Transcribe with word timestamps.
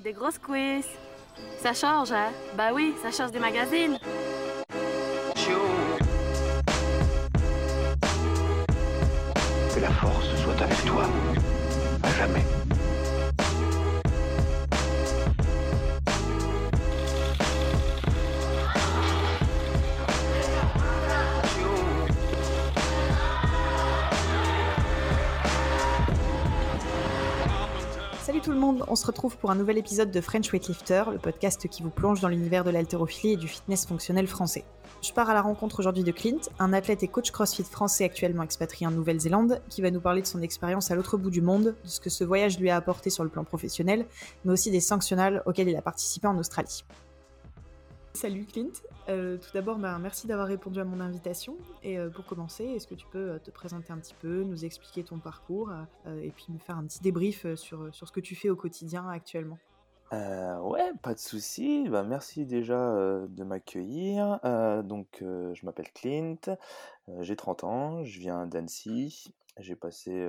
des 0.00 0.12
grosses 0.12 0.38
quiz. 0.38 0.86
Ça 1.62 1.72
change, 1.72 2.12
hein? 2.12 2.30
Bah 2.56 2.70
oui, 2.72 2.94
ça 3.02 3.10
change 3.10 3.32
des 3.32 3.38
magazines. 3.38 3.98
Retrouve 29.18 29.36
pour 29.36 29.50
un 29.50 29.56
nouvel 29.56 29.78
épisode 29.78 30.12
de 30.12 30.20
French 30.20 30.52
Weightlifter, 30.52 31.02
le 31.10 31.18
podcast 31.18 31.66
qui 31.66 31.82
vous 31.82 31.90
plonge 31.90 32.20
dans 32.20 32.28
l'univers 32.28 32.62
de 32.62 32.70
l'haltérophilie 32.70 33.32
et 33.32 33.36
du 33.36 33.48
fitness 33.48 33.84
fonctionnel 33.84 34.28
français. 34.28 34.64
Je 35.02 35.12
pars 35.12 35.28
à 35.28 35.34
la 35.34 35.42
rencontre 35.42 35.80
aujourd'hui 35.80 36.04
de 36.04 36.12
Clint, 36.12 36.38
un 36.60 36.72
athlète 36.72 37.02
et 37.02 37.08
coach 37.08 37.32
CrossFit 37.32 37.64
français 37.64 38.04
actuellement 38.04 38.44
expatrié 38.44 38.86
en 38.86 38.92
Nouvelle-Zélande, 38.92 39.60
qui 39.70 39.82
va 39.82 39.90
nous 39.90 40.00
parler 40.00 40.22
de 40.22 40.26
son 40.28 40.40
expérience 40.40 40.92
à 40.92 40.94
l'autre 40.94 41.16
bout 41.16 41.30
du 41.30 41.40
monde, 41.40 41.74
de 41.82 41.88
ce 41.88 41.98
que 41.98 42.10
ce 42.10 42.22
voyage 42.22 42.60
lui 42.60 42.70
a 42.70 42.76
apporté 42.76 43.10
sur 43.10 43.24
le 43.24 43.28
plan 43.28 43.42
professionnel, 43.42 44.06
mais 44.44 44.52
aussi 44.52 44.70
des 44.70 44.78
sanctionnals 44.78 45.42
auxquels 45.46 45.68
il 45.68 45.74
a 45.74 45.82
participé 45.82 46.28
en 46.28 46.38
Australie. 46.38 46.84
Salut 48.20 48.46
Clint, 48.46 48.72
Euh, 49.08 49.36
tout 49.36 49.50
d'abord 49.54 49.78
bah, 49.78 49.96
merci 50.00 50.26
d'avoir 50.26 50.48
répondu 50.48 50.80
à 50.80 50.84
mon 50.84 50.98
invitation 50.98 51.56
et 51.84 52.00
euh, 52.00 52.10
pour 52.10 52.26
commencer 52.26 52.64
est-ce 52.64 52.88
que 52.88 52.96
tu 52.96 53.06
peux 53.06 53.30
euh, 53.30 53.38
te 53.38 53.52
présenter 53.52 53.92
un 53.92 53.98
petit 53.98 54.16
peu, 54.20 54.42
nous 54.42 54.64
expliquer 54.64 55.04
ton 55.04 55.20
parcours 55.20 55.70
et 56.20 56.32
puis 56.32 56.46
me 56.48 56.58
faire 56.58 56.76
un 56.76 56.84
petit 56.84 57.00
débrief 57.00 57.46
sur, 57.54 57.94
ce 57.94 58.10
que 58.10 58.18
tu 58.18 58.34
fais 58.34 58.50
au 58.50 58.56
quotidien 58.56 59.08
actuellement? 59.08 59.56
Ouais, 60.10 60.90
pas 61.00 61.14
de 61.14 61.20
souci. 61.20 61.88
Bah, 61.88 62.02
merci 62.02 62.44
déjà 62.44 62.92
de 63.28 63.44
m'accueillir. 63.44 64.40
Donc, 64.82 65.18
je 65.20 65.64
m'appelle 65.64 65.92
Clint, 65.92 66.58
j'ai 67.20 67.36
30 67.36 67.62
ans, 67.62 68.04
je 68.04 68.18
viens 68.18 68.46
d'Annecy. 68.46 69.32
J'ai 69.58 69.76
passé 69.76 70.26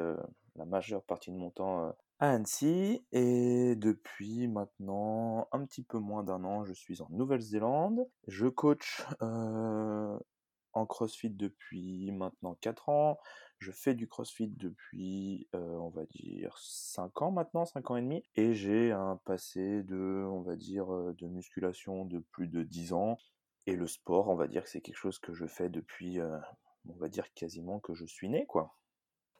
la 0.58 0.66
majeure 0.66 1.02
partie 1.02 1.32
de 1.32 1.38
mon 1.38 1.50
temps 1.50 1.95
à 2.20 2.31
Annecy 2.31 3.06
et 3.12 3.75
depuis 3.75 4.48
maintenant 4.48 5.48
un 5.52 5.66
petit 5.66 5.84
peu 5.84 6.00
moins 6.00 6.23
d'un 6.23 6.44
an, 6.44 6.66
je 6.66 6.73
suis 6.73 7.02
en 7.02 7.08
Nouvelle-Zélande. 7.09 8.08
Je 8.28 8.48
coach 8.48 9.06
en 9.22 10.86
CrossFit 10.86 11.30
depuis 11.31 12.11
maintenant 12.11 12.56
4 12.61 12.89
ans. 12.89 13.17
Je 13.58 13.72
fais 13.72 13.94
du 13.94 14.08
CrossFit 14.08 14.48
depuis, 14.48 15.50
on 15.53 15.89
va 15.89 16.06
dire, 16.06 16.58
5 16.58 17.22
ans 17.22 17.31
maintenant, 17.31 17.66
5 17.66 17.92
ans 17.92 17.95
et 17.98 18.02
demi. 18.02 18.23
Et 18.36 18.54
j'ai 18.54 18.92
un 18.92 19.17
passé 19.26 19.83
de, 19.83 20.26
on 20.30 20.42
va 20.42 20.56
dire, 20.56 20.88
de 20.88 21.28
musculation 21.28 22.06
de 22.06 22.20
plus 22.20 22.48
de 22.48 22.64
10 22.64 22.94
ans. 22.94 23.17
Et 23.66 23.76
le 23.76 23.88
sport, 23.88 24.30
on 24.30 24.36
va 24.36 24.48
dire 24.48 24.64
que 24.64 24.70
c'est 24.70 24.81
quelque 24.81 24.98
chose 24.98 25.20
que 25.20 25.33
je 25.33 25.45
fais 25.45 25.70
depuis, 25.70 26.20
on 26.22 26.95
va 26.95 27.08
dire, 27.08 27.33
quasiment 27.33 27.80
que 27.80 27.94
je 27.94 28.06
suis 28.06 28.30
né, 28.30 28.45
quoi. 28.45 28.76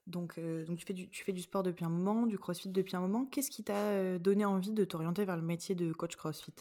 Donc, 0.09 0.38
euh, 0.38 0.65
tu, 0.75 1.23
fais 1.23 1.33
du, 1.33 1.41
sport 1.41 1.63
depuis 1.63 1.85
un 1.85 1.89
moment, 1.89 2.25
du 2.25 2.38
crossfit 2.38 2.69
depuis 2.69 2.95
un 2.95 3.02
moment. 3.02 3.25
Qu'est-ce 3.25 3.52
qui 3.52 3.63
t'a 3.63 3.75
euh, 3.75 4.19
donné 4.19 4.45
envie 4.45 4.71
de 4.71 4.83
t'orienter 4.83 5.25
vers 5.25 5.38
le 5.38 5.43
métier 5.43 5.75
de 5.75 5.93
coach 5.93 6.15
crossfit? 6.15 6.53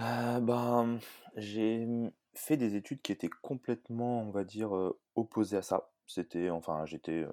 Euh, 0.00 0.40
ben, 0.40 0.98
j'ai 1.36 1.86
fait 2.34 2.56
des 2.56 2.74
études 2.76 3.02
qui 3.02 3.12
étaient 3.12 3.30
complètement, 3.42 4.22
on 4.22 4.30
va 4.30 4.44
dire, 4.44 4.72
opposées 5.14 5.56
à 5.56 5.62
ça. 5.62 5.90
C'était, 6.06 6.50
enfin, 6.50 6.84
j'étais 6.86 7.26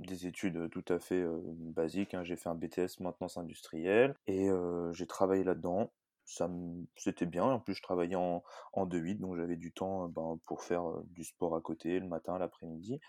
des 0.00 0.26
études 0.26 0.68
tout 0.70 0.84
à 0.88 0.98
fait 0.98 1.24
basiques. 1.46 2.14
hein. 2.14 2.24
J'ai 2.24 2.36
fait 2.36 2.48
un 2.48 2.54
BTS 2.54 3.00
maintenance 3.00 3.38
industrielle 3.38 4.14
et 4.26 4.48
j'ai 4.92 5.06
travaillé 5.06 5.44
là-dedans. 5.44 5.90
Ça, 6.24 6.50
c'était 6.96 7.26
bien. 7.26 7.44
En 7.44 7.60
plus, 7.60 7.74
je 7.74 7.82
travaillais 7.82 8.16
en, 8.16 8.42
en 8.72 8.86
2-8, 8.86 9.18
donc 9.18 9.36
j'avais 9.36 9.56
du 9.56 9.72
temps 9.72 10.08
ben, 10.08 10.38
pour 10.46 10.62
faire 10.62 10.84
du 11.10 11.24
sport 11.24 11.54
à 11.54 11.60
côté, 11.60 12.00
le 12.00 12.08
matin, 12.08 12.38
l'après-midi. 12.38 13.00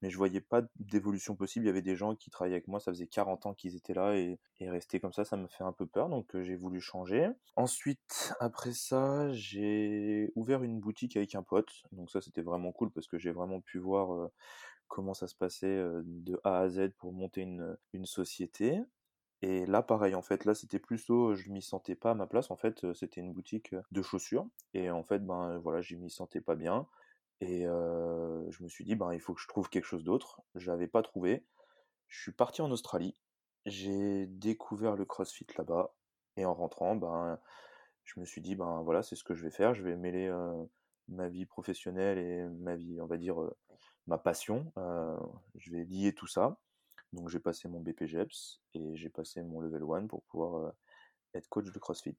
Mais 0.00 0.10
je 0.10 0.16
voyais 0.16 0.40
pas 0.40 0.62
d'évolution 0.76 1.34
possible. 1.34 1.64
Il 1.64 1.68
y 1.68 1.70
avait 1.70 1.82
des 1.82 1.96
gens 1.96 2.14
qui 2.14 2.30
travaillaient 2.30 2.56
avec 2.56 2.68
moi, 2.68 2.78
ça 2.78 2.92
faisait 2.92 3.08
40 3.08 3.46
ans 3.46 3.54
qu'ils 3.54 3.74
étaient 3.74 3.94
là 3.94 4.16
et, 4.16 4.38
et 4.60 4.70
rester 4.70 5.00
comme 5.00 5.12
ça, 5.12 5.24
ça 5.24 5.36
me 5.36 5.48
fait 5.48 5.64
un 5.64 5.72
peu 5.72 5.86
peur, 5.86 6.08
donc 6.08 6.26
j'ai 6.40 6.54
voulu 6.54 6.80
changer. 6.80 7.28
Ensuite, 7.56 8.32
après 8.38 8.72
ça, 8.72 9.32
j'ai 9.32 10.30
ouvert 10.36 10.62
une 10.62 10.78
boutique 10.78 11.16
avec 11.16 11.34
un 11.34 11.42
pote, 11.42 11.72
donc 11.90 12.10
ça 12.10 12.20
c'était 12.20 12.42
vraiment 12.42 12.70
cool 12.70 12.90
parce 12.92 13.08
que 13.08 13.18
j'ai 13.18 13.32
vraiment 13.32 13.60
pu 13.60 13.78
voir 13.78 14.30
comment 14.86 15.14
ça 15.14 15.26
se 15.26 15.34
passait 15.34 15.82
de 16.04 16.40
A 16.44 16.60
à 16.60 16.68
Z 16.68 16.90
pour 16.98 17.12
monter 17.12 17.40
une 17.40 18.06
société. 18.06 18.80
Et 19.42 19.66
là, 19.66 19.82
pareil, 19.82 20.14
en 20.14 20.22
fait, 20.22 20.44
là, 20.44 20.54
c'était 20.54 20.80
plutôt, 20.80 21.34
je 21.34 21.50
m'y 21.50 21.62
sentais 21.62 21.94
pas 21.94 22.10
à 22.10 22.14
ma 22.14 22.26
place. 22.26 22.50
En 22.50 22.56
fait, 22.56 22.92
c'était 22.92 23.20
une 23.20 23.32
boutique 23.32 23.74
de 23.92 24.02
chaussures. 24.02 24.46
Et 24.74 24.90
en 24.90 25.04
fait, 25.04 25.24
ben 25.24 25.58
voilà, 25.58 25.80
je 25.80 25.94
m'y 25.94 26.10
sentais 26.10 26.40
pas 26.40 26.56
bien. 26.56 26.86
Et 27.40 27.62
je 27.64 28.62
me 28.62 28.68
suis 28.68 28.84
dit, 28.84 28.96
ben 28.96 29.12
il 29.12 29.20
faut 29.20 29.34
que 29.34 29.40
je 29.40 29.46
trouve 29.46 29.68
quelque 29.68 29.84
chose 29.84 30.02
d'autre. 30.04 30.40
J'avais 30.56 30.88
pas 30.88 31.02
trouvé. 31.02 31.44
Je 32.08 32.20
suis 32.20 32.32
parti 32.32 32.62
en 32.62 32.70
Australie. 32.72 33.14
J'ai 33.64 34.26
découvert 34.26 34.96
le 34.96 35.04
CrossFit 35.04 35.46
là-bas. 35.56 35.94
Et 36.36 36.44
en 36.44 36.54
rentrant, 36.54 36.96
ben 36.96 37.38
je 38.04 38.18
me 38.18 38.24
suis 38.24 38.40
dit, 38.40 38.56
ben 38.56 38.82
voilà, 38.82 39.02
c'est 39.02 39.14
ce 39.14 39.22
que 39.22 39.34
je 39.34 39.44
vais 39.44 39.50
faire. 39.50 39.74
Je 39.74 39.84
vais 39.84 39.94
mêler 39.94 40.32
ma 41.06 41.28
vie 41.28 41.46
professionnelle 41.46 42.18
et 42.18 42.48
ma 42.48 42.74
vie, 42.74 43.00
on 43.00 43.06
va 43.06 43.18
dire, 43.18 43.36
ma 44.08 44.18
passion. 44.18 44.72
Je 45.54 45.70
vais 45.70 45.84
lier 45.84 46.12
tout 46.12 46.26
ça. 46.26 46.58
Donc 47.12 47.28
j'ai 47.28 47.38
passé 47.40 47.68
mon 47.68 47.80
BPGEPS 47.80 48.60
et 48.74 48.96
j'ai 48.96 49.08
passé 49.08 49.42
mon 49.42 49.60
level 49.60 49.82
1 49.82 50.06
pour 50.06 50.22
pouvoir 50.24 50.56
euh, 50.56 50.70
être 51.34 51.48
coach 51.48 51.70
de 51.72 51.78
CrossFit. 51.78 52.16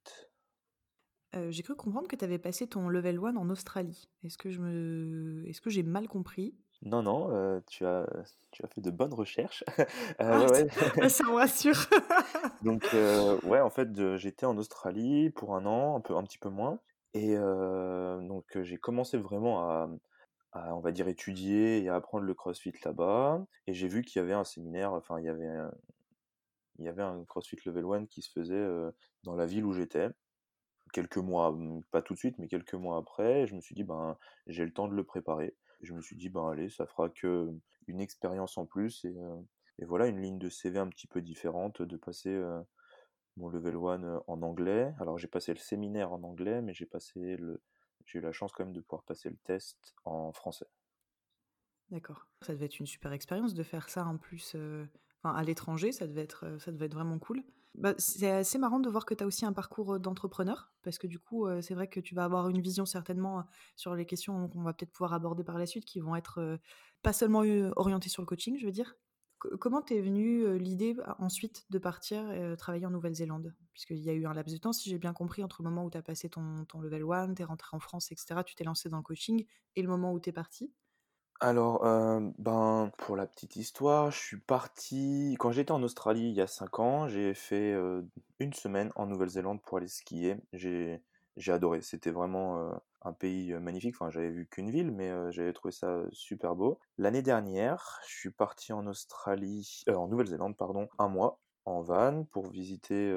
Euh, 1.36 1.52
J'ai 1.52 1.62
cru 1.62 1.76
comprendre 1.76 2.08
que 2.08 2.16
tu 2.16 2.26
avais 2.26 2.40
passé 2.40 2.66
ton 2.68 2.90
level 2.90 3.20
1 3.20 3.36
en 3.36 3.50
Australie. 3.52 4.10
Est-ce 4.24 4.38
que 4.38 4.50
je 4.50 4.60
me... 4.60 5.48
Est-ce 5.48 5.62
que 5.62 5.70
j'ai 5.70 5.84
mal 5.84 6.08
compris? 6.08 6.56
Non, 6.82 7.04
non, 7.04 7.30
euh, 7.32 7.60
tu 7.68 7.86
as, 7.86 8.08
tu 8.50 8.64
as 8.66 8.68
fait 8.68 8.82
de 8.82 8.90
bonnes 8.90 9.14
recherches. 9.14 9.64
Euh, 10.22 10.48
Ah, 10.48 10.52
ouais. 10.52 10.68
Ça 11.10 11.24
me 11.26 11.36
rassure 11.36 11.78
Donc 12.64 12.84
ouais, 13.44 13.60
en 13.62 13.70
fait, 13.70 14.18
j'étais 14.18 14.46
en 14.48 14.58
Australie 14.58 15.30
pour 15.30 15.56
un 15.56 15.66
an, 15.68 15.98
un 15.98 16.02
peu, 16.02 16.16
un 16.16 16.24
petit 16.24 16.40
peu 16.40 16.50
moins, 16.50 16.80
et 17.14 17.36
donc 17.36 18.46
j'ai 18.64 18.78
commencé 18.78 19.18
vraiment 19.18 19.70
à, 19.70 19.90
on 20.54 20.80
va 20.80 20.92
dire, 20.92 21.08
étudier 21.08 21.84
et 21.84 21.90
apprendre 21.90 22.26
le 22.26 22.34
CrossFit 22.34 22.74
là-bas, 22.84 23.46
et 23.68 23.74
j'ai 23.74 23.88
vu 23.88 24.04
qu'il 24.04 24.20
y 24.22 24.24
avait 24.24 24.34
un 24.34 24.44
séminaire, 24.44 24.94
enfin 24.94 25.20
il 25.20 25.26
y 25.26 25.30
avait, 25.30 25.48
un- 25.48 25.72
il 26.78 26.86
y 26.86 26.88
avait 26.88 27.04
un 27.04 27.24
CrossFit 27.26 27.58
Level 27.66 27.86
1 27.86 28.06
qui 28.06 28.22
se 28.22 28.32
faisait 28.32 28.68
dans 29.24 29.36
la 29.36 29.46
ville 29.46 29.66
où 29.66 29.74
j'étais. 29.74 30.10
Quelques 30.94 31.18
mois, 31.18 31.50
hum, 31.50 31.84
pas 31.92 32.02
tout 32.02 32.14
de 32.14 32.20
suite, 32.20 32.38
mais 32.40 32.48
quelques 32.48 32.76
mois 32.76 32.98
après, 32.98 33.48
je 33.48 33.56
me 33.56 33.62
suis 33.62 33.76
dit 33.76 33.84
ben 33.84 34.18
j'ai 34.48 34.66
le 34.66 34.74
temps 34.74 34.88
de 34.88 34.96
le 34.96 35.04
préparer. 35.06 35.56
Je 35.82 35.94
me 35.94 36.02
suis 36.02 36.16
dit 36.18 36.30
ben 36.30 36.50
allez, 36.50 36.70
ça 36.70 36.88
fera 36.88 37.10
que 37.10 37.50
une 37.88 38.02
expérience 38.02 38.58
en 38.58 38.66
plus 38.66 39.06
et 39.06 39.16
et 39.82 39.86
voilà, 39.86 40.08
une 40.08 40.22
ligne 40.22 40.40
de 40.40 40.50
CV 40.50 40.80
un 40.80 40.90
petit 40.90 41.08
peu 41.08 41.22
différente, 41.22 41.82
de 41.82 41.98
passer 41.98 42.38
mon 43.38 43.50
level 43.50 43.76
1 43.76 44.04
euh, 44.04 44.20
en 44.28 44.42
anglais. 44.44 44.94
Alors 45.00 45.18
j'ai 45.18 45.28
passé 45.28 45.54
le 45.54 45.60
séminaire 45.60 46.12
en 46.12 46.22
anglais, 46.24 46.62
mais 46.62 46.74
j'ai 46.74 46.86
passé 46.86 47.38
le, 47.38 47.62
j'ai 48.10 48.20
eu 48.20 48.22
la 48.22 48.32
chance 48.32 48.52
quand 48.52 48.66
même 48.66 48.74
de 48.74 48.82
pouvoir 48.82 49.04
passer 49.04 49.30
le 49.30 49.38
test 49.38 49.94
en 50.04 50.32
français. 50.32 50.66
D'accord. 51.92 52.28
Ça 52.42 52.54
devait 52.54 52.66
être 52.66 52.80
une 52.80 52.88
super 52.88 53.12
expérience 53.14 53.54
de 53.54 53.64
faire 53.64 53.90
ça 53.90 54.06
en 54.06 54.18
plus 54.18 54.54
euh, 54.56 54.86
enfin, 55.24 55.36
à 55.36 55.44
l'étranger, 55.44 55.92
ça 55.92 56.08
devait 56.08 56.22
être, 56.22 56.46
euh, 56.46 56.60
ça 56.60 56.72
devait 56.72 56.86
être 56.86 56.94
vraiment 56.94 57.20
cool. 57.20 57.44
Bah, 57.76 57.94
c'est 57.98 58.30
assez 58.30 58.58
marrant 58.58 58.80
de 58.80 58.90
voir 58.90 59.06
que 59.06 59.14
tu 59.14 59.24
as 59.24 59.28
aussi 59.28 59.46
un 59.46 59.54
parcours 59.54 59.96
euh, 59.96 60.00
d'entrepreneur, 60.00 60.72
parce 60.82 60.98
que 60.98 61.08
du 61.08 61.20
coup, 61.20 61.48
c'est 61.62 61.76
vrai 61.76 61.88
que 61.88 62.00
tu 62.00 62.16
vas 62.16 62.24
avoir 62.24 62.50
une 62.50 62.62
vision 62.62 62.86
certainement 62.86 63.46
sur 63.76 63.96
les 63.96 64.06
questions 64.06 64.50
qu'on 64.50 64.64
va 64.64 64.74
peut-être 64.74 64.92
pouvoir 64.92 65.14
aborder 65.14 65.44
par 65.44 65.58
la 65.58 65.66
suite, 65.66 65.86
qui 65.86 66.00
vont 66.00 66.16
être 66.16 66.60
pas 67.04 67.14
seulement 67.14 67.44
orientées 67.76 68.10
sur 68.10 68.22
le 68.22 68.26
coaching, 68.26 68.58
je 68.60 68.66
veux 68.66 68.72
dire. 68.72 68.96
Comment 69.40 69.82
t'es 69.82 70.02
venue 70.02 70.44
euh, 70.44 70.58
l'idée 70.58 70.98
euh, 71.00 71.14
ensuite 71.18 71.66
de 71.70 71.80
partir 71.80 72.22
euh, 72.30 72.56
travailler 72.56 72.86
en 72.86 72.90
Nouvelle-Zélande? 72.90 73.54
Puisqu'il 73.74 74.00
y 74.00 74.10
a 74.10 74.14
eu 74.14 74.26
un 74.26 74.34
laps 74.34 74.54
de 74.54 74.60
temps, 74.60 74.74
si 74.74 74.90
j'ai 74.90 74.98
bien 74.98 75.14
compris, 75.14 75.44
entre 75.44 75.64
le 75.64 75.70
moment 75.70 75.86
où 75.86 75.90
tu 75.90 75.98
as 75.98 76.02
passé 76.02 76.30
ton, 76.30 76.66
level 76.82 77.04
1, 77.10 77.36
tu 77.36 77.42
es 77.42 77.46
rentré 77.46 77.76
en 77.76 77.80
France, 77.80 78.12
etc., 78.12 78.42
tu 78.46 78.56
t'es 78.56 78.66
lancé 78.66 78.90
dans 78.90 78.98
le 78.98 79.04
coaching, 79.04 79.46
et 79.76 79.82
le 79.82 79.88
moment 79.88 80.12
où 80.12 80.20
tu 80.20 80.30
es 80.30 80.34
parti? 80.34 80.74
Alors, 81.40 81.86
euh, 81.86 82.20
ben, 82.38 82.92
pour 82.98 83.16
la 83.16 83.26
petite 83.26 83.56
histoire, 83.56 84.12
je 84.12 84.20
suis 84.20 84.40
parti. 84.40 85.38
Quand 85.40 85.54
j'étais 85.54 85.72
en 85.72 85.82
Australie 85.84 86.30
il 86.30 86.36
y 86.36 86.42
a 86.42 86.48
5 86.48 86.80
ans, 86.80 87.08
j'ai 87.08 87.34
fait 87.34 87.74
une 88.40 88.52
semaine 88.52 88.92
en 88.96 89.06
Nouvelle-Zélande 89.06 89.62
pour 89.62 89.78
aller 89.78 89.88
skier. 89.88 90.36
J'ai, 90.52 91.02
adoré. 91.48 91.82
C'était 91.82 92.12
vraiment 92.12 92.82
un 93.02 93.14
pays 93.14 93.54
magnifique. 93.54 93.96
Enfin, 93.96 94.10
j'avais 94.10 94.30
vu 94.30 94.48
qu'une 94.48 94.72
ville, 94.72 94.92
mais 94.92 95.12
j'avais 95.32 95.54
trouvé 95.54 95.72
ça 95.72 96.04
super 96.12 96.56
beau. 96.56 96.80
L'année 96.98 97.22
dernière, 97.22 98.00
je 98.08 98.16
suis 98.16 98.32
parti 98.32 98.74
en 98.74 98.86
Australie, 98.88 99.84
en 99.88 100.08
Nouvelle-Zélande, 100.08 100.58
pardon, 100.58 100.88
un 100.98 101.08
mois 101.08 101.40
en 101.66 101.82
van 101.82 102.26
pour 102.32 102.50
visiter. 102.50 103.14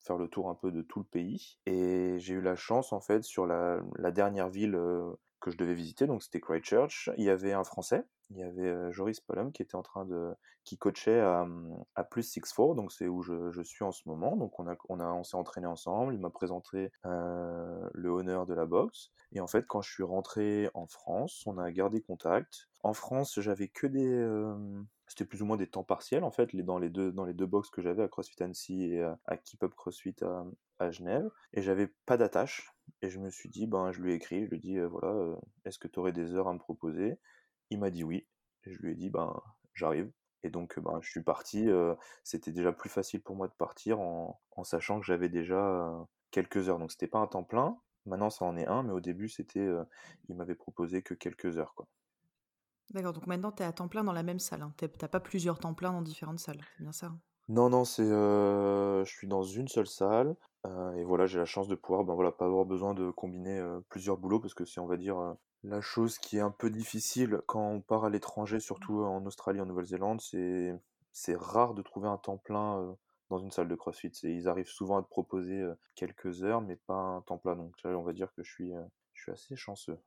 faire 0.00 0.16
le 0.18 0.28
tour 0.28 0.50
un 0.50 0.54
peu 0.54 0.70
de 0.70 0.82
tout 0.82 0.98
le 0.98 1.06
pays 1.06 1.58
et 1.64 2.16
j'ai 2.18 2.34
eu 2.34 2.42
la 2.42 2.56
chance 2.56 2.92
en 2.92 3.00
fait 3.00 3.24
sur 3.24 3.46
la, 3.46 3.80
dernière 4.10 4.50
ville 4.50 4.78
que 5.44 5.50
je 5.50 5.58
devais 5.58 5.74
visiter, 5.74 6.06
donc 6.06 6.22
c'était 6.22 6.40
Christchurch. 6.40 7.10
Il 7.18 7.24
y 7.24 7.28
avait 7.28 7.52
un 7.52 7.64
Français, 7.64 8.02
il 8.30 8.38
y 8.38 8.42
avait 8.42 8.90
Joris 8.92 9.20
Palom 9.20 9.52
qui 9.52 9.60
était 9.60 9.74
en 9.74 9.82
train 9.82 10.06
de, 10.06 10.34
qui 10.64 10.78
coachait 10.78 11.20
à, 11.20 11.46
à 11.94 12.04
plus 12.04 12.34
6-4, 12.34 12.74
donc 12.74 12.92
c'est 12.92 13.08
où 13.08 13.20
je, 13.20 13.50
je, 13.50 13.62
suis 13.62 13.84
en 13.84 13.92
ce 13.92 14.08
moment. 14.08 14.36
Donc 14.36 14.58
on 14.58 14.66
a, 14.66 14.74
on 14.88 15.00
a, 15.00 15.12
on 15.12 15.22
s'est 15.22 15.36
entraîné 15.36 15.66
ensemble. 15.66 16.14
Il 16.14 16.20
m'a 16.20 16.30
présenté 16.30 16.90
le 17.04 18.08
honneur 18.08 18.46
de 18.46 18.54
la 18.54 18.64
boxe. 18.64 19.10
Et 19.32 19.40
en 19.40 19.46
fait, 19.46 19.66
quand 19.66 19.82
je 19.82 19.92
suis 19.92 20.02
rentré 20.02 20.70
en 20.72 20.86
France, 20.86 21.42
on 21.44 21.58
a 21.58 21.70
gardé 21.70 22.00
contact. 22.00 22.68
En 22.82 22.94
France, 22.94 23.38
j'avais 23.40 23.68
que 23.68 23.86
des, 23.86 24.24
c'était 25.06 25.24
plus 25.24 25.42
ou 25.42 25.46
moins 25.46 25.56
des 25.56 25.66
temps 25.66 25.84
partiels 25.84 26.24
en 26.24 26.30
fait, 26.30 26.52
les, 26.52 26.62
dans 26.62 26.78
les 26.78 26.90
deux 26.90 27.12
dans 27.12 27.24
les 27.24 27.34
deux 27.34 27.48
que 27.72 27.82
j'avais 27.82 28.02
à 28.02 28.08
CrossFit 28.08 28.42
Annecy 28.42 28.84
et 28.84 29.02
à, 29.02 29.36
Keep 29.36 29.62
Up 29.62 29.74
CrossFit 29.74 30.16
à, 30.78 30.90
Genève. 30.90 31.30
Et 31.52 31.62
j'avais 31.62 31.88
pas 32.06 32.16
d'attache. 32.16 32.70
Et 33.02 33.10
je 33.10 33.18
me 33.18 33.30
suis 33.30 33.48
dit, 33.48 33.66
ben, 33.66 33.92
je 33.92 34.00
lui 34.00 34.12
ai 34.12 34.14
écrit, 34.16 34.44
je 34.44 34.50
lui 34.50 34.56
ai 34.56 34.60
dit, 34.60 34.78
voilà, 34.80 35.36
est-ce 35.64 35.78
que 35.78 35.88
tu 35.88 35.98
aurais 35.98 36.12
des 36.12 36.34
heures 36.34 36.48
à 36.48 36.52
me 36.52 36.58
proposer? 36.58 37.18
Il 37.70 37.78
m'a 37.80 37.90
dit 37.90 38.04
oui. 38.04 38.26
Et 38.64 38.72
je 38.72 38.78
lui 38.80 38.92
ai 38.92 38.94
dit, 38.94 39.10
ben, 39.10 39.40
j'arrive. 39.74 40.10
Et 40.42 40.50
donc, 40.50 40.78
ben, 40.80 40.98
je 41.00 41.10
suis 41.10 41.22
parti. 41.22 41.68
c'était 42.24 42.52
déjà 42.52 42.72
plus 42.72 42.90
facile 42.90 43.22
pour 43.22 43.36
moi 43.36 43.48
de 43.48 43.54
partir 43.54 44.00
en, 44.00 44.40
en 44.52 44.64
sachant 44.64 45.00
que 45.00 45.06
j'avais 45.06 45.28
déjà 45.28 46.06
quelques 46.30 46.68
heures. 46.68 46.78
Donc, 46.78 46.92
c'était 46.92 47.08
pas 47.08 47.20
un 47.20 47.26
temps 47.26 47.44
plein. 47.44 47.78
Maintenant, 48.06 48.30
ça 48.30 48.44
en 48.44 48.56
est 48.56 48.66
un, 48.66 48.82
mais 48.82 48.92
au 48.92 49.00
début, 49.00 49.28
c'était, 49.28 49.66
il 50.28 50.36
m'avait 50.36 50.54
proposé 50.54 51.02
que 51.02 51.14
quelques 51.14 51.56
heures, 51.58 51.74
quoi. 51.74 51.86
D'accord, 52.94 53.12
donc 53.12 53.26
maintenant 53.26 53.50
tu 53.50 53.64
es 53.64 53.66
à 53.66 53.72
temps 53.72 53.88
plein 53.88 54.04
dans 54.04 54.12
la 54.12 54.22
même 54.22 54.38
salle. 54.38 54.62
Hein. 54.62 54.72
T'as 54.76 55.08
pas 55.08 55.18
plusieurs 55.18 55.58
temps 55.58 55.74
pleins 55.74 55.92
dans 55.92 56.02
différentes 56.02 56.38
salles, 56.38 56.60
c'est 56.76 56.82
bien 56.84 56.92
ça 56.92 57.06
hein? 57.06 57.18
Non, 57.48 57.68
non, 57.68 57.84
c'est, 57.84 58.06
je 58.06 59.04
suis 59.04 59.26
dans 59.26 59.42
une 59.42 59.68
seule 59.68 59.86
salle. 59.86 60.34
et 60.96 61.04
voilà, 61.04 61.26
j'ai 61.26 61.38
la 61.38 61.44
chance 61.44 61.68
de 61.68 61.74
pouvoir, 61.74 62.04
ben 62.04 62.14
voilà, 62.14 62.32
pas 62.32 62.46
avoir 62.46 62.64
besoin 62.64 62.94
de 62.94 63.10
combiner 63.10 63.62
plusieurs 63.90 64.16
boulots 64.16 64.40
parce 64.40 64.54
que 64.54 64.64
c'est, 64.64 64.80
on 64.80 64.86
va 64.86 64.96
dire, 64.96 65.36
la 65.62 65.82
chose 65.82 66.16
qui 66.18 66.38
est 66.38 66.40
un 66.40 66.50
peu 66.50 66.70
difficile 66.70 67.42
quand 67.46 67.68
on 67.68 67.80
part 67.82 68.04
à 68.04 68.10
l'étranger, 68.10 68.60
surtout 68.60 69.02
en 69.02 69.26
Australie, 69.26 69.60
en 69.60 69.66
Nouvelle-Zélande, 69.66 70.22
c'est 70.22 70.74
c'est 71.12 71.36
rare 71.36 71.74
de 71.74 71.82
trouver 71.82 72.08
un 72.08 72.16
temps 72.16 72.38
plein 72.38 72.96
dans 73.28 73.38
une 73.38 73.50
salle 73.50 73.68
de 73.68 73.74
CrossFit. 73.74 74.12
Ils 74.22 74.48
arrivent 74.48 74.68
souvent 74.68 74.98
à 74.98 75.02
te 75.02 75.08
proposer 75.08 75.62
quelques 75.96 76.44
heures, 76.44 76.62
mais 76.62 76.76
pas 76.76 76.94
un 76.94 77.20
temps 77.22 77.38
plein. 77.38 77.56
Donc 77.56 77.74
on 77.84 78.02
va 78.02 78.12
dire 78.12 78.32
que 78.34 78.42
je 78.42 78.50
suis, 78.50 78.72
je 79.12 79.22
suis 79.22 79.32
assez 79.32 79.56
chanceux. 79.56 79.98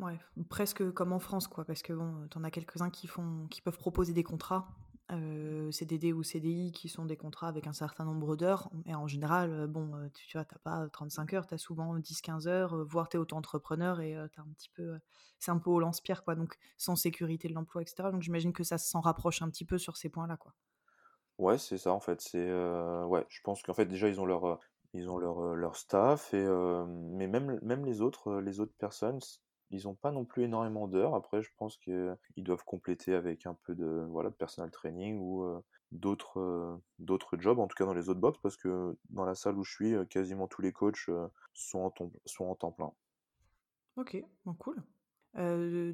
Ouais, 0.00 0.18
presque 0.48 0.90
comme 0.92 1.12
en 1.12 1.20
France, 1.20 1.46
quoi, 1.46 1.64
parce 1.64 1.82
que 1.82 1.92
bon, 1.92 2.26
t'en 2.28 2.42
as 2.42 2.50
quelques-uns 2.50 2.90
qui 2.90 3.06
font, 3.06 3.46
qui 3.48 3.60
peuvent 3.60 3.78
proposer 3.78 4.12
des 4.12 4.24
contrats, 4.24 4.68
euh, 5.12 5.70
CDD 5.70 6.12
ou 6.12 6.24
CDI, 6.24 6.72
qui 6.72 6.88
sont 6.88 7.04
des 7.04 7.16
contrats 7.16 7.46
avec 7.46 7.68
un 7.68 7.72
certain 7.72 8.04
nombre 8.04 8.34
d'heures. 8.34 8.70
Et 8.86 8.94
en 8.94 9.06
général, 9.06 9.68
bon, 9.68 9.92
tu, 10.12 10.26
tu 10.26 10.36
vois, 10.36 10.44
t'as 10.44 10.58
pas 10.58 10.88
35 10.88 11.32
heures, 11.34 11.46
t'as 11.46 11.58
souvent 11.58 11.96
10-15 11.96 12.48
heures, 12.48 12.84
voire 12.86 13.08
t'es 13.08 13.18
auto-entrepreneur 13.18 14.00
et 14.00 14.16
t'as 14.34 14.42
un 14.42 14.52
petit 14.56 14.70
peu, 14.70 14.98
c'est 15.38 15.52
un 15.52 15.58
peu 15.58 15.70
au 15.70 15.78
lance-pierre, 15.78 16.24
quoi, 16.24 16.34
donc 16.34 16.56
sans 16.76 16.96
sécurité 16.96 17.48
de 17.48 17.54
l'emploi, 17.54 17.82
etc. 17.82 18.10
Donc 18.10 18.22
j'imagine 18.22 18.52
que 18.52 18.64
ça 18.64 18.78
s'en 18.78 19.00
rapproche 19.00 19.42
un 19.42 19.48
petit 19.48 19.64
peu 19.64 19.78
sur 19.78 19.96
ces 19.96 20.08
points-là, 20.08 20.36
quoi. 20.36 20.54
Ouais, 21.38 21.58
c'est 21.58 21.78
ça 21.78 21.92
en 21.92 22.00
fait. 22.00 22.20
C'est 22.20 22.52
ouais, 23.04 23.24
je 23.28 23.40
pense 23.42 23.62
qu'en 23.62 23.74
fait 23.74 23.86
déjà 23.86 24.08
ils 24.08 24.20
ont 24.20 24.26
leur 24.26 24.58
ils 24.92 25.10
ont 25.10 25.18
leur, 25.18 25.54
leur 25.56 25.76
staff 25.76 26.32
mais 26.32 27.26
même 27.26 27.58
même 27.62 27.84
les 27.84 28.00
autres 28.00 28.40
les 28.40 28.60
autres 28.60 28.74
personnes 28.78 29.18
ils 29.70 29.88
ont 29.88 29.94
pas 29.94 30.12
non 30.12 30.24
plus 30.24 30.44
énormément 30.44 30.88
d'heures. 30.88 31.14
Après, 31.14 31.42
je 31.42 31.50
pense 31.56 31.76
qu'ils 31.78 32.16
doivent 32.38 32.64
compléter 32.64 33.14
avec 33.14 33.46
un 33.46 33.54
peu 33.54 33.74
de 33.74 34.06
voilà 34.10 34.30
personal 34.30 34.70
training 34.70 35.18
ou 35.18 35.44
d'autres 35.92 36.80
d'autres 36.98 37.38
jobs, 37.38 37.58
en 37.58 37.66
tout 37.66 37.76
cas 37.76 37.84
dans 37.84 37.94
les 37.94 38.08
autres 38.08 38.20
box, 38.20 38.38
parce 38.42 38.56
que 38.56 38.96
dans 39.10 39.24
la 39.24 39.34
salle 39.34 39.58
où 39.58 39.64
je 39.64 39.72
suis, 39.72 39.94
quasiment 40.08 40.46
tous 40.48 40.62
les 40.62 40.72
coachs 40.72 41.10
sont 41.52 41.78
en, 41.80 41.90
temps, 41.90 42.10
sont 42.26 42.46
en 42.46 42.54
temps 42.54 42.72
plein. 42.72 42.92
Ok, 43.96 44.16
bon, 44.44 44.54
cool. 44.54 44.82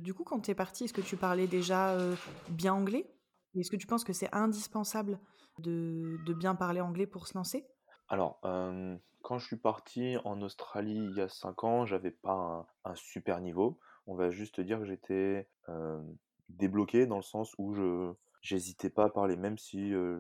du 0.01 0.15
coup, 0.15 0.25
quand 0.25 0.41
tu 0.41 0.51
es 0.51 0.55
parti, 0.55 0.85
est-ce 0.85 0.95
que 0.95 1.01
tu 1.01 1.17
parlais 1.17 1.47
déjà 1.47 1.97
bien 2.49 2.75
anglais? 2.75 3.11
Est-ce 3.57 3.71
que 3.71 3.77
tu 3.77 3.87
penses 3.87 4.05
que 4.05 4.13
c'est 4.13 4.33
indispensable 4.33 5.19
de, 5.59 6.19
de, 6.25 6.35
bien 6.35 6.55
parler 6.55 6.81
anglais 6.81 7.07
pour 7.07 7.27
se 7.27 7.37
lancer? 7.37 7.67
Alors, 8.11 8.41
quand 9.23 9.39
je 9.39 9.47
suis 9.47 9.57
parti 9.57 10.17
en 10.25 10.43
Australie 10.43 11.07
il 11.11 11.17
y 11.17 11.21
a 11.21 11.29
5 11.29 11.63
ans, 11.63 11.87
j'avais 11.87 12.11
pas 12.11 12.67
un, 12.85 12.95
super 12.97 13.41
niveau. 13.41 13.79
On 14.09 14.17
va 14.17 14.31
juste 14.31 14.61
dire 14.61 14.81
que 14.81 14.85
j'étais 14.85 15.49
euh, 15.69 16.03
débloqué 16.49 17.07
dans 17.07 17.17
le 17.17 17.23
sens 17.23 17.55
où 17.57 17.73
je 17.73 18.13
j'hésitais 18.43 18.91
pas 18.91 19.05
à 19.05 19.11
parler, 19.11 19.37
même 19.37 19.59
si 19.59 19.95
euh, 19.95 20.19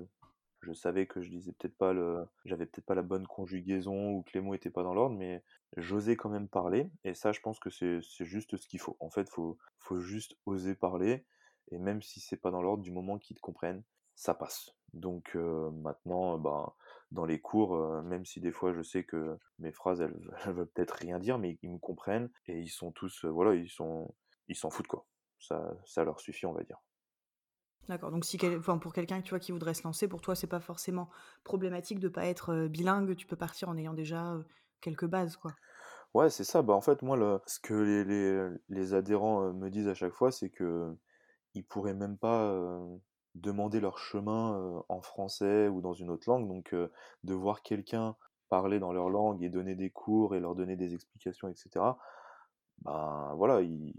je 0.60 0.72
savais 0.72 1.06
que 1.06 1.20
je 1.20 1.30
disais 1.30 1.52
peut-être 1.52 1.76
pas 1.76 1.92
le, 1.92 2.28
j'avais 2.44 2.66
peut-être 2.66 2.86
pas 2.86 2.94
la 2.94 3.02
bonne 3.02 3.26
conjugaison 3.26 4.12
ou 4.12 4.22
que 4.22 4.32
les 4.34 4.40
mots 4.40 4.54
étaient 4.54 4.70
pas 4.70 4.84
dans 4.84 4.94
l'ordre, 4.94 5.16
mais 5.16 5.42
j'osais 5.76 6.16
quand 6.16 6.28
même 6.28 6.48
parler. 6.48 6.88
Et 7.02 7.14
ça, 7.14 7.32
je 7.32 7.40
pense 7.40 7.58
que 7.58 7.70
c'est 7.70 8.00
juste 8.24 8.56
ce 8.56 8.68
qu'il 8.68 8.78
faut. 8.78 8.96
En 9.00 9.10
fait, 9.10 9.28
faut 9.28 9.58
faut 9.78 9.98
juste 9.98 10.36
oser 10.46 10.76
parler. 10.76 11.24
Et 11.72 11.78
même 11.78 12.02
si 12.02 12.20
c'est 12.20 12.36
pas 12.36 12.52
dans 12.52 12.62
l'ordre, 12.62 12.84
du 12.84 12.92
moment 12.92 13.18
qu'ils 13.18 13.36
te 13.36 13.40
comprennent, 13.40 13.82
ça 14.14 14.34
passe. 14.34 14.76
Donc 14.92 15.32
euh, 15.34 15.70
maintenant, 15.70 16.38
ben 16.38 16.72
dans 17.10 17.24
les 17.24 17.40
cours, 17.40 17.74
euh, 17.74 18.02
même 18.02 18.24
si 18.24 18.40
des 18.40 18.52
fois 18.52 18.72
je 18.72 18.82
sais 18.82 19.04
que 19.04 19.36
mes 19.58 19.72
phrases 19.72 20.00
elles, 20.00 20.16
elles 20.44 20.52
veulent 20.52 20.70
peut-être 20.70 20.92
rien 20.92 21.18
dire, 21.18 21.38
mais 21.38 21.58
ils 21.62 21.70
me 21.70 21.78
comprennent 21.78 22.30
et 22.46 22.58
ils 22.60 22.68
sont 22.68 22.92
tous, 22.92 23.24
euh, 23.24 23.28
voilà, 23.28 23.54
ils 23.54 23.68
sont, 23.70 24.14
ils 24.48 24.56
s'en 24.56 24.70
foutent 24.70 24.86
quoi. 24.86 25.06
Ça, 25.38 25.74
ça 25.86 26.04
leur 26.04 26.20
suffit, 26.20 26.46
on 26.46 26.52
va 26.52 26.62
dire. 26.62 26.78
D'accord. 27.88 28.10
Donc 28.10 28.24
si, 28.24 28.38
enfin, 28.56 28.78
pour 28.78 28.92
quelqu'un 28.92 29.20
tu 29.20 29.30
vois 29.30 29.40
qui 29.40 29.52
voudrait 29.52 29.74
se 29.74 29.82
lancer, 29.82 30.06
pour 30.06 30.20
toi 30.20 30.34
c'est 30.34 30.46
pas 30.46 30.60
forcément 30.60 31.10
problématique 31.44 31.98
de 31.98 32.08
pas 32.08 32.26
être 32.26 32.50
euh, 32.50 32.68
bilingue. 32.68 33.16
Tu 33.16 33.26
peux 33.26 33.36
partir 33.36 33.68
en 33.68 33.76
ayant 33.76 33.94
déjà 33.94 34.38
quelques 34.80 35.06
bases, 35.06 35.36
quoi. 35.36 35.52
Ouais, 36.14 36.30
c'est 36.30 36.44
ça. 36.44 36.62
Bah 36.62 36.74
en 36.74 36.80
fait 36.80 37.02
moi, 37.02 37.16
le, 37.16 37.40
ce 37.46 37.58
que 37.60 37.74
les, 37.74 38.04
les, 38.04 38.48
les 38.68 38.94
adhérents 38.94 39.52
me 39.52 39.68
disent 39.70 39.88
à 39.88 39.94
chaque 39.94 40.12
fois, 40.12 40.30
c'est 40.32 40.50
que 40.50 40.96
ils 41.54 41.64
pourraient 41.64 41.94
même 41.94 42.18
pas 42.18 42.80
demander 43.34 43.80
leur 43.80 43.98
chemin 43.98 44.82
en 44.88 45.00
français 45.02 45.68
ou 45.68 45.80
dans 45.80 45.92
une 45.92 46.10
autre 46.10 46.28
langue. 46.28 46.48
Donc 46.48 46.74
de 46.74 47.34
voir 47.34 47.62
quelqu'un 47.62 48.16
parler 48.48 48.80
dans 48.80 48.92
leur 48.92 49.08
langue 49.08 49.42
et 49.42 49.48
donner 49.48 49.74
des 49.74 49.90
cours 49.90 50.34
et 50.34 50.40
leur 50.40 50.54
donner 50.54 50.76
des 50.76 50.94
explications, 50.94 51.48
etc. 51.48 51.84
Ben 52.82 53.32
voilà, 53.36 53.62
ils, 53.62 53.94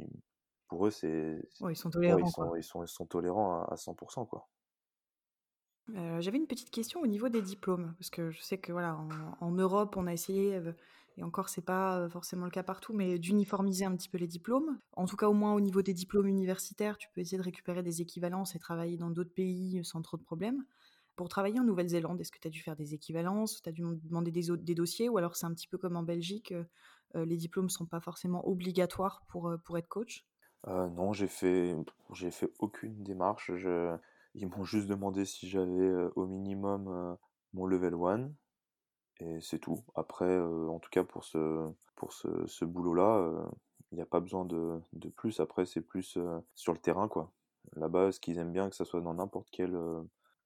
pour 0.68 0.88
eux 0.88 0.92
c'est, 0.92 1.42
ouais, 1.62 1.74
ils 1.74 1.76
sont 1.76 1.90
tolérants. 1.90 2.18
Ouais, 2.18 2.24
ils, 2.24 2.32
sont, 2.32 2.56
ils, 2.56 2.64
sont, 2.64 2.84
ils, 2.84 2.88
sont, 2.88 3.06
tolérants 3.06 3.64
à, 3.64 3.74
à 3.74 3.76
100% 3.76 4.28
quoi. 4.28 4.48
Euh, 5.96 6.22
J'avais 6.22 6.38
une 6.38 6.48
petite 6.48 6.70
question 6.70 7.02
au 7.02 7.08
niveau 7.08 7.30
des 7.30 7.42
diplômes, 7.42 7.94
parce 7.98 8.10
que 8.10 8.30
je 8.32 8.42
sais 8.42 8.58
que 8.58 8.72
voilà, 8.72 8.96
en, 8.96 9.10
en 9.40 9.52
Europe, 9.52 9.96
on 9.98 10.08
a 10.08 10.14
essayé 10.14 10.60
et 11.18 11.24
encore 11.24 11.50
c'est 11.50 11.66
pas 11.66 12.08
forcément 12.10 12.46
le 12.46 12.52
cas 12.52 12.64
partout, 12.64 12.94
mais 12.94 13.20
d'uniformiser 13.20 13.86
un 13.86 13.96
petit 13.96 14.10
peu 14.10 14.18
les 14.18 14.28
diplômes. 14.28 14.80
En 14.94 15.06
tout 15.06 15.18
cas, 15.18 15.28
au 15.28 15.34
moins 15.34 15.54
au 15.54 15.60
niveau 15.60 15.82
des 15.82 15.94
diplômes 15.94 16.28
universitaires, 16.28 16.98
tu 16.98 17.10
peux 17.14 17.22
essayer 17.22 17.38
de 17.38 17.44
récupérer 17.44 17.84
des 17.84 18.02
équivalences 18.02 18.56
et 18.56 18.60
travailler 18.60 18.98
dans 18.98 19.10
d'autres 19.10 19.34
pays 19.34 19.84
sans 19.84 20.02
trop 20.02 20.18
de 20.18 20.24
problèmes. 20.24 20.64
Pour 21.16 21.30
travailler 21.30 21.60
en 21.60 21.64
Nouvelle-Zélande, 21.64 22.20
est-ce 22.22 22.32
que 22.32 22.40
tu 22.40 22.48
as 22.48 22.52
dû 22.52 22.62
faire 22.62 22.76
des 22.76 22.94
équivalences, 22.94 23.62
tu 23.62 23.70
as 23.70 23.72
dû 23.72 23.84
demander 24.04 24.32
des, 24.32 24.74
dossiers, 24.74 25.10
ou 25.10 25.18
alors 25.18 25.36
c'est 25.36 25.46
un 25.46 25.54
petit 25.54 25.68
peu 25.68 25.78
comme 25.78 25.98
en 25.98 26.04
Belgique, 26.04 26.54
euh, 27.16 27.26
les 27.26 27.36
diplômes 27.36 27.70
sont 27.70 27.86
pas 27.86 28.00
forcément 28.00 28.48
obligatoires 28.48 29.24
pour, 29.28 29.54
pour 29.66 29.78
être 29.78 29.90
coach? 29.90 30.26
Euh, 30.68 30.88
Non, 30.90 31.12
j'ai 31.14 31.28
fait, 31.28 31.76
fait 32.14 32.52
aucune 32.60 33.04
démarche. 33.04 33.52
Ils 34.34 34.48
m'ont 34.48 34.64
juste 34.64 34.88
demandé 34.88 35.26
si 35.26 35.50
j'avais 35.50 35.92
au 36.16 36.26
minimum 36.26 37.18
mon 37.54 37.66
level 37.66 37.96
1 37.96 38.32
et 39.22 39.40
c'est 39.42 39.60
tout. 39.60 39.84
Après, 39.96 40.26
euh, 40.26 40.68
en 40.68 40.80
tout 40.80 40.90
cas 40.90 41.04
pour 41.04 41.24
ce, 41.24 41.70
pour 41.96 42.14
ce, 42.14 42.66
boulot-là, 42.66 43.50
il 43.92 43.96
n'y 43.96 44.02
a 44.02 44.06
pas 44.06 44.20
besoin 44.20 44.46
de, 44.46 44.80
de 44.94 45.10
plus. 45.10 45.40
Après, 45.40 45.66
c'est 45.66 45.82
plus 45.82 46.18
euh, 46.18 46.40
sur 46.56 46.74
le 46.74 46.80
terrain, 46.80 47.08
quoi. 47.08 47.32
Là-bas, 47.76 48.12
ce 48.12 48.20
qu'ils 48.20 48.40
aiment 48.40 48.52
bien, 48.52 48.70
que 48.70 48.76
ça 48.76 48.86
soit 48.86 49.02
dans 49.02 49.14
n'importe 49.14 49.50
quel 49.52 49.76
euh, 49.76 50.02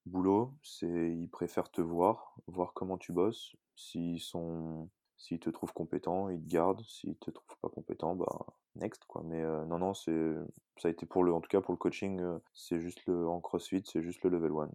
boulot, 0.05 0.53
c'est 0.63 0.87
ils 0.87 1.29
préfèrent 1.29 1.71
te 1.71 1.81
voir, 1.81 2.35
voir 2.47 2.73
comment 2.73 2.97
tu 2.97 3.13
bosses. 3.13 3.55
S'ils 3.75 4.19
sont, 4.19 4.89
s'ils 5.17 5.39
te 5.39 5.49
trouvent 5.49 5.73
compétent, 5.73 6.29
ils 6.29 6.41
te 6.41 6.49
gardent. 6.49 6.83
S'ils 6.83 7.17
te 7.17 7.31
trouvent 7.31 7.57
pas 7.61 7.69
compétent, 7.69 8.15
bah 8.15 8.45
next, 8.75 9.05
quoi. 9.05 9.23
Mais 9.25 9.41
non, 9.65 9.79
non, 9.79 9.93
c'est, 9.93 10.33
ça 10.77 10.89
a 10.89 10.91
été 10.91 11.05
pour 11.05 11.23
le, 11.23 11.33
en 11.33 11.41
tout 11.41 11.49
cas 11.49 11.61
pour 11.61 11.73
le 11.73 11.77
coaching, 11.77 12.21
c'est 12.53 12.79
juste 12.81 13.05
le 13.05 13.27
en 13.27 13.39
CrossFit, 13.39 13.83
c'est 13.85 14.01
juste 14.01 14.23
le 14.23 14.31
level 14.31 14.51
1. 14.51 14.69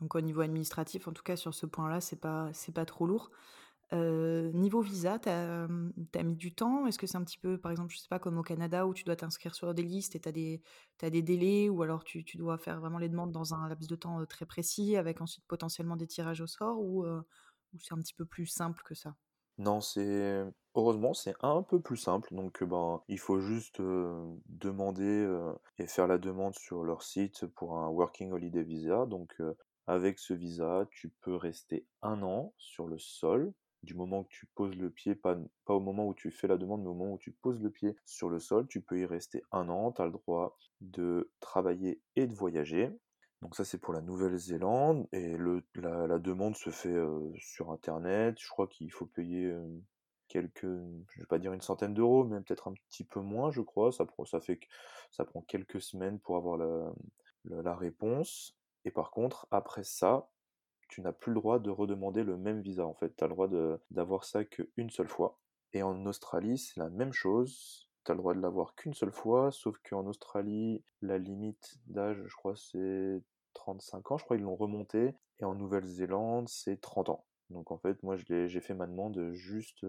Donc 0.00 0.14
au 0.14 0.20
niveau 0.20 0.40
administratif, 0.40 1.08
en 1.08 1.12
tout 1.12 1.22
cas 1.22 1.36
sur 1.36 1.54
ce 1.54 1.66
point-là, 1.66 2.00
c'est 2.00 2.20
pas 2.20 2.50
c'est 2.52 2.72
pas 2.72 2.84
trop 2.84 3.06
lourd. 3.06 3.30
Euh, 3.92 4.50
niveau 4.52 4.80
visa, 4.80 5.18
tu 5.18 5.28
as, 5.28 5.64
as, 5.64 6.22
mis 6.22 6.36
du 6.36 6.54
temps? 6.54 6.86
Est-ce 6.86 6.98
que 6.98 7.06
c'est 7.06 7.16
un 7.16 7.24
petit 7.24 7.38
peu, 7.38 7.58
par 7.58 7.70
exemple, 7.70 7.92
je 7.92 7.98
sais 7.98 8.08
pas, 8.08 8.18
comme 8.18 8.38
au 8.38 8.42
Canada 8.42 8.86
où 8.86 8.94
tu 8.94 9.04
dois 9.04 9.14
t'inscrire 9.14 9.54
sur 9.54 9.72
des 9.74 9.82
listes 9.82 10.16
et 10.16 10.20
tu 10.20 10.28
as 10.28 10.32
des, 10.32 10.62
des 11.02 11.22
délais 11.22 11.68
ou 11.68 11.82
alors 11.82 12.02
tu, 12.02 12.24
tu, 12.24 12.36
dois 12.36 12.58
faire 12.58 12.80
vraiment 12.80 12.98
les 12.98 13.08
demandes 13.08 13.30
dans 13.30 13.54
un 13.54 13.68
laps 13.68 13.88
de 13.88 13.96
temps 13.96 14.24
très 14.26 14.46
précis 14.46 14.96
avec 14.96 15.20
ensuite 15.20 15.44
potentiellement 15.46 15.96
des 15.96 16.06
tirages 16.06 16.40
au 16.40 16.46
sort 16.46 16.80
ou, 16.80 17.04
euh, 17.04 17.20
ou 17.74 17.78
c'est 17.78 17.94
un 17.94 17.98
petit 17.98 18.14
peu 18.14 18.24
plus 18.24 18.46
simple 18.46 18.82
que 18.84 18.94
ça? 18.94 19.14
Non, 19.58 19.80
c'est 19.80 20.44
heureusement 20.74 21.14
c'est 21.14 21.34
un 21.40 21.62
peu 21.62 21.80
plus 21.80 21.96
simple. 21.96 22.34
Donc 22.34 22.64
ben 22.64 23.00
il 23.06 23.20
faut 23.20 23.38
juste 23.38 23.78
euh, 23.78 24.34
demander 24.46 25.04
euh, 25.04 25.52
et 25.78 25.86
faire 25.86 26.08
la 26.08 26.18
demande 26.18 26.54
sur 26.56 26.82
leur 26.82 27.04
site 27.04 27.46
pour 27.46 27.78
un 27.78 27.88
Working 27.88 28.32
Holiday 28.32 28.64
Visa. 28.64 29.06
Donc 29.06 29.40
avec 29.86 30.18
ce 30.18 30.34
visa, 30.34 30.86
tu 30.90 31.10
peux 31.20 31.36
rester 31.36 31.86
un 32.02 32.22
an 32.22 32.54
sur 32.56 32.86
le 32.86 32.98
sol, 32.98 33.52
du 33.82 33.94
moment 33.94 34.24
que 34.24 34.30
tu 34.30 34.46
poses 34.46 34.76
le 34.76 34.90
pied, 34.90 35.14
pas, 35.14 35.36
au 35.66 35.80
moment 35.80 36.08
où 36.08 36.14
tu 36.14 36.30
fais 36.30 36.48
la 36.48 36.56
demande, 36.56 36.82
mais 36.82 36.88
au 36.88 36.94
moment 36.94 37.14
où 37.14 37.18
tu 37.18 37.32
poses 37.32 37.60
le 37.60 37.70
pied 37.70 37.96
sur 38.06 38.30
le 38.30 38.40
sol, 38.40 38.66
tu 38.66 38.80
peux 38.80 38.98
y 38.98 39.04
rester 39.04 39.42
un 39.52 39.68
an, 39.68 39.92
tu 39.92 40.02
as 40.02 40.06
le 40.06 40.12
droit 40.12 40.58
de 40.80 41.30
travailler 41.40 42.00
et 42.16 42.26
de 42.26 42.34
voyager. 42.34 42.90
Donc 43.42 43.56
ça 43.56 43.64
c'est 43.64 43.78
pour 43.78 43.92
la 43.92 44.00
Nouvelle-Zélande 44.00 45.06
et 45.12 45.36
la, 45.74 46.18
demande 46.18 46.56
se 46.56 46.70
fait 46.70 46.88
euh, 46.88 47.30
sur 47.36 47.70
internet. 47.70 48.36
Je 48.40 48.48
crois 48.48 48.66
qu'il 48.66 48.90
faut 48.90 49.04
payer 49.04 49.50
euh, 49.50 49.68
quelques, 50.28 50.64
je 50.64 51.20
vais 51.20 51.26
pas 51.26 51.38
dire 51.38 51.52
une 51.52 51.60
centaine 51.60 51.92
d'euros, 51.92 52.24
mais 52.24 52.40
peut-être 52.40 52.68
un 52.68 52.74
petit 52.88 53.04
peu 53.04 53.20
moins, 53.20 53.50
je 53.50 53.60
crois. 53.60 53.92
Ça, 53.92 54.06
ça 54.24 54.40
fait 54.40 54.58
ça 55.10 55.26
prend 55.26 55.42
quelques 55.42 55.82
semaines 55.82 56.18
pour 56.20 56.36
avoir 56.36 56.56
la 57.44 57.76
réponse. 57.76 58.56
Et 58.84 58.90
par 58.90 59.10
contre, 59.10 59.46
après 59.50 59.84
ça, 59.84 60.28
tu 60.88 61.00
n'as 61.00 61.12
plus 61.12 61.32
le 61.32 61.40
droit 61.40 61.58
de 61.58 61.70
redemander 61.70 62.22
le 62.22 62.36
même 62.36 62.60
visa. 62.60 62.86
En 62.86 62.94
fait, 62.94 63.16
tu 63.16 63.24
as 63.24 63.26
le 63.26 63.32
droit 63.32 63.48
d'avoir 63.90 64.24
ça 64.24 64.44
qu'une 64.44 64.90
seule 64.90 65.08
fois. 65.08 65.38
Et 65.72 65.82
en 65.82 66.06
Australie, 66.06 66.58
c'est 66.58 66.78
la 66.78 66.90
même 66.90 67.12
chose. 67.12 67.88
Tu 68.04 68.12
as 68.12 68.14
le 68.14 68.18
droit 68.18 68.34
de 68.34 68.40
l'avoir 68.40 68.74
qu'une 68.74 68.94
seule 68.94 69.12
fois, 69.12 69.50
sauf 69.50 69.76
qu'en 69.88 70.06
Australie, 70.06 70.84
la 71.00 71.18
limite 71.18 71.78
d'âge, 71.86 72.22
je 72.26 72.36
crois, 72.36 72.54
c'est 72.54 73.22
35 73.54 74.12
ans. 74.12 74.18
Je 74.18 74.24
crois 74.24 74.36
qu'ils 74.36 74.44
l'ont 74.44 74.56
remonté. 74.56 75.14
Et 75.40 75.44
en 75.44 75.54
Nouvelle-Zélande, 75.54 76.48
c'est 76.48 76.80
30 76.80 77.08
ans. 77.08 77.26
Donc 77.50 77.72
en 77.72 77.78
fait, 77.78 78.02
moi, 78.02 78.16
j'ai 78.16 78.60
fait 78.60 78.74
ma 78.74 78.86
demande 78.86 79.32
juste, 79.32 79.86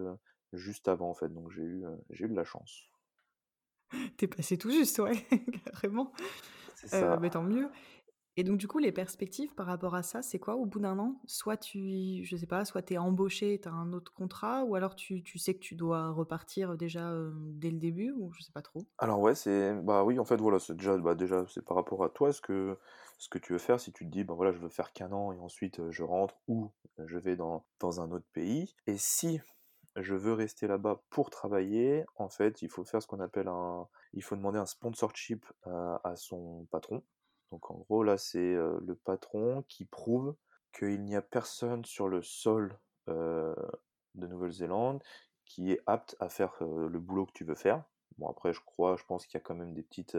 juste 0.54 0.88
avant, 0.88 1.10
en 1.10 1.14
fait. 1.14 1.30
Donc 1.30 1.52
j'ai 1.52 1.64
eu, 1.64 1.84
j'ai 2.10 2.26
eu 2.26 2.30
de 2.30 2.36
la 2.36 2.46
chance. 2.46 2.90
T'es 4.18 4.28
passé 4.28 4.58
tout 4.58 4.72
juste, 4.72 5.00
ouais, 5.00 5.26
carrément. 5.66 6.12
C'est 6.76 6.88
ça. 6.88 7.18
mais 7.18 7.30
tant 7.30 7.44
mieux. 7.44 7.70
Et 8.38 8.44
donc, 8.44 8.58
du 8.58 8.68
coup, 8.68 8.80
les 8.80 8.92
perspectives 8.92 9.54
par 9.56 9.66
rapport 9.66 9.96
à 9.96 10.04
ça, 10.04 10.22
c'est 10.22 10.40
quoi? 10.40 10.56
Au 10.56 10.66
bout 10.66 10.80
d'un 10.80 11.00
an 11.00 11.16
Soit 11.26 11.56
tu, 11.56 12.24
je 12.26 12.36
sais 12.36 12.46
pas, 12.46 12.66
soit 12.66 12.82
tu 12.82 12.96
es 12.96 12.98
embauché, 12.98 13.60
tu 13.62 13.70
as 13.70 13.72
un 13.72 13.94
autre 13.94 14.14
contrat, 14.14 14.66
ou 14.66 14.76
alors 14.76 14.96
tu, 14.96 15.24
tu, 15.24 15.40
sais 15.40 15.54
que 15.54 15.60
tu 15.60 15.76
dois 15.76 16.10
repartir 16.10 16.76
déjà 16.76 17.14
dès 17.54 17.72
le 17.72 17.80
début, 17.80 18.12
ou 18.12 18.32
je 18.34 18.44
sais 18.44 18.52
pas 18.52 18.62
trop? 18.62 18.86
Alors 18.98 19.20
ouais, 19.22 19.36
c'est 19.36 19.74
bah 19.84 20.04
oui, 20.04 20.20
en 20.20 20.26
fait 20.26 20.36
voilà, 20.38 20.60
c'est 20.60 20.76
déjà 20.76 20.98
bah 20.98 21.16
déjà 21.16 21.46
c'est 21.48 21.64
par 21.64 21.78
rapport 21.78 22.04
à 22.04 22.10
toi 22.10 22.34
ce 22.34 22.42
que 22.42 22.78
ce 23.18 23.30
que 23.30 23.38
tu 23.38 23.54
veux 23.54 23.60
faire 23.60 23.80
si 23.80 23.94
tu 23.94 24.06
te 24.06 24.12
dis 24.12 24.24
bah 24.26 24.34
voilà, 24.34 24.52
je 24.52 24.60
veux 24.60 24.70
faire 24.70 24.92
qu'un 24.92 25.12
an 25.14 25.32
et 25.32 25.40
ensuite 25.40 25.90
je 25.92 26.04
rentre 26.04 26.36
ou 26.48 26.72
je 27.06 27.18
vais 27.18 27.38
dans 27.38 27.66
dans 27.80 28.02
un 28.02 28.12
autre 28.12 28.28
pays. 28.34 28.76
Et 28.88 28.98
si 28.98 29.40
je 29.96 30.14
veux 30.14 30.34
rester 30.34 30.68
là-bas 30.68 31.02
pour 31.10 31.30
travailler, 31.30 32.04
en 32.18 32.28
fait, 32.28 32.62
il 32.62 32.70
faut 32.70 32.84
faire 32.84 33.02
ce 33.02 33.08
qu'on 33.08 33.22
appelle 33.22 33.48
un 33.48 33.88
il 34.14 34.24
faut 34.24 34.36
demander 34.36 34.60
un 34.60 34.66
sponsorship 34.66 35.46
à 35.64 36.14
son 36.16 36.68
patron. 36.72 37.02
Donc 37.56 37.72
en 37.72 37.76
gros, 37.76 38.04
là, 38.04 38.18
c'est 38.18 38.54
le 38.54 38.96
patron 39.06 39.64
qui 39.70 39.86
prouve 39.86 40.36
qu'il 40.78 41.06
n'y 41.06 41.16
a 41.16 41.22
personne 41.22 41.86
sur 41.86 42.10
le 42.10 42.22
sol 42.22 42.78
de 43.08 43.56
Nouvelle-Zélande 44.16 45.02
qui 45.46 45.72
est 45.72 45.80
apte 45.86 46.18
à 46.20 46.28
faire 46.28 46.54
le 46.60 47.00
boulot 47.00 47.28
que 47.28 47.32
tu 47.32 47.46
veux 47.46 47.56
faire. 47.56 47.82
Bon 48.18 48.28
après 48.28 48.52
je 48.52 48.60
crois, 48.60 48.98
je 48.98 49.06
pense 49.06 49.26
qu'il 49.26 49.38
y 49.38 49.42
a 49.42 49.46
quand 49.46 49.56
même 49.56 49.74
des 49.74 49.84
petites, 49.84 50.18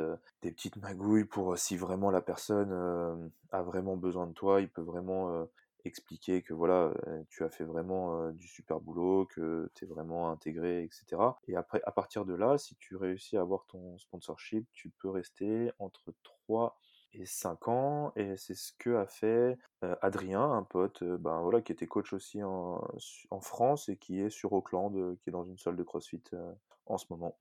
magouilles 0.77 1.27
pour 1.27 1.59
si 1.59 1.77
vraiment 1.77 2.11
la 2.11 2.23
personne 2.23 3.31
a 3.51 3.63
vraiment 3.63 3.99
besoin 3.99 4.27
de 4.27 4.33
toi, 4.33 4.63
il 4.63 4.71
peut 4.71 4.81
vraiment 4.81 5.47
expliquer 5.85 6.43
que 6.43 6.55
voilà, 6.55 6.95
tu 7.29 7.45
as 7.45 7.51
fait 7.51 7.65
vraiment 7.65 8.31
du 8.31 8.49
super 8.49 8.81
boulot, 8.81 9.27
que 9.27 9.71
tu 9.75 9.85
es 9.85 9.87
vraiment 9.87 10.31
intégré, 10.31 10.85
etc. 10.85 11.23
Et 11.49 11.55
après, 11.55 11.83
à 11.85 11.93
partir 11.93 12.25
de 12.25 12.33
là, 12.33 12.57
si 12.57 12.77
tu 12.77 12.97
réussis 12.97 13.37
à 13.37 13.43
avoir 13.43 13.67
ton 13.67 13.99
sponsorship, 13.99 14.67
tu 14.73 14.89
peux 14.89 15.11
rester 15.11 15.71
entre 15.79 16.15
3 16.23 16.81
et 17.13 17.27
5 17.27 17.69
ans, 17.69 18.13
et 18.17 18.37
c'est 18.37 18.55
ce 18.55 18.73
que 18.79 18.97
a 18.97 19.07
fait 19.07 19.59
Adrien, 20.03 20.43
un 20.53 20.63
pote, 20.63 21.03
ben 21.05 21.41
voilà, 21.41 21.63
qui 21.63 21.73
était 21.73 21.87
coach 21.87 22.13
aussi 22.13 22.43
en, 22.43 22.87
en, 23.31 23.41
France 23.41 23.89
et 23.89 23.97
qui 23.97 24.21
est 24.21 24.31
sur 24.31 24.53
Auckland, 24.53 25.17
qui 25.19 25.31
est 25.31 25.33
dans 25.33 25.45
une 25.45 25.59
salle 25.59 25.77
de 25.77 25.83
CrossFit 25.83 26.23
en 26.87 26.99
ce 26.99 27.07
moment. 27.11 27.39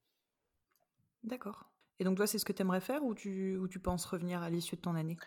D'accord. 1.24 1.70
Et 2.00 2.04
donc 2.04 2.18
toi, 2.18 2.28
c'est 2.28 2.40
ce 2.40 2.46
que 2.46 2.54
tu 2.54 2.62
aimerais 2.62 2.82
faire 2.82 3.04
ou 3.04 3.16
tu, 3.16 3.58
ou 3.58 3.68
tu 3.68 3.80
penses 3.80 4.06
revenir 4.06 4.42
à 4.42 4.50
l'issue 4.50 4.76
de 4.76 4.82
ton 4.82 4.96
année? 4.96 5.18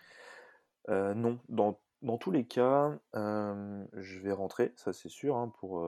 Non, 0.87 1.39
dans, 1.49 1.79
dans, 2.01 2.17
tous 2.17 2.31
les 2.31 2.45
cas, 2.45 2.97
je 3.13 4.19
vais 4.19 4.31
rentrer, 4.31 4.73
ça 4.75 4.93
c'est 4.93 5.09
sûr, 5.09 5.35
hein, 5.35 5.53
pour 5.59 5.83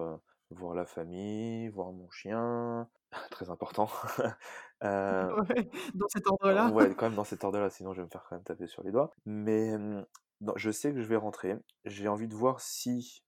voir 0.51 0.75
la 0.75 0.85
famille, 0.85 1.69
voir 1.69 1.91
mon 1.91 2.09
chien, 2.09 2.87
très 3.31 3.49
important. 3.49 3.89
Euh, 4.83 5.29
dans 5.93 6.07
cet 6.07 6.25
ordre-là. 6.25 6.69
Ouais, 6.69 6.95
quand 6.95 7.05
même 7.05 7.13
dans 7.13 7.23
cet 7.23 7.43
ordre-là, 7.43 7.69
sinon 7.69 7.93
je 7.93 8.01
vais 8.01 8.05
me 8.05 8.09
faire 8.09 8.25
quand 8.27 8.35
même 8.35 8.43
taper 8.43 8.65
sur 8.65 8.81
les 8.81 8.91
doigts. 8.91 9.13
Mais 9.27 9.75
je 10.55 10.71
sais 10.71 10.91
que 10.91 10.99
je 10.99 11.07
vais 11.07 11.17
rentrer. 11.17 11.55
J'ai 11.85 12.07
envie 12.07 12.27
de 12.27 12.33
voir 12.33 12.61
si 12.61 13.23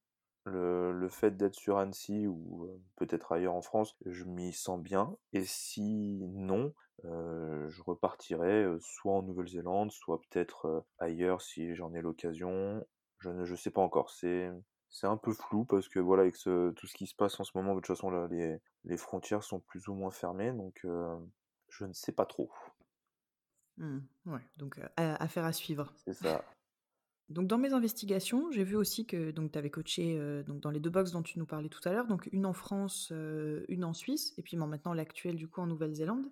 le, 0.45 0.91
le 0.91 1.09
fait 1.09 1.37
d'être 1.37 1.53
sur 1.53 1.77
Annecy 1.77 2.25
ou 2.25 2.67
peut-être 2.95 3.33
ailleurs 3.33 3.53
en 3.53 3.61
France, 3.61 3.95
je 4.07 4.23
m'y 4.23 4.51
sens 4.51 4.81
bien. 4.81 5.15
Et 5.31 5.43
si 5.43 6.25
non, 6.31 6.73
je 7.03 7.81
repartirai 7.83 8.65
soit 8.79 9.13
en 9.13 9.21
Nouvelle-Zélande, 9.21 9.91
soit 9.91 10.21
peut-être 10.21 10.83
ailleurs 10.97 11.43
si 11.43 11.75
j'en 11.75 11.93
ai 11.93 12.01
l'occasion. 12.01 12.83
Je 13.19 13.29
ne 13.29 13.45
je 13.45 13.53
sais 13.53 13.69
pas 13.69 13.81
encore. 13.81 14.09
C'est 14.09 14.49
c'est 14.93 15.07
un 15.07 15.17
peu 15.17 15.33
flou 15.33 15.65
parce 15.65 15.89
que 15.89 15.99
voilà, 15.99 16.21
avec 16.21 16.35
tout 16.35 16.87
ce 16.87 16.93
qui 16.93 17.07
se 17.07 17.15
passe 17.15 17.39
en 17.39 17.43
ce 17.43 17.51
moment, 17.55 17.73
de 17.73 17.79
toute 17.79 17.87
façon, 17.87 18.11
là, 18.11 18.27
les, 18.29 18.59
les 18.85 18.97
frontières 18.97 19.43
sont 19.43 19.59
plus 19.59 19.87
ou 19.87 19.95
moins 19.95 20.11
fermées, 20.11 20.53
donc 20.53 20.85
je 21.69 21.85
ne 21.85 21.93
sais 21.93 22.11
pas 22.11 22.27
trop. 22.27 22.51
Mmh, 23.77 23.99
ouais, 24.27 24.41
donc 24.57 24.79
affaire 24.97 25.45
à 25.45 25.51
suivre. 25.51 25.91
C'est 26.05 26.13
ça. 26.13 26.45
Donc 27.29 27.47
dans 27.47 27.57
mes 27.57 27.73
investigations, 27.73 28.51
j'ai 28.51 28.65
vu 28.65 28.75
aussi 28.75 29.07
que 29.07 29.31
tu 29.31 29.57
avais 29.57 29.71
coaché 29.71 30.43
donc 30.45 30.59
dans 30.59 30.69
les 30.69 30.81
deux 30.81 30.89
box 30.91 31.11
dont 31.11 31.23
tu 31.23 31.39
nous 31.39 31.45
parlais 31.45 31.69
tout 31.69 31.79
à 31.85 31.91
l'heure, 31.91 32.05
donc 32.05 32.29
une 32.31 32.45
en 32.45 32.53
France, 32.53 33.11
une 33.69 33.85
en 33.85 33.93
Suisse, 33.93 34.33
et 34.37 34.43
puis 34.43 34.57
maintenant 34.57 34.93
l'actuelle 34.93 35.37
du 35.37 35.47
coup 35.47 35.61
en 35.61 35.65
Nouvelle-Zélande. 35.65 36.27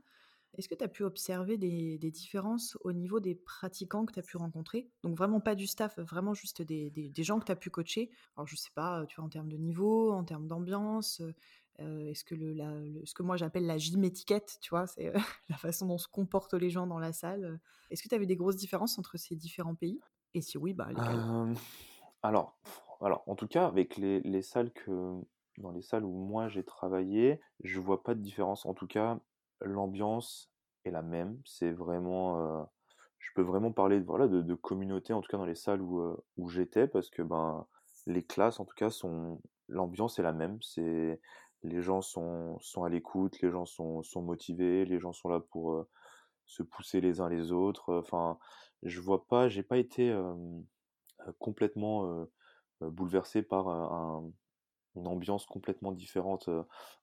Est-ce 0.58 0.67
que 0.67 0.75
tu 0.75 0.84
as 0.84 0.88
pu 0.88 1.03
observer 1.03 1.58
des, 1.58 1.98
différences 1.98 2.77
au 2.81 2.91
niveau 2.91 3.20
des 3.20 3.36
pratiquants 3.36 4.05
que 4.05 4.13
tu 4.13 4.20
as 4.20 4.24
pu 4.24 4.38
rencontrer? 4.38 4.89
Donc 5.03 5.17
vraiment 5.17 5.39
pas 5.39 5.55
du 5.55 5.67
staff, 5.67 5.98
vraiment 6.00 6.34
juste 6.34 6.62
des, 6.62 7.13
gens 7.20 7.39
que 7.39 7.46
tu 7.46 7.51
as 7.51 7.55
pu 7.55 7.70
coacher? 7.70 8.10
Alors 8.36 8.48
je 8.48 8.55
sais 8.55 8.72
pas, 8.75 9.05
tu 9.08 9.15
vois, 9.15 9.25
en 9.25 9.29
termes 9.29 9.50
de 9.50 9.58
niveau, 9.58 10.12
en 10.12 10.24
termes 10.24 10.48
d'ambiance, 10.48 11.22
euh, 11.79 12.10
est-ce 12.10 12.24
que 12.24 12.36
le, 12.36 13.01
ce 13.05 13.13
que 13.13 13.24
moi 13.24 13.38
j'appelle 13.38 13.65
la 13.65 13.77
gym 13.77 14.03
étiquette, 14.03 14.58
tu 14.62 14.70
vois, 14.72 14.88
c'est 14.88 15.13
la 15.50 15.58
façon 15.58 15.88
dont 15.88 15.98
se 15.98 16.08
comportent 16.08 16.53
les 16.53 16.70
gens 16.70 16.88
dans 16.88 17.00
la 17.00 17.13
salle. 17.13 17.60
Est-ce 17.89 18.03
que 18.03 18.10
tu 18.10 18.15
avais 18.15 18.25
des 18.25 18.36
grosses 18.36 18.58
différences 18.58 19.00
entre 19.00 19.17
ces 19.17 19.36
différents 19.36 19.75
pays? 19.75 20.00
Et 20.34 20.41
si 20.41 20.58
oui, 20.58 20.74
bah 20.74 20.88
lesquelles? 20.89 21.55
Alors, 22.24 22.58
alors, 23.01 23.24
en 23.25 23.36
tout 23.36 23.48
cas, 23.48 23.65
avec 23.65 23.98
les, 23.98 24.20
les 24.22 24.41
salles 24.41 24.72
que 24.72 25.15
dans 25.58 25.72
les 25.72 25.81
salles 25.81 26.05
où 26.05 26.13
moi 26.13 26.48
j'ai 26.50 26.63
travaillé, 26.63 27.39
je 27.63 27.79
vois 27.79 28.03
pas 28.03 28.15
de 28.15 28.22
différence. 28.22 28.65
En 28.65 28.74
tout 28.74 28.88
cas, 28.88 29.20
l'ambiance 29.61 30.51
est 30.85 30.91
la 30.91 31.01
même. 31.01 31.39
C'est 31.45 31.71
vraiment, 31.71 32.67
je 33.19 33.29
peux 33.35 33.41
vraiment 33.41 33.71
parler 33.71 33.99
de, 33.99 34.05
voilà, 34.05 34.27
de, 34.27 34.55
communauté, 34.55 35.13
en 35.13 35.21
tout 35.21 35.29
cas 35.29 35.37
dans 35.37 35.45
les 35.45 35.55
salles 35.55 35.81
où, 35.81 36.17
où 36.37 36.49
j'étais, 36.49 36.87
parce 36.87 37.09
que 37.09 37.21
ben, 37.21 37.65
les 38.07 38.23
classes, 38.23 38.59
en 38.59 38.65
tout 38.65 38.75
cas, 38.75 38.89
sont, 38.89 39.41
l'ambiance 39.67 40.19
est 40.19 40.23
la 40.23 40.33
même. 40.33 40.61
C'est, 40.61 41.19
les 41.63 41.81
gens 41.81 42.01
sont, 42.01 42.57
sont 42.59 42.83
à 42.83 42.89
l'écoute, 42.89 43.39
les 43.41 43.51
gens 43.51 43.65
sont, 43.65 44.01
sont 44.03 44.21
motivés, 44.21 44.85
les 44.85 44.99
gens 44.99 45.13
sont 45.13 45.29
là 45.29 45.39
pour 45.39 45.85
se 46.45 46.63
pousser 46.63 47.01
les 47.01 47.21
uns 47.21 47.29
les 47.29 47.51
autres. 47.51 47.93
Enfin, 47.93 48.37
je 48.83 48.99
vois 48.99 49.27
pas, 49.27 49.47
j'ai 49.47 49.63
pas 49.63 49.77
été 49.77 50.13
complètement 51.39 52.27
bouleversé 52.81 53.43
par 53.43 53.67
une 54.95 55.07
ambiance 55.07 55.45
complètement 55.45 55.91
différente 55.91 56.49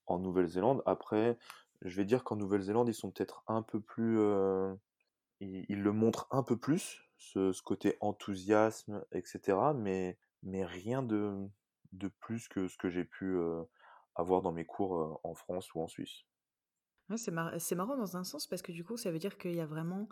en 0.06 0.18
Nouvelle-Zélande. 0.18 0.82
Après, 0.86 1.38
je 1.82 1.96
vais 1.96 2.04
dire 2.04 2.24
qu'en 2.24 2.36
Nouvelle-Zélande, 2.36 2.88
ils 2.88 2.94
sont 2.94 3.10
peut-être 3.10 3.42
un 3.46 3.62
peu 3.62 3.80
plus. 3.80 4.18
Euh, 4.18 4.74
ils, 5.40 5.80
le 5.80 5.92
montrent 5.92 6.26
un 6.30 6.42
peu 6.42 6.56
plus, 6.56 7.00
ce, 7.16 7.62
côté 7.62 7.96
enthousiasme, 8.00 9.04
etc. 9.12 9.58
Mais, 9.76 10.18
mais 10.42 10.64
rien 10.64 11.02
de, 11.02 11.46
de 11.92 12.08
plus 12.08 12.48
que 12.48 12.66
ce 12.66 12.76
que 12.76 12.90
j'ai 12.90 13.04
pu 13.04 13.26
euh, 13.26 13.62
avoir 14.16 14.42
dans 14.42 14.50
mes 14.50 14.64
cours 14.64 14.96
euh, 14.96 15.14
en 15.22 15.34
France 15.34 15.72
ou 15.74 15.80
en 15.80 15.86
Suisse. 15.86 16.24
c'est, 17.16 17.30
marrant 17.30 17.96
dans 17.96 18.16
un 18.16 18.24
sens 18.24 18.48
parce 18.48 18.62
que 18.62 18.72
du 18.72 18.84
coup, 18.84 18.96
ça 18.96 19.12
veut 19.12 19.20
dire 19.20 19.38
qu'il 19.38 19.54
y 19.54 19.60
a 19.60 19.66
vraiment 19.66 20.08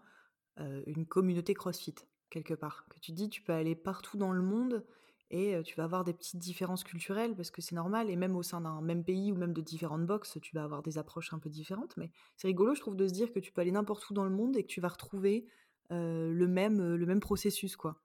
une 0.58 1.06
communauté 1.06 1.52
CrossFit 1.52 1.96
quelque 2.30 2.54
part. 2.54 2.86
Que 2.88 2.98
tu 2.98 3.12
dis, 3.12 3.28
tu 3.28 3.42
peux 3.42 3.52
aller 3.52 3.74
partout 3.74 4.16
dans 4.16 4.32
le 4.32 4.40
monde 4.40 4.86
et 5.30 5.60
tu 5.64 5.74
vas 5.76 5.84
avoir 5.84 6.04
des 6.04 6.12
petites 6.12 6.38
différences 6.38 6.84
culturelles 6.84 7.34
parce 7.34 7.50
que 7.50 7.60
c'est 7.62 7.74
normal 7.74 8.10
et 8.10 8.16
même 8.16 8.36
au 8.36 8.42
sein 8.42 8.60
d'un 8.60 8.80
même 8.80 9.04
pays 9.04 9.32
ou 9.32 9.36
même 9.36 9.52
de 9.52 9.60
différentes 9.60 10.06
boxes 10.06 10.38
tu 10.40 10.54
vas 10.54 10.62
avoir 10.64 10.82
des 10.82 10.98
approches 10.98 11.32
un 11.32 11.38
peu 11.38 11.48
différentes 11.50 11.96
mais 11.96 12.10
c'est 12.36 12.48
rigolo 12.48 12.74
je 12.74 12.80
trouve 12.80 12.96
de 12.96 13.08
se 13.08 13.12
dire 13.12 13.32
que 13.32 13.40
tu 13.40 13.52
peux 13.52 13.60
aller 13.60 13.72
n'importe 13.72 14.08
où 14.10 14.14
dans 14.14 14.24
le 14.24 14.30
monde 14.30 14.56
et 14.56 14.62
que 14.62 14.68
tu 14.68 14.80
vas 14.80 14.88
retrouver 14.88 15.46
le 15.90 16.46
même 16.46 16.94
le 16.94 17.06
même 17.06 17.20
processus 17.20 17.76
quoi. 17.76 18.00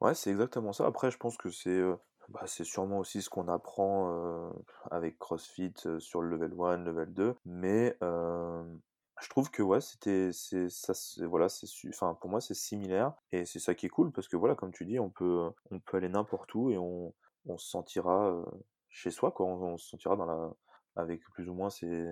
Ouais 0.00 0.14
c'est 0.14 0.30
exactement 0.30 0.72
ça. 0.72 0.86
Après 0.86 1.10
je 1.10 1.18
pense 1.18 1.36
que 1.36 1.50
c'est 1.50 1.80
bah, 2.28 2.42
c'est 2.46 2.64
sûrement 2.64 2.98
aussi 2.98 3.22
ce 3.22 3.30
qu'on 3.30 3.48
apprend 3.48 4.52
avec 4.90 5.18
CrossFit 5.18 5.72
sur 5.98 6.20
le 6.20 6.28
level 6.30 6.52
1 6.60 6.76
level 6.78 7.12
2 7.14 7.34
mais 7.44 7.96
je 9.22 9.28
trouve 9.28 9.50
que 9.50 9.62
ouais, 9.62 9.80
c'était 9.80 10.32
c'est 10.32 10.68
ça 10.68 10.92
voilà, 11.26 11.48
c'est 11.48 11.68
enfin 11.88 12.14
pour 12.20 12.30
moi 12.30 12.40
c'est 12.40 12.54
similaire 12.54 13.14
et 13.32 13.44
c'est 13.44 13.60
ça 13.60 13.74
qui 13.74 13.86
est 13.86 13.90
cool 13.90 14.12
parce 14.12 14.28
que 14.28 14.36
voilà, 14.36 14.54
comme 14.54 14.72
tu 14.72 14.84
dis, 14.84 14.98
on 14.98 15.10
peut 15.10 15.50
on 15.70 15.80
peut 15.80 15.98
aller 15.98 16.08
n'importe 16.08 16.54
où 16.54 16.70
et 16.70 16.78
on 16.78 17.14
on 17.46 17.58
se 17.58 17.68
sentira 17.68 18.44
chez 18.88 19.10
soi, 19.10 19.32
quoi. 19.32 19.46
On, 19.46 19.76
se 19.76 19.88
sentira 19.88 20.16
dans 20.16 20.24
la, 20.24 20.54
avec 20.96 21.22
plus 21.30 21.48
ou 21.48 21.54
moins 21.54 21.70
ses, 21.70 22.08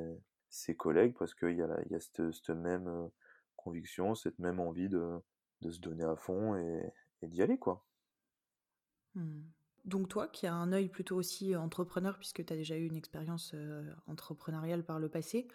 ses 0.51 0.77
collègues 0.77 1.15
parce 1.19 1.35
qu'il 1.35 1.57
y 1.57 1.63
a, 1.63 1.81
il 1.87 1.93
y 1.93 1.95
a 1.95 2.01
cette, 2.01 2.51
même 2.51 3.11
conviction, 3.57 4.15
cette 4.15 4.39
même 4.39 4.61
envie 4.61 4.89
de, 4.89 5.19
de 5.61 5.71
se 5.71 5.81
donner 5.81 6.05
à 6.05 6.17
fond 6.17 6.57
et, 6.57 6.93
et 7.23 7.29
d'y 7.29 7.43
aller, 7.43 7.59
quoi. 7.59 7.87
Mmh. 9.15 9.43
Donc 9.85 10.09
toi, 10.09 10.29
qui 10.29 10.47
as 10.47 10.55
un 10.55 10.73
œil 10.73 10.89
plutôt 10.89 11.17
aussi 11.17 11.57
entrepreneur, 11.57 12.17
puisque 12.19 12.45
tu 12.45 12.53
as 12.53 12.57
déjà 12.57 12.77
eu 12.77 12.87
une 12.87 12.97
expérience 12.97 13.55
entrepreneuriale 14.07 14.85
par 14.85 15.01
le 15.01 15.09
passé, 15.09 15.49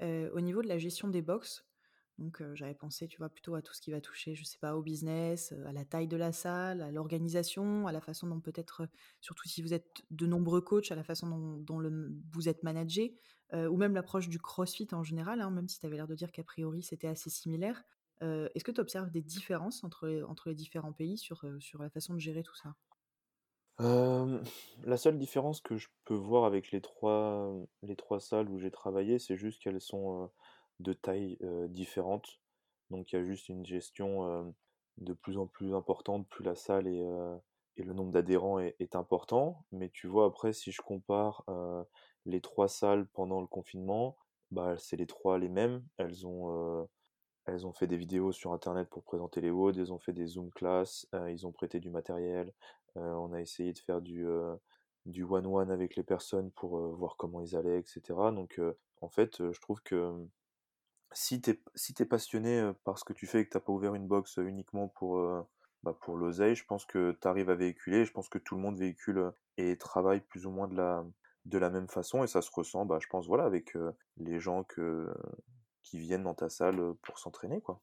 au 0.00 0.40
niveau 0.40 0.62
de 0.62 0.68
la 0.68 0.78
gestion 0.78 1.08
des 1.08 1.22
box, 1.22 1.64
donc 2.18 2.42
j'avais 2.54 2.74
pensé, 2.74 3.08
tu 3.08 3.18
vois, 3.18 3.30
plutôt 3.30 3.54
à 3.54 3.62
tout 3.62 3.72
ce 3.74 3.80
qui 3.80 3.90
va 3.90 4.00
toucher, 4.00 4.34
je 4.34 4.44
sais 4.44 4.58
pas, 4.58 4.76
au 4.76 4.82
business, 4.82 5.52
à 5.66 5.72
la 5.72 5.84
taille 5.84 6.08
de 6.08 6.16
la 6.16 6.32
salle, 6.32 6.82
à 6.82 6.90
l'organisation, 6.92 7.86
à 7.86 7.92
la 7.92 8.00
façon 8.00 8.26
dont 8.28 8.40
peut-être, 8.40 8.86
surtout 9.20 9.48
si 9.48 9.62
vous 9.62 9.72
êtes 9.74 10.02
de 10.10 10.26
nombreux 10.26 10.60
coachs, 10.60 10.92
à 10.92 10.94
la 10.94 11.04
façon 11.04 11.58
dont, 11.58 11.78
le, 11.78 12.12
vous 12.32 12.48
êtes 12.48 12.62
managé, 12.62 13.18
ou 13.52 13.76
même 13.76 13.94
l'approche 13.94 14.28
du 14.28 14.38
CrossFit 14.38 14.88
en 14.92 15.02
général, 15.02 15.40
hein, 15.40 15.50
même 15.50 15.68
si 15.68 15.80
tu 15.80 15.86
avais 15.86 15.96
l'air 15.96 16.06
de 16.06 16.14
dire 16.14 16.32
qu'a 16.32 16.44
priori 16.44 16.82
c'était 16.82 17.08
assez 17.08 17.30
similaire. 17.30 17.82
Est-ce 18.20 18.62
que 18.62 18.70
tu 18.72 18.80
observes 18.80 19.10
des 19.10 19.22
différences 19.22 19.82
entre, 19.82 20.24
entre 20.28 20.48
les 20.50 20.54
différents 20.54 20.92
pays 20.92 21.18
sur, 21.18 21.44
sur 21.60 21.82
la 21.82 21.90
façon 21.90 22.14
de 22.14 22.20
gérer 22.20 22.42
tout 22.42 22.54
ça? 22.54 22.76
La 23.78 24.96
seule 24.96 25.18
différence 25.18 25.60
que 25.60 25.76
je 25.76 25.88
peux 26.04 26.14
voir 26.14 26.44
avec 26.44 26.70
les 26.70 26.80
trois, 26.80 27.52
les 27.82 27.96
trois 27.96 28.20
salles 28.20 28.48
où 28.48 28.58
j'ai 28.58 28.70
travaillé, 28.70 29.18
c'est 29.18 29.36
juste 29.36 29.62
qu'elles 29.62 29.80
sont 29.80 30.30
de 30.80 30.92
tailles 30.92 31.38
différentes. 31.68 32.40
Donc 32.90 33.12
il 33.12 33.16
y 33.16 33.18
a 33.18 33.24
juste 33.24 33.48
une 33.48 33.64
gestion 33.64 34.54
de 34.98 35.12
plus 35.14 35.38
en 35.38 35.46
plus 35.46 35.74
importante, 35.74 36.28
plus 36.28 36.44
la 36.44 36.54
salle 36.54 36.86
et, 36.86 37.04
et 37.76 37.82
le 37.82 37.92
nombre 37.92 38.12
d'adhérents 38.12 38.58
est, 38.58 38.76
est, 38.78 38.94
important. 38.96 39.64
Mais 39.72 39.88
tu 39.90 40.06
vois, 40.06 40.26
après, 40.26 40.52
si 40.52 40.72
je 40.72 40.82
compare 40.82 41.44
les 42.26 42.40
trois 42.40 42.68
salles 42.68 43.06
pendant 43.08 43.40
le 43.40 43.46
confinement, 43.46 44.16
bah, 44.50 44.76
c'est 44.78 44.96
les 44.96 45.06
trois 45.06 45.38
les 45.38 45.48
mêmes. 45.48 45.82
Elles 45.96 46.26
ont, 46.26 46.88
elles 47.46 47.66
ont 47.66 47.72
fait 47.72 47.86
des 47.86 47.96
vidéos 47.96 48.32
sur 48.32 48.52
Internet 48.52 48.88
pour 48.88 49.02
présenter 49.02 49.40
les 49.40 49.50
WOD, 49.50 49.78
elles 49.78 49.92
ont 49.92 49.98
fait 49.98 50.12
des 50.12 50.26
Zoom 50.26 50.50
classes, 50.50 51.06
ils 51.28 51.46
ont 51.46 51.52
prêté 51.52 51.80
du 51.80 51.90
matériel, 51.90 52.52
on 52.96 53.32
a 53.32 53.40
essayé 53.40 53.72
de 53.72 53.78
faire 53.78 54.00
du 54.00 54.26
du 55.06 55.24
one-one 55.24 55.70
avec 55.70 55.96
les 55.96 56.04
personnes 56.04 56.50
pour 56.52 56.78
voir 56.96 57.16
comment 57.16 57.40
ils 57.40 57.56
allaient, 57.56 57.78
etc. 57.78 58.02
Donc 58.32 58.60
en 59.00 59.08
fait, 59.08 59.38
je 59.52 59.60
trouve 59.60 59.82
que 59.82 60.26
si 61.12 61.40
t'es 61.40 61.60
si 61.74 61.94
es 61.98 62.04
passionné 62.04 62.72
par 62.84 62.98
ce 62.98 63.04
que 63.04 63.12
tu 63.12 63.26
fais 63.26 63.40
et 63.40 63.44
que 63.44 63.50
t'as 63.50 63.60
pas 63.60 63.72
ouvert 63.72 63.94
une 63.94 64.06
box 64.06 64.36
uniquement 64.38 64.88
pour 64.88 65.18
bah, 65.82 65.96
pour 66.00 66.16
l'oseille, 66.16 66.54
je 66.54 66.64
pense 66.64 66.84
que 66.86 67.16
tu 67.20 67.28
arrives 67.28 67.50
à 67.50 67.54
véhiculer. 67.54 68.04
Je 68.04 68.12
pense 68.12 68.28
que 68.28 68.38
tout 68.38 68.54
le 68.54 68.60
monde 68.60 68.78
véhicule 68.78 69.32
et 69.56 69.76
travaille 69.76 70.20
plus 70.20 70.46
ou 70.46 70.50
moins 70.50 70.68
de 70.68 70.76
la 70.76 71.04
de 71.44 71.58
la 71.58 71.70
même 71.70 71.88
façon 71.88 72.22
et 72.22 72.28
ça 72.28 72.42
se 72.42 72.50
ressent. 72.52 72.86
Bah, 72.86 72.98
je 73.00 73.08
pense 73.08 73.26
voilà 73.26 73.44
avec 73.44 73.76
les 74.16 74.40
gens 74.40 74.64
que 74.64 75.12
qui 75.82 75.98
viennent 75.98 76.24
dans 76.24 76.34
ta 76.34 76.48
salle 76.48 76.94
pour 77.02 77.18
s'entraîner 77.18 77.60
quoi. 77.60 77.80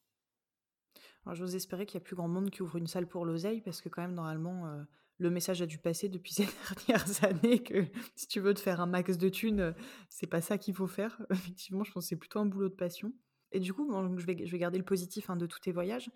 J'ose 1.32 1.54
espérer 1.54 1.86
qu'il 1.86 2.00
y 2.00 2.02
a 2.02 2.04
plus 2.04 2.16
grand 2.16 2.28
monde 2.28 2.50
qui 2.50 2.62
ouvre 2.62 2.76
une 2.76 2.86
salle 2.86 3.06
pour 3.06 3.24
l'oseille 3.24 3.60
parce 3.60 3.80
que 3.80 3.88
quand 3.88 4.02
même 4.02 4.14
normalement 4.14 4.84
le 5.20 5.30
message 5.30 5.60
a 5.62 5.66
dû 5.66 5.78
passer 5.78 6.08
depuis 6.08 6.32
ces 6.34 6.48
dernières 6.86 7.24
années 7.24 7.62
que 7.62 7.86
si 8.16 8.26
tu 8.26 8.40
veux 8.40 8.54
te 8.54 8.60
faire 8.60 8.80
un 8.80 8.86
max 8.86 9.18
de 9.18 9.28
thunes, 9.28 9.74
c'est 10.08 10.26
pas 10.26 10.40
ça 10.40 10.58
qu'il 10.58 10.74
faut 10.74 10.86
faire. 10.86 11.20
Effectivement, 11.30 11.84
je 11.84 11.92
pense 11.92 12.04
que 12.04 12.08
c'est 12.08 12.16
plutôt 12.16 12.40
un 12.40 12.46
boulot 12.46 12.68
de 12.68 12.74
passion. 12.74 13.12
Et 13.52 13.60
du 13.60 13.72
coup, 13.72 13.90
je, 14.16 14.26
vais, 14.26 14.46
je 14.46 14.50
vais 14.50 14.58
garder 14.58 14.78
le 14.78 14.84
positif 14.84 15.28
hein, 15.28 15.36
de 15.36 15.46
tous 15.46 15.60
tes 15.60 15.72
voyages. 15.72 16.10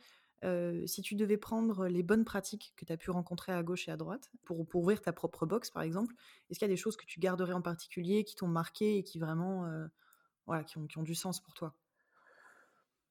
si 0.87 1.03
tu 1.03 1.15
devais 1.17 1.37
prendre 1.37 1.87
les 1.87 2.03
bonnes 2.03 2.25
pratiques 2.25 2.73
que 2.77 2.85
tu 2.85 2.93
as 2.93 2.97
pu 2.97 3.11
rencontrer 3.11 3.53
à 3.53 3.63
gauche 3.63 3.89
et 3.89 3.91
à 3.91 3.97
droite 3.97 4.31
pour, 4.45 4.67
pour 4.67 4.83
ouvrir 4.83 5.03
ta 5.03 5.13
propre 5.13 5.45
box, 5.45 5.71
par 5.71 5.83
exemple, 5.83 6.15
est-ce 6.49 6.59
qu'il 6.59 6.67
y 6.67 6.71
a 6.71 6.75
des 6.75 6.81
choses 6.81 6.97
que 6.97 7.07
tu 7.07 7.21
garderais 7.21 7.53
en 7.53 7.63
particulier, 7.63 8.25
qui 8.25 8.37
t'ont 8.37 8.49
marqué 8.49 8.97
et 8.97 9.03
qui 9.03 9.19
vraiment, 9.19 9.69
voilà, 10.47 10.65
qui 10.65 10.79
ont, 10.79 10.87
qui 10.87 10.97
ont 10.99 11.03
du 11.03 11.15
sens 11.15 11.41
pour 11.41 11.55
toi? 11.55 11.75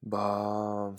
Bah, 0.02 0.94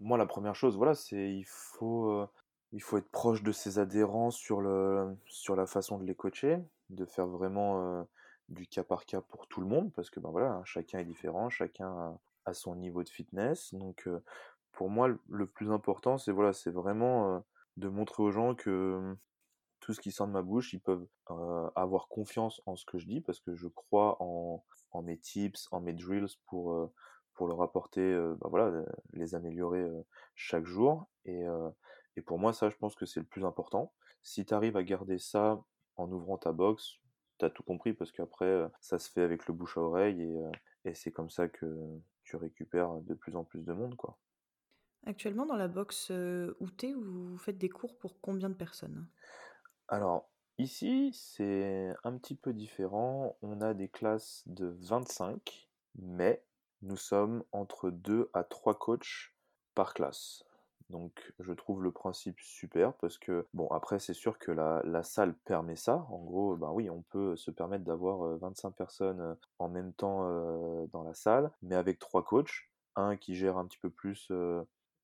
moi, 0.00 0.18
la 0.18 0.26
première 0.26 0.54
chose, 0.54 0.76
voilà, 0.76 0.94
c'est 0.94 1.32
il 1.32 1.44
faut 1.44 2.26
il 2.72 2.82
faut 2.82 2.98
être 2.98 3.10
proche 3.10 3.42
de 3.42 3.52
ses 3.52 3.78
adhérents 3.78 4.30
sur, 4.30 4.60
le, 4.60 5.16
sur 5.26 5.56
la 5.56 5.66
façon 5.66 5.98
de 5.98 6.04
les 6.04 6.14
coacher, 6.14 6.58
de 6.88 7.04
faire 7.04 7.26
vraiment 7.26 8.06
du 8.48 8.66
cas 8.66 8.84
par 8.84 9.06
cas 9.06 9.20
pour 9.20 9.46
tout 9.48 9.60
le 9.60 9.66
monde, 9.66 9.92
parce 9.92 10.10
que 10.10 10.20
ben 10.20 10.30
voilà, 10.30 10.52
hein, 10.52 10.62
chacun 10.64 11.00
est 11.00 11.04
différent, 11.04 11.50
chacun 11.50 12.18
a, 12.44 12.54
son 12.54 12.76
niveau 12.76 13.02
de 13.02 13.08
fitness. 13.08 13.74
Donc 13.74 14.08
pour 14.72 14.88
moi, 14.88 15.08
le 15.28 15.46
plus 15.46 15.70
important, 15.72 16.16
c'est 16.18 16.32
voilà, 16.32 16.52
c'est 16.52 16.70
vraiment 16.70 17.44
de 17.76 17.88
montrer 17.88 18.22
aux 18.22 18.30
gens 18.30 18.54
que 18.54 19.16
tout 19.80 19.92
ce 19.92 20.00
qui 20.00 20.12
sort 20.12 20.26
de 20.26 20.32
ma 20.32 20.42
bouche, 20.42 20.72
ils 20.72 20.80
peuvent 20.80 21.06
avoir 21.74 22.08
confiance 22.08 22.62
en 22.66 22.76
ce 22.76 22.84
que 22.84 22.98
je 22.98 23.06
dis, 23.06 23.20
parce 23.20 23.40
que 23.40 23.54
je 23.54 23.66
crois 23.66 24.16
en, 24.20 24.62
en 24.92 25.02
mes 25.02 25.18
tips, 25.18 25.68
en 25.72 25.80
mes 25.80 25.92
drills 25.92 26.36
pour, 26.46 26.90
pour 27.40 27.48
leur 27.48 27.62
apporter, 27.62 28.02
ben 28.12 28.48
voilà, 28.50 28.84
les 29.14 29.34
améliorer 29.34 29.82
chaque 30.34 30.66
jour. 30.66 31.08
Et, 31.24 31.42
et 32.16 32.20
pour 32.20 32.38
moi, 32.38 32.52
ça, 32.52 32.68
je 32.68 32.76
pense 32.76 32.94
que 32.94 33.06
c'est 33.06 33.20
le 33.20 33.24
plus 33.24 33.46
important. 33.46 33.94
Si 34.20 34.44
tu 34.44 34.52
arrives 34.52 34.76
à 34.76 34.82
garder 34.82 35.18
ça 35.18 35.58
en 35.96 36.12
ouvrant 36.12 36.36
ta 36.36 36.52
box, 36.52 37.00
tu 37.38 37.46
as 37.46 37.50
tout 37.50 37.62
compris 37.62 37.94
parce 37.94 38.12
qu'après, 38.12 38.66
ça 38.80 38.98
se 38.98 39.10
fait 39.10 39.22
avec 39.22 39.46
le 39.46 39.54
bouche 39.54 39.78
à 39.78 39.80
oreille 39.80 40.20
euh, 40.22 40.50
et, 40.84 40.94
c'est 40.94 41.10
comme 41.10 41.30
ça 41.30 41.48
que 41.48 41.66
tu 42.24 42.36
récupères 42.36 43.00
de 43.00 43.14
plus 43.14 43.34
en 43.36 43.44
plus 43.44 43.64
de 43.64 43.72
monde. 43.72 43.96
quoi. 43.96 44.18
Actuellement, 45.06 45.46
dans 45.46 45.56
la 45.56 45.68
box 45.68 46.10
euh, 46.10 46.54
es 46.82 46.92
vous 46.92 47.38
faites 47.38 47.56
des 47.56 47.70
cours 47.70 47.96
pour 47.96 48.20
combien 48.20 48.50
de 48.50 48.54
personnes? 48.54 49.08
Alors, 49.88 50.30
ici, 50.58 51.10
c'est 51.14 51.94
un 52.04 52.18
petit 52.18 52.34
peu 52.34 52.52
différent. 52.52 53.38
On 53.40 53.62
a 53.62 53.72
des 53.72 53.88
classes 53.88 54.42
de 54.44 54.66
25, 54.66 55.70
mais 55.96 56.44
nous 56.82 56.96
sommes 56.96 57.44
entre 57.52 57.90
2 57.90 58.30
à 58.34 58.44
3 58.44 58.78
coachs 58.78 59.32
par 59.74 59.94
classe. 59.94 60.44
Donc 60.88 61.32
je 61.38 61.52
trouve 61.52 61.82
le 61.82 61.92
principe 61.92 62.40
super 62.40 62.94
parce 62.94 63.16
que, 63.16 63.46
bon, 63.54 63.68
après 63.68 64.00
c'est 64.00 64.14
sûr 64.14 64.38
que 64.38 64.50
la, 64.50 64.82
la, 64.84 65.02
salle 65.04 65.34
permet 65.44 65.76
ça. 65.76 66.04
En 66.10 66.18
gros, 66.18 66.56
ben 66.56 66.70
oui, 66.72 66.90
on 66.90 67.02
peut 67.02 67.36
se 67.36 67.50
permettre 67.50 67.84
d'avoir 67.84 68.36
25 68.38 68.72
personnes 68.72 69.36
en 69.58 69.68
même 69.68 69.92
temps 69.92 70.28
dans 70.92 71.04
la 71.04 71.14
salle, 71.14 71.52
mais 71.62 71.76
avec 71.76 71.98
trois 71.98 72.24
coachs. 72.24 72.68
Un 72.96 73.16
qui 73.16 73.36
gère 73.36 73.56
un 73.56 73.66
petit 73.66 73.78
peu 73.78 73.88
plus 73.88 74.32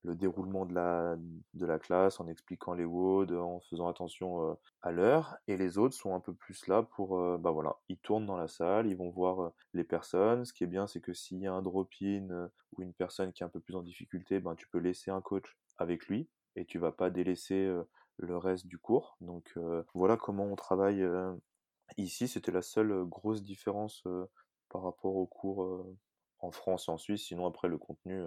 le 0.05 0.15
déroulement 0.15 0.67
de 0.67 0.75
la, 0.75 1.17
de 1.55 1.67
la 1.67 1.79
classe 1.79 2.21
en 2.21 2.29
expliquant 2.29 2.75
les 2.75 2.85
WOD, 2.85 3.33
en 3.33 3.61
faisant 3.69 3.89
attention 3.89 4.57
à 4.83 4.93
l'heure, 4.93 5.37
et 5.49 5.57
les 5.57 5.79
autres 5.79 5.97
sont 5.97 6.15
un 6.15 6.21
peu 6.21 6.33
plus 6.33 6.67
là 6.69 6.83
pour, 6.83 7.39
bah 7.39 7.51
voilà, 7.51 7.77
ils 7.89 7.99
tournent 7.99 8.27
dans 8.27 8.37
la 8.37 8.47
salle, 8.47 8.87
ils 8.87 8.97
vont 8.97 9.11
voir 9.11 9.53
les 9.73 9.83
personnes. 9.83 10.45
Ce 10.45 10.53
qui 10.53 10.63
est 10.63 10.69
bien, 10.69 10.87
c'est 10.87 11.01
que 11.01 11.13
s'il 11.13 11.39
y 11.39 11.47
a 11.47 11.53
un 11.53 11.63
drop-in 11.63 12.51
ou 12.77 12.83
une 12.83 12.95
personne 12.95 13.33
qui 13.33 13.43
est 13.43 13.47
un 13.47 13.49
peu 13.49 13.59
plus 13.59 13.75
en 13.75 13.83
difficulté, 13.83 14.39
ben 14.39 14.55
tu 14.55 14.69
peux 14.69 14.79
laisser 14.79 15.11
un 15.11 15.21
coach 15.21 15.57
avec 15.79 16.07
lui 16.07 16.29
et 16.55 16.65
tu 16.65 16.79
vas 16.79 16.93
pas 16.93 17.11
délaisser 17.11 17.69
le 18.19 18.37
reste 18.37 18.69
du 18.69 18.79
cours. 18.79 19.17
Donc 19.21 19.59
voilà 19.93 20.17
comment 20.17 20.45
on 20.45 20.57
travaille 20.57 21.05
ici. 21.97 22.29
C'était 22.29 22.53
la 22.53 22.63
seule 22.63 23.05
grosse 23.07 23.43
différence 23.43 24.05
par 24.69 24.83
rapport 24.83 25.17
au 25.17 25.27
cours 25.27 25.85
en 26.39 26.53
France 26.53 26.89
et 26.89 26.93
en 26.93 26.99
Suisse. 26.99 27.25
Sinon 27.25 27.47
après 27.47 27.67
le 27.67 27.79
contenu 27.79 28.23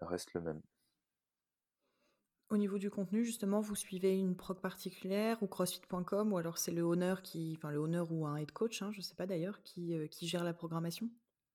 reste 0.00 0.34
le 0.34 0.40
même. 0.40 0.60
Au 2.48 2.56
niveau 2.56 2.78
du 2.78 2.90
contenu, 2.90 3.24
justement, 3.24 3.60
vous 3.60 3.74
suivez 3.74 4.16
une 4.16 4.36
prog 4.36 4.60
particulière 4.60 5.42
ou 5.42 5.48
crossfit.com 5.48 6.32
ou 6.32 6.38
alors 6.38 6.58
c'est 6.58 6.70
le 6.70 6.82
honneur 6.82 7.22
qui, 7.22 7.54
enfin 7.56 7.72
le 7.72 7.78
honneur 7.78 8.12
ou 8.12 8.24
un 8.24 8.36
head 8.36 8.52
coach, 8.52 8.82
hein, 8.82 8.92
je 8.92 9.00
sais 9.00 9.16
pas 9.16 9.26
d'ailleurs, 9.26 9.62
qui, 9.64 9.94
euh, 9.94 10.06
qui 10.06 10.28
gère 10.28 10.44
la 10.44 10.54
programmation? 10.54 11.10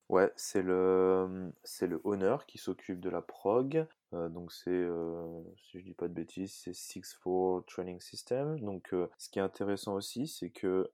Ouais, 0.10 0.34
c'est 0.36 0.62
le 0.62 1.54
c'est 1.63 1.88
le 1.88 2.01
honneur 2.04 2.45
qui 2.45 2.58
s'occupe 2.58 2.99
de 2.99 3.10
la 3.10 3.21
prog. 3.21 3.88
Euh, 4.13 4.27
donc 4.27 4.51
c'est 4.51 4.69
euh, 4.69 5.41
si 5.56 5.80
je 5.80 5.86
dis 5.86 5.93
pas 5.93 6.10
de 6.10 6.13
bêtises, 6.13 6.54
c'est 6.54 6.73
6-4 6.73 7.63
Training 7.67 8.01
System. 8.01 8.60
Donc 8.60 8.93
ce 9.17 9.30
qui 9.30 9.39
est 9.39 9.41
intéressant 9.41 9.93
aussi, 9.93 10.27
c'est 10.27 10.49
que 10.49 10.91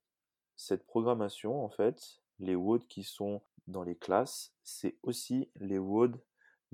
cette 0.56 0.86
programmation 0.86 1.66
en 1.66 1.70
fait, 1.70 2.22
les 2.38 2.54
WOD 2.54 2.86
qui 2.88 3.04
sont 3.04 3.42
dans 3.66 3.82
les 3.82 3.96
classes, 3.96 4.54
c'est 4.64 4.98
aussi 5.02 5.50
les 5.56 5.80
WOD 5.80 6.22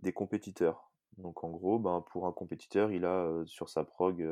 des 0.01 0.11
compétiteurs. 0.11 0.92
Donc 1.17 1.43
en 1.43 1.49
gros, 1.49 1.79
ben, 1.79 2.03
pour 2.11 2.27
un 2.27 2.31
compétiteur, 2.31 2.91
il 2.91 3.05
a 3.05 3.43
sur 3.45 3.69
sa 3.69 3.83
prog 3.83 4.25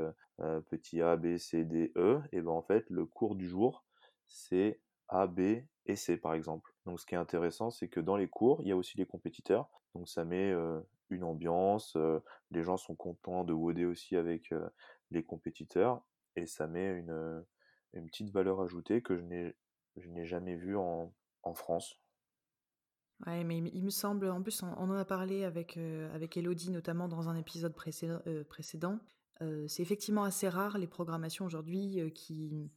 petit 0.67 1.01
a, 1.01 1.15
b, 1.15 1.37
c, 1.37 1.63
d, 1.63 1.91
e, 1.95 2.21
et 2.31 2.41
ben 2.41 2.51
en 2.51 2.61
fait 2.61 2.89
le 2.89 3.05
cours 3.05 3.35
du 3.35 3.47
jour 3.47 3.85
c'est 4.27 4.81
a, 5.09 5.27
b 5.27 5.63
et 5.85 5.95
c 5.95 6.17
par 6.17 6.33
exemple. 6.33 6.73
Donc 6.85 6.99
ce 6.99 7.05
qui 7.05 7.15
est 7.15 7.19
intéressant, 7.19 7.69
c'est 7.69 7.87
que 7.87 7.99
dans 7.99 8.15
les 8.15 8.27
cours, 8.27 8.61
il 8.63 8.69
y 8.69 8.71
a 8.71 8.77
aussi 8.77 8.97
les 8.97 9.05
compétiteurs, 9.05 9.69
donc 9.93 10.07
ça 10.07 10.25
met 10.25 10.53
une 11.09 11.23
ambiance, 11.23 11.97
les 12.51 12.63
gens 12.63 12.77
sont 12.77 12.95
contents 12.95 13.43
de 13.43 13.53
woder 13.53 13.85
aussi 13.85 14.15
avec 14.15 14.53
les 15.11 15.23
compétiteurs, 15.23 16.01
et 16.35 16.45
ça 16.47 16.67
met 16.67 16.87
une, 16.87 17.45
petite 17.93 18.31
valeur 18.31 18.61
ajoutée 18.61 19.01
que 19.01 19.17
je 19.17 20.07
n'ai 20.07 20.25
jamais 20.25 20.55
vue 20.55 20.77
en 20.77 21.13
France. 21.53 21.99
Ouais, 23.27 23.43
mais 23.43 23.57
il 23.57 23.83
me 23.83 23.89
semble, 23.89 24.29
en 24.29 24.41
plus, 24.41 24.63
on, 24.63 24.71
en 24.73 24.91
a 24.91 25.05
parlé 25.05 25.43
avec, 25.43 25.77
euh, 25.77 26.13
avec 26.13 26.37
Elodie, 26.37 26.71
notamment 26.71 27.07
dans 27.07 27.29
un 27.29 27.35
épisode 27.35 27.75
précédent. 27.75 28.19
Euh, 28.27 28.43
précédent. 28.43 28.99
Euh, 29.41 29.67
c'est 29.67 29.81
effectivement 29.81 30.23
assez 30.23 30.49
rare 30.49 30.77
les 30.77 30.87
programmations 30.87 31.45
aujourd'hui 31.45 31.99
qui, 32.13 32.69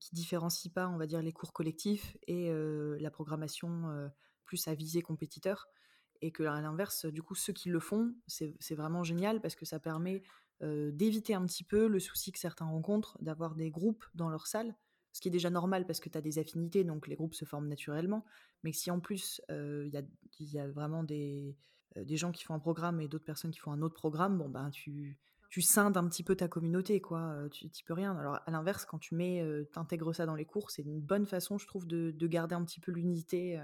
qui 0.00 0.14
différencie 0.14 0.72
pas, 0.72 0.88
on 0.88 0.96
va 0.96 1.06
dire, 1.06 1.22
les 1.22 1.32
cours 1.32 1.52
collectifs 1.52 2.16
et 2.26 2.50
la 2.52 3.10
programmation 3.10 4.10
plus 4.44 4.68
à 4.68 4.74
viser 4.74 5.02
compétiteur. 5.02 5.66
Et 6.20 6.32
que 6.32 6.42
à 6.42 6.60
l'inverse, 6.60 7.06
du 7.06 7.22
coup, 7.22 7.34
ceux 7.34 7.52
qui 7.52 7.68
le 7.68 7.80
font, 7.80 8.14
c'est 8.26 8.74
vraiment 8.74 9.02
génial 9.02 9.40
parce 9.40 9.56
que 9.56 9.64
ça 9.64 9.80
permet 9.80 10.22
d'éviter 10.60 11.34
un 11.34 11.44
petit 11.46 11.64
peu 11.64 11.88
le 11.88 11.98
souci 11.98 12.30
que 12.30 12.38
certains 12.38 12.66
rencontrent 12.66 13.16
d'avoir 13.20 13.56
des 13.56 13.70
groupes 13.70 14.04
dans 14.14 14.28
leur 14.28 14.46
salle, 14.46 14.76
ce 15.18 15.20
qui 15.20 15.26
est 15.26 15.32
déjà 15.32 15.50
normal 15.50 15.84
parce 15.84 15.98
que 15.98 16.08
tu 16.08 16.16
as 16.16 16.20
des 16.20 16.38
affinités, 16.38 16.84
donc 16.84 17.08
les 17.08 17.16
groupes 17.16 17.34
se 17.34 17.44
forment 17.44 17.66
naturellement. 17.66 18.24
Mais 18.62 18.72
si 18.72 18.88
en 18.92 19.00
plus 19.00 19.42
il 19.48 19.90
y, 20.38 20.58
a, 20.60 20.68
vraiment 20.68 21.02
des, 21.02 21.56
des 21.96 22.16
gens 22.16 22.30
qui 22.30 22.44
font 22.44 22.54
un 22.54 22.60
programme 22.60 23.00
et 23.00 23.08
d'autres 23.08 23.24
personnes 23.24 23.50
qui 23.50 23.58
font 23.58 23.72
un 23.72 23.82
autre 23.82 23.96
programme, 23.96 24.38
bon 24.38 24.48
ben 24.48 24.70
tu, 24.70 25.18
tu 25.50 25.60
scindes 25.60 25.96
un 25.96 26.06
petit 26.08 26.22
peu 26.22 26.36
ta 26.36 26.46
communauté, 26.46 27.00
quoi. 27.00 27.36
Tu 27.50 27.64
n'y 27.64 27.82
peux 27.84 27.94
rien. 27.94 28.16
Alors 28.16 28.38
à 28.46 28.50
l'inverse, 28.52 28.84
quand 28.84 29.00
tu 29.00 29.16
mets, 29.16 29.44
t'intègres 29.72 30.14
ça 30.14 30.24
dans 30.24 30.36
les 30.36 30.44
cours, 30.44 30.70
c'est 30.70 30.82
une 30.82 31.00
bonne 31.00 31.26
façon, 31.26 31.58
je 31.58 31.66
trouve, 31.66 31.88
de, 31.88 32.12
de 32.12 32.26
garder 32.28 32.54
un 32.54 32.64
petit 32.64 32.78
peu 32.78 32.92
l'unité. 32.92 33.60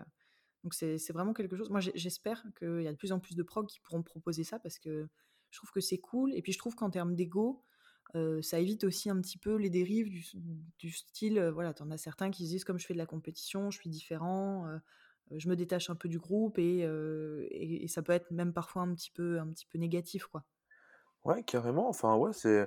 Donc 0.65 0.75
c'est 0.75 1.13
vraiment 1.13 1.35
quelque 1.35 1.57
chose. 1.57 1.71
Moi, 1.71 1.79
j'espère 1.79 2.43
qu'il 2.59 2.83
y 2.83 2.89
a 2.89 2.93
de 2.93 2.97
plus 2.97 3.13
en 3.13 3.21
plus 3.21 3.37
de 3.37 3.45
prog 3.45 3.69
qui 3.69 3.79
pourront 3.79 4.03
proposer 4.03 4.43
ça 4.43 4.59
parce 4.59 4.81
que 4.81 5.07
je 5.51 5.59
trouve 5.61 5.71
que 5.71 5.81
c'est 5.81 5.99
cool. 5.99 6.35
Et 6.35 6.43
puis 6.43 6.53
je 6.53 6.59
trouve 6.59 6.75
qu'en 6.75 6.91
termes 6.91 7.15
d'ego, 7.15 7.63
ça 8.43 8.61
évite 8.61 8.85
aussi 8.85 9.11
un 9.11 9.21
petit 9.21 9.39
peu 9.39 9.57
les 9.57 9.71
dérives 9.71 10.09
du, 10.79 10.91
style, 10.91 11.41
voilà, 11.53 11.75
en 11.81 11.91
as 11.91 11.99
certains 11.99 12.31
qui 12.31 12.45
se 12.45 12.51
disent 12.51 12.65
comme 12.65 12.79
je 12.79 12.87
fais 12.87 12.95
de 12.95 12.99
la 12.99 13.07
compétition, 13.07 13.71
je 13.71 13.79
suis 13.79 13.91
différent, 13.91 14.69
je 15.31 15.49
me 15.49 15.57
détache 15.57 15.91
un 15.91 15.95
peu 15.95 16.09
du 16.09 16.19
groupe 16.19 16.59
et, 16.59 17.87
ça 17.89 18.03
peut 18.03 18.13
être 18.13 18.31
même 18.31 18.53
parfois 18.53 18.83
un 18.83 18.95
petit 18.95 19.11
peu, 19.11 19.39
un 19.41 19.49
petit 19.49 19.67
peu 19.67 19.79
négatif, 19.79 20.27
quoi. 20.27 20.45
Ouais, 21.25 21.43
carrément. 21.43 21.89
Enfin, 21.89 22.17
ouais, 22.17 22.33
c'est. 22.33 22.67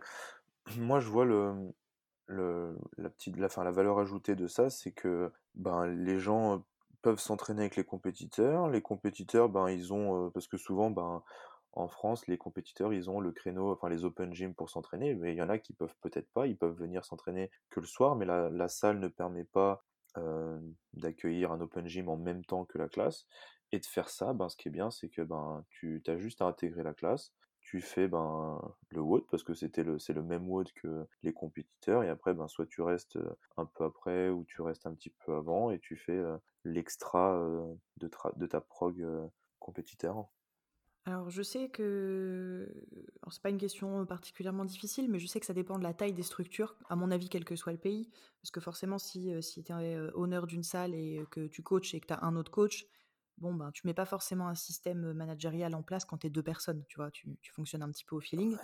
Moi, 0.77 0.99
je 0.99 1.07
vois 1.09 1.25
le, 1.25 1.71
la 2.27 3.09
petite, 3.09 3.37
la, 3.37 3.49
fin, 3.49 3.63
la 3.63 3.71
valeur 3.71 3.99
ajoutée 3.99 4.35
de 4.35 4.47
ça, 4.47 4.69
c'est 4.69 4.91
que 4.91 5.31
ben, 5.55 5.87
les 5.87 6.19
gens 6.19 6.63
peuvent 7.01 7.19
s'entraîner 7.19 7.61
avec 7.61 7.75
les 7.75 7.83
compétiteurs. 7.83 8.69
Les 8.69 8.81
compétiteurs, 8.81 9.49
ben, 9.49 9.69
ils 9.69 9.93
ont, 9.93 10.29
parce 10.31 10.47
que 10.47 10.57
souvent, 10.57 10.89
ben, 10.89 11.23
en 11.77 11.87
France, 11.87 12.25
les 12.27 12.37
compétiteurs, 12.37 12.91
ils 12.91 13.09
ont 13.09 13.19
le 13.19 13.31
créneau, 13.31 13.71
enfin 13.71 13.87
les 13.87 14.03
open 14.03 14.33
gym 14.33 14.55
pour 14.55 14.69
s'entraîner, 14.69 15.13
mais 15.13 15.33
il 15.33 15.37
y 15.37 15.41
en 15.41 15.49
a 15.49 15.59
qui 15.59 15.73
peuvent 15.73 15.95
peut-être 16.01 16.29
pas, 16.31 16.47
ils 16.47 16.57
peuvent 16.57 16.75
venir 16.75 17.05
s'entraîner 17.05 17.51
que 17.69 17.79
le 17.79 17.85
soir, 17.85 18.15
mais 18.15 18.25
la, 18.25 18.67
salle 18.67 18.99
ne 18.99 19.07
permet 19.07 19.43
pas 19.43 19.83
d'accueillir 20.93 21.51
un 21.51 21.61
open 21.61 21.87
gym 21.87 22.09
en 22.09 22.17
même 22.17 22.43
temps 22.43 22.65
que 22.65 22.79
la 22.79 22.89
classe. 22.89 23.27
Et 23.71 23.79
de 23.79 23.85
faire 23.85 24.09
ça, 24.09 24.33
ben, 24.33 24.49
ce 24.49 24.55
qui 24.57 24.69
est 24.69 24.71
bien, 24.71 24.89
c'est 24.89 25.09
que 25.09 25.21
ben, 25.21 25.63
tu 25.69 26.01
as 26.07 26.17
juste 26.17 26.41
à 26.41 26.45
intégrer 26.45 26.83
la 26.83 26.93
classe, 26.93 27.33
tu 27.61 27.81
fais 27.81 28.07
ben, 28.07 28.59
le 28.89 29.01
WOD 29.01 29.27
parce 29.29 29.43
que 29.43 29.53
c'était 29.53 29.83
le, 29.83 29.99
c'est 29.99 30.13
le 30.13 30.23
même 30.23 30.49
WOD 30.49 30.71
que 30.71 31.05
les 31.21 31.33
compétiteurs 31.33 32.01
et 32.03 32.09
après 32.09 32.33
ben, 32.33 32.47
soit 32.47 32.65
tu 32.65 32.81
restes 32.81 33.19
un 33.57 33.65
peu 33.65 33.83
après 33.83 34.29
ou 34.29 34.45
tu 34.45 34.61
restes 34.61 34.87
un 34.87 34.93
petit 34.93 35.13
peu 35.25 35.35
avant 35.35 35.69
et 35.69 35.79
tu 35.79 35.97
fais 35.97 36.19
l'extra 36.63 37.37
de, 37.97 38.09
de 38.37 38.45
ta 38.47 38.61
prog 38.61 39.05
compétiteur. 39.59 40.27
Alors 41.07 41.29
je 41.29 41.41
sais 41.41 41.69
que 41.69 42.67
alors 43.21 43.31
c'est 43.31 43.41
pas 43.41 43.49
une 43.49 43.57
question 43.57 44.05
particulièrement 44.05 44.65
difficile, 44.65 45.09
mais 45.09 45.19
je 45.19 45.27
sais 45.27 45.39
que 45.39 45.45
ça 45.45 45.53
dépend 45.53 45.77
de 45.77 45.83
la 45.83 45.93
taille 45.93 46.11
des 46.11 46.21
structures, 46.21 46.75
à 46.89 46.97
mon 46.97 47.11
avis 47.11 47.29
quel 47.29 47.45
que 47.45 47.55
soit 47.55 47.71
le 47.71 47.77
pays, 47.77 48.09
parce 48.41 48.51
que 48.51 48.59
forcément 48.59 48.97
si, 48.97 49.31
si 49.41 49.63
tu 49.63 49.71
es 49.71 49.97
honneur 50.15 50.47
d'une 50.47 50.63
salle 50.63 50.93
et 50.93 51.23
que 51.31 51.47
tu 51.47 51.63
coaches 51.63 51.93
et 51.93 52.01
que 52.01 52.07
tu 52.07 52.13
as 52.13 52.25
un 52.25 52.35
autre 52.35 52.51
coach, 52.51 52.87
bon, 53.37 53.53
ben, 53.53 53.71
tu 53.71 53.87
mets 53.87 53.93
pas 53.93 54.03
forcément 54.03 54.49
un 54.49 54.55
système 54.55 55.13
managérial 55.13 55.75
en 55.75 55.81
place 55.81 56.03
quand 56.03 56.17
tu 56.17 56.27
es 56.27 56.29
deux 56.29 56.43
personnes, 56.43 56.83
tu 56.89 56.97
vois, 56.97 57.09
tu, 57.09 57.37
fonctionnes 57.53 57.83
un 57.83 57.91
petit 57.91 58.03
peu 58.03 58.17
au 58.17 58.19
feeling. 58.19 58.57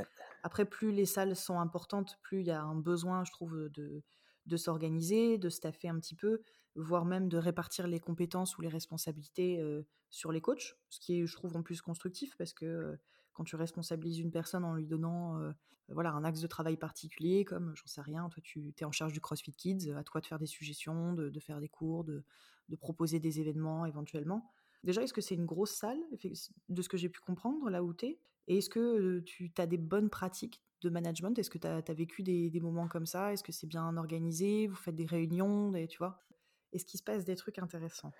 Après, 0.43 0.65
plus 0.65 0.91
les 0.91 1.05
salles 1.05 1.37
sont 1.37 1.61
importantes, 1.61 2.19
plus 2.23 2.41
il 2.41 2.47
y 2.47 2.51
a 2.51 2.61
un 2.61 2.75
besoin, 2.75 3.23
je 3.23 3.31
trouve, 3.31 3.69
de, 3.69 4.03
de 4.47 4.57
s'organiser, 4.57 5.37
de 5.37 5.49
staffer 5.49 5.87
un 5.87 5.97
petit 5.97 6.15
peu, 6.15 6.41
voire 6.75 7.05
même 7.05 7.29
de 7.29 7.37
répartir 7.37 7.87
les 7.87 7.99
compétences 7.99 8.57
ou 8.57 8.61
les 8.61 8.69
responsabilités 8.69 9.63
sur 10.09 10.31
les 10.31 10.41
coachs, 10.41 10.75
ce 10.89 10.99
qui 10.99 11.19
est, 11.19 11.25
je 11.25 11.35
trouve, 11.35 11.55
en 11.55 11.63
plus 11.63 11.81
constructif 11.81 12.35
parce 12.37 12.53
que 12.53 12.97
quand 13.33 13.43
tu 13.43 13.55
responsabilises 13.55 14.19
une 14.19 14.31
personne 14.31 14.63
en 14.63 14.73
lui 14.73 14.85
donnant 14.85 15.39
voilà, 15.89 16.11
un 16.11 16.23
axe 16.23 16.39
de 16.39 16.47
travail 16.47 16.77
particulier, 16.77 17.45
comme, 17.45 17.73
j'en 17.75 17.87
sais 17.87 18.01
rien, 18.01 18.29
toi 18.29 18.41
tu 18.43 18.73
es 18.77 18.85
en 18.85 18.91
charge 18.91 19.13
du 19.13 19.19
CrossFit 19.19 19.53
Kids, 19.53 19.91
à 19.95 20.03
toi 20.03 20.21
de 20.21 20.25
faire 20.25 20.39
des 20.39 20.45
suggestions, 20.45 21.13
de, 21.13 21.39
faire 21.39 21.59
des 21.59 21.69
cours, 21.69 22.03
de, 22.03 22.23
proposer 22.79 23.19
des 23.19 23.39
événements 23.39 23.85
éventuellement. 23.85 24.49
Déjà, 24.83 25.01
est-ce 25.03 25.13
que 25.13 25.21
c'est 25.21 25.35
une 25.35 25.45
grosse 25.45 25.71
salle, 25.71 25.99
de 26.69 26.81
ce 26.81 26.89
que 26.89 26.97
j'ai 26.97 27.09
pu 27.09 27.19
comprendre, 27.19 27.69
là 27.69 27.83
où 27.83 27.93
tu 27.93 28.07
es? 28.07 28.19
Et 28.47 28.57
est-ce 28.57 28.69
que 28.69 29.19
tu 29.19 29.51
as 29.57 29.67
des 29.67 29.77
bonnes 29.77 30.09
pratiques 30.09 30.61
de 30.81 30.89
management? 30.89 31.37
Est-ce 31.37 31.49
que 31.49 31.57
tu 31.57 31.67
as, 31.67 31.93
vécu 31.93 32.23
des, 32.23 32.59
moments 32.59 32.87
comme 32.87 33.05
ça? 33.05 33.31
Est-ce 33.31 33.43
que 33.43 33.51
c'est 33.51 33.67
bien 33.67 33.95
organisé? 33.95 34.67
Vous 34.67 34.75
faites 34.75 34.95
des 34.95 35.05
réunions 35.05 35.71
Tu 35.87 35.97
vois? 35.97 36.21
Est-ce 36.73 36.85
qu'il 36.85 36.99
se 36.99 37.03
passe 37.03 37.23
des 37.25 37.35
trucs 37.35 37.59
intéressants 37.59 38.11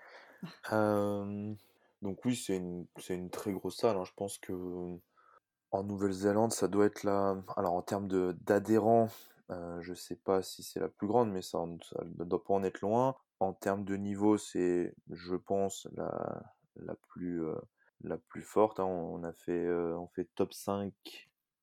Donc 2.02 2.24
oui, 2.24 2.36
c'est 2.36 2.56
une, 2.56 3.30
très 3.30 3.52
grosse 3.52 3.78
salle. 3.78 3.96
Hein. 3.96 4.04
Je 4.04 4.12
pense 4.16 4.38
que 4.38 4.52
en 5.70 5.82
Nouvelle-Zélande, 5.82 6.52
ça 6.52 6.68
doit 6.68 6.86
être 6.86 7.02
là... 7.02 7.36
Alors 7.56 7.74
en 7.74 7.82
termes 7.82 8.08
d'adhérents, 8.34 9.08
je 9.48 9.92
sais 9.94 10.16
pas 10.16 10.42
si 10.42 10.62
c'est 10.62 10.80
la 10.80 10.88
plus 10.88 11.08
grande, 11.08 11.32
mais 11.32 11.42
ça 11.42 11.58
ne 11.66 12.24
doit 12.24 12.42
pas 12.42 12.54
en 12.54 12.62
être 12.62 12.80
loin. 12.80 13.16
En 13.40 13.52
termes 13.52 13.84
de 13.84 13.96
niveau, 13.96 14.38
c'est, 14.38 14.94
je 15.10 15.34
pense, 15.34 15.88
la, 15.96 16.44
la, 16.76 16.94
plus, 17.08 17.42
la 18.02 18.16
plus 18.16 18.42
forte. 18.42 18.78
Hein. 18.78 18.84
On, 18.84 19.24
a 19.24 19.32
fait, 19.32 19.68
on 19.68 20.06
fait 20.08 20.28
top 20.36 20.52
5 20.52 20.92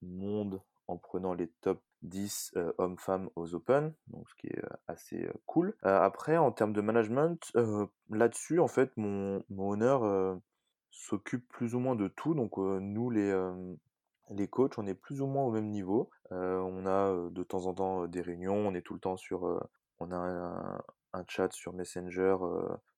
monde 0.01 0.62
en 0.88 0.97
prenant 0.97 1.34
les 1.34 1.47
top 1.62 1.82
10 2.01 2.53
euh, 2.55 2.71
hommes-femmes 2.77 3.29
aux 3.35 3.53
Open, 3.53 3.93
donc 4.07 4.29
ce 4.29 4.35
qui 4.35 4.47
est 4.47 4.61
assez 4.87 5.29
cool. 5.45 5.75
après, 5.83 6.37
en 6.37 6.51
termes 6.51 6.73
de 6.73 6.81
management, 6.81 7.51
là-dessus, 8.09 8.59
en 8.59 8.67
fait, 8.67 8.91
mon, 8.97 9.43
mon 9.49 9.71
honneur 9.71 10.39
s'occupe 10.89 11.47
plus 11.47 11.75
ou 11.75 11.79
moins 11.79 11.95
de 11.95 12.07
tout. 12.07 12.33
Donc 12.33 12.57
nous, 12.57 13.09
les, 13.09 13.33
les 14.29 14.47
coachs, 14.47 14.77
on 14.77 14.87
est 14.87 14.95
plus 14.95 15.21
ou 15.21 15.27
moins 15.27 15.43
au 15.43 15.51
même 15.51 15.69
niveau. 15.69 16.09
on 16.31 16.85
a 16.85 17.29
de 17.29 17.43
temps 17.43 17.65
en 17.65 17.73
temps 17.73 18.07
des 18.07 18.21
réunions, 18.21 18.67
on 18.67 18.73
est 18.73 18.81
tout 18.81 18.93
le 18.93 18.99
temps 18.99 19.17
sur... 19.17 19.69
on 19.99 20.11
a 20.11 20.15
un, 20.15 20.81
un 21.13 21.23
chat 21.27 21.51
sur 21.51 21.73
Messenger 21.73 22.35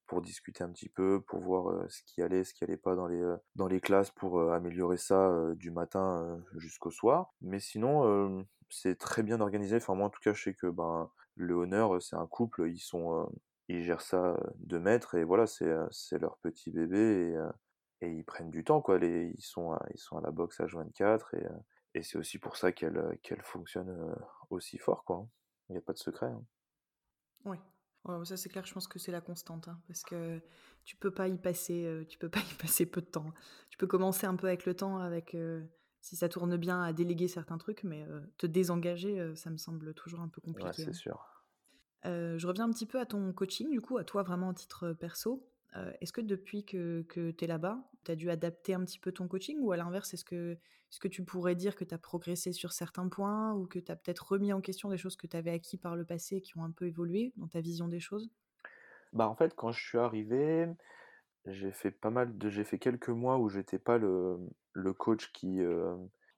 pour 0.08 0.22
discuter 0.22 0.64
un 0.64 0.70
petit 0.70 0.90
peu, 0.90 1.22
pour 1.22 1.40
voir 1.40 1.90
ce 1.90 2.02
qui 2.06 2.22
allait, 2.22 2.44
ce 2.44 2.54
qui 2.54 2.64
allait 2.64 2.78
pas 2.78 2.96
dans 2.96 3.08
les, 3.08 3.36
dans 3.56 3.68
les 3.68 3.80
classes 3.80 4.12
pour 4.12 4.42
améliorer 4.52 4.98
ça 4.98 5.34
du 5.56 5.72
matin 5.72 6.40
jusqu'au 6.58 6.92
soir. 6.92 7.34
Mais 7.42 7.60
sinon, 7.60 8.46
c'est 8.74 8.98
très 8.98 9.24
bien 9.24 9.42
organisé. 9.42 9.78
Enfin, 9.78 9.96
moi, 9.96 10.08
en 10.08 10.10
tout 10.10 10.20
cas, 10.22 10.34
je 10.34 10.44
sais 10.44 10.54
que 10.54 10.68
ben, 10.68 11.10
le 11.36 11.54
honneur, 11.56 12.02
c'est 12.02 12.16
un 12.16 12.28
couple, 12.28 12.68
ils 12.70 12.80
sont, 12.80 13.32
ils 13.68 13.84
gèrent 13.84 14.02
ça 14.02 14.38
de 14.58 14.78
maître 14.78 15.16
et 15.16 15.24
voilà, 15.24 15.48
c'est, 15.48 15.72
c'est 15.92 16.20
leur 16.20 16.38
petit 16.38 16.72
bébé 16.72 17.36
et, 18.02 18.10
ils 18.10 18.26
prennent 18.26 18.52
du 18.52 18.64
temps, 18.64 18.82
quoi. 18.82 18.98
Les, 19.00 19.34
ils, 19.38 19.42
sont 19.42 19.72
à, 19.72 19.86
ils 19.94 20.00
sont 20.00 20.18
à 20.18 20.22
la 20.22 20.32
boxe 20.32 20.60
H24 20.60 21.38
et, 21.38 21.48
et 21.96 22.04
c'est 22.04 22.18
aussi 22.18 22.38
pour 22.38 22.58
ça 22.58 22.72
qu'elle, 22.74 23.16
fonctionne 23.44 24.16
aussi 24.50 24.78
fort, 24.78 25.06
quoi. 25.06 25.26
Il 25.70 25.74
n'y 25.74 25.78
a 25.78 25.82
pas 25.82 25.94
de 25.94 26.00
secret. 26.00 26.28
Hein. 26.28 26.44
Oui 27.46 27.58
ça 28.26 28.38
c'est 28.38 28.50
clair, 28.50 28.66
je 28.66 28.74
pense 28.74 28.88
que 28.88 29.00
c'est 29.00 29.12
la 29.12 29.22
constante, 29.22 29.68
hein, 29.68 29.80
parce 29.88 30.04
que 30.04 30.42
tu 30.84 30.98
peux 30.98 31.12
pas 31.12 31.28
y 31.28 31.38
passer, 31.38 31.86
euh, 31.86 32.06
tu 32.06 32.18
peux 32.18 32.30
pas 32.30 32.40
y 32.40 32.54
passer 32.62 32.86
peu 32.86 33.02
de 33.02 33.08
temps. 33.08 33.32
Tu 33.70 33.78
peux 33.78 33.88
commencer 33.88 34.28
un 34.28 34.36
peu 34.36 34.48
avec 34.48 34.66
le 34.66 34.76
temps, 34.76 34.98
avec 34.98 35.36
euh, 35.36 35.64
si 36.04 36.18
ça 36.18 36.28
tourne 36.28 36.58
bien 36.58 36.84
à 36.84 36.92
déléguer 36.92 37.30
certains 37.30 37.58
trucs, 37.58 37.84
mais 37.84 38.06
euh, 38.10 38.20
te 38.38 38.46
désengager, 38.46 39.34
ça 39.36 39.50
me 39.50 39.58
semble 39.58 39.94
toujours 39.94 40.20
un 40.20 40.28
peu 40.28 40.42
compliqué. 40.42 40.68
Ouais, 40.68 40.74
c'est 40.74 40.90
hein. 40.90 40.94
sûr. 40.94 41.46
je 42.04 42.46
reviens 42.46 42.66
un 42.66 42.72
petit 42.72 42.86
peu 42.86 43.00
à 43.00 43.06
ton 43.06 43.32
coaching, 43.32 43.72
du 43.72 43.80
coup, 43.80 43.98
à 43.98 44.04
toi 44.04 44.22
vraiment 44.22 44.50
en 44.50 44.54
titre 44.54 44.92
perso. 44.92 45.50
est-ce 46.02 46.12
que 46.12 46.20
depuis 46.20 46.66
que, 46.66 47.06
que 47.08 47.32
tu 47.32 47.46
es 47.46 47.48
là-bas, 47.48 47.90
tu 48.04 48.12
as 48.12 48.16
dû 48.18 48.30
adapter 48.30 48.74
un 48.74 48.84
petit 48.84 49.00
peu 49.00 49.14
ton 49.14 49.30
coaching 49.30 49.58
ou 49.62 49.72
à 49.72 49.78
l'inverse, 49.78 50.14
est-ce 50.14 50.26
que, 50.26 50.52
est-ce 50.92 51.00
que 51.00 51.08
tu 51.08 51.24
pourrais 51.24 51.56
dire 51.56 51.78
que 51.78 51.86
tu 51.86 51.94
as 51.96 51.98
progressé 51.98 52.52
sur 52.52 52.74
certains 52.74 53.08
points 53.08 53.54
ou 53.54 53.66
que 53.66 53.80
tu 53.80 53.90
as 53.90 53.96
peut-être 53.96 54.34
remis 54.34 54.52
en 54.52 54.60
question 54.60 54.90
des 54.90 54.98
choses 54.98 55.16
que 55.16 55.26
tu 55.26 55.38
avais 55.38 55.52
acquis 55.52 55.78
par 55.78 55.96
le 55.96 56.04
passé 56.04 56.36
et 56.36 56.42
qui 56.42 56.58
ont 56.58 56.66
un 56.66 56.72
peu 56.72 56.86
évolué 56.86 57.32
dans 57.38 57.48
ta 57.48 57.62
vision 57.62 57.88
des 57.88 58.02
choses? 58.02 58.30
Bah 59.14 59.28
en 59.30 59.36
fait, 59.36 59.56
quand 59.56 59.72
je 59.72 59.82
suis 59.82 59.98
arrivé, 59.98 60.68
j'ai 61.46 61.72
fait 61.72 61.92
pas 61.92 62.10
mal 62.10 62.38
de 62.38 62.50
j'ai 62.50 62.64
fait 62.64 62.80
quelques 62.80 63.10
mois 63.10 63.38
où 63.38 63.50
j'étais 63.50 63.80
pas 63.80 63.98
le, 63.98 64.38
le 64.74 64.94
coach 64.94 65.32
qui 65.34 65.62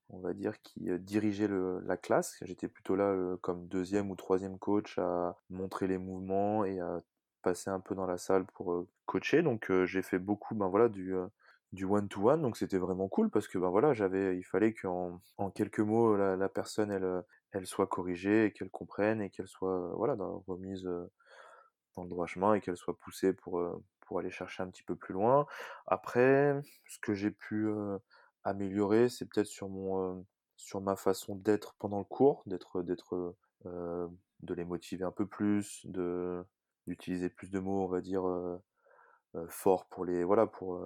on 0.09 0.19
va 0.19 0.33
dire 0.33 0.61
qui 0.61 0.87
dirigeait 0.99 1.47
le, 1.47 1.79
la 1.81 1.97
classe, 1.97 2.37
j'étais 2.41 2.67
plutôt 2.67 2.95
là 2.95 3.37
comme 3.41 3.67
deuxième 3.67 4.11
ou 4.11 4.15
troisième 4.15 4.59
coach 4.59 4.97
à 4.99 5.35
montrer 5.49 5.87
les 5.87 5.97
mouvements 5.97 6.65
et 6.65 6.79
à 6.79 7.01
passer 7.41 7.69
un 7.69 7.79
peu 7.79 7.95
dans 7.95 8.05
la 8.05 8.17
salle 8.17 8.45
pour 8.53 8.85
coacher. 9.05 9.41
Donc 9.41 9.71
j'ai 9.85 10.01
fait 10.01 10.19
beaucoup 10.19 10.55
ben 10.55 10.67
voilà 10.67 10.89
du 10.89 11.15
du 11.73 11.85
one 11.85 12.07
to 12.07 12.29
one 12.29 12.41
donc 12.41 12.57
c'était 12.57 12.77
vraiment 12.77 13.07
cool 13.09 13.29
parce 13.29 13.47
que 13.47 13.57
ben 13.57 13.69
voilà 13.69 13.93
j'avais 13.93 14.37
il 14.37 14.43
fallait 14.43 14.73
qu'en 14.73 15.21
en 15.37 15.49
quelques 15.51 15.79
mots 15.79 16.15
la, 16.15 16.35
la, 16.37 16.49
personne 16.49 16.91
elle 16.91 17.23
elle 17.51 17.65
soit 17.67 17.87
corrigée 17.87 18.45
et 18.45 18.51
qu'elle 18.53 18.69
comprenne 18.69 19.21
et 19.21 19.29
qu'elle 19.29 19.47
soit 19.47 19.91
voilà 19.95 20.15
dans, 20.15 20.43
remise 20.47 20.83
dans 21.95 22.03
le 22.03 22.09
droit 22.09 22.27
chemin 22.27 22.53
et 22.53 22.61
qu'elle 22.61 22.77
soit 22.77 22.97
poussée 22.97 23.33
pour 23.33 23.61
pour 24.05 24.19
aller 24.19 24.31
chercher 24.31 24.63
un 24.63 24.69
petit 24.69 24.83
peu 24.83 24.95
plus 24.95 25.13
loin. 25.13 25.45
Après 25.87 26.59
ce 26.87 26.99
que 26.99 27.13
j'ai 27.13 27.31
pu 27.31 27.69
améliorer 28.43 29.09
c'est 29.09 29.25
peut-être 29.25 29.47
sur 29.47 29.69
mon 29.69 30.25
sur 30.57 30.81
ma 30.81 30.95
façon 30.95 31.35
d'être 31.35 31.75
pendant 31.79 31.99
le 31.99 32.05
cours 32.05 32.43
d'être 32.45 32.81
d'être 32.81 33.35
de 34.45 34.53
les 34.53 34.65
motiver 34.65 35.03
un 35.03 35.11
peu 35.11 35.25
plus, 35.25 35.85
de 35.85 36.43
d'utiliser 36.87 37.29
plus 37.29 37.49
de 37.49 37.59
mots, 37.59 37.83
on 37.83 37.87
va 37.87 38.01
dire, 38.01 38.23
forts 39.49 39.87
pour 39.87 40.05
les 40.05 40.23
voilà, 40.23 40.47
pour, 40.47 40.79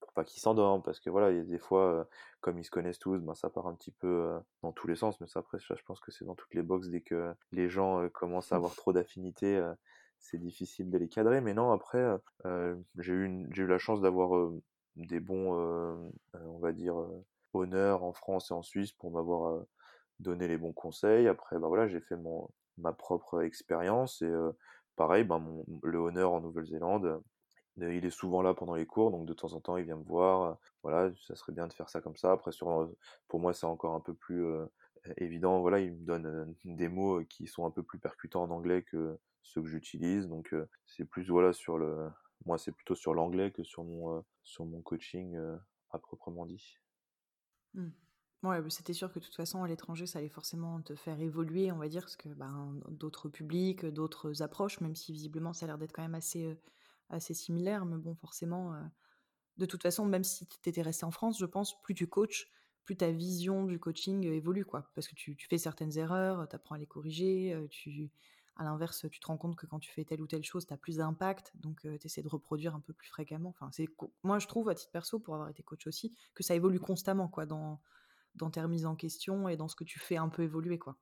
pour 0.00 0.12
pas 0.12 0.24
qu'ils 0.24 0.42
s'endorment. 0.42 0.82
Parce 0.82 1.00
que 1.00 1.10
voilà, 1.10 1.30
il 1.30 1.36
y 1.38 1.40
a 1.40 1.44
des 1.44 1.58
fois, 1.58 2.08
comme 2.40 2.58
ils 2.58 2.64
se 2.64 2.70
connaissent 2.70 2.98
tous, 2.98 3.18
ben, 3.18 3.34
ça 3.34 3.50
part 3.50 3.66
un 3.68 3.74
petit 3.74 3.92
peu, 3.92 4.38
dans 4.62 4.72
tous 4.72 4.88
les 4.88 4.96
sens, 4.96 5.20
mais 5.20 5.26
ça 5.26 5.40
après 5.40 5.58
je 5.60 5.84
pense 5.84 6.00
que 6.00 6.10
c'est 6.10 6.24
dans 6.24 6.34
toutes 6.34 6.54
les 6.54 6.62
boxes 6.62 6.88
dès 6.88 7.00
que 7.02 7.34
les 7.52 7.68
gens, 7.68 8.08
commencent 8.10 8.52
à 8.52 8.56
avoir 8.56 8.74
trop 8.74 8.92
d'affinités, 8.92 9.62
c'est 10.18 10.38
difficile 10.38 10.90
de 10.90 10.98
les 10.98 11.08
cadrer. 11.08 11.40
Mais 11.40 11.54
non, 11.54 11.70
après, 11.72 12.06
j'ai 12.98 13.12
eu 13.12 13.46
j'ai 13.52 13.62
eu 13.62 13.66
la 13.66 13.78
chance 13.78 14.00
d'avoir, 14.00 14.52
des 14.96 15.20
bons, 15.20 15.52
on 16.34 16.58
va 16.58 16.72
dire, 16.72 16.96
honneurs 17.54 18.04
en 18.04 18.12
France 18.12 18.50
et 18.50 18.54
en 18.54 18.62
Suisse 18.62 18.92
pour 18.92 19.10
m'avoir, 19.10 19.64
donné 20.20 20.48
les 20.48 20.58
bons 20.58 20.72
conseils. 20.72 21.28
Après, 21.28 21.58
bah, 21.58 21.68
voilà, 21.68 21.86
j'ai 21.86 22.00
fait 22.00 22.16
mon 22.16 22.48
ma 22.76 22.92
propre 22.92 23.42
expérience 23.42 24.22
et 24.22 24.32
pareil, 24.96 25.24
ben, 25.24 25.38
mon 25.38 25.64
le 25.82 25.98
honneur 25.98 26.32
en 26.32 26.40
Nouvelle-Zélande, 26.40 27.22
il 27.76 28.04
est 28.04 28.10
souvent 28.10 28.42
là 28.42 28.54
pendant 28.54 28.74
les 28.74 28.86
cours, 28.86 29.10
donc 29.10 29.26
de 29.26 29.32
temps 29.32 29.52
en 29.52 29.60
temps, 29.60 29.76
il 29.76 29.84
vient 29.84 29.96
me 29.96 30.04
voir, 30.04 30.58
voilà, 30.82 31.12
ça 31.26 31.36
serait 31.36 31.52
bien 31.52 31.66
de 31.66 31.72
faire 31.72 31.88
ça 31.88 32.00
comme 32.00 32.16
ça. 32.16 32.32
Après 32.32 32.52
sur, 32.52 32.90
pour 33.28 33.40
moi, 33.40 33.52
c'est 33.52 33.66
encore 33.66 33.94
un 33.94 34.00
peu 34.00 34.14
plus, 34.14 34.44
évident, 35.16 35.60
voilà, 35.60 35.80
il 35.80 35.92
me 35.92 36.04
donne, 36.04 36.54
des 36.64 36.88
mots, 36.88 37.22
qui 37.24 37.46
sont 37.46 37.66
un 37.66 37.70
peu 37.70 37.82
plus 37.82 37.98
percutants 37.98 38.42
en 38.42 38.50
anglais 38.50 38.82
que 38.82 39.18
ceux 39.42 39.62
que 39.62 39.68
j'utilise, 39.68 40.28
donc 40.28 40.54
c'est 40.86 41.04
plus, 41.04 41.28
voilà, 41.28 41.52
sur 41.52 41.78
le 41.78 42.10
moi, 42.46 42.58
c'est 42.58 42.72
plutôt 42.72 42.94
sur 42.94 43.14
l'anglais 43.14 43.50
que 43.50 43.64
sur 43.64 43.84
mon, 43.84 44.24
sur 44.44 44.64
mon 44.64 44.80
coaching, 44.80 45.36
à 45.90 45.98
proprement 45.98 46.46
dit. 46.46 46.78
Mmh. 47.74 47.88
Ouais, 48.44 48.62
bah, 48.62 48.70
c'était 48.70 48.92
sûr 48.92 49.12
que 49.12 49.18
de 49.18 49.24
toute 49.24 49.34
façon, 49.34 49.64
à 49.64 49.68
l'étranger, 49.68 50.06
ça 50.06 50.20
allait 50.20 50.28
forcément 50.28 50.80
te 50.80 50.94
faire 50.94 51.20
évoluer, 51.20 51.72
on 51.72 51.78
va 51.78 51.88
dire, 51.88 52.02
parce 52.02 52.16
que 52.16 52.28
ben, 52.28 52.80
d'autres 52.88 53.28
publics, 53.28 53.84
d'autres 53.84 54.42
approches, 54.42 54.80
même 54.80 54.94
si 54.94 55.12
visiblement 55.12 55.52
ça 55.52 55.64
a 55.64 55.68
l'air 55.68 55.78
d'être 55.78 55.92
quand 55.92 56.02
même 56.02 56.14
assez, 56.14 56.56
assez 57.10 57.34
similaire, 57.34 57.84
mais 57.84 57.96
bon, 57.96 58.14
forcément, 58.14 58.74
de 59.56 59.66
toute 59.66 59.82
façon, 59.82 60.06
même 60.06 60.22
si 60.22 60.46
tu 60.46 60.68
étais 60.68 60.82
resté 60.82 61.04
en 61.04 61.10
France, 61.10 61.38
je 61.38 61.46
pense, 61.46 61.82
plus 61.82 61.94
tu 61.94 62.06
coaches, 62.06 62.48
plus 62.84 62.96
ta 62.96 63.10
vision 63.10 63.64
du 63.64 63.80
coaching 63.80 64.24
évolue, 64.24 64.64
quoi. 64.64 64.88
Parce 64.94 65.08
que 65.08 65.16
tu, 65.16 65.36
fais 65.50 65.58
certaines 65.58 65.98
erreurs, 65.98 66.48
tu 66.48 66.54
apprends 66.54 66.76
à 66.76 66.78
les 66.78 66.86
corriger, 66.86 67.66
tu, 67.70 68.08
à 68.58 68.64
l'inverse, 68.64 69.06
tu 69.10 69.20
te 69.20 69.26
rends 69.26 69.38
compte 69.38 69.56
que 69.56 69.66
quand 69.66 69.78
tu 69.78 69.90
fais 69.92 70.04
telle 70.04 70.20
ou 70.20 70.26
telle 70.26 70.44
chose, 70.44 70.66
tu 70.66 70.74
as 70.74 70.76
plus 70.76 70.96
d'impact, 70.98 71.52
donc 71.56 71.80
tu 71.82 72.06
essaies 72.06 72.22
de 72.22 72.28
reproduire 72.28 72.74
un 72.74 72.80
peu 72.80 72.92
plus 72.92 73.08
fréquemment. 73.08 73.50
Enfin, 73.50 73.70
c'est, 73.72 73.86
moi, 74.24 74.38
je 74.38 74.46
trouve, 74.48 74.68
à 74.68 74.74
titre 74.74 74.92
perso, 74.92 75.20
pour 75.20 75.34
avoir 75.34 75.48
été 75.48 75.62
coach 75.62 75.86
aussi, 75.86 76.14
que 76.34 76.42
ça 76.42 76.54
évolue 76.54 76.80
constamment, 76.80 77.28
quoi, 77.28 77.46
dans, 77.46 77.80
dans 78.34 78.50
tes 78.50 78.62
en 78.86 78.96
question 78.96 79.48
et 79.48 79.56
dans 79.56 79.68
ce 79.68 79.76
que 79.76 79.84
tu 79.84 79.98
fais 80.00 80.16
un 80.18 80.28
peu 80.30 80.42
évoluer, 80.44 80.78
quoi. 80.78 80.98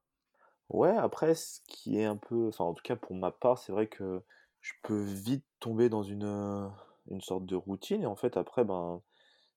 Ouais, 0.68 0.90
après, 0.96 1.34
ce 1.34 1.60
qui 1.68 1.98
est 1.98 2.04
un 2.04 2.16
peu, 2.16 2.48
enfin, 2.48 2.64
en 2.64 2.74
tout 2.74 2.82
cas 2.82 2.96
pour 2.96 3.14
ma 3.14 3.30
part, 3.30 3.58
c'est 3.58 3.72
vrai 3.72 3.86
que 3.88 4.22
je 4.60 4.72
peux 4.82 5.00
vite 5.00 5.44
tomber 5.60 5.88
dans 5.88 6.02
une, 6.02 6.70
une 7.08 7.20
sorte 7.20 7.46
de 7.46 7.54
routine, 7.56 8.02
et 8.02 8.06
en 8.06 8.16
fait, 8.16 8.36
après, 8.36 8.64
ben, 8.64 9.02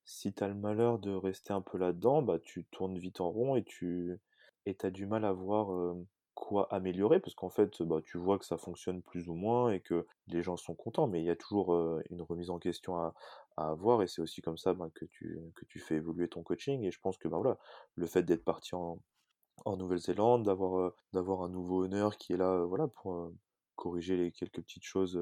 si 0.04 0.34
tu 0.34 0.44
as 0.44 0.48
le 0.48 0.54
malheur 0.54 0.98
de 1.00 1.12
rester 1.12 1.52
un 1.54 1.62
peu 1.62 1.78
là-dedans, 1.78 2.22
bah, 2.22 2.38
tu 2.40 2.66
tournes 2.66 2.98
vite 2.98 3.20
en 3.20 3.30
rond 3.30 3.56
et 3.56 3.64
tu 3.64 4.20
et 4.66 4.76
as 4.82 4.90
du 4.90 5.06
mal 5.06 5.24
à 5.24 5.32
voir 5.32 5.96
quoi 6.40 6.66
améliorer, 6.74 7.20
parce 7.20 7.34
qu'en 7.34 7.50
fait, 7.50 7.82
bah, 7.82 8.00
tu 8.02 8.16
vois 8.18 8.38
que 8.38 8.46
ça 8.46 8.56
fonctionne 8.56 9.02
plus 9.02 9.28
ou 9.28 9.34
moins 9.34 9.70
et 9.70 9.80
que 9.80 10.06
les 10.26 10.42
gens 10.42 10.56
sont 10.56 10.74
contents, 10.74 11.06
mais 11.06 11.20
il 11.20 11.26
y 11.26 11.30
a 11.30 11.36
toujours 11.36 12.00
une 12.08 12.22
remise 12.22 12.48
en 12.50 12.58
question 12.58 12.96
à, 12.96 13.14
à 13.56 13.68
avoir, 13.68 14.02
et 14.02 14.08
c'est 14.08 14.22
aussi 14.22 14.40
comme 14.40 14.56
ça 14.56 14.72
ben, 14.72 14.90
que, 14.90 15.04
tu, 15.04 15.38
que 15.54 15.66
tu 15.66 15.78
fais 15.78 15.96
évoluer 15.96 16.28
ton 16.28 16.42
coaching, 16.42 16.82
et 16.82 16.90
je 16.90 16.98
pense 16.98 17.18
que 17.18 17.28
ben, 17.28 17.36
voilà, 17.36 17.58
le 17.94 18.06
fait 18.06 18.22
d'être 18.22 18.42
parti 18.42 18.74
en, 18.74 19.02
en 19.66 19.76
Nouvelle-Zélande, 19.76 20.44
d'avoir 20.44 20.92
d'avoir 21.12 21.42
un 21.42 21.50
nouveau 21.50 21.84
honneur 21.84 22.16
qui 22.16 22.32
est 22.32 22.38
là 22.38 22.64
voilà, 22.64 22.88
pour 22.88 23.32
corriger 23.76 24.16
les 24.16 24.32
quelques 24.32 24.62
petites 24.62 24.84
choses 24.84 25.20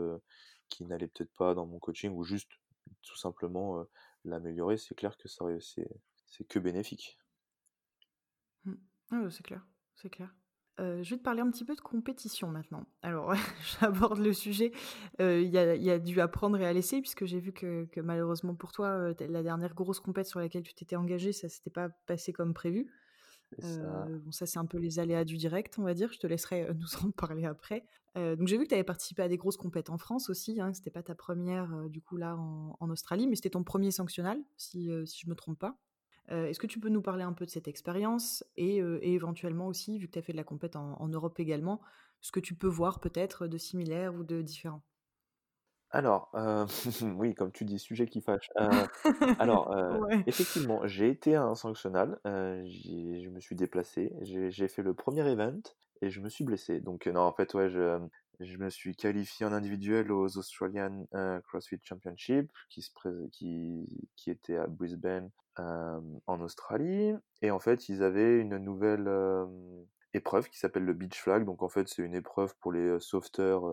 qui 0.69 0.85
n'allaient 0.85 1.09
peut-être 1.09 1.35
pas 1.37 1.55
dans 1.55 1.67
mon 1.67 1.81
coaching, 1.81 2.13
ou 2.15 2.23
juste 2.23 2.51
tout 3.03 3.17
simplement 3.17 3.85
l'améliorer, 4.25 4.79
c'est 4.79 4.95
clair 4.95 5.17
que 5.17 5.29
ça 5.29 5.45
c'est 5.61 6.45
que 6.49 6.61
bénéfique. 6.61 7.19
Mmh. 8.65 9.31
c'est 9.31 9.43
clair, 9.43 9.67
c'est 9.97 10.11
clair. 10.11 10.33
Euh, 10.81 11.03
je 11.03 11.11
vais 11.11 11.17
te 11.17 11.23
parler 11.23 11.41
un 11.41 11.51
petit 11.51 11.65
peu 11.65 11.75
de 11.75 11.81
compétition 11.81 12.49
maintenant. 12.49 12.87
Alors, 13.03 13.35
j'aborde 13.81 14.19
le 14.19 14.33
sujet. 14.33 14.73
Euh, 15.21 15.41
il 15.41 15.51
y, 15.51 15.91
a, 15.91 15.99
du 15.99 16.21
apprendre 16.21 16.61
et 16.61 16.67
à 16.67 16.73
laisser, 16.73 17.01
puisque 17.01 17.25
j'ai 17.25 17.41
vu 17.41 17.53
que, 17.53 17.89
malheureusement 18.01 18.55
pour 18.55 18.73
toi, 18.73 18.89
euh, 18.89 19.15
la 19.29 19.43
dernière 19.43 19.75
grosse 19.75 20.01
compétition 20.01 20.19
sur 20.19 20.41
laquelle 20.41 20.63
tu 20.63 20.75
t'étais 20.75 20.97
engagé, 20.97 21.33
ça 21.33 21.49
s'était 21.49 21.71
pas 21.71 21.89
passé 22.07 22.33
comme 22.33 22.55
prévu. 22.55 22.87
Ça. 23.61 24.07
bon, 24.09 24.31
ça, 24.31 24.45
c'est 24.45 24.59
un 24.59 24.67
peu 24.67 24.77
les 24.77 24.99
aléas 24.99 25.25
du 25.25 25.39
direct, 25.39 25.79
on 25.79 25.83
va 25.83 25.95
dire. 25.95 26.13
Je 26.13 26.19
te 26.19 26.27
laisserai 26.27 26.69
nous 26.75 27.07
en 27.07 27.11
parler 27.11 27.47
après. 27.47 27.85
donc, 28.15 28.47
j'ai 28.47 28.59
vu 28.59 28.65
que 28.65 28.69
tu 28.69 28.75
avais 28.75 28.85
participé 28.85 29.23
à 29.23 29.29
des 29.29 29.39
grosses 29.39 29.57
compètes 29.57 29.91
en 29.91 29.97
France 29.97 30.29
aussi. 30.29 30.61
Hein, 30.61 30.75
c'était 30.75 30.91
pas 30.91 31.03
ta 31.03 31.15
première, 31.15 31.89
du 31.89 32.03
coup, 32.03 32.19
là, 32.19 32.37
en, 32.37 32.77
en 32.79 32.91
Australie, 32.91 33.27
mais 33.27 33.37
c'était 33.37 33.51
ton 33.51 33.65
premier 33.65 33.91
sanctionnal, 33.91 34.39
si, 34.57 34.91
si 35.07 35.21
je 35.25 35.31
me 35.31 35.35
trompe 35.35 35.59
pas. 35.59 35.79
Est-ce 36.31 36.59
que 36.59 36.67
tu 36.67 36.79
peux 36.81 36.89
nous 36.89 37.03
parler 37.03 37.25
un 37.25 37.33
peu 37.33 37.47
de 37.47 37.51
cette 37.51 37.69
expérience 37.69 38.45
et, 38.57 38.79
éventuellement 39.03 39.67
aussi, 39.67 39.99
vu 39.99 40.07
que 40.07 40.13
tu 40.13 40.19
as 40.19 40.23
fait 40.23 40.33
de 40.33 40.37
la 40.37 40.45
compète 40.45 40.77
en, 40.77 41.09
Europe 41.09 41.41
également, 41.41 41.81
ce 42.21 42.33
que 42.33 42.41
tu 42.41 42.55
peux 42.55 42.69
voir 42.69 43.01
peut-être 43.01 43.47
de 43.47 43.57
similaire 43.57 44.15
ou 44.15 44.25
de 44.25 44.43
différent? 44.43 44.83
Alors, 45.91 46.31
oui, 47.17 47.35
comme 47.35 47.51
tu 47.51 47.65
dis, 47.65 47.79
sujet 47.79 48.07
qui 48.07 48.21
fâche. 48.21 48.51
alors, 49.41 49.75
effectivement, 50.27 50.87
j'ai 50.87 51.09
été 51.09 51.35
à 51.35 51.45
un 51.45 51.55
sanctionnal, 51.55 52.19
je 52.25 53.29
me 53.31 53.41
suis 53.41 53.57
déplacé, 53.57 54.13
j'ai 54.21 54.69
fait 54.69 54.83
le 54.83 54.95
premier 54.95 55.27
event 55.31 55.61
et 56.03 56.11
je 56.11 56.21
me 56.21 56.29
suis 56.29 56.45
blessé. 56.45 56.81
Donc, 56.81 57.07
non, 57.07 57.23
en 57.23 57.33
fait, 57.33 57.55
ouais, 57.55 57.71
je, 57.71 57.99
je 58.41 58.57
me 58.57 58.71
suis 58.71 58.95
qualifié 58.95 59.47
en 59.47 59.53
individuel 59.53 60.13
aux 60.13 60.39
Australian 60.39 61.07
CrossFit 61.45 61.81
Championship 61.83 62.51
qui, 62.69 62.83
se 62.83 62.91
qui, 63.31 64.09
qui 64.17 64.31
était 64.31 64.57
à 64.57 64.67
Brisbane 64.67 65.31
en 65.59 66.41
Australie. 66.41 67.13
Et 67.43 67.51
en 67.51 67.59
fait, 67.59 67.89
ils 67.89 68.03
avaient 68.03 68.39
une 68.39 68.59
nouvelle 68.59 69.11
épreuve 70.15 70.49
qui 70.49 70.59
s'appelle 70.59 70.85
le 70.85 70.95
Beach 70.95 71.21
Flag. 71.21 71.45
Donc 71.45 71.63
en 71.63 71.69
fait, 71.69 71.89
c'est 71.89 72.03
une 72.03 72.15
épreuve 72.15 72.55
pour 72.61 72.73
les 72.73 72.99
sauveteurs 73.01 73.65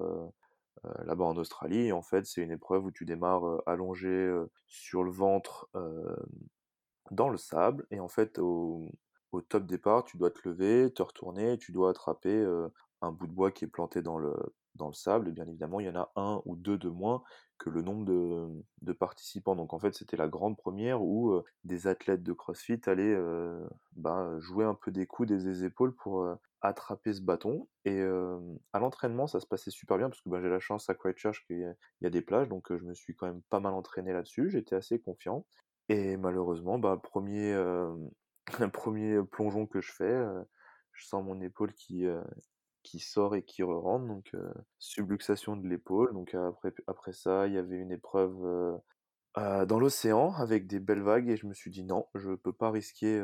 là-bas 1.06 1.26
en 1.26 1.38
Australie. 1.38 1.88
Et 1.88 1.92
en 1.92 2.02
fait, 2.02 2.26
c'est 2.26 2.42
une 2.42 2.52
épreuve 2.52 2.86
où 2.86 2.92
tu 2.92 3.06
démarres 3.06 3.62
allongé 3.66 4.34
sur 4.68 5.04
le 5.04 5.12
ventre 5.12 5.70
dans 7.12 7.30
le 7.30 7.38
sable. 7.38 7.86
Et 7.92 8.00
en 8.00 8.08
fait, 8.08 8.40
au, 8.40 8.92
top 9.50 9.66
départ, 9.66 10.06
tu 10.06 10.18
dois 10.18 10.32
te 10.32 10.48
lever, 10.48 10.92
te 10.94 11.04
retourner, 11.04 11.54
et 11.54 11.58
tu 11.58 11.72
dois 11.72 11.90
attraper 11.90 12.46
un 13.02 13.12
bout 13.12 13.28
de 13.28 13.34
bois 13.34 13.52
qui 13.52 13.66
est 13.66 13.70
planté 13.70 14.02
dans 14.02 14.18
le, 14.18 14.34
dans 14.76 14.88
le 14.88 14.94
sable, 14.94 15.28
et 15.28 15.32
bien 15.32 15.48
évidemment, 15.48 15.80
il 15.80 15.88
y 15.88 15.90
en 15.90 15.96
a 15.96 16.12
un 16.16 16.42
ou 16.46 16.56
deux 16.56 16.78
de 16.78 16.90
moins 16.90 17.24
que 17.58 17.70
le 17.70 17.82
nombre 17.82 18.06
de, 18.06 18.94
participants. 18.94 19.56
Donc 19.56 19.74
en 19.74 19.80
fait, 19.80 19.94
c'était 19.94 20.18
la 20.18 20.28
grande 20.28 20.58
première 20.58 21.02
où 21.02 21.42
des 21.64 21.88
athlètes 21.88 22.24
de 22.24 22.34
CrossFit 22.34 22.80
allaient 22.86 23.18
ben, 23.94 24.40
jouer 24.40 24.66
un 24.66 24.74
peu 24.74 24.92
des 24.92 25.06
coudes 25.06 25.32
et 25.32 25.38
des 25.38 25.64
épaules 25.64 25.94
pour 25.94 26.28
attraper 26.62 27.14
ce 27.14 27.22
bâton. 27.22 27.68
Et 27.84 28.02
à 28.74 28.80
l'entraînement, 28.80 29.28
ça 29.28 29.40
se 29.40 29.48
passait 29.48 29.72
super 29.72 29.98
bien 29.98 30.10
parce 30.10 30.22
que 30.22 30.30
ben, 30.30 30.42
j'ai 30.42 30.50
la 30.50 30.60
chance 30.60 30.90
à 30.90 30.96
Christchurch 30.96 31.46
qu'il 31.48 31.76
y, 32.02 32.06
a 32.06 32.10
des 32.10 32.22
plages, 32.22 32.48
donc 32.48 32.76
je 32.76 32.84
me 32.84 32.94
suis 32.94 33.16
quand 33.16 33.28
même 33.28 33.42
pas 33.50 33.60
mal 33.60 33.74
entraîné 33.74 34.14
là-dessus. 34.14 34.50
J'étais 34.50 34.76
assez 34.76 35.00
confiant. 35.00 35.46
Et 35.90 36.18
malheureusement, 36.18 36.80
bah, 36.80 37.00
premier, 37.02 37.56
premier 38.74 39.22
plongeon 39.24 39.66
que 39.66 39.82
je 39.82 39.92
fais, 39.92 40.26
je 40.94 41.06
sens 41.06 41.24
mon 41.24 41.42
épaule 41.42 41.74
qui, 41.74 42.08
qui 42.86 43.00
sort 43.00 43.36
et 43.36 43.44
qui 43.44 43.64
re 43.64 43.82
rentre, 43.82 44.06
donc 44.06 44.32
subluxation 44.80 45.58
de 45.58 45.68
l'épaule. 45.68 46.14
Donc 46.14 46.34
après, 46.36 46.74
après 46.88 47.14
ça, 47.14 47.48
il 47.48 47.54
y 47.54 47.58
avait 47.58 47.78
une 47.78 47.92
épreuve 47.92 48.80
dans 49.36 49.80
l'océan 49.80 50.34
avec 50.34 50.68
des 50.68 50.80
belles 50.80 51.02
vagues 51.02 51.30
et 51.30 51.36
je 51.36 51.48
me 51.48 51.54
suis 51.54 51.72
dit 51.72 51.84
non, 51.84 52.08
je 52.16 52.32
peux 52.36 52.54
pas 52.54 52.72
risquer, 52.72 53.22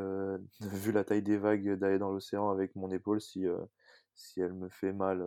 vu 0.60 0.92
la 0.92 1.04
taille 1.04 1.22
des 1.22 1.38
vagues, 1.38 1.74
d'aller 1.78 1.98
dans 1.98 2.10
l'océan 2.10 2.50
avec 2.50 2.74
mon 2.76 2.90
épaule 2.90 3.20
si, 3.20 3.46
si 4.14 4.40
elle 4.40 4.52
me 4.52 4.68
fait 4.68 4.92
mal 4.92 5.24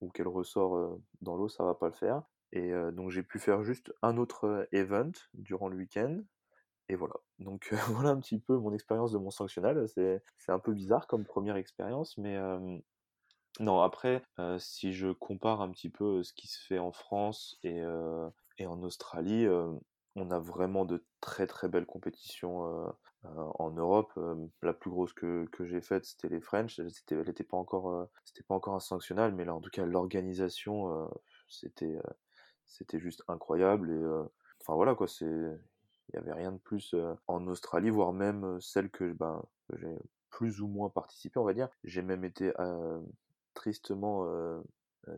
ou 0.00 0.10
qu'elle 0.10 0.28
ressort 0.28 0.98
dans 1.20 1.36
l'eau, 1.36 1.48
ça 1.48 1.64
va 1.64 1.74
pas 1.74 1.86
le 1.88 1.94
faire. 1.94 2.22
Et 2.52 2.72
donc 2.92 3.10
j'ai 3.10 3.22
pu 3.22 3.38
faire 3.38 3.62
juste 3.62 3.92
un 4.02 4.16
autre 4.16 4.68
event 4.72 5.12
durant 5.34 5.68
le 5.68 5.76
week-end. 5.76 6.20
Et 6.88 6.96
voilà. 6.96 7.14
Donc 7.38 7.68
voilà 7.88 8.10
un 8.10 8.20
petit 8.20 8.38
peu 8.38 8.56
mon 8.56 8.72
expérience 8.74 9.12
de 9.12 9.18
mon 9.18 9.30
sanctionnal. 9.30 9.86
C'est 9.88 10.20
un 10.48 10.58
peu 10.58 10.72
bizarre 10.72 11.06
comme 11.06 11.24
première 11.24 11.56
expérience, 11.56 12.18
mais 12.18 12.36
non, 13.60 13.82
après, 13.82 14.22
si 14.58 14.92
je 14.92 15.12
compare 15.12 15.60
un 15.60 15.70
petit 15.70 15.90
peu 15.90 16.22
ce 16.22 16.32
qui 16.32 16.48
se 16.48 16.58
fait 16.66 16.78
en 16.78 16.92
France 16.92 17.58
et, 17.62 17.82
et 18.58 18.66
en 18.66 18.82
Australie, 18.82 19.46
on 20.16 20.30
a 20.30 20.38
vraiment 20.38 20.84
de 20.84 21.04
très 21.20 21.46
très 21.46 21.68
belles 21.68 21.86
compétitions 21.86 22.94
en 23.24 23.70
Europe. 23.70 24.12
la 24.62 24.72
plus 24.72 24.90
grosse 24.90 25.12
que, 25.12 25.46
que 25.52 25.66
j'ai 25.66 25.80
faite, 25.80 26.04
c'était 26.04 26.28
les 26.28 26.40
French. 26.40 26.80
C'était, 26.88 27.14
elle 27.14 27.26
n'était 27.26 27.44
pas 27.44 27.56
encore, 27.56 28.08
c'était 28.24 28.42
pas 28.42 28.54
encore 28.54 28.74
un 28.74 28.80
sanctionnal, 28.80 29.34
mais 29.34 29.44
là, 29.44 29.54
en 29.54 29.60
tout 29.60 29.70
cas, 29.70 29.84
l'organisation, 29.84 31.08
c'était, 31.48 31.98
c'était 32.66 33.00
juste 33.00 33.22
incroyable. 33.28 33.90
Et 33.90 34.04
enfin 34.60 34.74
voilà 34.74 34.94
quoi, 34.94 35.08
c'est, 35.08 35.26
il 35.26 36.14
y 36.14 36.16
avait 36.16 36.32
rien 36.32 36.52
de 36.52 36.58
plus 36.58 36.94
en 37.26 37.46
Australie, 37.48 37.90
voire 37.90 38.12
même 38.12 38.58
celle 38.60 38.90
que, 38.90 39.12
ben, 39.12 39.42
j'ai 39.74 39.94
plus 40.30 40.62
ou 40.62 40.66
moins 40.66 40.88
participé, 40.88 41.38
on 41.38 41.44
va 41.44 41.52
dire. 41.52 41.68
J'ai 41.84 42.02
même 42.02 42.24
été 42.24 42.52
tristement 43.54 44.26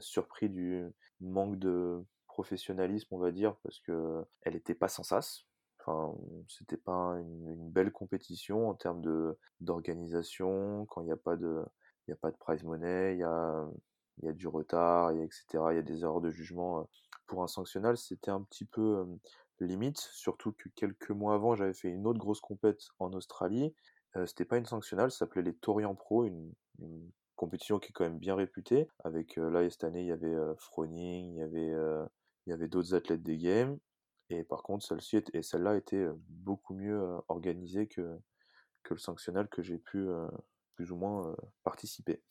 surpris 0.00 0.48
du 0.48 0.84
manque 1.20 1.58
de 1.58 2.02
professionnalisme, 2.26 3.08
on 3.12 3.18
va 3.18 3.30
dire, 3.30 3.56
parce 3.62 3.78
que 3.80 4.24
elle 4.42 4.56
était 4.56 4.74
pas 4.74 4.88
sans 4.88 5.04
sas. 5.04 5.46
Enfin, 5.80 6.14
c'était 6.48 6.76
pas 6.78 7.16
une, 7.20 7.70
belle 7.70 7.92
compétition 7.92 8.68
en 8.70 8.74
termes 8.74 9.02
de 9.02 9.38
d'organisation. 9.60 10.86
Quand 10.86 11.02
il 11.02 11.06
n'y 11.06 11.12
a 11.12 11.16
pas 11.16 11.36
de 11.36 11.64
il 12.06 12.10
y 12.10 12.14
a 12.14 12.16
pas 12.16 12.30
de 12.30 12.36
prize 12.36 12.64
money, 12.64 13.14
il 13.14 13.20
y 13.20 13.22
a 13.24 13.68
il 14.18 14.26
y 14.26 14.28
a 14.28 14.32
du 14.32 14.46
retard, 14.48 15.10
etc. 15.12 15.44
Il 15.70 15.76
y 15.76 15.78
a 15.78 15.82
des 15.82 16.02
erreurs 16.02 16.20
de 16.20 16.30
jugement. 16.30 16.88
Pour 17.26 17.42
un 17.42 17.48
sanctionnal, 17.48 17.96
c'était 17.96 18.30
un 18.30 18.42
petit 18.42 18.64
peu 18.64 19.06
limite, 19.60 19.98
surtout 19.98 20.52
que 20.52 20.68
quelques 20.70 21.10
mois 21.10 21.34
avant, 21.34 21.54
j'avais 21.54 21.74
fait 21.74 21.88
une 21.88 22.06
autre 22.06 22.18
grosse 22.18 22.40
compète 22.40 22.82
en 22.98 23.12
Australie. 23.12 23.74
C'était 24.26 24.44
pas 24.44 24.58
une 24.58 24.66
sanctionnale, 24.66 25.10
ça 25.10 25.20
s'appelait 25.20 25.42
les 25.42 25.54
Torian 25.54 25.94
Pro, 25.94 26.24
une, 26.24 26.52
compétition 27.36 27.78
qui 27.78 27.88
est 27.90 27.92
quand 27.92 28.04
même 28.04 28.18
bien 28.18 28.34
réputée. 28.34 28.88
Avec 29.04 29.36
là, 29.36 29.68
cette 29.70 29.84
année, 29.84 30.02
il 30.02 30.08
y 30.08 30.12
avait 30.12 30.36
Froning, 30.58 31.34
il 31.34 31.38
y 31.38 31.42
avait, 31.42 31.74
avait 32.52 32.68
d'autres 32.68 32.94
athlètes 32.94 33.22
des 33.22 33.38
games. 33.38 33.78
Et 34.30 34.42
par 34.44 34.62
contre, 34.62 34.84
celle-ci 34.86 35.22
et 35.32 35.42
celle-là 35.42 35.76
était 35.76 36.06
beaucoup 36.28 36.74
mieux 36.74 37.00
organisée 37.28 37.86
que, 37.86 38.18
que 38.82 38.94
le 38.94 39.00
sanctionnal 39.00 39.48
que 39.48 39.62
j'ai 39.62 39.78
pu 39.78 40.06
plus 40.74 40.90
ou 40.90 40.96
moins 40.96 41.36
participer. 41.62 42.22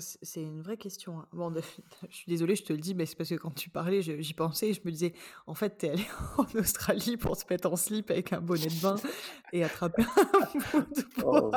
C'est 0.00 0.42
une 0.42 0.62
vraie 0.62 0.76
question. 0.76 1.18
Hein. 1.18 1.26
Bon, 1.32 1.52
je 1.54 2.14
suis 2.14 2.28
désolée, 2.28 2.56
je 2.56 2.64
te 2.64 2.72
le 2.72 2.78
dis, 2.78 2.94
mais 2.94 3.06
c'est 3.06 3.16
parce 3.16 3.28
que 3.28 3.34
quand 3.34 3.54
tu 3.54 3.70
parlais, 3.70 4.02
j'y 4.02 4.34
pensais 4.34 4.70
et 4.70 4.72
je 4.72 4.80
me 4.84 4.90
disais, 4.90 5.14
en 5.46 5.54
fait, 5.54 5.78
t'es 5.78 5.90
allé 5.90 6.04
en 6.38 6.58
Australie 6.58 7.16
pour 7.16 7.36
se 7.36 7.44
mettre 7.48 7.70
en 7.70 7.76
slip 7.76 8.10
avec 8.10 8.32
un 8.32 8.40
bonnet 8.40 8.66
de 8.66 8.82
bain 8.82 8.96
et 9.52 9.64
attraper 9.64 10.02
un 10.02 10.04
bout 10.72 10.94
de 10.94 11.04
oh, 11.24 11.50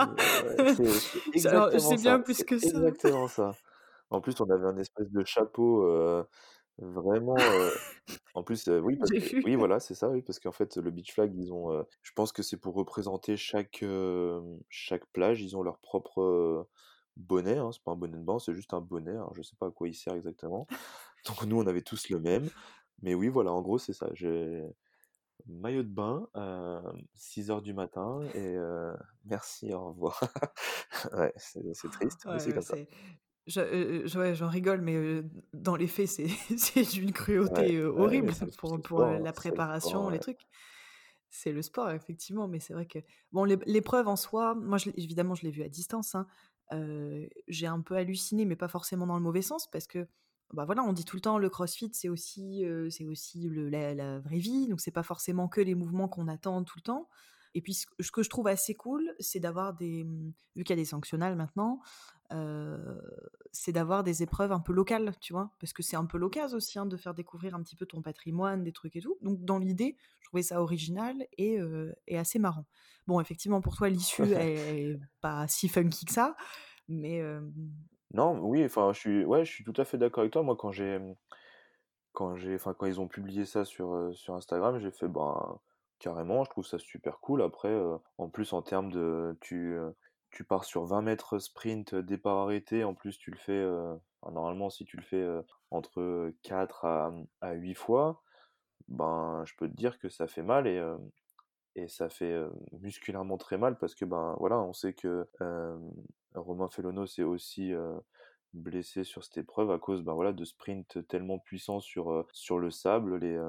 c'est 1.80 1.95
bien 2.02 2.19
plus 2.19 2.43
que 2.43 2.58
ça. 2.58 2.67
exactement 2.67 3.28
ça. 3.28 3.52
En 4.10 4.21
plus, 4.21 4.39
on 4.39 4.50
avait 4.50 4.67
un 4.67 4.78
espèce 4.78 5.12
de 5.12 5.23
chapeau 5.26 5.86
vraiment. 6.80 7.36
En 8.36 8.43
plus, 8.43 8.67
oui, 8.67 8.97
parce 8.97 9.12
que, 9.12 9.43
oui, 9.43 9.56
voilà, 9.56 9.80
c'est 9.80 9.95
ça, 9.95 10.10
oui, 10.10 10.21
parce 10.21 10.39
qu'en 10.39 10.52
fait, 10.52 10.78
le 10.78 10.91
beach 10.91 11.13
flag, 11.13 11.34
ils 11.36 11.52
ont. 11.52 11.86
je 12.04 12.12
pense 12.13 12.32
que 12.32 12.43
c'est 12.43 12.58
pour 12.58 12.76
représenter 12.76 13.36
chaque 13.36 13.84
chaque 14.69 15.06
plage, 15.08 15.41
ils 15.41 15.58
ont 15.58 15.63
leur 15.63 15.80
propre 15.80 16.67
bonnet, 17.17 17.58
hein, 17.58 17.71
c'est 17.71 17.84
pas 17.84 17.91
un 17.91 17.95
bonnet 17.95 18.17
de 18.17 18.23
bain, 18.23 18.39
c'est 18.39 18.53
juste 18.53 18.73
un 18.73 18.82
bonnet, 18.82 19.12
alors 19.12 19.34
je 19.36 19.41
sais 19.41 19.56
pas 19.58 19.67
à 19.67 19.71
quoi 19.71 19.88
il 19.88 19.93
sert 19.93 20.13
exactement. 20.13 20.67
Donc 21.27 21.43
nous, 21.45 21.58
on 21.60 21.67
avait 21.67 21.82
tous 21.82 22.10
le 22.10 22.19
même. 22.19 22.49
Mais 23.01 23.13
oui, 23.13 23.27
voilà, 23.27 23.51
en 23.51 23.62
gros, 23.62 23.77
c'est 23.77 23.93
ça. 23.93 24.10
J'ai 24.13 24.63
maillot 25.45 25.84
de 25.84 25.89
bain, 25.89 26.27
6 27.15 27.51
heures 27.51 27.62
du 27.62 27.73
matin, 27.73 28.21
et 28.34 28.58
merci, 29.25 29.73
au 29.73 29.89
revoir. 29.89 30.19
ouais, 31.13 31.34
c'est 31.38 31.91
triste, 31.91 32.25
mais 32.25 32.39
c'est 32.39 32.53
comme 32.53 32.62
ça. 32.62 32.77
j'en 33.45 34.49
rigole, 34.49 34.82
mais 34.82 35.21
dans 35.53 35.75
les 35.75 35.88
faits, 35.88 36.08
c'est 36.08 36.82
d'une 36.93 37.12
cruauté 37.12 37.84
horrible 37.84 38.34
pour, 38.58 38.82
pour 38.82 39.01
la 39.06 39.34
préparation, 39.34 40.10
les 40.10 40.19
trucs. 40.19 40.47
C'est 41.39 41.52
le 41.52 41.62
sport, 41.62 41.91
effectivement, 41.91 42.47
mais 42.47 42.60
c'est 42.60 42.73
vrai 42.73 42.88
que 42.88 42.97
bon, 43.32 43.43
l'épreuve 43.43 44.08
en 44.08 44.15
soi, 44.15 44.56
moi, 44.56 44.80
évidemment, 44.95 45.36
je 45.36 45.43
l'ai 45.43 45.52
vue 45.52 45.62
à 45.62 45.69
distance. 45.69 46.15
Hein, 46.15 46.26
j'ai 47.47 47.67
un 47.67 47.80
peu 47.82 47.95
halluciné, 47.95 48.43
mais 48.43 48.56
pas 48.56 48.67
forcément 48.67 49.06
dans 49.06 49.17
le 49.17 49.21
mauvais 49.21 49.43
sens, 49.43 49.69
parce 49.69 49.86
que 49.86 50.08
bah 50.52 50.65
voilà, 50.65 50.82
on 50.82 50.93
dit 50.93 51.06
tout 51.06 51.15
le 51.15 51.21
temps 51.21 51.38
le 51.38 51.47
CrossFit, 51.47 51.91
c'est 51.93 52.10
aussi, 52.10 52.65
c'est 52.89 53.06
aussi 53.06 53.52
la, 53.52 54.19
vraie 54.19 54.39
vie, 54.39 54.67
donc 54.67 54.82
c'est 54.82 54.89
pas 54.89 55.04
forcément 55.04 55.47
que 55.47 55.62
les 55.62 55.76
mouvements 55.76 56.08
qu'on 56.08 56.28
attend 56.28 56.63
tout 56.63 56.80
le 56.80 56.82
temps. 56.82 57.08
Et 57.54 57.62
puis 57.62 57.76
ce 57.76 58.12
que 58.12 58.23
je 58.23 58.30
trouve 58.30 58.47
assez 58.47 58.73
cool, 58.73 59.13
c'est 59.19 59.39
d'avoir 59.39 59.76
des, 59.76 60.06
mmh, 60.06 60.34
vu 60.56 60.63
qu'il 60.63 60.76
y 60.76 60.80
a 60.80 60.82
des 60.82 60.86
sanctionnals 60.86 61.36
maintenant, 61.36 61.82
c'est 63.51 63.71
d'avoir 63.71 64.03
des 64.03 64.23
épreuves 64.23 64.51
un 64.51 64.59
peu 64.59 64.73
locales, 64.73 65.13
tu 65.21 65.33
vois, 65.33 65.51
parce 65.59 65.73
que 65.73 65.83
c'est 65.83 65.95
un 65.95 66.05
peu 66.05 66.17
l'occasion 66.17 66.57
aussi 66.57 66.77
hein, 66.79 66.85
de 66.85 66.97
faire 66.97 67.13
découvrir 67.13 67.55
un 67.55 67.63
petit 67.63 67.75
peu 67.75 67.85
ton 67.85 68.01
patrimoine, 68.01 68.63
des 68.63 68.71
trucs 68.71 68.95
et 68.95 69.01
tout. 69.01 69.17
Donc 69.21 69.43
dans 69.43 69.57
l'idée, 69.57 69.95
je 70.19 70.29
trouvais 70.29 70.43
ça 70.43 70.61
original 70.61 71.15
et, 71.37 71.57
et 72.07 72.17
assez 72.17 72.39
marrant. 72.39 72.65
Bon, 73.07 73.21
effectivement, 73.21 73.61
pour 73.61 73.75
toi, 73.75 73.89
l'issue 73.89 74.23
est 74.23 74.99
pas 75.21 75.47
si 75.47 75.69
funky 75.69 76.05
que 76.05 76.13
ça, 76.13 76.35
mais. 76.87 77.21
Non, 78.13 78.39
oui, 78.39 78.63
enfin, 78.63 78.93
je 78.93 78.99
suis, 78.99 79.25
ouais, 79.25 79.43
je 79.43 79.51
suis 79.51 79.63
tout 79.63 79.73
à 79.77 79.83
fait 79.83 79.97
d'accord 79.97 80.21
avec 80.21 80.31
toi. 80.31 80.41
Moi, 80.43 80.55
quand 80.57 80.71
j'ai, 80.71 80.99
quand 82.13 82.35
j'ai, 82.35 82.55
enfin, 82.55 82.73
quand 82.73 82.85
ils 82.85 83.01
ont 83.01 83.07
publié 83.07 83.45
ça 83.45 83.65
sur, 83.65 84.11
sur 84.13 84.33
Instagram, 84.35 84.79
j'ai 84.79 84.91
fait, 84.91 85.07
ben, 85.07 85.59
carrément, 85.99 86.43
je 86.43 86.49
trouve 86.49 86.65
ça 86.65 86.79
super 86.79 87.19
cool. 87.19 87.41
Après, 87.41 87.75
en 88.17 88.29
plus, 88.29 88.53
en 88.53 88.61
termes 88.61 88.91
de, 88.91 89.37
tu, 89.41 89.77
tu 90.31 90.43
pars 90.43 90.65
sur 90.65 90.85
20 90.85 91.01
mètres 91.01 91.39
sprint, 91.39 91.95
départ 91.95 92.37
arrêté. 92.37 92.83
En 92.83 92.93
plus, 92.93 93.17
tu 93.17 93.31
le 93.31 93.37
fais, 93.37 93.65
normalement, 94.31 94.69
si 94.69 94.85
tu 94.85 94.97
le 94.97 95.03
fais 95.03 95.27
entre 95.71 96.31
4 96.43 96.85
à, 96.85 97.13
à 97.41 97.53
8 97.53 97.73
fois, 97.75 98.23
ben, 98.87 99.43
je 99.45 99.53
peux 99.57 99.67
te 99.69 99.75
dire 99.75 99.99
que 99.99 100.09
ça 100.09 100.27
fait 100.27 100.43
mal 100.43 100.67
et 100.67 100.81
et 101.77 101.87
ça 101.87 102.09
fait 102.09 102.35
musculairement 102.81 103.37
très 103.37 103.57
mal 103.57 103.77
parce 103.77 103.93
que 103.95 104.03
ben 104.03 104.35
voilà 104.39 104.59
on 104.59 104.73
sait 104.73 104.93
que 104.93 105.27
Romain 106.33 106.67
Felono 106.67 107.05
s'est 107.05 107.23
aussi 107.23 107.71
blessé 108.53 109.03
sur 109.03 109.23
cette 109.23 109.37
épreuve 109.37 109.71
à 109.71 109.77
cause 109.77 110.01
ben 110.01 110.13
voilà 110.13 110.33
de 110.33 110.43
sprints 110.43 111.07
tellement 111.07 111.37
puissants 111.37 111.79
sur 111.79 112.25
sur 112.33 112.57
le 112.57 112.71
sable 112.71 113.17
les 113.17 113.39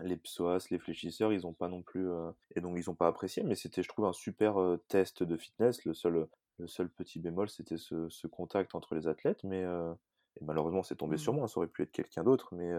les 0.00 0.16
psoas, 0.16 0.66
les 0.70 0.78
fléchisseurs, 0.78 1.32
ils 1.32 1.46
ont 1.46 1.52
pas 1.52 1.68
non 1.68 1.82
plus 1.82 2.08
et 2.56 2.60
donc 2.60 2.76
ils 2.76 2.90
ont 2.90 2.94
pas 2.94 3.06
apprécié 3.06 3.42
mais 3.42 3.54
c'était 3.54 3.82
je 3.82 3.88
trouve 3.88 4.06
un 4.06 4.12
super 4.12 4.56
test 4.88 5.22
de 5.22 5.36
fitness 5.36 5.84
le 5.84 5.94
seul 5.94 6.26
le 6.58 6.66
seul 6.66 6.88
petit 6.88 7.20
bémol 7.20 7.48
c'était 7.48 7.76
ce, 7.76 8.08
ce, 8.08 8.26
contact 8.26 8.74
entre 8.74 8.94
les 8.94 9.06
athlètes 9.06 9.44
mais 9.44 9.62
et 9.62 10.44
malheureusement 10.44 10.82
c'est 10.82 10.96
tombé 10.96 11.16
sur 11.16 11.32
mmh. 11.32 11.36
moi 11.36 11.48
ça 11.48 11.58
aurait 11.58 11.68
pu 11.68 11.82
être 11.82 11.92
quelqu'un 11.92 12.24
d'autre 12.24 12.54
mais 12.56 12.72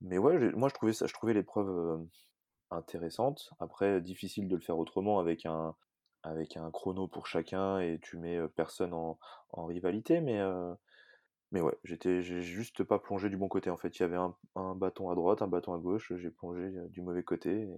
mais 0.00 0.18
ouais 0.18 0.52
moi 0.52 0.68
je 0.68 0.74
trouvais 0.74 0.92
ça 0.92 1.06
je 1.06 1.14
trouvais 1.14 1.34
l'épreuve 1.34 2.06
intéressante. 2.72 3.50
Après, 3.58 4.00
difficile 4.00 4.48
de 4.48 4.56
le 4.56 4.62
faire 4.62 4.78
autrement 4.78 5.18
avec 5.18 5.46
un, 5.46 5.74
avec 6.22 6.56
un 6.56 6.70
chrono 6.70 7.06
pour 7.06 7.26
chacun 7.26 7.78
et 7.78 7.98
tu 8.02 8.16
mets 8.16 8.38
personne 8.56 8.92
en, 8.94 9.18
en 9.50 9.66
rivalité, 9.66 10.20
mais, 10.20 10.40
mais 11.52 11.60
ouais, 11.60 11.76
j'étais, 11.84 12.22
j'ai 12.22 12.40
juste 12.40 12.82
pas 12.82 12.98
plongé 12.98 13.28
du 13.28 13.36
bon 13.36 13.48
côté 13.48 13.70
en 13.70 13.76
fait. 13.76 13.96
Il 13.98 14.00
y 14.00 14.04
avait 14.04 14.16
un, 14.16 14.34
un 14.56 14.74
bâton 14.74 15.10
à 15.10 15.14
droite, 15.14 15.42
un 15.42 15.48
bâton 15.48 15.74
à 15.74 15.78
gauche, 15.78 16.12
j'ai 16.16 16.30
plongé 16.30 16.72
du 16.88 17.02
mauvais 17.02 17.22
côté 17.22 17.68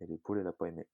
et, 0.00 0.06
l'épaule, 0.06 0.38
elle 0.38 0.46
a 0.46 0.52
pas 0.52 0.68
aimé. 0.68 0.86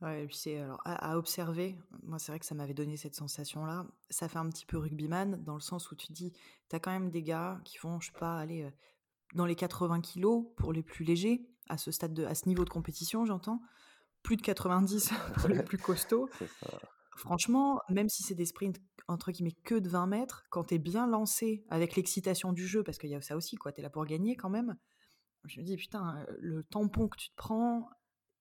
Ouais, 0.00 0.24
et 0.24 0.26
puis 0.26 0.36
c'est 0.36 0.58
alors 0.58 0.80
à, 0.84 1.16
observer, 1.16 1.78
moi 2.02 2.18
c'est 2.18 2.32
vrai 2.32 2.40
que 2.40 2.46
ça 2.46 2.56
m'avait 2.56 2.74
donné 2.74 2.96
cette 2.96 3.14
sensation-là. 3.14 3.86
Ça 4.10 4.28
fait 4.28 4.38
un 4.38 4.48
petit 4.48 4.66
peu 4.66 4.78
rugbyman 4.78 5.42
dans 5.44 5.54
le 5.54 5.60
sens 5.60 5.90
où 5.90 5.96
tu 5.96 6.12
dis, 6.12 6.32
t'as 6.68 6.80
quand 6.80 6.90
même 6.90 7.10
des 7.10 7.22
gars 7.22 7.60
qui 7.64 7.78
font, 7.78 8.00
je 8.00 8.06
sais 8.06 8.18
pas, 8.18 8.36
aller 8.36 8.72
dans 9.34 9.46
les 9.46 9.56
80 9.56 10.00
kilos 10.00 10.46
pour 10.56 10.72
les 10.72 10.82
plus 10.82 11.04
légers, 11.04 11.48
à 11.68 11.78
ce 11.78 11.90
stade 11.90 12.14
de, 12.14 12.24
à 12.24 12.34
ce 12.34 12.48
niveau 12.48 12.64
de 12.64 12.70
compétition, 12.70 13.24
j'entends. 13.24 13.60
Plus 14.22 14.36
de 14.36 14.42
90 14.42 15.12
pour 15.36 15.48
les 15.48 15.62
plus 15.62 15.78
costauds. 15.78 16.28
Franchement, 17.16 17.80
même 17.88 18.08
si 18.08 18.22
c'est 18.22 18.34
des 18.34 18.46
sprints 18.46 18.80
entre 19.08 19.32
guillemets 19.32 19.56
que 19.64 19.74
de 19.74 19.88
20 19.88 20.06
mètres, 20.06 20.44
quand 20.50 20.64
t'es 20.64 20.78
bien 20.78 21.06
lancé 21.06 21.64
avec 21.68 21.96
l'excitation 21.96 22.52
du 22.52 22.66
jeu, 22.66 22.82
parce 22.82 22.98
qu'il 22.98 23.10
y 23.10 23.14
a 23.14 23.20
ça 23.20 23.36
aussi, 23.36 23.56
quoi, 23.56 23.72
t'es 23.72 23.82
là 23.82 23.90
pour 23.90 24.04
gagner 24.06 24.36
quand 24.36 24.50
même. 24.50 24.76
Je 25.44 25.60
me 25.60 25.64
dis, 25.64 25.76
putain, 25.76 26.24
le 26.38 26.62
tampon 26.64 27.08
que 27.08 27.16
tu 27.16 27.30
te 27.30 27.34
prends, 27.36 27.88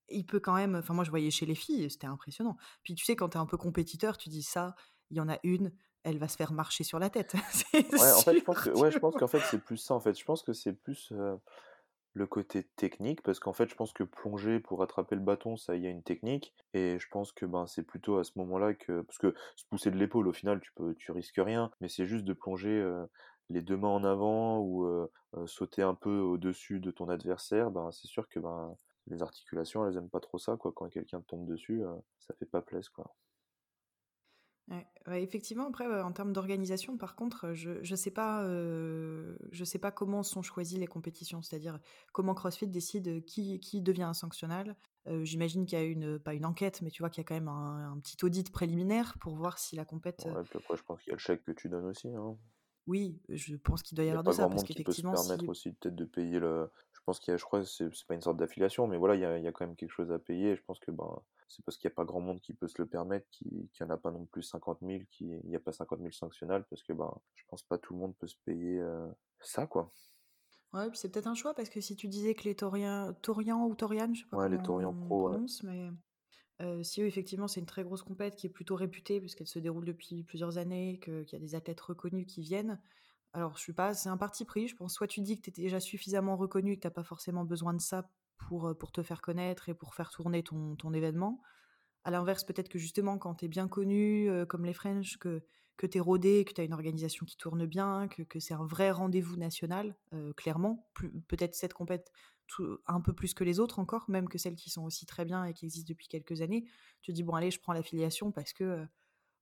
il 0.10 0.26
peut 0.26 0.40
quand 0.40 0.56
même. 0.56 0.76
Enfin, 0.76 0.94
moi, 0.94 1.04
je 1.04 1.10
voyais 1.10 1.32
chez 1.32 1.46
les 1.46 1.56
filles, 1.56 1.90
c'était 1.90 2.08
impressionnant. 2.08 2.58
Puis 2.84 2.96
tu 2.96 3.06
sais, 3.06 3.16
quand 3.16 3.30
t'es 3.30 3.38
un 3.38 3.46
peu 3.46 3.58
compétiteur, 3.58 4.18
tu 4.18 4.30
dis 4.30 4.44
ça, 4.44 4.76
il 5.10 5.18
y 5.18 5.20
en 5.20 5.30
a 5.30 5.40
une, 5.44 5.74
elle 6.04 6.20
va 6.20 6.28
se 6.28 6.36
faire 6.36 6.54
marcher 6.54 6.84
sur 6.84 7.00
la 7.00 7.10
tête. 7.10 7.34
ouais, 7.74 7.82
en 7.92 8.22
fait, 8.22 8.38
je 8.38 8.44
pense 8.44 8.62
que, 8.62 8.70
ouais, 8.72 8.92
je 8.92 9.00
pense 9.00 9.16
qu'en 9.16 9.28
fait, 9.28 9.42
c'est 9.50 9.64
plus 9.64 9.78
ça. 9.78 9.94
En 9.96 10.00
fait, 10.00 10.18
je 10.18 10.26
pense 10.26 10.44
que 10.44 10.54
c'est 10.54 10.74
plus 10.74 11.12
le 12.14 12.28
côté 12.28 12.64
technique, 12.76 13.22
parce 13.24 13.40
qu'en 13.40 13.54
fait, 13.54 13.70
je 13.70 13.76
pense 13.76 13.94
que 13.94 14.04
plonger 14.04 14.60
pour 14.60 14.84
attraper 14.84 15.16
le 15.16 15.22
bâton, 15.22 15.58
ça, 15.58 15.76
il 15.76 15.84
y 15.84 15.88
a 15.88 15.90
une 15.90 16.04
technique, 16.04 16.54
et 16.74 17.00
je 17.00 17.08
pense 17.10 17.32
que 17.32 17.46
ben 17.46 17.68
c'est 17.68 17.84
plutôt 17.84 18.18
à 18.18 18.24
ce 18.24 18.32
moment-là 18.36 18.74
que, 18.74 19.02
parce 19.02 19.18
que 19.18 19.34
se 19.56 19.66
pousser 19.70 19.92
de 19.92 19.98
l'épaule, 19.98 20.28
au 20.28 20.34
final, 20.34 20.60
tu 20.62 20.72
peux, 20.76 20.94
tu 20.96 21.12
risques 21.12 21.40
rien, 21.40 21.72
mais 21.80 21.88
c'est 21.88 22.06
juste 22.08 22.26
de 22.26 22.34
plonger 22.34 22.86
les 23.50 23.62
deux 23.62 23.78
mains 23.78 23.90
en 23.90 24.04
avant 24.04 24.60
ou 24.60 25.08
sauter 25.46 25.82
un 25.84 25.96
peu 25.96 26.20
au-dessus 26.20 26.80
de 26.80 26.92
ton 26.92 27.10
adversaire, 27.10 27.72
ben 27.72 27.92
c'est 27.92 28.08
sûr 28.08 28.28
que 28.28 28.40
ben 28.40 28.76
les 29.08 29.22
articulations, 29.22 29.86
elles 29.88 29.98
aiment 29.98 30.10
pas 30.10 30.20
trop 30.20 30.38
ça, 30.38 30.58
quoi. 30.58 30.72
Quand 30.76 30.90
quelqu'un 30.90 31.22
tombe 31.22 31.46
dessus, 31.48 31.82
ça 32.20 32.34
fait 32.36 32.46
pas 32.46 32.62
plaisir, 32.62 32.92
quoi 32.94 33.14
effectivement, 35.12 35.68
après, 35.68 36.02
en 36.02 36.12
termes 36.12 36.34
d'organisation, 36.34 36.98
par 36.98 37.16
contre, 37.16 37.54
je 37.54 37.80
ne 37.90 37.96
sais, 37.96 38.12
pas, 38.12 38.44
je 38.46 39.64
sais 39.64 39.80
pas 39.80 39.92
comment 39.92 40.24
sont 40.24 40.42
choisies 40.42 40.78
les 40.78 40.88
compétitions, 40.88 41.42
c'est-à-dire 41.42 41.80
comment 42.14 42.34
CrossFit 42.34 42.68
décide 42.68 43.26
qui, 43.26 43.60
qui 43.60 43.82
devient 43.82 44.04
un 44.04 44.14
sanctionnal. 44.14 44.76
J'imagine 45.24 45.66
qu'il 45.66 45.80
y 45.80 45.82
a 45.82 45.86
une, 45.86 46.20
pas 46.20 46.34
une 46.34 46.46
enquête, 46.46 46.82
mais 46.82 46.92
tu 46.92 47.02
vois 47.02 47.10
qu'il 47.10 47.22
y 47.22 47.26
a 47.26 47.28
quand 47.28 47.36
même 47.36 47.48
un, 47.48 47.98
petit 48.02 48.18
audit 48.24 48.52
préliminaire 48.52 49.18
pour 49.20 49.36
voir 49.36 49.58
si 49.58 49.76
la 49.76 49.86
compète. 49.86 50.26
Ouais, 50.26 50.44
puis 50.44 50.60
après, 50.60 50.78
je 50.78 50.84
pense 50.84 51.02
qu'il 51.02 51.10
y 51.10 51.14
a 51.14 51.16
le 51.16 51.20
chèque 51.20 51.44
que 51.44 51.52
tu 51.52 51.70
donnes 51.70 51.86
aussi. 51.86 52.08
Hein. 52.10 52.38
Oui, 52.88 53.20
je 53.30 53.56
pense 53.56 53.84
qu'il 53.84 53.96
doit 53.96 54.06
y, 54.06 54.10
avoir 54.10 54.24
de 54.24 54.32
ça, 54.32 54.50
parce 54.50 54.64
qu'effectivement. 54.64 55.16
se 55.16 55.28
permettre 55.28 55.50
aussi 55.50 55.72
peut-être 55.72 55.96
de 55.96 56.06
payer 56.06 56.40
le. 56.40 56.70
Je 56.94 57.00
pense 57.06 57.20
qu'il 57.20 57.32
y 57.32 57.36
a, 57.36 57.38
je 57.38 57.44
crois, 57.44 57.64
c'est 57.64 57.90
pas 58.08 58.16
une 58.16 58.22
sorte 58.22 58.38
d'affiliation, 58.38 58.88
mais 58.88 58.98
voilà, 58.98 59.16
il 59.16 59.22
y 59.22 59.26
a, 59.26 59.38
il 59.38 59.44
y 59.44 59.48
a, 59.48 59.52
quand 59.52 59.66
même 59.66 59.76
quelque 59.76 59.92
chose 59.92 60.12
à 60.12 60.20
payer. 60.20 60.56
je 60.56 60.62
pense 60.64 60.80
que 60.80 60.92
ben, 60.92 61.22
c'est 61.52 61.64
parce 61.66 61.78
qu'il 61.78 61.88
n'y 61.88 61.94
a 61.94 61.96
pas 61.96 62.06
grand 62.06 62.22
monde 62.22 62.42
qui 62.42 62.54
peut 62.54 62.68
se 62.68 62.82
le 62.82 62.88
permettre, 62.88 63.28
qu'il 63.30 63.52
n'y 63.52 63.86
en 63.86 63.90
a 63.90 63.98
pas 63.98 64.12
non 64.12 64.26
plus 64.26 64.44
50 64.44 64.80
000, 64.82 65.04
qu'il 65.12 65.42
n'y 65.46 65.56
a 65.56 65.60
pas 65.60 65.72
50 65.72 66.00
000 66.00 66.12
sanctionnels, 66.12 66.66
parce 66.70 66.84
que 66.84 66.94
ben, 66.94 67.14
je 67.36 67.44
pense 67.50 67.64
pas 67.64 67.78
tout 67.78 67.94
le 67.94 68.00
monde 68.00 68.16
peut 68.18 68.28
se 68.28 68.38
payer 68.46 68.82
ça, 69.40 69.68
quoi. 69.68 69.92
Ouais, 70.74 70.88
puis 70.90 70.98
c'est 70.98 71.12
peut-être 71.12 71.28
un 71.28 71.36
choix, 71.36 71.54
parce 71.54 71.70
que 71.70 71.82
si 71.82 71.96
tu 71.96 72.08
disais 72.08 72.34
que 72.34 72.44
les 72.44 72.56
Toriens, 72.56 73.14
Torian 73.22 73.66
ou 73.66 73.76
Torian, 73.76 74.14
je 74.14 74.22
sais 74.22 74.30
pas 74.30 74.38
Ouais, 74.38 74.50
les 74.50 74.58
on 74.58 74.94
Pro, 74.94 75.30
ouais. 75.30 75.38
mais 75.64 75.90
euh, 76.62 76.84
si 76.84 77.02
eux, 77.02 77.08
effectivement, 77.08 77.48
c'est 77.48 77.60
une 77.60 77.66
très 77.66 77.84
grosse 77.84 78.04
compète 78.04 78.36
qui 78.36 78.48
est 78.48 78.52
plutôt 78.52 78.76
réputée, 78.76 79.20
puisqu'elle 79.20 79.48
se 79.48 79.60
déroule 79.60 79.86
depuis 79.86 80.24
plusieurs 80.24 80.58
années, 80.58 81.00
qu'il 81.04 81.26
y 81.32 81.36
a 81.36 81.40
des 81.40 81.56
athlètes 81.56 81.82
reconnus 81.82 82.26
qui 82.28 82.42
viennent. 82.42 82.80
Alors, 83.34 83.58
je 83.58 83.66
sais 83.66 83.74
pas, 83.74 83.94
c'est 83.94 84.10
un 84.10 84.18
parti 84.18 84.46
pris, 84.46 84.68
je 84.68 84.76
pense. 84.76 84.94
Soit 84.94 85.08
tu 85.08 85.22
dis 85.22 85.38
que 85.38 85.50
tu 85.50 85.50
es 85.50 85.64
déjà 85.64 85.80
suffisamment 85.80 86.38
reconnu, 86.38 86.78
que 86.78 86.88
tu 86.88 86.94
pas 86.94 87.04
forcément 87.04 87.46
besoin 87.46 87.74
de 87.74 87.82
ça 87.82 88.10
pour, 88.48 88.78
pour 88.78 88.92
te 88.92 89.04
faire 89.04 89.22
connaître 89.22 89.70
et 89.70 89.74
pour 89.74 89.96
faire 89.96 90.12
tourner 90.12 90.44
ton, 90.44 90.76
ton 90.76 90.94
événement. 90.94 91.42
À 92.04 92.12
l'inverse, 92.12 92.44
peut-être 92.44 92.70
que 92.70 92.80
justement, 92.80 93.18
quand 93.18 93.36
tu 93.36 93.46
es 93.46 93.48
bien 93.48 93.68
connu, 93.68 94.30
comme 94.50 94.66
les 94.66 94.74
French, 94.74 95.18
que, 95.18 95.44
que 95.78 95.88
tu 95.88 95.98
es 95.98 96.02
rodé, 96.02 96.46
que 96.46 96.54
tu 96.54 96.62
as 96.62 96.64
une 96.64 96.74
organisation 96.74 97.26
qui 97.26 97.38
tourne 97.38 97.66
bien, 97.66 98.08
que, 98.08 98.24
que 98.24 98.40
c'est 98.40 98.54
un 98.56 98.66
vrai 98.66 98.92
rendez-vous 98.92 99.36
national, 99.36 99.96
clairement. 100.36 100.90
Peut-être 101.28 101.56
cette 101.56 101.74
compète 101.74 102.12
un 102.88 103.02
peu 103.02 103.14
plus 103.14 103.34
que 103.34 103.44
les 103.44 103.60
autres 103.60 103.80
encore, 103.80 104.10
même 104.10 104.28
que 104.28 104.38
celles 104.38 104.56
qui 104.56 104.70
sont 104.70 104.84
aussi 104.84 105.06
très 105.06 105.26
bien 105.26 105.46
et 105.46 105.54
qui 105.54 105.66
existent 105.66 105.90
depuis 105.90 106.08
quelques 106.08 106.42
années. 106.42 106.66
Tu 107.02 107.12
te 107.12 107.16
dis, 107.16 107.24
bon, 107.24 107.34
allez, 107.34 107.52
je 107.52 107.60
prends 107.60 107.74
l'affiliation 107.74 108.32
parce 108.32 108.52
que, 108.54 108.86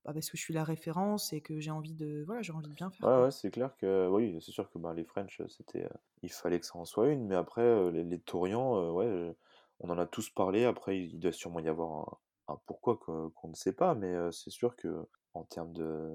bah, 0.06 0.14
parce 0.14 0.30
que 0.30 0.38
je 0.38 0.42
suis 0.42 0.54
la 0.54 0.64
référence 0.64 1.34
et 1.34 1.42
que 1.42 1.60
j'ai 1.60 1.72
envie 1.72 1.94
de, 1.94 2.24
voilà, 2.26 2.42
j'ai 2.42 2.54
envie 2.54 2.70
de 2.70 2.74
bien 2.74 2.90
faire. 2.90 3.08
Ouais, 3.08 3.32
c'est 3.32 3.52
clair 3.52 3.76
que, 3.78 4.08
oui, 4.08 4.38
c'est 4.42 4.52
sûr 4.52 4.70
que 4.72 4.80
ben, 4.80 4.94
les 4.94 5.04
French, 5.04 5.42
c'était, 5.50 5.86
euh, 5.86 5.98
il 6.24 6.32
fallait 6.32 6.60
que 6.60 6.66
ça 6.66 6.78
en 6.78 6.86
soit 6.86 7.10
une, 7.10 7.28
mais 7.28 7.36
après, 7.36 7.92
les, 7.92 8.04
les 8.04 8.20
Torians, 8.20 8.78
euh, 8.78 8.92
ouais, 8.92 9.06
euh, 9.06 9.34
on 9.80 9.90
en 9.90 9.98
a 9.98 10.06
tous 10.06 10.30
parlé, 10.30 10.66
après, 10.66 11.00
il 11.00 11.20
doit 11.20 11.32
sûrement 11.32 11.60
y 11.60 11.68
avoir 11.68 11.92
un, 12.48 12.54
un 12.54 12.60
pourquoi 12.66 12.98
qu'on 12.98 13.48
ne 13.48 13.56
sait 13.56 13.74
pas, 13.74 13.94
mais 13.94 14.14
euh, 14.14 14.32
c'est 14.32 14.50
sûr 14.50 14.76
que, 14.76 15.06
en 15.34 15.44
termes 15.44 15.74
de, 15.74 16.12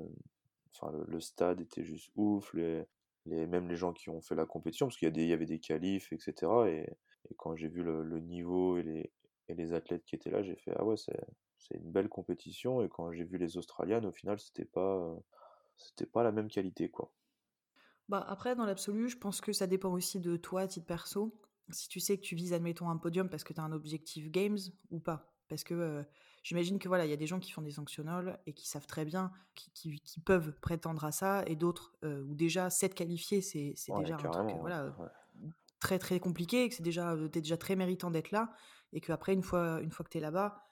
enfin, 0.75 0.91
le, 0.93 1.05
le 1.07 1.21
stade 1.21 1.61
était 1.61 1.85
juste 1.85 2.11
ouf, 2.17 2.53
les, 2.55 2.85
les, 3.27 3.47
même 3.47 3.69
les 3.69 3.77
gens 3.77 3.93
qui 3.93 4.11
ont 4.11 4.21
fait 4.21 4.35
la 4.35 4.47
compétition, 4.47 4.87
parce 4.87 4.97
qu'il 4.97 5.07
y 5.07 5.11
a 5.11 5.13
des, 5.13 5.23
il 5.23 5.29
y 5.29 5.33
avait 5.33 5.47
des 5.47 5.61
qualifs, 5.61 6.13
etc., 6.13 6.51
et, 6.67 6.91
et 7.31 7.35
quand 7.37 7.55
j'ai 7.55 7.69
vu 7.69 7.83
le, 7.83 8.03
le 8.03 8.21
niveau 8.21 8.77
et 8.79 8.83
les, 8.83 9.13
et 9.49 9.55
les 9.55 9.73
athlètes 9.73 10.05
qui 10.05 10.15
étaient 10.15 10.31
là, 10.31 10.43
j'ai 10.43 10.57
fait, 10.57 10.73
ah 10.77 10.85
ouais, 10.85 10.97
c'est, 10.97 11.19
c'est 11.69 11.77
une 11.79 11.91
belle 11.93 12.09
compétition, 12.09 12.83
et 12.83 12.89
quand 12.89 13.13
j'ai 13.13 13.25
vu 13.25 13.39
les 13.39 13.57
Australiennes, 13.57 14.07
au 14.07 14.13
final, 14.13 14.39
c'était 14.41 14.65
pas, 14.65 15.17
c'était 15.77 16.07
pas 16.07 16.23
la 16.23 16.33
même 16.33 16.49
qualité, 16.49 16.91
quoi. 16.91 17.13
Bah, 18.09 18.25
après, 18.29 18.55
dans 18.55 18.67
l'absolu, 18.67 19.09
je 19.09 19.17
pense 19.17 19.41
que 19.41 19.53
ça 19.53 19.67
dépend 19.67 19.91
aussi 19.93 20.21
de 20.21 20.37
toi, 20.37 20.63
à 20.63 20.67
titre 20.69 20.87
perso. 20.87 21.41
Si 21.71 21.89
tu 21.89 22.01
sais 22.01 22.19
que 22.19 22.23
tu 22.23 22.35
vises, 22.35 22.53
admettons, 22.53 22.91
un 22.91 22.99
podium 22.99 23.29
parce 23.31 23.45
que 23.45 23.55
tu 23.55 23.61
as 23.61 23.65
un 23.65 23.73
objectif 23.73 24.31
Games 24.31 24.59
ou 24.91 25.01
pas. 25.01 25.35
Parce 25.49 25.65
que 25.65 25.75
euh, 25.75 26.03
j'imagine 26.43 26.79
que 26.79 26.89
voilà, 26.89 27.07
il 27.07 27.11
y 27.11 27.15
a 27.15 27.17
des 27.17 27.27
gens 27.27 27.41
qui 27.41 27.51
font 27.53 27.63
des 27.63 27.71
sanctionnels 27.71 28.39
et 28.47 28.53
qui 28.53 28.69
savent 28.69 28.87
très 28.87 29.05
bien, 29.07 29.33
qui, 29.55 29.71
qui- 29.73 30.01
qui 30.01 30.21
peuvent 30.21 30.53
prétendre 30.61 31.05
à 31.05 31.13
ça, 31.13 31.43
et 31.47 31.57
d'autres 31.57 31.95
euh, 32.05 32.23
où 32.25 32.35
déjà 32.35 32.69
s'être 32.71 32.95
qualifié, 32.95 33.41
c'est 33.41 33.75
Ouais, 33.89 34.03
déjà 34.03 34.17
un 34.19 34.29
truc 34.29 34.55
euh, 34.55 34.59
voilà, 34.61 34.95
ouais. 34.99 35.09
très 35.81 35.99
très 35.99 36.21
compliqué, 36.21 36.69
que 36.69 36.75
c'est 36.75 36.83
déjà, 36.83 37.13
euh, 37.13 37.29
t'es 37.29 37.41
déjà 37.41 37.57
très 37.57 37.77
méritant 37.77 38.11
d'être 38.11 38.31
là, 38.31 38.53
et 38.93 39.01
qu'après, 39.01 39.33
une 39.35 39.43
fois, 39.43 39.81
une 39.83 39.91
fois 39.91 40.05
que 40.05 40.11
tu 40.11 40.19
es 40.19 40.21
là-bas, 40.21 40.63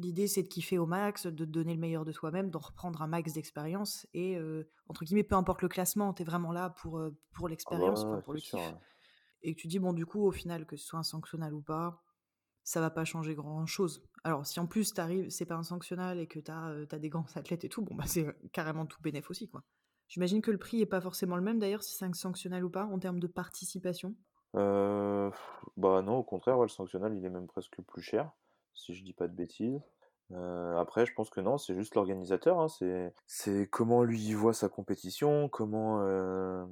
l'idée 0.00 0.26
c'est 0.26 0.42
de 0.42 0.48
kiffer 0.48 0.78
au 0.78 0.86
max, 0.86 1.26
de 1.26 1.44
te 1.44 1.50
donner 1.50 1.74
le 1.74 1.80
meilleur 1.80 2.04
de 2.04 2.12
toi-même, 2.12 2.50
d'en 2.50 2.58
reprendre 2.58 3.02
un 3.02 3.06
max 3.06 3.32
d'expérience, 3.34 4.06
et 4.14 4.36
euh, 4.36 4.68
entre 4.88 5.04
guillemets, 5.04 5.22
peu 5.24 5.36
importe 5.36 5.62
le 5.62 5.68
classement, 5.68 6.12
tu 6.14 6.22
es 6.22 6.24
vraiment 6.24 6.52
là 6.52 6.70
pour, 6.70 7.02
pour 7.32 7.48
Ah 7.64 7.74
bah 7.74 7.86
l'expérience, 7.88 8.04
enfin, 8.04 8.20
pour 8.20 8.32
le 8.32 8.38
sûr, 8.38 8.58
kiff. 8.58 8.60
ouais. 8.60 8.74
Et 9.42 9.54
que 9.54 9.60
tu 9.60 9.68
dis, 9.68 9.78
bon, 9.78 9.92
du 9.92 10.06
coup, 10.06 10.24
au 10.26 10.32
final, 10.32 10.66
que 10.66 10.76
ce 10.76 10.86
soit 10.86 10.98
un 10.98 11.02
sanctionnal 11.04 11.54
ou 11.54 11.62
pas, 11.62 12.02
ça 12.64 12.80
va 12.80 12.90
pas 12.90 13.04
changer 13.04 13.34
grand-chose. 13.34 14.04
Alors, 14.24 14.46
si 14.46 14.60
en 14.60 14.66
plus 14.66 14.92
t'arrives, 14.94 15.30
c'est 15.30 15.46
pas 15.46 15.56
un 15.56 15.62
sanctionnal 15.62 16.18
et 16.18 16.26
que 16.26 16.38
t'as 16.40 16.70
euh, 16.70 16.86
t'as 16.86 16.98
des 16.98 17.08
grands 17.08 17.26
athlètes 17.36 17.64
et 17.64 17.68
tout, 17.68 17.82
bon, 17.82 17.94
bah 17.94 18.04
c'est 18.06 18.26
carrément 18.52 18.86
tout 18.86 19.00
bénéf 19.02 19.30
aussi, 19.30 19.48
quoi. 19.48 19.64
J'imagine 20.08 20.42
que 20.42 20.50
le 20.50 20.58
prix 20.58 20.80
est 20.82 20.86
pas 20.86 21.00
forcément 21.00 21.36
le 21.36 21.42
même, 21.42 21.58
d'ailleurs, 21.60 21.82
si 21.84 21.94
c'est 21.96 22.04
un 22.04 22.12
sanctionnal 22.12 22.64
ou 22.64 22.70
pas, 22.70 22.84
en 22.86 22.98
termes 22.98 23.20
de 23.20 23.28
participation? 23.28 24.16
Euh, 24.56 25.30
bah 25.76 26.02
non, 26.02 26.18
au 26.18 26.24
contraire, 26.24 26.58
ouais, 26.58 26.64
le 26.64 26.68
sanctionnal, 26.68 27.16
il 27.16 27.24
est 27.24 27.30
même 27.30 27.46
presque 27.46 27.80
plus 27.82 28.02
cher, 28.02 28.32
si 28.80 28.94
je 28.94 29.04
dis 29.04 29.12
pas 29.12 29.28
de 29.28 29.34
bêtises. 29.34 29.80
Euh, 30.32 30.76
après, 30.78 31.06
je 31.06 31.14
pense 31.14 31.28
que 31.28 31.40
non, 31.40 31.58
c'est 31.58 31.74
juste 31.74 31.94
l'organisateur, 31.96 32.60
hein, 32.60 32.68
c'est 33.26 33.68
comment 33.68 34.04
lui 34.04 34.32
voit 34.32 34.54
sa 34.54 34.68
compétition, 34.68 35.48
comment... 35.48 36.02
euh, 36.02 36.64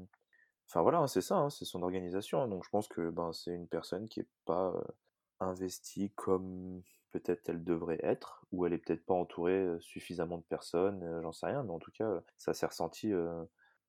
Enfin 0.71 0.83
voilà, 0.83 0.99
hein, 0.99 1.07
c'est 1.07 1.23
ça, 1.23 1.37
hein, 1.37 1.51
c'est 1.51 1.65
son 1.65 1.83
organisation. 1.83 2.47
Donc 2.47 2.63
je 2.65 2.69
pense 2.71 2.89
que 2.89 3.11
ben, 3.11 3.33
c'est 3.33 3.53
une 3.53 3.67
personne 3.67 4.07
qui 4.07 4.21
est 4.21 4.29
pas 4.45 4.75
euh, 4.77 4.83
investie 5.41 6.13
comme 6.15 6.83
peut-être 7.11 7.49
elle 7.49 7.65
devrait 7.65 7.99
être, 8.03 8.45
ou 8.53 8.67
elle 8.67 8.75
est 8.75 8.79
peut-être 8.79 9.05
pas 9.07 9.15
entourée 9.15 9.67
suffisamment 9.81 10.37
de 10.37 10.43
personnes, 10.43 11.21
j'en 11.23 11.33
sais 11.33 11.47
rien, 11.47 11.63
mais 11.63 11.73
en 11.73 11.79
tout 11.79 11.91
cas, 11.91 12.23
ça 12.37 12.53
s'est 12.53 12.67
ressenti 12.67 13.11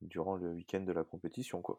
durant 0.02 0.36
le 0.36 0.54
week-end 0.54 0.80
de 0.80 0.94
la 0.94 1.04
compétition, 1.04 1.62
quoi. 1.62 1.78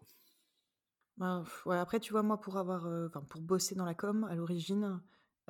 Bah, 1.17 1.43
après, 1.71 1.99
tu 1.99 2.13
vois, 2.13 2.23
moi, 2.23 2.39
pour 2.39 2.59
avoir, 2.59 2.87
pour 3.31 3.41
bosser 3.41 3.75
dans 3.75 3.87
la 3.87 3.95
com, 3.95 4.25
à 4.25 4.35
l'origine, 4.35 5.01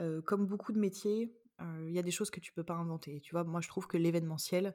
euh, 0.00 0.22
comme 0.22 0.46
beaucoup 0.46 0.72
de 0.72 0.78
métiers, 0.78 1.34
il 1.62 1.90
y 1.92 1.98
a 1.98 2.02
des 2.02 2.10
choses 2.10 2.30
que 2.30 2.40
tu 2.40 2.52
peux 2.54 2.64
pas 2.64 2.72
inventer. 2.74 3.20
Tu 3.20 3.32
vois, 3.34 3.44
moi, 3.44 3.60
je 3.60 3.68
trouve 3.68 3.86
que 3.86 3.98
l'événementiel, 3.98 4.74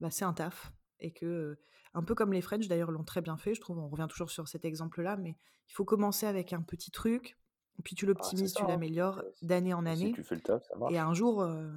bah, 0.00 0.10
c'est 0.10 0.26
un 0.26 0.34
taf. 0.34 0.70
Et 1.00 1.10
que, 1.12 1.56
un 1.94 2.02
peu 2.02 2.14
comme 2.14 2.30
les 2.32 2.42
French, 2.42 2.68
d'ailleurs, 2.68 2.90
l'ont 2.90 3.04
très 3.04 3.22
bien 3.22 3.38
fait, 3.38 3.54
je 3.54 3.60
trouve, 3.62 3.78
on 3.78 3.88
revient 3.88 4.06
toujours 4.10 4.30
sur 4.30 4.46
cet 4.46 4.66
exemple-là, 4.66 5.16
mais 5.16 5.36
il 5.68 5.72
faut 5.72 5.86
commencer 5.86 6.26
avec 6.26 6.52
un 6.52 6.60
petit 6.60 6.90
truc, 6.90 7.38
puis 7.84 7.94
tu 7.94 8.04
Ah, 8.04 8.08
l'optimises, 8.08 8.52
tu 8.52 8.62
hein. 8.64 8.66
l'améliores 8.68 9.22
si 9.32 9.46
d'année 9.46 9.72
en 9.72 9.86
si 9.86 9.92
année, 9.92 10.12
tu 10.12 10.22
fais 10.22 10.34
le 10.34 10.42
taf, 10.42 10.62
ça 10.64 10.74
et 10.74 10.78
marche. 10.78 10.94
un 10.98 11.14
jour, 11.14 11.40
euh, 11.40 11.70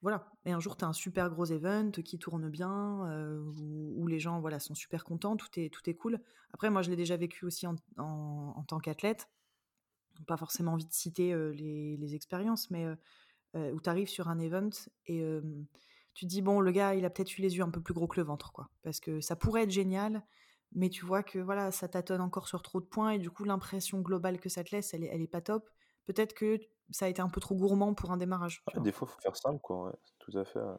voilà, 0.00 0.30
et 0.44 0.52
un 0.52 0.60
jour, 0.60 0.76
tu 0.76 0.84
as 0.84 0.88
un 0.88 0.92
super 0.92 1.28
gros 1.28 1.44
event 1.44 1.90
qui 1.90 2.18
tourne 2.18 2.48
bien, 2.48 3.04
euh, 3.10 3.40
où, 3.58 4.02
où 4.02 4.06
les 4.06 4.20
gens 4.20 4.40
voilà, 4.40 4.60
sont 4.60 4.74
super 4.74 5.04
contents, 5.04 5.36
tout 5.36 5.48
est, 5.56 5.70
tout 5.72 5.88
est 5.90 5.94
cool. 5.94 6.20
Après, 6.52 6.70
moi, 6.70 6.82
je 6.82 6.90
l'ai 6.90 6.96
déjà 6.96 7.16
vécu 7.16 7.44
aussi 7.44 7.66
en, 7.66 7.74
en- 7.98 8.54
en 8.56 8.62
tant 8.64 8.78
qu'athlète. 8.78 9.28
Pas 10.26 10.36
forcément 10.36 10.72
envie 10.72 10.86
de 10.86 10.92
citer 10.92 11.34
les, 11.52 11.96
les 11.96 12.14
expériences, 12.14 12.70
mais 12.70 12.86
où 13.54 13.80
tu 13.80 13.88
arrives 13.90 14.08
sur 14.08 14.28
un 14.28 14.38
event 14.38 14.70
et 15.06 15.22
tu 16.14 16.26
te 16.26 16.30
dis, 16.30 16.42
bon, 16.42 16.60
le 16.60 16.72
gars, 16.72 16.94
il 16.94 17.04
a 17.04 17.10
peut-être 17.10 17.38
eu 17.38 17.42
les 17.42 17.56
yeux 17.56 17.62
un 17.62 17.70
peu 17.70 17.80
plus 17.80 17.94
gros 17.94 18.08
que 18.08 18.18
le 18.18 18.26
ventre, 18.26 18.52
quoi. 18.52 18.68
Parce 18.82 18.98
que 19.00 19.20
ça 19.20 19.36
pourrait 19.36 19.62
être 19.62 19.70
génial, 19.70 20.26
mais 20.72 20.88
tu 20.90 21.04
vois 21.06 21.22
que 21.22 21.38
voilà, 21.38 21.70
ça 21.70 21.88
tâtonne 21.88 22.20
encore 22.20 22.48
sur 22.48 22.62
trop 22.62 22.80
de 22.80 22.86
points 22.86 23.10
et 23.10 23.18
du 23.18 23.30
coup, 23.30 23.44
l'impression 23.44 24.00
globale 24.00 24.40
que 24.40 24.48
ça 24.48 24.64
te 24.64 24.74
laisse, 24.74 24.92
elle 24.94 25.04
est, 25.04 25.08
elle 25.12 25.22
est 25.22 25.28
pas 25.28 25.40
top. 25.40 25.68
Peut-être 26.06 26.34
que 26.34 26.58
ça 26.90 27.04
a 27.06 27.08
été 27.08 27.22
un 27.22 27.28
peu 27.28 27.40
trop 27.40 27.54
gourmand 27.54 27.94
pour 27.94 28.10
un 28.10 28.16
démarrage, 28.16 28.64
des 28.76 28.92
fois, 28.92 29.06
faut 29.08 29.20
faire 29.20 29.36
simple, 29.36 29.60
quoi, 29.60 29.84
ouais, 29.84 29.96
tout 30.18 30.36
à 30.38 30.44
fait. 30.44 30.60
ouais. 30.60 30.76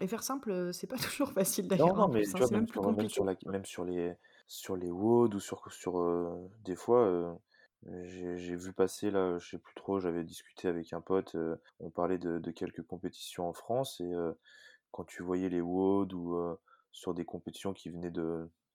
Et 0.00 0.08
faire 0.08 0.22
simple, 0.22 0.72
c'est 0.72 0.86
pas 0.88 0.96
toujours 0.98 1.32
facile 1.32 1.68
Non, 1.68 1.68
d'ailleurs, 1.68 1.94
non, 1.94 2.04
en 2.04 2.08
mais 2.08 2.22
plus, 2.22 2.34
tu 2.34 2.42
hein, 2.42 2.46
vois, 2.46 2.50
même 2.50 2.66
même 2.66 2.66
sur, 2.66 2.82
même 2.92 3.08
compliqué. 3.08 3.08
sur 3.08 3.24
la, 3.24 3.34
même 3.46 3.64
sur 3.64 3.84
les, 3.84 4.14
sur 4.46 4.76
les 4.76 4.90
WOD 4.90 5.34
ou 5.34 5.40
sur, 5.40 5.70
sur 5.72 5.98
euh, 6.00 6.48
des 6.64 6.76
fois, 6.76 7.06
euh, 7.06 7.32
j'ai, 7.86 8.56
vu 8.56 8.72
passer 8.72 9.10
là, 9.10 9.38
je 9.38 9.50
sais 9.50 9.58
plus 9.58 9.74
trop, 9.74 10.00
j'avais 10.00 10.24
discuté 10.24 10.68
avec 10.68 10.92
un 10.92 11.00
pote, 11.00 11.36
on 11.78 11.90
parlait 11.90 12.18
de, 12.18 12.50
quelques 12.50 12.82
compétitions 12.82 13.48
en 13.48 13.52
France 13.52 14.00
et 14.00 14.12
quand 14.90 15.04
tu 15.04 15.22
voyais 15.22 15.48
les 15.48 15.60
WOD 15.60 16.12
ou 16.12 16.56
sur 16.92 17.14
des 17.14 17.24
compétitions 17.24 17.72
qui 17.72 17.90
venaient 17.90 18.12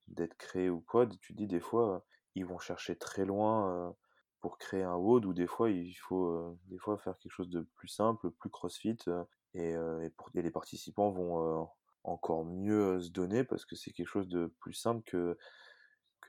d'être 0.07 0.35
créées 0.37 0.69
ou 0.69 0.81
quoi, 0.81 1.07
tu 1.07 1.33
dis 1.33 1.47
des 1.47 1.59
fois, 1.59 2.05
ils 2.35 2.45
vont 2.45 2.57
chercher 2.57 2.95
très 2.95 3.25
loin 3.25 3.95
pour 4.41 4.57
créer 4.57 4.83
un 4.83 4.95
WOD 4.95 5.25
ou 5.25 5.33
des 5.33 5.47
fois, 5.47 5.69
il 5.69 5.93
faut 5.93 6.57
des 6.65 6.77
fois 6.77 6.97
faire 6.97 7.17
quelque 7.19 7.31
chose 7.31 7.49
de 7.49 7.61
plus 7.75 7.87
simple, 7.87 8.31
plus 8.31 8.49
crossfit 8.49 8.97
et, 9.53 9.75
les 10.33 10.51
participants 10.51 11.11
vont 11.11 11.69
encore 12.03 12.45
mieux 12.45 13.01
se 13.01 13.09
donner 13.09 13.43
parce 13.43 13.65
que 13.65 13.75
c'est 13.75 13.91
quelque 13.91 14.07
chose 14.07 14.27
de 14.27 14.47
plus 14.59 14.73
simple 14.73 15.03
que, 15.03 15.37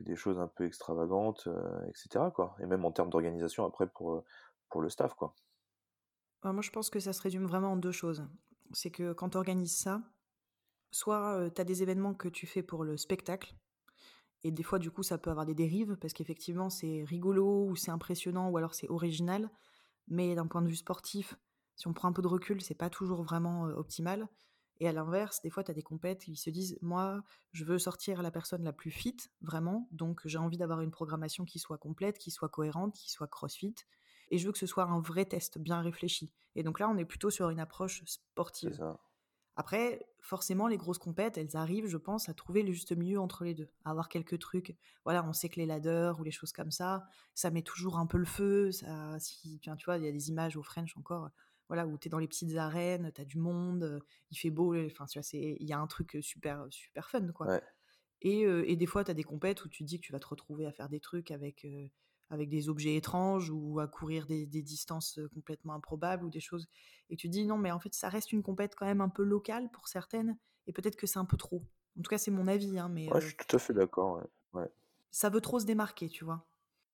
des 0.04 0.16
choses 0.16 0.38
un 0.38 0.48
peu 0.48 0.64
extravagantes, 0.64 1.46
euh, 1.46 1.86
etc. 1.88 2.26
Quoi. 2.34 2.56
Et 2.60 2.66
même 2.66 2.84
en 2.84 2.92
termes 2.92 3.10
d'organisation 3.10 3.64
après 3.64 3.86
pour, 3.86 4.14
euh, 4.14 4.24
pour 4.68 4.80
le 4.80 4.88
staff. 4.88 5.14
Quoi. 5.14 5.34
Euh, 6.44 6.52
moi, 6.52 6.62
je 6.62 6.70
pense 6.70 6.90
que 6.90 7.00
ça 7.00 7.12
se 7.12 7.22
résume 7.22 7.46
vraiment 7.46 7.72
en 7.72 7.76
deux 7.76 7.92
choses. 7.92 8.24
C'est 8.72 8.90
que 8.90 9.12
quand 9.12 9.30
tu 9.30 9.36
organises 9.36 9.76
ça, 9.76 10.02
soit 10.90 11.50
tu 11.54 11.60
as 11.60 11.64
des 11.64 11.82
événements 11.82 12.14
que 12.14 12.28
tu 12.28 12.46
fais 12.46 12.62
pour 12.62 12.84
le 12.84 12.96
spectacle, 12.96 13.54
et 14.44 14.52
des 14.52 14.62
fois, 14.62 14.78
du 14.78 14.90
coup, 14.90 15.02
ça 15.02 15.18
peut 15.18 15.30
avoir 15.30 15.44
des 15.44 15.54
dérives, 15.54 15.96
parce 15.96 16.12
qu'effectivement, 16.12 16.70
c'est 16.70 17.02
rigolo, 17.04 17.66
ou 17.66 17.74
c'est 17.74 17.90
impressionnant, 17.90 18.48
ou 18.48 18.56
alors 18.56 18.74
c'est 18.74 18.88
original, 18.88 19.50
mais 20.06 20.34
d'un 20.34 20.46
point 20.46 20.62
de 20.62 20.68
vue 20.68 20.76
sportif, 20.76 21.36
si 21.76 21.88
on 21.88 21.92
prend 21.92 22.08
un 22.08 22.12
peu 22.12 22.22
de 22.22 22.28
recul, 22.28 22.60
c'est 22.62 22.74
pas 22.74 22.90
toujours 22.90 23.22
vraiment 23.22 23.66
euh, 23.66 23.74
optimal. 23.74 24.28
Et 24.80 24.88
à 24.88 24.92
l'inverse, 24.92 25.40
des 25.42 25.50
fois, 25.50 25.64
tu 25.64 25.70
as 25.70 25.74
des 25.74 25.82
compètes 25.82 26.24
qui 26.24 26.36
se 26.36 26.50
disent 26.50 26.78
Moi, 26.82 27.22
je 27.52 27.64
veux 27.64 27.78
sortir 27.78 28.22
la 28.22 28.30
personne 28.30 28.62
la 28.62 28.72
plus 28.72 28.90
fit, 28.90 29.16
vraiment, 29.40 29.88
donc 29.92 30.20
j'ai 30.24 30.38
envie 30.38 30.58
d'avoir 30.58 30.80
une 30.82 30.90
programmation 30.90 31.44
qui 31.44 31.58
soit 31.58 31.78
complète, 31.78 32.18
qui 32.18 32.30
soit 32.30 32.48
cohérente, 32.48 32.94
qui 32.94 33.10
soit 33.10 33.28
crossfit, 33.28 33.74
et 34.30 34.38
je 34.38 34.46
veux 34.46 34.52
que 34.52 34.58
ce 34.58 34.66
soit 34.66 34.84
un 34.84 35.00
vrai 35.00 35.24
test 35.24 35.58
bien 35.58 35.80
réfléchi. 35.80 36.32
Et 36.54 36.62
donc 36.62 36.80
là, 36.80 36.88
on 36.88 36.96
est 36.96 37.04
plutôt 37.04 37.30
sur 37.30 37.50
une 37.50 37.60
approche 37.60 38.02
sportive. 38.06 38.74
ça. 38.74 38.98
Après, 39.58 40.06
forcément, 40.20 40.68
les 40.68 40.76
grosses 40.76 40.98
compètes, 40.98 41.38
elles 41.38 41.56
arrivent, 41.56 41.86
je 41.86 41.96
pense, 41.96 42.28
à 42.28 42.34
trouver 42.34 42.62
le 42.62 42.72
juste 42.72 42.94
milieu 42.94 43.18
entre 43.18 43.42
les 43.44 43.54
deux, 43.54 43.70
à 43.84 43.90
avoir 43.90 44.10
quelques 44.10 44.38
trucs. 44.38 44.76
Voilà, 45.04 45.24
on 45.24 45.32
sait 45.32 45.48
que 45.48 45.56
les 45.56 45.64
ladders 45.64 46.20
ou 46.20 46.24
les 46.24 46.30
choses 46.30 46.52
comme 46.52 46.70
ça, 46.70 47.06
ça 47.34 47.50
met 47.50 47.62
toujours 47.62 47.96
un 47.98 48.06
peu 48.06 48.18
le 48.18 48.26
feu. 48.26 48.70
Ça, 48.70 49.18
si, 49.18 49.58
tu 49.60 49.70
vois, 49.86 49.96
il 49.96 50.04
y 50.04 50.08
a 50.08 50.12
des 50.12 50.28
images 50.28 50.58
au 50.58 50.62
French 50.62 50.94
encore. 50.98 51.30
Voilà, 51.68 51.86
où 51.86 51.98
tu 51.98 52.08
es 52.08 52.10
dans 52.10 52.18
les 52.18 52.28
petites 52.28 52.56
arènes, 52.56 53.10
tu 53.14 53.20
as 53.20 53.24
du 53.24 53.38
monde, 53.38 54.00
il 54.30 54.36
fait 54.36 54.50
beau, 54.50 54.74
enfin, 54.86 55.06
tu 55.06 55.18
vois, 55.18 55.28
il 55.32 55.66
y 55.66 55.72
a 55.72 55.78
un 55.78 55.86
truc 55.86 56.18
super, 56.20 56.66
super 56.70 57.10
fun, 57.10 57.32
quoi. 57.32 57.60
Et, 58.22 58.40
et, 58.40 58.76
des 58.76 58.86
fois, 58.86 59.04
tu 59.04 59.10
as 59.10 59.14
des 59.14 59.24
compètes 59.24 59.64
où 59.64 59.68
tu 59.68 59.84
dis 59.84 60.00
que 60.00 60.06
tu 60.06 60.12
vas 60.12 60.18
te 60.18 60.26
retrouver 60.26 60.66
à 60.66 60.72
faire 60.72 60.88
des 60.88 61.00
trucs 61.00 61.30
avec, 61.30 61.66
avec 62.30 62.48
des 62.48 62.68
objets 62.68 62.96
étranges 62.96 63.50
ou 63.50 63.78
à 63.78 63.86
courir 63.86 64.26
des, 64.26 64.46
des, 64.46 64.62
distances 64.62 65.20
complètement 65.34 65.74
improbables 65.74 66.24
ou 66.24 66.30
des 66.30 66.40
choses. 66.40 66.66
Et 67.10 67.16
tu 67.16 67.28
dis 67.28 67.44
non, 67.46 67.58
mais 67.58 67.70
en 67.72 67.78
fait, 67.78 67.94
ça 67.94 68.08
reste 68.08 68.32
une 68.32 68.42
compète 68.42 68.74
quand 68.74 68.86
même 68.86 69.00
un 69.00 69.08
peu 69.08 69.22
locale 69.22 69.70
pour 69.70 69.88
certaines 69.88 70.38
et 70.66 70.72
peut-être 70.72 70.96
que 70.96 71.06
c'est 71.06 71.18
un 71.18 71.24
peu 71.24 71.36
trop. 71.36 71.62
En 71.98 72.02
tout 72.02 72.10
cas, 72.10 72.18
c'est 72.18 72.30
mon 72.30 72.46
avis. 72.46 72.78
Hein, 72.78 72.88
mais, 72.88 73.12
ouais, 73.12 73.20
je 73.20 73.28
suis 73.28 73.36
tout 73.36 73.56
à 73.56 73.58
fait 73.58 73.72
d'accord. 73.72 74.22
Ouais. 74.52 74.68
Ça 75.10 75.30
veut 75.30 75.40
trop 75.40 75.58
se 75.58 75.66
démarquer, 75.66 76.08
tu 76.08 76.24
vois? 76.24 76.46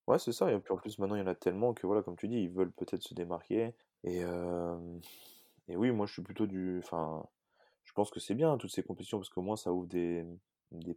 Ouais, 0.07 0.19
c'est 0.19 0.33
ça. 0.33 0.53
Et 0.53 0.59
puis 0.59 0.73
en 0.73 0.77
plus, 0.77 0.99
maintenant, 0.99 1.17
il 1.17 1.21
y 1.21 1.23
en 1.23 1.27
a 1.27 1.35
tellement 1.35 1.75
que, 1.75 1.87
voilà, 1.87 2.03
comme 2.03 2.17
tu 2.17 2.29
dis, 2.29 2.43
ils 2.43 2.51
veulent 2.51 2.73
peut-être 2.73 3.03
se 3.03 3.15
démarquer. 3.15 3.75
Et, 4.05 4.25
oui, 5.69 5.91
moi, 5.91 6.07
je 6.07 6.13
suis 6.13 6.23
plutôt 6.23 6.47
du. 6.47 6.79
Enfin, 6.79 7.25
je 7.85 7.93
pense 7.93 8.11
que 8.11 8.21
c'est 8.21 8.35
bien, 8.35 8.57
toutes 8.59 8.73
ces 8.73 8.83
compétitions, 8.83 9.19
parce 9.19 9.29
qu'au 9.31 9.43
moins, 9.43 9.57
ça 9.57 9.73
ouvre 9.73 9.87
des, 9.87 10.25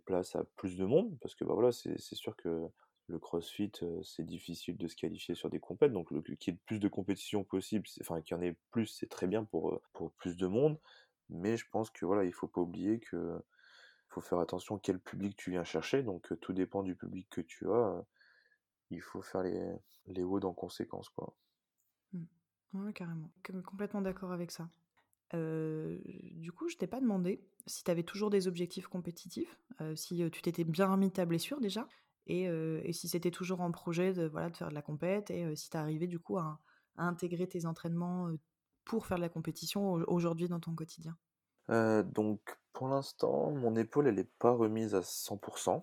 places 0.05 0.35
à 0.35 0.43
plus 0.55 0.77
de 0.77 0.85
monde. 0.85 1.17
Parce 1.21 1.35
que, 1.35 1.43
bah 1.45 1.53
voilà, 1.53 1.71
c'est 1.71 1.99
sûr 1.99 2.35
que 2.35 2.67
le 3.07 3.19
crossfit, 3.19 3.71
c'est 4.03 4.25
difficile 4.25 4.77
de 4.77 4.87
se 4.87 4.95
qualifier 4.95 5.35
sur 5.35 5.49
des 5.49 5.59
compètes. 5.59 5.93
Donc, 5.93 6.09
qu'il 6.39 6.53
y 6.53 6.55
ait 6.55 6.59
plus 6.65 6.79
de 6.79 6.87
compétitions 6.87 7.43
possibles, 7.43 7.87
enfin, 8.01 8.21
qu'il 8.21 8.35
y 8.37 8.39
en 8.39 8.43
ait 8.43 8.55
plus, 8.71 8.87
c'est 8.87 9.09
très 9.09 9.27
bien 9.27 9.43
pour, 9.43 9.81
plus 10.17 10.37
de 10.37 10.47
monde. 10.47 10.79
Mais 11.29 11.57
je 11.57 11.65
pense 11.71 11.89
que, 11.89 12.05
voilà, 12.05 12.23
il 12.23 12.33
faut 12.33 12.47
pas 12.47 12.61
oublier 12.61 12.99
que 12.99 13.39
faut 14.09 14.21
faire 14.21 14.39
attention 14.39 14.77
quel 14.77 14.99
public 14.99 15.35
tu 15.35 15.51
viens 15.51 15.63
chercher. 15.63 16.03
Donc, 16.03 16.33
tout 16.41 16.53
dépend 16.53 16.83
du 16.83 16.95
public 16.95 17.27
que 17.29 17.41
tu 17.41 17.69
as 17.69 18.05
il 18.91 19.01
faut 19.01 19.21
faire 19.21 19.41
les, 19.41 19.75
les 20.07 20.23
en 20.23 20.53
conséquence, 20.53 21.09
quoi. 21.09 21.33
Ouais, 22.73 22.93
carrément. 22.93 23.31
Complètement 23.65 24.01
d'accord 24.01 24.31
avec 24.31 24.51
ça. 24.51 24.69
du 25.33 26.51
coup, 26.51 26.69
je 26.69 26.77
t'ai 26.77 26.87
pas 26.87 26.99
demandé 27.01 27.41
si 27.65 27.83
tu 27.83 27.91
avais 27.91 28.03
toujours 28.03 28.29
des 28.29 28.47
objectifs 28.47 28.87
compétitifs, 28.87 29.59
si 29.95 30.29
tu 30.31 30.41
t'étais 30.41 30.63
bien 30.63 30.91
remis 30.91 31.07
de 31.07 31.13
ta 31.13 31.25
blessure 31.25 31.59
déjà, 31.61 31.87
et, 32.27 32.43
et 32.43 32.93
si 32.93 33.07
c'était 33.07 33.31
toujours 33.31 33.61
en 33.61 33.71
projet 33.71 34.13
de, 34.13 34.27
voilà, 34.27 34.49
de 34.49 34.57
faire 34.57 34.69
de 34.69 34.73
la 34.73 34.81
compète, 34.81 35.31
et 35.31 35.55
si 35.55 35.69
tu 35.69 35.77
arrivé 35.77 36.07
du 36.07 36.19
coup 36.19 36.37
à, 36.37 36.59
intégrer 36.97 37.47
tes 37.47 37.65
entraînements 37.65 38.29
pour 38.85 39.05
faire 39.05 39.17
de 39.17 39.21
la 39.21 39.29
compétition 39.29 39.91
aujourd'hui 39.91 40.47
dans 40.47 40.59
ton 40.59 40.75
quotidien? 40.75 41.17
Donc 41.69 42.57
pour 42.73 42.87
l'instant, 42.87 43.51
mon 43.51 43.75
épaule 43.75 44.07
elle 44.07 44.19
est 44.19 44.29
pas 44.39 44.51
remise 44.51 44.95
à 44.95 45.01
100%. 45.01 45.81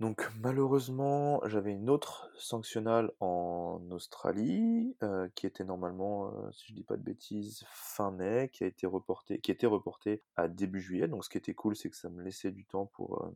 Donc 0.00 0.30
malheureusement, 0.40 1.40
j'avais 1.46 1.72
une 1.72 1.90
autre 1.90 2.30
sanctionnale 2.38 3.10
en 3.18 3.80
Australie, 3.90 4.96
euh, 5.02 5.28
qui 5.34 5.44
était 5.46 5.64
normalement, 5.64 6.28
euh, 6.28 6.52
si 6.52 6.68
je 6.68 6.74
dis 6.74 6.84
pas 6.84 6.96
de 6.96 7.02
bêtises, 7.02 7.64
fin 7.72 8.12
mai, 8.12 8.48
qui 8.52 8.62
a 8.62 8.68
été 8.68 8.86
reportée, 8.86 9.40
qui 9.40 9.50
était 9.50 9.66
reportée 9.66 10.22
à 10.36 10.46
début 10.46 10.80
juillet. 10.80 11.08
Donc 11.08 11.24
ce 11.24 11.30
qui 11.30 11.38
était 11.38 11.54
cool, 11.54 11.74
c'est 11.74 11.90
que 11.90 11.96
ça 11.96 12.10
me 12.10 12.22
laissait 12.22 12.52
du 12.52 12.64
temps 12.64 12.86
pour 12.86 13.24
euh, 13.24 13.34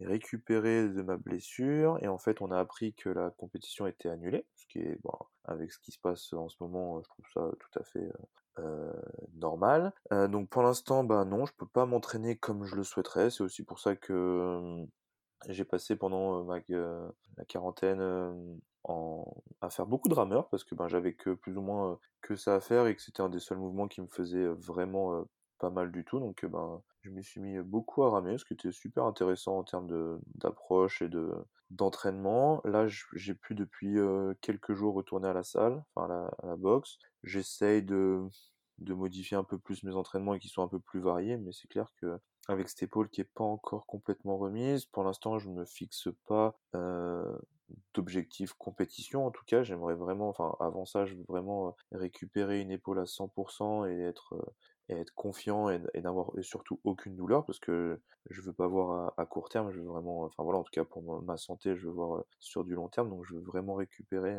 récupérer 0.00 0.88
de 0.88 1.02
ma 1.02 1.16
blessure. 1.16 1.98
Et 2.02 2.08
en 2.08 2.18
fait, 2.18 2.42
on 2.42 2.50
a 2.50 2.58
appris 2.58 2.92
que 2.94 3.08
la 3.08 3.30
compétition 3.30 3.86
était 3.86 4.08
annulée, 4.08 4.44
ce 4.56 4.66
qui 4.66 4.80
est 4.80 4.98
avec 5.44 5.70
ce 5.70 5.78
qui 5.78 5.92
se 5.92 6.00
passe 6.00 6.32
en 6.32 6.48
ce 6.48 6.56
moment, 6.60 7.00
je 7.00 7.08
trouve 7.08 7.26
ça 7.32 7.48
tout 7.60 7.78
à 7.78 7.84
fait 7.84 8.10
normal. 9.34 9.92
donc 10.10 10.48
pour 10.48 10.62
l'instant, 10.62 11.04
bah 11.04 11.24
non, 11.24 11.46
je 11.46 11.52
peux 11.56 11.66
pas 11.66 11.86
m'entraîner 11.86 12.36
comme 12.36 12.64
je 12.64 12.76
le 12.76 12.84
souhaiterais. 12.84 13.30
C'est 13.30 13.42
aussi 13.42 13.64
pour 13.64 13.78
ça 13.78 13.96
que 13.96 14.86
j'ai 15.48 15.64
passé 15.64 15.96
pendant 15.96 16.44
ma, 16.44 16.60
quarantaine 17.48 18.00
à 19.60 19.70
faire 19.70 19.86
beaucoup 19.86 20.08
de 20.08 20.14
rameurs 20.14 20.48
parce 20.48 20.64
que 20.64 20.74
ben, 20.74 20.88
j'avais 20.88 21.14
que 21.14 21.30
plus 21.30 21.56
ou 21.56 21.62
moins 21.62 21.98
que 22.22 22.36
ça 22.36 22.54
à 22.54 22.60
faire 22.60 22.86
et 22.86 22.94
que 22.96 23.02
c'était 23.02 23.20
un 23.22 23.28
des 23.28 23.40
seuls 23.40 23.58
mouvements 23.58 23.88
qui 23.88 24.00
me 24.00 24.08
faisait 24.08 24.46
vraiment 24.46 25.24
pas 25.58 25.70
mal 25.70 25.92
du 25.92 26.04
tout. 26.04 26.20
Donc 26.20 26.44
ben, 26.44 26.82
je 27.06 27.10
m'y 27.10 27.22
suis 27.22 27.40
mis 27.40 27.58
beaucoup 27.58 28.02
à 28.02 28.10
ramer, 28.10 28.36
ce 28.36 28.44
qui 28.44 28.54
était 28.54 28.72
super 28.72 29.04
intéressant 29.04 29.58
en 29.58 29.64
termes 29.64 30.20
d'approche 30.34 31.02
et 31.02 31.08
de 31.08 31.32
d'entraînement. 31.70 32.60
Là, 32.64 32.86
j'ai 33.14 33.34
pu 33.34 33.54
depuis 33.54 33.96
quelques 34.40 34.74
jours 34.74 34.94
retourner 34.94 35.28
à 35.28 35.32
la 35.32 35.42
salle, 35.42 35.84
enfin 35.94 36.28
à 36.42 36.46
la, 36.46 36.56
boxe. 36.56 36.98
J'essaye 37.22 37.82
de 37.82 38.22
de 38.78 38.92
modifier 38.92 39.36
un 39.36 39.44
peu 39.44 39.58
plus 39.58 39.84
mes 39.84 39.94
entraînements 39.94 40.34
et 40.34 40.38
qui 40.38 40.48
sont 40.48 40.62
un 40.62 40.68
peu 40.68 40.80
plus 40.80 41.00
variés, 41.00 41.38
mais 41.38 41.52
c'est 41.52 41.68
clair 41.68 41.92
que 42.00 42.18
avec 42.48 42.68
cette 42.68 42.82
épaule 42.82 43.08
qui 43.08 43.20
est 43.20 43.24
pas 43.34 43.44
encore 43.44 43.86
complètement 43.86 44.38
remise, 44.38 44.84
pour 44.86 45.02
l'instant 45.04 45.38
je 45.38 45.48
me 45.48 45.64
fixe 45.64 46.08
pas 46.26 46.58
euh, 46.74 47.36
d'objectif 47.94 48.52
compétition. 48.54 49.26
En 49.26 49.30
tout 49.30 49.44
cas, 49.46 49.62
j'aimerais 49.62 49.94
vraiment, 49.94 50.28
enfin 50.28 50.54
avant 50.60 50.84
ça, 50.84 51.04
je 51.06 51.14
veux 51.14 51.24
vraiment 51.28 51.68
euh, 51.68 51.98
récupérer 51.98 52.60
une 52.60 52.70
épaule 52.70 52.98
à 53.00 53.06
100% 53.06 53.90
et 53.90 54.00
être 54.02 54.34
euh, 54.34 54.54
et 54.88 54.94
être 54.94 55.14
confiant 55.14 55.68
et, 55.68 55.80
n'avoir 56.00 56.30
surtout 56.42 56.80
aucune 56.84 57.16
douleur 57.16 57.44
parce 57.44 57.58
que 57.58 58.00
je 58.30 58.40
veux 58.40 58.52
pas 58.52 58.66
voir 58.66 59.12
à, 59.16 59.26
court 59.26 59.48
terme, 59.48 59.70
je 59.70 59.80
veux 59.80 59.86
vraiment, 59.86 60.24
enfin 60.24 60.42
voilà, 60.42 60.58
en 60.58 60.62
tout 60.62 60.72
cas 60.72 60.84
pour 60.84 61.22
ma 61.22 61.36
santé, 61.36 61.76
je 61.76 61.86
veux 61.86 61.92
voir 61.92 62.24
sur 62.40 62.64
du 62.64 62.74
long 62.74 62.88
terme, 62.88 63.10
donc 63.10 63.24
je 63.24 63.34
veux 63.34 63.42
vraiment 63.42 63.74
récupérer 63.74 64.36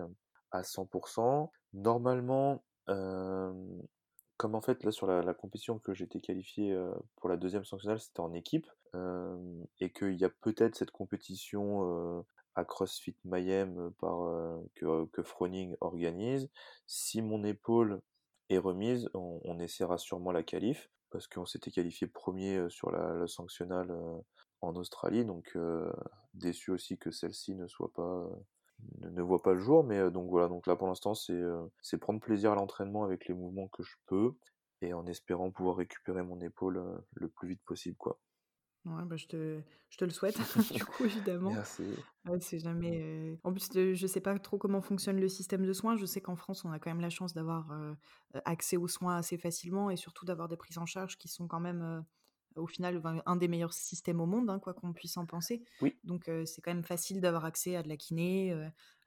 à 0.52 0.62
100%. 0.62 1.50
Normalement, 1.74 2.64
euh, 2.90 3.52
comme 4.38 4.56
en 4.56 4.62
fait 4.62 4.84
là 4.84 4.92
sur 4.92 5.08
la, 5.08 5.34
compétition 5.34 5.80
que 5.80 5.94
j'étais 5.94 6.22
qualifié 6.22 6.72
euh, 6.72 6.94
pour 7.18 7.30
la 7.30 7.38
deuxième 7.38 7.66
sanctionnale, 7.66 8.00
c'était 8.00 8.20
en 8.20 8.34
équipe, 8.34 8.68
euh, 8.96 9.38
et 9.80 9.92
qu'il 9.92 10.16
y 10.16 10.24
a 10.24 10.30
peut-être 10.30 10.76
cette 10.76 10.92
compétition 10.92 12.20
euh, 12.20 12.22
à 12.56 12.64
CrossFit 12.64 13.16
Mayhem 13.26 13.92
par 14.00 14.20
que, 14.76 15.06
que 15.06 15.24
Froning 15.24 15.76
organise. 15.82 16.50
Si 16.88 17.22
mon 17.22 17.44
épaule 17.44 18.02
est 18.50 18.58
remise, 18.58 19.10
on, 19.14 19.60
essaiera 19.60 19.98
sûrement 19.98 20.32
la 20.32 20.44
qualif, 20.44 20.90
parce 21.10 21.28
qu'on 21.28 21.46
s'était 21.46 21.72
qualifié 21.72 22.08
premier 22.08 22.70
sur 22.70 22.92
la, 22.92 23.14
la 23.14 23.28
sanctionnale 23.28 23.96
en 24.62 24.76
Australie, 24.76 25.26
donc 25.26 25.58
déçu 26.34 26.72
aussi 26.72 26.98
que 26.98 27.12
celle-ci 27.12 27.56
ne 27.56 27.68
soit 27.68 27.92
pas 27.94 28.30
ne, 29.00 29.22
voit 29.22 29.42
pas 29.42 29.54
le 29.54 29.60
jour. 29.60 29.84
Mais 29.84 29.98
euh, 29.98 30.10
donc 30.10 30.30
voilà, 30.30 30.48
donc 30.48 30.68
là 30.68 30.76
pour 30.76 30.88
l'instant 30.88 31.14
c'est 31.14 31.34
euh, 31.34 31.66
c'est 31.82 31.98
prendre 31.98 32.20
plaisir 32.20 32.52
à 32.52 32.56
l'entraînement 32.56 33.04
avec 33.04 33.28
les 33.28 33.34
mouvements 33.34 33.68
que 33.68 33.84
je 33.84 33.96
peux 34.08 34.34
et 34.82 34.94
en 34.94 35.06
espérant 35.08 35.52
pouvoir 35.52 35.78
récupérer 35.78 36.24
mon 36.24 36.40
épaule 36.42 36.78
euh, 36.78 36.98
le 37.14 37.30
plus 37.30 37.50
vite 37.50 37.62
possible 37.66 37.98
quoi. 37.98 38.20
Ouais, 38.88 39.04
bah 39.06 39.18
je, 39.18 39.28
te, 39.28 39.62
je 39.90 39.98
te 39.98 40.06
le 40.06 40.12
souhaite, 40.12 40.38
du 40.74 40.84
coup, 40.86 41.06
évidemment. 41.06 41.52
Merci. 41.52 41.84
c'est 42.40 42.60
jamais. 42.60 43.38
En 43.44 43.52
plus, 43.52 43.70
je 43.74 43.94
je 43.94 44.08
sais 44.08 44.22
pas 44.22 44.38
trop 44.40 44.58
comment 44.58 44.82
fonctionne 44.82 45.20
le 45.20 45.28
système 45.28 45.66
de 45.66 45.74
soins. 45.74 45.98
Je 45.98 46.06
sais 46.06 46.22
qu'en 46.22 46.36
France, 46.36 46.66
on 46.66 46.72
a 46.72 46.80
quand 46.80 46.90
même 46.90 47.02
la 47.02 47.10
chance 47.10 47.34
d'avoir 47.34 47.72
accès 48.46 48.78
aux 48.78 48.88
soins 48.88 49.18
assez 49.18 49.38
facilement 49.38 49.90
et 49.90 49.98
surtout 49.98 50.26
d'avoir 50.26 50.48
des 50.48 50.58
prises 50.58 50.78
en 50.78 50.86
charge 50.86 51.18
qui 51.18 51.28
sont 51.28 51.48
quand 51.48 51.60
même 51.60 52.06
au 52.56 52.68
final 52.68 53.02
un 53.26 53.36
des 53.36 53.48
meilleurs 53.48 53.74
systèmes 53.74 54.20
au 54.20 54.26
monde, 54.26 54.50
hein, 54.50 54.60
quoi 54.60 54.74
qu'on 54.74 54.94
puisse 54.94 55.18
en 55.18 55.26
penser. 55.26 55.64
Oui. 55.82 55.98
Donc 56.04 56.30
c'est 56.46 56.62
quand 56.62 56.72
même 56.72 56.84
facile 56.84 57.22
d'avoir 57.22 57.46
accès 57.46 57.76
à 57.76 57.84
de 57.84 57.90
la 57.90 57.98
kiné, 57.98 58.54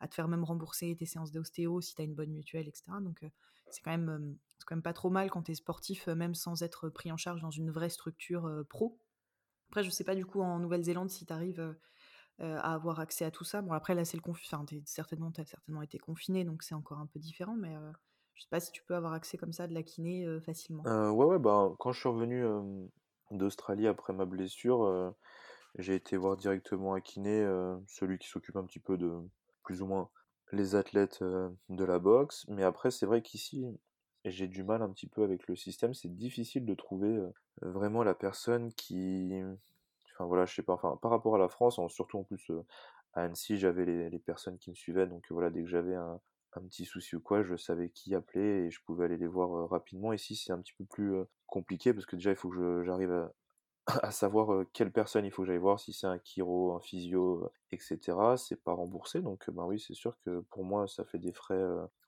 à 0.01 0.09
te 0.09 0.15
faire 0.15 0.29
même 0.29 0.45
rembourser 0.45 0.95
tes 0.97 1.07
séances 1.07 1.33
d'ostéo 1.33 1.81
si 1.81 1.95
tu 1.95 2.03
as 2.03 2.05
une 2.05 2.15
bonne 2.15 2.33
mutuelle, 2.33 2.69
etc. 2.69 2.85
Donc 3.01 3.25
c'est 3.71 3.83
quand, 3.83 3.91
même, 3.91 4.37
quand 4.67 4.75
même 4.75 4.83
pas 4.83 4.93
trop 4.93 5.11
mal 5.11 5.31
quand 5.31 5.43
tu 5.43 5.53
es 5.53 5.55
sportif, 5.55 6.07
même 6.09 6.35
sans 6.35 6.63
être 6.63 6.89
pris 6.89 7.13
en 7.13 7.17
charge 7.17 7.41
dans 7.41 7.51
une 7.51 7.71
vraie 7.71 7.91
structure 7.91 8.49
pro. 8.69 8.99
Après, 9.71 9.83
je 9.83 9.91
sais 9.91 10.05
pas 10.05 10.15
du 10.15 10.27
coup 10.27 10.41
en 10.43 10.59
Nouvelle-Zélande 10.59 11.11
si 11.11 11.27
tu 11.27 11.33
arrives 11.33 11.77
à 12.39 12.75
avoir 12.75 13.01
accès 13.01 13.25
à 13.25 13.31
tout 13.31 13.45
ça. 13.45 13.63
Bon, 13.63 13.73
après 13.73 13.95
là, 13.95 14.05
c'est 14.05 14.17
le 14.17 14.23
confinement. 14.23 14.65
Enfin, 14.65 14.81
certainement, 14.85 15.31
tu 15.31 15.41
as 15.41 15.47
certainement 15.47 15.83
été 15.83 15.99
confiné, 15.99 16.45
donc 16.45 16.63
c'est 16.63 16.75
encore 16.75 16.99
un 16.99 17.07
peu 17.07 17.19
différent, 17.19 17.55
mais 17.55 17.75
je 18.35 18.43
sais 18.43 18.49
pas 18.51 18.61
si 18.61 18.73
tu 18.73 18.83
peux 18.83 18.95
avoir 18.95 19.13
accès 19.13 19.37
comme 19.37 19.53
ça 19.53 19.67
de 19.67 19.75
la 19.75 19.83
kiné 19.83 20.27
facilement. 20.41 20.83
ouais, 20.85 21.25
ouais, 21.25 21.39
bah, 21.39 21.73
quand 21.79 21.93
je 21.93 22.01
suis 22.01 22.09
revenu 22.09 22.45
d'Australie 23.31 23.87
après 23.87 24.13
ma 24.13 24.25
blessure, 24.25 24.85
euh, 24.85 25.11
j'ai 25.79 25.95
été 25.95 26.17
voir 26.17 26.37
directement 26.37 26.95
un 26.95 27.01
kiné, 27.01 27.41
euh, 27.41 27.77
celui 27.87 28.19
qui 28.19 28.29
s'occupe 28.29 28.57
un 28.57 28.65
petit 28.65 28.81
peu 28.81 28.97
de 28.97 29.21
plus 29.63 29.83
ou 29.83 29.87
moins 29.87 30.11
les 30.53 30.75
athlètes 30.75 31.23
euh, 31.23 31.49
de 31.69 31.85
la 31.85 31.99
boxe. 31.99 32.45
Mais 32.49 32.65
après, 32.65 32.91
c'est 32.91 33.07
vrai 33.07 33.23
qu'ici, 33.23 33.65
j'ai 34.25 34.49
du 34.49 34.63
mal 34.63 34.83
un 34.83 34.91
petit 34.91 35.07
peu 35.07 35.23
avec 35.23 35.47
le 35.49 35.57
système. 35.57 35.95
C'est 35.95 36.15
difficile 36.15 36.65
de 36.67 36.75
trouver 36.75 37.19
vraiment 37.63 38.03
la 38.03 38.15
personne 38.15 38.73
qui, 38.75 39.33
enfin 40.15 40.27
voilà, 40.27 40.47
je 40.47 40.55
sais 40.55 40.63
pas. 40.63 40.75
Enfin, 40.75 40.99
par 41.01 41.11
rapport 41.11 41.35
à 41.35 41.39
la 41.39 41.49
France, 41.49 41.81
surtout 41.89 42.19
en 42.19 42.25
plus 42.25 42.51
à 43.15 43.23
Annecy, 43.23 43.59
j'avais 43.59 43.85
les, 43.85 44.19
personnes 44.19 44.59
qui 44.59 44.71
me 44.71 44.75
suivaient. 44.75 45.07
Donc 45.07 45.27
voilà, 45.31 45.51
dès 45.51 45.63
que 45.63 45.69
j'avais 45.69 45.95
un, 45.95 46.21
petit 46.69 46.85
souci 46.85 47.17
ou 47.17 47.21
quoi, 47.21 47.43
je 47.43 47.57
savais 47.57 47.91
qui 47.91 48.15
appeler 48.15 48.67
et 48.67 48.71
je 48.71 48.81
pouvais 48.85 49.05
aller 49.05 49.17
les 49.17 49.27
voir 49.27 49.55
euh, 49.55 49.67
rapidement. 49.67 50.13
Ici, 50.13 50.37
c'est 50.37 50.53
un 50.53 50.61
petit 50.61 50.75
peu 50.75 50.85
plus 50.85 51.15
euh, 51.15 51.25
compliqué 51.47 51.95
parce 51.95 52.07
que 52.07 52.17
déjà, 52.17 52.31
il 52.31 52.37
faut 52.37 52.51
que 52.51 52.83
j'arrive 52.85 53.13
à, 53.13 53.33
à, 53.87 54.11
savoir 54.11 54.53
euh, 54.53 54.69
quelle 54.73 54.93
personne 54.93 55.25
il 55.25 55.31
faut 55.31 55.43
que 55.43 55.49
j'aille 55.49 55.59
voir, 55.59 55.81
si 55.81 55.93
c'est 55.93 56.07
un 56.07 56.19
chiro, 56.23 56.75
un 56.75 56.81
physio, 56.81 57.51
etc. 57.73 58.01
C'est 58.37 58.63
pas 58.63 58.73
remboursé, 58.73 59.23
donc 59.23 59.49
ben 59.51 59.65
oui, 59.65 59.81
c'est 59.81 59.95
sûr 59.95 60.19
que 60.25 60.41
pour 60.51 60.65
moi, 60.65 60.87
ça 60.89 61.05
fait 61.05 61.19
des 61.19 61.33
frais 61.33 61.63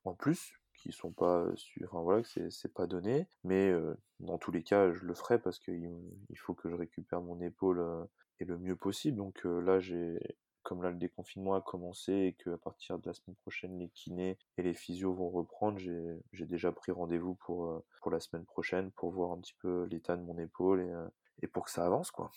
en 0.05 0.15
plus 0.15 0.53
qui 0.83 0.93
sont 0.93 1.13
pas 1.13 1.47
enfin 1.85 2.01
voilà 2.03 2.23
que 2.23 2.51
c'est 2.51 2.75
pas 2.75 2.87
donné 2.87 3.29
mais 3.45 3.73
dans 4.21 4.39
tous 4.39 4.51
les 4.51 4.63
cas 4.63 4.93
je 4.93 5.05
le 5.05 5.15
ferai 5.15 5.39
parce 5.39 5.59
qu'il 5.59 5.91
il 6.29 6.39
faut 6.39 6.55
que 6.55 6.69
je 6.69 6.75
récupère 6.75 7.23
mon 7.23 7.41
épaule 7.41 8.09
et 8.41 8.45
le 8.45 8.59
mieux 8.59 8.77
possible 8.77 9.17
donc 9.17 9.45
là 9.45 9.81
j'ai 9.81 10.19
comme 10.63 10.83
là 10.83 10.91
le 10.91 10.97
déconfinement 10.97 11.55
a 11.55 11.61
commencé 11.61 12.13
et 12.13 12.33
qu'à 12.35 12.57
partir 12.57 12.99
de 12.99 13.09
la 13.09 13.15
semaine 13.15 13.37
prochaine 13.37 13.79
les 13.79 13.89
kinés 13.89 14.39
et 14.57 14.63
les 14.63 14.75
physios 14.75 15.13
vont 15.13 15.31
reprendre, 15.31 15.79
j'ai 15.79 16.47
déjà 16.47 16.73
pris 16.73 16.93
rendez-vous 16.93 17.35
pour, 17.35 17.83
pour 18.01 18.11
la 18.11 18.21
semaine 18.21 18.45
prochaine 18.45 18.91
pour 18.93 19.11
voir 19.11 19.33
un 19.33 19.41
petit 19.41 19.55
peu 19.61 19.85
l'état 19.91 20.17
de 20.17 20.23
mon 20.23 20.39
épaule 20.39 20.81
et, 20.81 21.45
et 21.45 21.47
pour 21.47 21.65
que 21.65 21.71
ça 21.71 21.85
avance 21.85 22.11
quoi. 22.11 22.31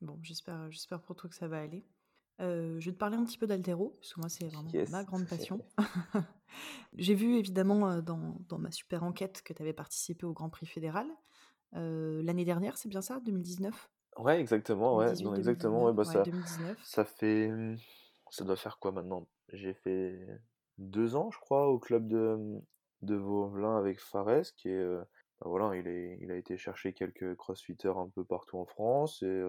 Bon, 0.00 0.18
j'espère 0.22 0.70
j'espère 0.70 1.00
pour 1.00 1.16
toi 1.16 1.28
que 1.28 1.36
ça 1.36 1.48
va 1.48 1.60
aller. 1.60 1.84
Euh, 2.42 2.80
je 2.80 2.86
vais 2.86 2.92
te 2.92 2.98
parler 2.98 3.16
un 3.16 3.24
petit 3.24 3.38
peu 3.38 3.46
d'altéro, 3.46 3.96
parce 4.00 4.14
que 4.14 4.20
moi 4.20 4.28
c'est 4.28 4.46
vraiment 4.48 4.70
ma 4.90 5.04
grande 5.04 5.26
passion. 5.26 5.64
J'ai 6.96 7.14
vu 7.14 7.36
évidemment 7.36 8.02
dans, 8.02 8.36
dans, 8.48 8.58
ma 8.58 8.70
super 8.70 9.04
enquête 9.04 9.42
que 9.42 9.52
tu 9.52 9.62
avais 9.62 9.72
participé 9.72 10.26
au 10.26 10.32
Grand 10.32 10.50
Prix 10.50 10.66
fédéral. 10.66 11.06
L'année 11.72 12.44
dernière, 12.44 12.76
c'est 12.76 12.88
bien 12.88 13.00
ça, 13.00 13.20
2019 13.20 13.90
Ouais, 14.18 14.38
exactement, 14.38 14.96
ouais, 14.96 15.14
non, 15.22 15.34
exactement, 15.34 15.84
ouais, 15.84 15.92
bah 15.94 16.04
ça, 16.04 16.22
ça 16.82 17.04
fait, 17.04 17.50
ça 18.28 18.44
doit 18.44 18.56
faire 18.56 18.78
quoi 18.78 18.92
maintenant? 18.92 19.26
J'ai 19.54 19.72
fait 19.72 20.18
deux 20.76 21.16
ans, 21.16 21.30
je 21.30 21.38
crois, 21.38 21.68
au 21.68 21.78
club 21.78 22.08
de, 22.08 22.60
de 23.00 23.14
Vauvelin 23.14 23.78
avec 23.78 23.98
Fares, 24.00 24.52
qui 24.54 24.68
est, 24.68 24.84
bah 25.40 25.46
voilà, 25.46 25.74
il 25.76 25.88
est, 25.88 26.18
il 26.20 26.30
a 26.30 26.36
été 26.36 26.58
chercher 26.58 26.92
quelques 26.92 27.36
crossfitters 27.36 27.96
un 27.96 28.08
peu 28.08 28.22
partout 28.22 28.58
en 28.58 28.66
France, 28.66 29.22
et 29.22 29.42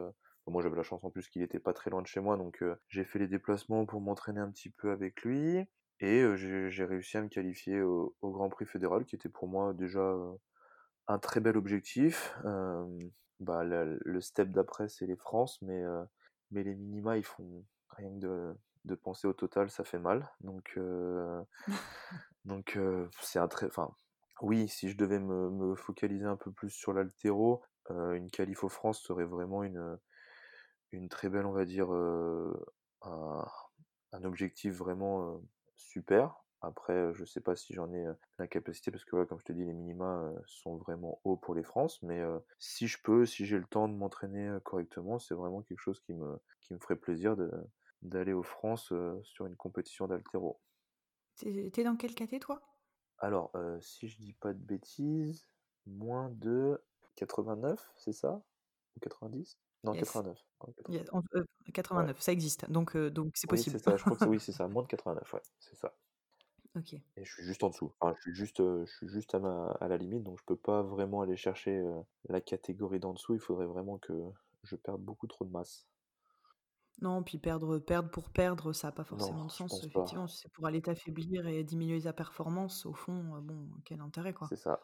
moi 0.47 0.61
j'avais 0.61 0.75
la 0.75 0.83
chance 0.83 1.03
en 1.03 1.09
plus 1.09 1.27
qu'il 1.29 1.41
était 1.41 1.59
pas 1.59 1.73
très 1.73 1.89
loin 1.89 2.01
de 2.01 2.07
chez 2.07 2.19
moi, 2.19 2.37
donc 2.37 2.63
j'ai 2.89 3.03
fait 3.03 3.19
les 3.19 3.27
déplacements 3.27 3.85
pour 3.85 4.01
m'entraîner 4.01 4.39
un 4.39 4.49
petit 4.49 4.69
peu 4.69 4.91
avec 4.91 5.23
lui, 5.23 5.65
et 5.99 6.25
j'ai 6.35 6.85
réussi 6.85 7.17
à 7.17 7.21
me 7.21 7.29
qualifier 7.29 7.81
au, 7.81 8.15
au 8.21 8.31
Grand 8.31 8.49
Prix 8.49 8.65
fédéral, 8.65 9.05
qui 9.05 9.15
était 9.15 9.29
pour 9.29 9.47
moi 9.47 9.73
déjà 9.73 10.15
un 11.07 11.19
très 11.19 11.39
bel 11.39 11.57
objectif. 11.57 12.35
bah, 13.39 13.63
le, 13.63 13.99
le 14.03 14.21
step 14.21 14.49
d'après, 14.51 14.87
c'est 14.89 15.05
les 15.05 15.15
France, 15.15 15.61
mais, 15.61 15.83
euh, 15.83 16.03
mais 16.51 16.63
les 16.63 16.75
minima, 16.75 17.17
ils 17.17 17.25
font 17.25 17.65
rien 17.89 18.09
que 18.09 18.19
de, 18.19 18.55
de 18.85 18.95
penser 18.95 19.27
au 19.27 19.33
total, 19.33 19.69
ça 19.69 19.83
fait 19.83 19.99
mal. 19.99 20.29
Donc, 20.41 20.73
euh, 20.77 21.41
donc 22.45 22.75
euh, 22.77 23.07
c'est 23.21 23.39
un 23.39 23.47
très. 23.47 23.67
Enfin, 23.67 23.91
oui, 24.41 24.67
si 24.67 24.89
je 24.89 24.97
devais 24.97 25.19
me, 25.19 25.49
me 25.49 25.75
focaliser 25.75 26.25
un 26.25 26.37
peu 26.37 26.51
plus 26.51 26.69
sur 26.69 26.93
l'altéro, 26.93 27.61
une 27.89 28.31
qualif 28.31 28.63
aux 28.63 28.69
France 28.69 29.01
serait 29.01 29.25
vraiment 29.25 29.61
une, 29.61 29.97
une 30.97 31.09
très 31.09 31.29
belle, 31.29 31.45
on 31.45 31.51
va 31.51 31.65
dire, 31.65 31.89
un, 31.91 33.47
un 34.11 34.23
objectif 34.23 34.73
vraiment 34.73 35.41
super. 35.75 36.39
Après, 36.61 37.13
je 37.13 37.25
sais 37.25 37.41
pas 37.41 37.55
si 37.57 37.73
j'en 37.73 37.91
ai 37.93 38.05
la 38.39 38.47
capacité 38.47 38.89
parce 38.89 39.03
que, 39.03 39.25
comme 39.25 39.39
je 39.39 39.45
te 39.45 39.51
dis, 39.51 39.65
les 39.65 39.73
minima 39.73 40.31
sont 40.45 40.77
vraiment 40.77 41.19
hauts 41.25 41.35
pour 41.35 41.55
les 41.55 41.63
France. 41.63 42.01
Mais 42.03 42.21
si 42.57 42.87
je 42.87 42.99
peux, 43.03 43.25
si 43.25 43.45
j'ai 43.45 43.57
le 43.57 43.65
temps 43.65 43.89
de 43.89 43.93
m'entraîner 43.95 44.57
correctement, 44.63 45.19
c'est 45.19 45.35
vraiment 45.35 45.61
quelque 45.61 45.81
chose 45.81 45.99
qui 45.99 46.13
me, 46.13 46.37
qui 46.61 46.73
me 46.73 46.79
ferait 46.79 46.95
plaisir 46.95 47.35
d'aller 48.01 48.33
aux 48.33 48.43
France 48.43 48.93
sur 49.23 49.45
une 49.45 49.57
compétition 49.57 50.07
d'altéro. 50.07 50.61
T'es 51.35 51.83
dans 51.83 51.95
quel 51.95 52.15
caté, 52.15 52.39
toi? 52.39 52.63
Alors, 53.17 53.51
si 53.81 54.07
je 54.07 54.19
dis 54.19 54.33
pas 54.33 54.53
de 54.53 54.59
bêtises, 54.59 55.47
moins 55.87 56.29
de 56.29 56.79
89, 57.15 57.91
c'est 57.97 58.13
ça? 58.13 58.43
Ou 58.95 58.99
90 58.99 59.59
non, 59.83 59.93
89. 59.93 60.37
89, 61.73 62.21
ça 62.21 62.31
existe, 62.31 62.69
donc 62.69 62.95
donc 62.97 63.31
c'est 63.35 63.47
possible. 63.47 63.75
Oui, 63.75 63.81
c'est 63.81 63.89
ça, 63.89 63.97
je 63.97 64.03
crois 64.03 64.17
que 64.17 64.25
oui, 64.25 64.39
c'est 64.39 64.51
ça, 64.51 64.67
moins 64.67 64.83
de 64.83 64.87
89, 64.87 65.33
ouais, 65.33 65.41
c'est 65.59 65.75
ça. 65.75 65.93
OK. 66.75 66.93
Et 66.93 67.23
je 67.23 67.31
suis 67.31 67.43
juste 67.43 67.63
en 67.63 67.69
dessous. 67.69 67.91
Enfin, 67.99 68.15
je 68.17 68.21
suis 68.21 68.35
juste, 68.35 68.57
je 68.57 68.91
suis 68.97 69.07
juste 69.07 69.35
à 69.35 69.39
ma 69.39 69.71
à 69.79 69.87
la 69.87 69.97
limite, 69.97 70.23
donc 70.23 70.39
je 70.39 70.43
peux 70.45 70.55
pas 70.55 70.81
vraiment 70.81 71.21
aller 71.21 71.35
chercher, 71.35 71.83
la 72.29 72.41
catégorie 72.41 72.99
d'en 72.99 73.13
dessous. 73.13 73.35
Il 73.35 73.39
faudrait 73.39 73.67
vraiment 73.67 73.99
que 73.99 74.13
je 74.63 74.75
perde 74.75 75.01
beaucoup 75.01 75.27
trop 75.27 75.45
de 75.45 75.51
masse. 75.51 75.87
Non, 77.01 77.23
puis 77.23 77.37
perdre 77.37 77.79
perdre 77.79 78.09
pour 78.09 78.29
perdre, 78.29 78.71
ça 78.71 78.89
a 78.89 78.91
pas 78.91 79.03
forcément 79.03 79.45
de 79.45 79.51
sens, 79.51 79.83
effectivement. 79.83 80.27
c'est 80.27 80.51
pour 80.53 80.65
aller 80.65 80.81
t'affaiblir 80.81 81.45
et 81.47 81.63
diminuer 81.63 82.01
ta 82.01 82.13
performance, 82.13 82.85
au 82.85 82.93
fond, 82.93 83.41
bon, 83.41 83.67
quel 83.83 83.99
intérêt, 83.99 84.33
quoi? 84.33 84.47
C'est 84.47 84.55
ça. 84.55 84.79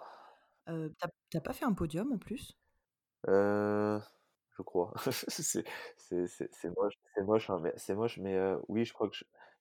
Euh, 0.68 0.90
tu 1.30 1.42
pas 1.42 1.54
fait 1.54 1.66
un 1.66 1.74
podium, 1.74 2.12
en 2.12 2.18
plus? 2.18 2.58
Euh, 3.28 4.00
je 4.60 4.64
crois. 4.64 4.94
C'est 5.28 5.64
moche 6.78 6.94
c'est 7.16 7.24
moche, 7.24 7.50
hein, 7.50 7.60
mais 7.62 7.74
c'est 7.78 7.96
moche, 7.96 8.18
mais 8.20 8.38
oui, 8.68 8.86
je 8.86 8.94
crois 8.94 9.10
que 9.10 9.16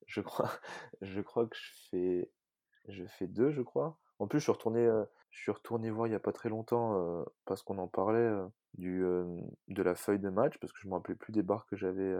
je 0.06 0.20
crois 0.20 0.50
je 1.02 1.20
crois 1.20 1.46
que 1.46 1.56
je 1.56 1.70
fais 1.90 2.30
je 2.88 3.04
fais 3.04 3.26
2, 3.28 3.50
je 3.50 3.62
crois. 3.62 3.98
En 4.18 4.26
plus, 4.28 4.38
je 4.40 4.44
suis 4.44 4.52
retourné, 4.52 4.88
je 5.30 5.40
suis 5.40 5.52
retourné 5.52 5.90
voir 5.90 6.06
il 6.08 6.12
y 6.12 6.16
a 6.16 6.20
pas 6.20 6.32
très 6.32 6.48
longtemps, 6.48 7.24
parce 7.44 7.62
qu'on 7.62 7.78
en 7.78 7.88
parlait, 7.88 8.30
du, 8.74 9.02
de 9.68 9.82
la 9.82 9.94
feuille 9.94 10.18
de 10.18 10.30
match, 10.30 10.58
parce 10.58 10.72
que 10.72 10.80
je 10.82 10.88
me 10.88 10.94
rappelais 10.94 11.14
plus 11.14 11.32
des 11.32 11.42
barres 11.42 11.66
que 11.66 11.76
j'avais, 11.76 12.14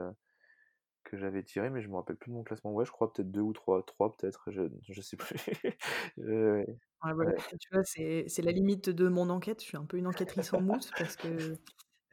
que 1.05 1.17
j'avais 1.17 1.43
tirées, 1.43 1.71
mais 1.71 1.81
je 1.81 1.89
me 1.89 1.97
rappelle 1.97 2.17
plus 2.17 2.31
de 2.31 2.37
mon 2.37 2.43
classement. 2.45 2.73
Ouais, 2.73 2.85
je 2.85 2.93
crois 2.93 3.13
peut-être 3.13 3.31
2 3.31 3.41
ou 3.41 3.53
3, 3.53 3.83
3 3.85 4.15
peut-être, 4.17 4.51
je 4.51 4.63
je 4.89 5.01
sais 5.01 5.17
plus. 5.17 5.37
Ouais, 6.19 7.37
tu 7.61 7.69
vois, 7.73 7.85
c'est 7.85 8.43
la 8.43 8.53
limite 8.53 8.91
de 8.91 9.09
mon 9.09 9.31
enquête. 9.31 9.61
Je 9.63 9.67
suis 9.67 9.77
un 9.77 9.85
peu 9.85 9.97
une 9.97 10.07
enquêtrice 10.07 10.53
en 10.53 10.61
mousse 10.61 10.91
parce 10.99 11.17
que 11.17 11.55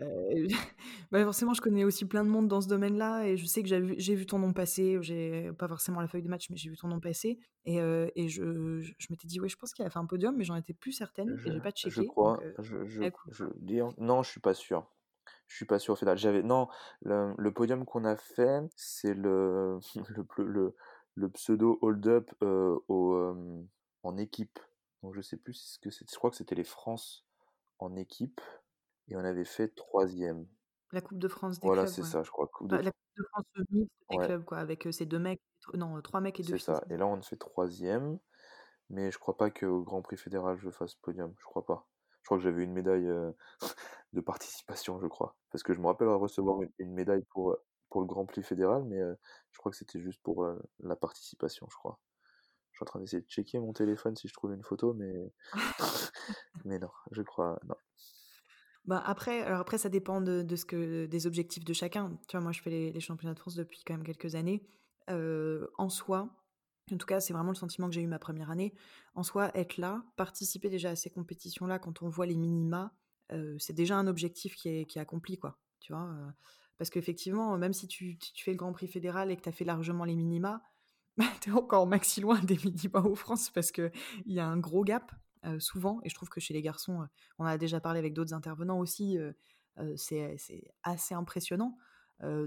euh, 0.01 0.47
bah, 1.11 1.23
forcément, 1.23 1.53
je 1.53 1.61
connais 1.61 1.83
aussi 1.83 2.05
plein 2.05 2.23
de 2.23 2.29
monde 2.29 2.47
dans 2.47 2.61
ce 2.61 2.67
domaine-là 2.67 3.25
et 3.25 3.37
je 3.37 3.45
sais 3.45 3.63
que 3.63 3.69
j'ai 3.69 4.15
vu, 4.15 4.25
ton 4.25 4.39
nom 4.39 4.53
passer. 4.53 4.97
J'ai 5.01 5.51
pas 5.57 5.67
forcément 5.67 6.01
la 6.01 6.07
feuille 6.07 6.23
de 6.23 6.29
match, 6.29 6.49
mais 6.49 6.57
j'ai 6.57 6.69
vu 6.69 6.77
ton 6.77 6.87
nom 6.87 6.99
passer 6.99 7.39
et, 7.65 7.81
euh, 7.81 8.09
et 8.15 8.27
je, 8.27 8.81
je, 8.81 9.07
m'étais 9.09 9.27
dit, 9.27 9.39
ouais, 9.39 9.49
je 9.49 9.57
pense 9.57 9.73
qu'il 9.73 9.85
a 9.85 9.89
fait 9.89 9.99
un 9.99 10.05
podium, 10.05 10.35
mais 10.35 10.43
j'en 10.43 10.55
étais 10.55 10.73
plus 10.73 10.91
certaine 10.91 11.29
et 11.45 11.51
j'ai 11.51 11.59
pas 11.59 11.71
checké. 11.71 11.95
Je 11.95 12.01
crois. 12.03 12.39
Euh, 12.43 12.53
je, 12.59 12.85
je, 12.85 13.03
je 13.31 13.45
dire, 13.57 13.89
non, 13.97 14.23
je 14.23 14.31
suis 14.31 14.41
pas 14.41 14.53
sûr. 14.53 14.87
Je 15.47 15.55
suis 15.55 15.65
pas 15.65 15.79
sûr 15.79 15.93
au 15.93 15.95
final. 15.95 16.17
J'avais 16.17 16.43
non, 16.43 16.67
le, 17.01 17.33
le 17.37 17.51
podium 17.51 17.85
qu'on 17.85 18.03
a 18.03 18.15
fait, 18.15 18.61
c'est 18.75 19.13
le, 19.13 19.79
le, 20.09 20.43
le, 20.43 20.75
le 21.15 21.29
pseudo 21.29 21.77
hold-up 21.81 22.31
euh, 22.43 22.77
au, 22.87 23.35
en 24.03 24.17
équipe. 24.17 24.59
Donc 25.03 25.13
je 25.15 25.21
sais 25.21 25.37
plus 25.37 25.53
ce 25.53 25.79
que 25.79 25.91
c'est. 25.91 26.09
Je 26.09 26.15
crois 26.15 26.31
que 26.31 26.35
c'était 26.35 26.55
les 26.55 26.63
France 26.63 27.25
en 27.79 27.95
équipe. 27.95 28.41
Et 29.07 29.15
on 29.15 29.19
avait 29.19 29.45
fait 29.45 29.69
troisième. 29.69 30.47
La 30.91 31.01
Coupe 31.01 31.19
de 31.19 31.27
France 31.27 31.59
des 31.59 31.67
Voilà, 31.67 31.83
clubs, 31.83 31.93
c'est 31.93 32.03
ça, 32.03 32.23
je 32.23 32.31
crois. 32.31 32.47
Coupe 32.47 32.69
de 32.69 32.77
la 32.77 32.91
Coupe 32.91 33.17
de 33.17 33.23
France 33.23 33.45
mixte 33.71 33.91
des 34.09 34.17
clubs, 34.17 34.45
quoi, 34.45 34.57
avec 34.59 34.87
ces 34.91 35.05
deux 35.05 35.19
mecs, 35.19 35.41
non, 35.73 36.01
trois 36.01 36.21
mecs 36.21 36.39
et 36.39 36.43
deux 36.43 36.57
C'est 36.57 36.65
ça. 36.65 36.83
Et 36.89 36.97
là, 36.97 37.07
on 37.07 37.21
fait 37.21 37.37
troisième. 37.37 38.19
Mais 38.89 39.11
je 39.11 39.17
crois 39.17 39.35
pas 39.35 39.49
qu'au 39.49 39.81
Grand 39.81 40.03
Prix 40.03 40.17
fédéral, 40.17 40.57
je 40.59 40.69
fasse 40.69 40.93
podium. 40.95 41.33
Je 41.39 41.45
crois 41.45 41.65
pas. 41.65 41.87
Je 42.21 42.27
crois 42.27 42.37
que 42.37 42.43
j'avais 42.43 42.63
une 42.63 42.73
médaille 42.73 43.09
de 44.13 44.21
participation, 44.21 44.99
je 44.99 45.07
crois. 45.07 45.35
Parce 45.51 45.63
que 45.63 45.73
je 45.73 45.79
me 45.79 45.87
rappelle 45.87 46.07
recevoir 46.07 46.59
une, 46.77 46.93
médaille 46.93 47.23
pour, 47.31 47.57
pour 47.89 48.01
le 48.01 48.07
Grand 48.07 48.25
Prix 48.25 48.43
fédéral, 48.43 48.83
mais 48.85 48.99
je 49.51 49.57
crois 49.57 49.71
que 49.71 49.77
c'était 49.77 49.99
juste 49.99 50.21
pour 50.23 50.47
la 50.79 50.95
participation, 50.95 51.67
je 51.69 51.75
crois. 51.75 51.99
Je 52.75 52.79
suis 52.79 52.83
en 52.83 52.87
train 52.87 52.99
d'essayer 52.99 53.21
de 53.21 53.27
checker 53.29 53.57
mon 53.57 53.71
téléphone 53.71 54.17
si 54.17 54.27
je 54.27 54.33
trouve 54.33 54.53
une 54.53 54.63
photo, 54.63 54.93
mais 54.93 55.13
mais 56.65 56.77
non, 56.77 56.89
je 57.11 57.21
crois 57.21 57.57
non. 57.63 57.75
Bah 58.87 59.01
après, 59.05 59.41
alors 59.41 59.59
après, 59.59 59.77
ça 59.77 59.89
dépend 59.89 60.21
de, 60.21 60.55
ce 60.55 60.65
que, 60.65 61.05
des 61.07 61.27
objectifs 61.27 61.65
de 61.65 61.73
chacun. 61.73 62.17
Tu 62.27 62.37
vois, 62.37 62.41
moi, 62.41 62.51
je 62.51 62.61
fais 62.61 62.69
les, 62.69 62.99
championnats 62.99 63.33
de 63.33 63.39
France 63.39 63.55
depuis 63.55 63.83
quand 63.85 63.93
même 63.93 64.03
quelques 64.03 64.35
années. 64.35 64.63
En 65.07 65.89
soi, 65.89 66.29
en 66.91 66.97
tout 66.97 67.07
cas, 67.07 67.19
c'est 67.19 67.33
vraiment 67.33 67.51
le 67.51 67.55
sentiment 67.55 67.87
que 67.87 67.95
j'ai 67.95 68.01
eu 68.01 68.07
ma 68.07 68.19
première 68.19 68.51
année. 68.51 68.73
En 69.15 69.23
soi, 69.23 69.49
être 69.57 69.77
là, 69.77 70.03
participer 70.17 70.69
déjà 70.69 70.91
à 70.91 70.95
ces 70.95 71.09
compétitions-là, 71.09 71.79
quand 71.79 72.03
on 72.03 72.09
voit 72.09 72.27
les 72.27 72.37
minima, 72.37 72.93
c'est 73.57 73.73
déjà 73.73 73.97
un 73.97 74.07
objectif 74.07 74.55
qui 74.55 74.69
est, 74.69 74.97
accompli, 74.97 75.37
quoi. 75.37 75.57
Tu 75.79 75.93
vois, 75.93 76.09
parce 76.77 76.89
qu'effectivement, 76.89 77.57
même 77.57 77.73
si 77.73 77.87
tu, 77.87 78.17
fais 78.37 78.51
le 78.51 78.57
Grand 78.57 78.73
Prix 78.73 78.87
fédéral 78.87 79.31
et 79.31 79.37
que 79.37 79.41
tu 79.41 79.49
as 79.49 79.53
fait 79.53 79.65
largement 79.65 80.03
les 80.03 80.15
minima, 80.15 80.61
bah, 81.17 81.25
tu 81.41 81.49
es 81.49 81.53
encore 81.53 81.87
maxi 81.87 82.21
loin 82.21 82.39
des 82.41 82.57
minima 82.57 82.99
au 82.99 83.15
France 83.15 83.49
parce 83.49 83.71
qu'il 83.71 83.91
y 84.25 84.39
a 84.39 84.47
un 84.47 84.57
gros 84.57 84.83
gap. 84.83 85.11
Euh, 85.45 85.59
souvent, 85.59 85.99
et 86.03 86.09
je 86.09 86.15
trouve 86.15 86.29
que 86.29 86.39
chez 86.39 86.53
les 86.53 86.61
garçons, 86.61 87.01
euh, 87.01 87.05
on 87.37 87.45
a 87.45 87.57
déjà 87.57 87.79
parlé 87.79 87.99
avec 87.99 88.13
d'autres 88.13 88.33
intervenants 88.33 88.79
aussi, 88.79 89.17
euh, 89.17 89.33
c'est 89.95 90.37
assez 90.83 91.13
impressionnant. 91.13 91.77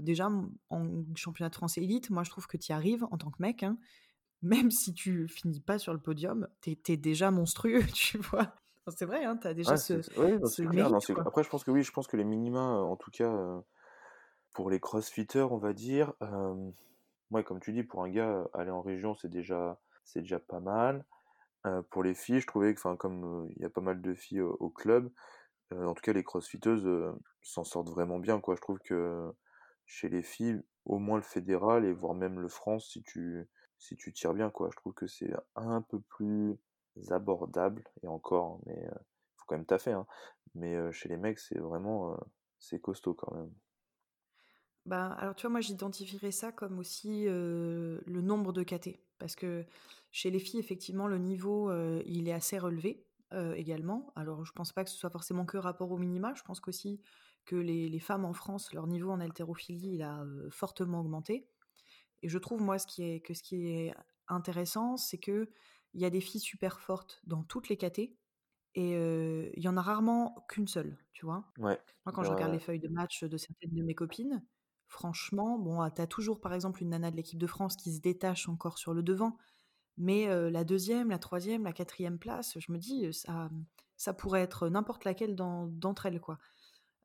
déjà, 0.01 0.29
en 0.69 0.89
championnat 1.15 1.49
de 1.49 1.55
France 1.55 1.77
élite, 1.77 2.09
moi 2.09 2.23
je 2.23 2.31
trouve 2.31 2.47
que 2.47 2.57
tu 2.57 2.71
y 2.71 2.73
arrives 2.73 3.05
en 3.11 3.17
tant 3.17 3.29
que 3.29 3.41
mec, 3.41 3.63
hein, 3.63 3.77
même 4.41 4.71
si 4.71 4.93
tu 4.93 5.27
finis 5.27 5.61
pas 5.61 5.77
sur 5.77 5.93
le 5.93 5.99
podium, 5.99 6.47
tu 6.61 6.77
es, 6.87 6.97
déjà 6.97 7.31
monstrueux, 7.31 7.83
tu 7.93 8.17
vois. 8.17 8.55
c'est 8.87 9.05
vrai, 9.05 9.23
hein, 9.23 9.37
tu 9.37 9.47
as 9.47 9.53
déjà 9.53 9.77
ce, 9.77 10.01
oui, 10.19 10.81
Après, 11.19 11.43
je 11.43 11.49
pense 11.49 11.63
que 11.63 11.71
oui, 11.71 11.83
je 11.83 11.91
pense 11.91 12.07
que 12.07 12.17
les 12.17 12.23
minima, 12.23 12.61
en 12.61 12.95
tout 12.95 13.11
cas, 13.11 13.31
pour 14.53 14.69
les 14.69 14.79
crossfitters, 14.79 15.51
on 15.51 15.57
va 15.57 15.73
dire, 15.73 16.13
moi, 17.29 17.43
comme 17.43 17.59
tu 17.59 17.71
dis, 17.71 17.83
pour 17.83 18.03
un 18.03 18.09
gars, 18.09 18.49
aller 18.53 18.71
en 18.71 18.81
région, 18.81 19.13
c'est 19.13 19.29
déjà, 19.29 19.79
c'est 20.03 20.21
déjà 20.21 20.39
pas 20.39 20.59
mal. 20.59 21.05
Pour 21.89 22.03
les 22.03 22.13
filles, 22.13 22.39
je 22.39 22.47
trouvais 22.47 22.73
que, 22.73 22.79
enfin, 22.79 22.95
comme 22.95 23.49
il 23.55 23.61
y 23.61 23.65
a 23.65 23.69
pas 23.69 23.81
mal 23.81 24.01
de 24.01 24.13
filles 24.13 24.41
au, 24.41 24.69
club, 24.69 25.11
en 25.71 25.93
tout 25.93 26.01
cas 26.01 26.13
les 26.13 26.23
crossfiteuses 26.23 26.87
s'en 27.41 27.63
sortent 27.63 27.89
vraiment 27.89 28.19
bien, 28.19 28.39
quoi. 28.39 28.55
Je 28.55 28.61
trouve 28.61 28.79
que 28.79 29.31
chez 29.85 30.09
les 30.09 30.23
filles, 30.23 30.61
au 30.85 30.99
moins 30.99 31.17
le 31.17 31.23
fédéral 31.23 31.85
et 31.85 31.93
voire 31.93 32.13
même 32.15 32.39
le 32.39 32.49
France, 32.49 32.89
si 32.91 33.03
tu 33.03 33.47
si 33.77 33.95
tu 33.97 34.13
tires 34.13 34.33
bien, 34.33 34.49
quoi. 34.49 34.69
Je 34.71 34.77
trouve 34.77 34.93
que 34.93 35.07
c'est 35.07 35.31
un 35.55 35.81
peu 35.81 35.99
plus 36.01 36.57
abordable 37.09 37.83
et 38.03 38.07
encore, 38.07 38.61
mais 38.65 38.81
faut 39.37 39.45
quand 39.47 39.55
même 39.55 39.65
taffer, 39.65 39.91
hein. 39.91 40.07
Mais 40.55 40.91
chez 40.93 41.09
les 41.09 41.17
mecs, 41.17 41.39
c'est 41.39 41.59
vraiment 41.59 42.17
c'est 42.59 42.79
costaud 42.79 43.13
quand 43.13 43.33
même. 43.35 43.51
Bah, 44.89 45.15
alors 45.19 45.35
tu 45.35 45.43
vois, 45.43 45.51
moi 45.51 45.61
j'identifierais 45.61 46.31
ça 46.31 46.51
comme 46.51 46.79
aussi 46.79 47.25
le 47.25 48.01
nombre 48.07 48.51
de 48.53 48.63
KT. 48.63 48.99
Parce 49.19 49.35
que 49.35 49.63
chez 50.11 50.31
les 50.31 50.39
filles, 50.39 50.59
effectivement, 50.59 51.07
le 51.07 51.19
niveau, 51.19 51.71
il 52.05 52.27
est 52.27 52.33
assez 52.33 52.57
relevé 52.57 53.05
également. 53.55 54.11
Alors 54.15 54.45
je 54.45 54.51
pense 54.51 54.73
pas 54.73 54.83
que 54.83 54.89
ce 54.89 54.97
soit 54.97 55.11
forcément 55.11 55.45
que 55.45 55.57
rapport 55.57 55.91
au 55.91 55.97
minima, 55.99 56.33
je 56.33 56.41
pense 56.41 56.59
qu'aussi 56.59 57.01
que 57.45 57.55
les, 57.55 57.87
les, 57.87 57.99
femmes 57.99 58.25
en 58.25 58.33
France, 58.33 58.73
leur 58.73 58.87
niveau 58.87 59.11
en 59.11 59.19
haltérophilie, 59.19 59.93
il 59.93 60.01
a 60.01 60.23
fortement 60.49 61.01
augmenté. 61.01 61.47
Et 62.23 62.29
je 62.29 62.37
trouve, 62.39 62.61
moi, 62.61 62.79
ce 62.79 62.87
qui 62.87 63.03
est, 63.03 63.21
que 63.21 63.35
ce 63.35 63.43
qui 63.43 63.67
est 63.67 63.93
intéressant, 64.27 64.97
c'est 64.97 65.19
que 65.19 65.51
il 65.93 66.01
y 66.01 66.05
a 66.05 66.09
des 66.09 66.21
filles 66.21 66.41
super 66.41 66.79
fortes 66.81 67.21
dans 67.25 67.43
toutes 67.43 67.69
les 67.69 67.77
KT. 67.77 68.17
Et 68.75 68.91
il 68.93 69.63
y 69.63 69.67
en 69.67 69.77
a 69.77 69.81
rarement 69.83 70.45
qu'une 70.49 70.67
seule, 70.67 70.97
tu 71.13 71.25
vois? 71.25 71.45
Ouais. 71.59 71.79
Moi, 72.05 72.13
quand 72.13 72.23
je 72.23 72.31
regarde 72.31 72.53
les 72.53 72.59
feuilles 72.59 72.79
de 72.79 72.87
match 72.87 73.23
de 73.23 73.37
certaines 73.37 73.73
de 73.73 73.83
mes 73.83 73.95
copines, 73.95 74.43
franchement, 74.89 75.57
bon, 75.57 75.89
tu 75.89 76.01
as 76.01 76.07
toujours 76.07 76.41
par 76.41 76.53
exemple 76.53 76.81
une 76.81 76.89
nana 76.89 77.11
de 77.11 77.15
l'équipe 77.15 77.39
de 77.39 77.47
France 77.47 77.75
qui 77.75 77.93
se 77.93 78.01
détache 78.01 78.49
encore 78.49 78.77
sur 78.77 78.93
le 78.93 79.03
devant, 79.03 79.37
mais 79.97 80.27
la 80.49 80.63
deuxième, 80.63 81.09
la 81.09 81.19
troisième, 81.19 81.63
la 81.63 81.73
quatrième 81.73 82.19
place, 82.19 82.57
je 82.59 82.71
me 82.71 82.77
dis, 82.77 83.13
ça, 83.13 83.49
ça 83.97 84.13
pourrait 84.13 84.41
être 84.41 84.69
n'importe 84.69 85.05
laquelle 85.05 85.35
d'entre 85.35 86.05
elles, 86.05 86.19
quoi. 86.19 86.39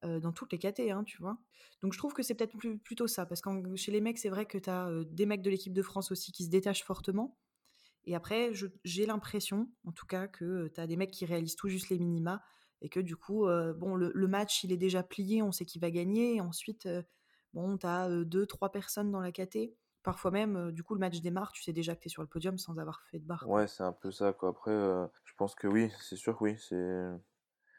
dans 0.03 0.33
toutes 0.33 0.53
les 0.53 0.59
KT, 0.59 0.91
hein, 0.91 1.05
tu 1.05 1.19
vois. 1.19 1.39
Donc 1.83 1.93
je 1.93 1.99
trouve 1.99 2.15
que 2.15 2.23
c'est 2.23 2.35
peut-être 2.35 2.57
plutôt 2.85 3.07
ça, 3.07 3.27
parce 3.27 3.41
que 3.41 3.77
chez 3.77 3.93
les 3.93 4.01
mecs, 4.01 4.19
c'est 4.19 4.29
vrai 4.29 4.47
que 4.47 4.59
tu 4.59 4.71
as 4.71 4.91
des 5.07 5.27
mecs 5.27 5.43
de 5.43 5.51
l'équipe 5.51 5.73
de 5.73 5.83
France 5.83 6.11
aussi 6.13 6.33
qui 6.33 6.45
se 6.45 6.51
détachent 6.51 6.85
fortement, 6.85 7.37
et 8.07 8.15
après, 8.15 8.53
j'ai 8.85 9.07
l'impression, 9.07 9.69
en 9.85 9.93
tout 9.93 10.07
cas, 10.07 10.29
que 10.29 10.69
tu 10.69 10.81
as 10.81 10.87
des 10.87 10.97
mecs 10.97 11.11
qui 11.11 11.25
réalisent 11.25 11.57
tout 11.57 11.69
juste 11.69 11.89
les 11.89 11.99
minima 11.99 12.43
et 12.83 12.89
que 12.89 13.01
du 13.01 13.17
coup, 13.17 13.47
bon, 13.77 13.97
le, 13.97 14.29
match, 14.29 14.63
il 14.65 14.73
est 14.73 14.77
déjà 14.77 15.03
plié, 15.03 15.43
on 15.43 15.53
sait 15.53 15.65
qui 15.65 15.79
va 15.79 15.91
gagner. 15.91 16.41
Ensuite, 16.41 16.89
bon, 17.55 17.79
tu 17.79 17.87
as 17.87 18.09
deux, 18.25 18.47
trois 18.47 18.71
personnes 18.71 19.11
dans 19.11 19.21
la 19.21 19.33
KT. 19.33 19.75
Parfois 20.03 20.31
même, 20.31 20.71
du 20.73 20.83
coup, 20.83 20.95
le 20.95 21.01
match 21.01 21.21
démarre, 21.23 21.53
tu 21.53 21.63
sais 21.63 21.73
déjà 21.73 21.97
que 21.97 22.01
tu 22.01 22.09
es 22.09 22.11
sur 22.11 22.21
le 22.21 22.29
podium 22.29 22.59
sans 22.59 22.77
avoir 22.77 23.01
fait 23.11 23.19
de 23.19 23.25
barre. 23.25 23.49
Ouais, 23.49 23.67
c'est 23.67 23.85
un 23.85 23.93
peu 23.93 24.11
ça, 24.11 24.35
quoi. 24.35 24.51
Après, 24.51 24.73
je 24.73 25.33
pense 25.39 25.55
que 25.55 25.67
oui, 25.67 25.91
c'est 26.03 26.17
sûr 26.17 26.37
que 26.37 26.45
oui, 26.45 26.59
c'est... 26.59 27.09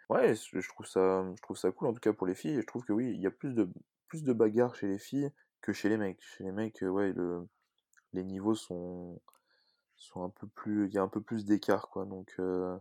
Ouais, 0.09 0.36
je 0.36 0.67
trouve, 0.67 0.88
ça, 0.88 1.23
je 1.36 1.41
trouve 1.41 1.57
ça 1.57 1.71
cool, 1.71 1.88
en 1.88 1.93
tout 1.93 1.99
cas 1.99 2.13
pour 2.13 2.26
les 2.26 2.36
filles. 2.36 2.61
Je 2.61 2.65
trouve 2.65 2.84
que 2.84 2.93
oui, 2.93 3.11
il 3.11 3.21
y 3.21 3.28
a 3.28 3.32
plus 3.32 3.53
de, 3.53 3.69
plus 4.07 4.23
de 4.23 4.34
bagarres 4.34 4.76
chez 4.76 4.88
les 4.88 4.97
filles 4.97 5.32
que 5.61 5.73
chez 5.73 5.89
les 5.89 5.97
mecs. 5.97 6.21
Chez 6.21 6.43
les 6.43 6.51
mecs, 6.51 6.82
ouais, 6.82 7.13
le, 7.13 7.47
les 8.13 8.23
niveaux 8.23 8.55
sont, 8.55 9.21
sont 9.95 10.23
un 10.23 10.30
peu 10.30 10.47
plus, 10.47 10.88
il 10.88 10.93
y 10.93 10.97
a 10.97 11.01
un 11.01 11.07
peu 11.07 11.21
plus 11.21 11.45
d'écart, 11.45 11.89
quoi. 11.89 12.05
Donc, 12.05 12.34
euh, 12.39 12.78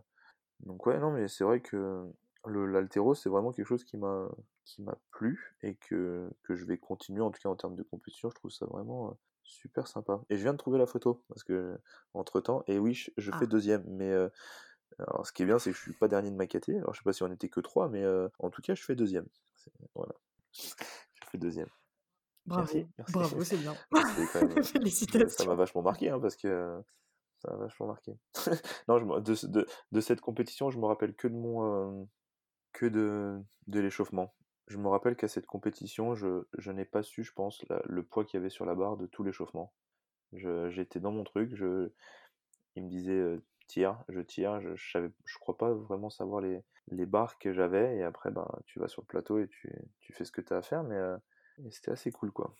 donc 0.61 0.85
ouais, 0.85 0.99
non, 0.99 1.11
mais 1.11 1.27
c'est 1.27 1.43
vrai 1.43 1.61
que 1.61 2.11
l'altéro, 2.45 3.15
c'est 3.15 3.29
vraiment 3.29 3.51
quelque 3.51 3.67
chose 3.67 3.83
qui 3.83 3.97
m'a, 3.97 4.29
qui 4.65 4.81
m'a 4.81 4.97
plu 5.11 5.55
et 5.61 5.75
que, 5.75 6.29
que 6.43 6.55
je 6.55 6.65
vais 6.65 6.77
continuer, 6.77 7.21
en 7.21 7.31
tout 7.31 7.41
cas 7.41 7.49
en 7.49 7.55
termes 7.55 7.75
de 7.75 7.83
compétition, 7.83 8.29
je 8.29 8.35
trouve 8.35 8.51
ça 8.51 8.65
vraiment 8.65 9.17
super 9.43 9.87
sympa. 9.87 10.21
Et 10.29 10.37
je 10.37 10.43
viens 10.43 10.53
de 10.53 10.57
trouver 10.57 10.79
la 10.79 10.87
photo, 10.87 11.23
parce 11.29 11.43
que, 11.43 11.79
entre 12.13 12.41
temps, 12.41 12.63
et 12.67 12.79
oui, 12.79 12.93
je, 13.17 13.31
fais 13.31 13.37
ah. 13.41 13.45
deuxième, 13.45 13.83
mais, 13.87 14.11
euh, 14.11 14.27
alors 14.99 15.25
ce 15.25 15.31
qui 15.31 15.43
est 15.43 15.45
bien, 15.45 15.59
c'est 15.59 15.71
que 15.71 15.77
je 15.77 15.81
suis 15.81 15.93
pas 15.93 16.07
dernier 16.07 16.31
de 16.31 16.35
ma 16.35 16.47
caté, 16.47 16.77
alors 16.77 16.93
je 16.93 16.99
sais 16.99 17.03
pas 17.03 17.13
si 17.13 17.23
on 17.23 17.31
était 17.31 17.49
que 17.49 17.59
trois, 17.59 17.87
mais 17.89 18.03
en 18.39 18.49
tout 18.49 18.61
cas, 18.61 18.75
je 18.75 18.83
fais 18.83 18.95
deuxième. 18.95 19.27
Voilà. 19.93 20.13
je 20.51 21.29
fais 21.31 21.37
deuxième. 21.37 21.69
Bravo, 22.45 22.87
bravo, 23.11 23.43
c'est 23.43 23.57
bien. 23.57 23.75
Félicitations. 24.63 25.29
Ça 25.29 25.45
m'a 25.45 25.55
vachement 25.55 25.81
marqué, 25.81 26.09
hein, 26.09 26.19
parce 26.19 26.35
que 26.35 26.79
ça 27.39 27.49
a 27.51 27.55
vachement 27.55 27.87
marqué. 27.87 28.17
non, 28.87 28.99
je, 28.99 29.19
de, 29.21 29.47
de, 29.47 29.67
de, 29.91 30.01
cette 30.01 30.21
compétition, 30.21 30.69
je 30.69 30.77
me 30.77 30.85
rappelle 30.85 31.15
que 31.15 31.27
de 31.27 31.33
mon 31.33 31.63
euh, 31.63 32.05
que 32.71 32.85
de, 32.85 33.39
de 33.67 33.79
l'échauffement. 33.79 34.35
Je 34.67 34.77
me 34.77 34.87
rappelle 34.87 35.15
qu'à 35.15 35.27
cette 35.27 35.45
compétition, 35.45 36.15
je, 36.15 36.71
n'ai 36.71 36.85
pas 36.85 37.03
su, 37.03 37.23
je 37.23 37.33
pense, 37.33 37.63
le 37.85 38.03
poids 38.03 38.25
qu'il 38.25 38.39
y 38.39 38.41
avait 38.41 38.49
sur 38.49 38.65
la 38.65 38.75
barre 38.75 38.97
de 38.97 39.05
tout 39.05 39.23
l'échauffement. 39.23 39.73
J'étais 40.33 40.99
dans 40.99 41.11
mon 41.11 41.23
truc, 41.23 41.55
je, 41.55 41.91
il 42.75 42.83
me 42.83 42.89
disait 42.89 43.39
tire, 43.67 44.03
je 44.09 44.19
tire, 44.21 44.59
je, 44.61 44.75
je, 44.75 44.91
savais, 44.91 45.11
je 45.25 45.37
crois 45.37 45.57
pas 45.57 45.71
vraiment 45.73 46.09
savoir 46.09 46.41
les, 46.41 47.05
barres 47.05 47.37
que 47.37 47.53
j'avais, 47.53 47.97
et 47.97 48.03
après, 48.03 48.31
ben, 48.31 48.47
tu 48.65 48.79
vas 48.79 48.87
sur 48.87 49.01
le 49.01 49.07
plateau 49.07 49.39
et 49.39 49.47
tu, 49.47 50.13
fais 50.13 50.25
ce 50.25 50.31
que 50.31 50.41
tu 50.41 50.53
as 50.53 50.57
à 50.57 50.61
faire, 50.61 50.83
mais 50.83 50.99
c'était 51.71 51.91
assez 51.91 52.11
cool, 52.11 52.31
quoi. 52.31 52.55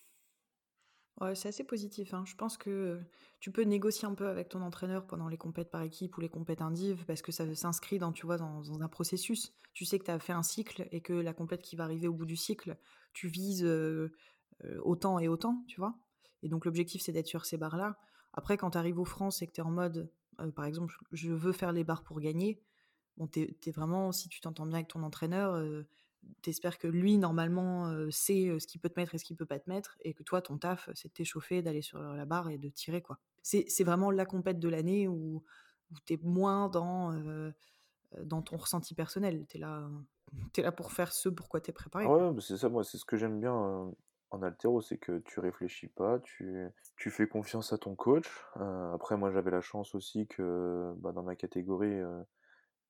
Ouais, 1.22 1.34
c'est 1.34 1.48
assez 1.48 1.64
positif. 1.64 2.14
Hein. 2.14 2.24
Je 2.26 2.36
pense 2.36 2.58
que 2.58 3.00
tu 3.40 3.52
peux 3.52 3.62
négocier 3.64 4.06
un 4.08 4.14
peu 4.14 4.28
avec 4.28 4.50
ton 4.50 4.62
entraîneur 4.62 5.08
pendant 5.08 5.30
les 5.30 5.38
compètes 5.38 5.72
par 5.72 5.82
équipe 5.82 6.18
ou 6.18 6.22
les 6.22 6.30
compètes 6.30 6.62
indives 6.62 7.06
parce 7.06 7.22
que 7.22 7.32
ça 7.32 7.54
s'inscrit 7.56 8.00
dans, 8.00 8.12
tu 8.12 8.26
vois, 8.26 8.38
dans, 8.38 8.82
un 8.82 8.88
processus. 8.90 9.54
Tu 9.74 9.86
sais 9.86 9.98
que 9.98 10.06
tu 10.06 10.12
as 10.12 10.20
fait 10.20 10.34
un 10.34 10.44
cycle 10.44 10.88
et 10.92 11.02
que 11.02 11.14
la 11.14 11.34
compète 11.34 11.62
qui 11.62 11.76
va 11.78 11.86
arriver 11.86 12.08
au 12.08 12.14
bout 12.14 12.26
du 12.26 12.36
cycle, 12.36 12.78
tu 13.14 13.28
vises 13.30 13.66
autant 14.84 15.20
et 15.20 15.28
autant, 15.28 15.64
tu 15.68 15.80
vois? 15.80 15.98
Et 16.44 16.50
donc 16.50 16.66
l'objectif, 16.66 17.02
c'est 17.02 17.12
d'être 17.12 17.28
sur 17.28 17.46
ces 17.46 17.58
barres-là. 17.58 17.98
Après, 18.34 18.58
quand 18.58 18.72
tu 18.72 18.78
arrives 18.78 19.00
aux 19.00 19.06
France 19.06 19.42
et 19.42 19.48
que 19.48 19.54
tu 19.54 19.62
es 19.62 19.64
en 19.64 19.72
mode, 19.72 20.12
par 20.56 20.66
exemple, 20.66 20.94
je 21.12 21.32
veux 21.32 21.54
faire 21.54 21.72
les 21.72 21.84
barres 21.84 22.04
pour 22.04 22.20
gagner, 22.20 22.62
bon, 23.18 23.28
tu 23.28 23.42
es, 23.42 23.72
vraiment, 23.72 24.12
si 24.12 24.28
tu 24.30 24.42
t'entends 24.42 24.66
bien 24.66 24.76
avec 24.76 24.90
ton 24.90 25.04
entraîneur, 25.04 25.56
t'espères 26.42 26.78
que 26.78 26.88
lui, 26.88 27.18
normalement, 27.18 27.92
sait 28.12 28.58
ce 28.60 28.68
qu'il 28.68 28.82
peut 28.82 28.90
te 28.90 29.00
mettre 29.00 29.16
et 29.16 29.18
ce 29.18 29.26
qu'il 29.26 29.36
peut 29.36 29.46
pas 29.46 29.60
te 29.60 29.70
mettre, 29.70 29.98
et 30.02 30.14
que 30.14 30.24
toi, 30.24 30.42
ton 30.42 30.58
taf, 30.58 30.90
c'est 30.94 31.10
de 31.10 31.14
t'échauffer, 31.14 31.62
d'aller 31.62 31.82
sur 31.82 32.00
la 32.00 32.26
barre 32.26 32.50
et 32.50 32.58
de 32.58 32.70
tirer, 32.70 33.02
quoi. 33.02 33.20
C'est, 33.42 33.84
vraiment 33.84 34.12
la 34.12 34.26
compète 34.26 34.60
de 34.60 34.70
l'année 34.70 35.08
où, 35.08 35.44
où 35.92 35.96
t'es 36.06 36.20
moins 36.24 36.70
dans, 36.70 37.14
dans 38.24 38.42
ton 38.42 38.58
ressenti 38.58 38.96
personnel. 38.96 39.46
T'es 39.48 39.60
là, 39.60 39.90
es 40.58 40.62
là 40.62 40.72
pour 40.72 40.92
faire 40.92 41.12
ce 41.12 41.30
pourquoi 41.30 41.62
t'es 41.62 41.72
préparé. 41.72 42.06
Ouais, 42.06 42.32
c'est 42.42 42.58
ça, 42.58 42.70
moi, 42.70 42.84
c'est 42.84 42.98
ce 42.98 43.06
que 43.06 43.18
j'aime 43.18 43.40
bien 43.40 43.94
en 44.32 44.42
altéro, 44.42 44.82
c'est 44.82 44.98
que 44.98 45.20
tu 45.20 45.40
réfléchis 45.40 45.88
pas, 45.88 46.20
tu, 46.20 46.68
tu 46.98 47.10
fais 47.10 47.28
confiance 47.28 47.74
à 47.74 47.78
ton 47.78 47.96
coach. 47.96 48.28
après, 48.94 49.18
moi, 49.18 49.32
j'avais 49.32 49.52
la 49.52 49.62
chance 49.62 49.96
aussi 49.96 50.28
que 50.28 50.94
bah, 50.98 51.12
dans 51.12 51.24
ma 51.24 51.36
catégorie, 51.36 52.00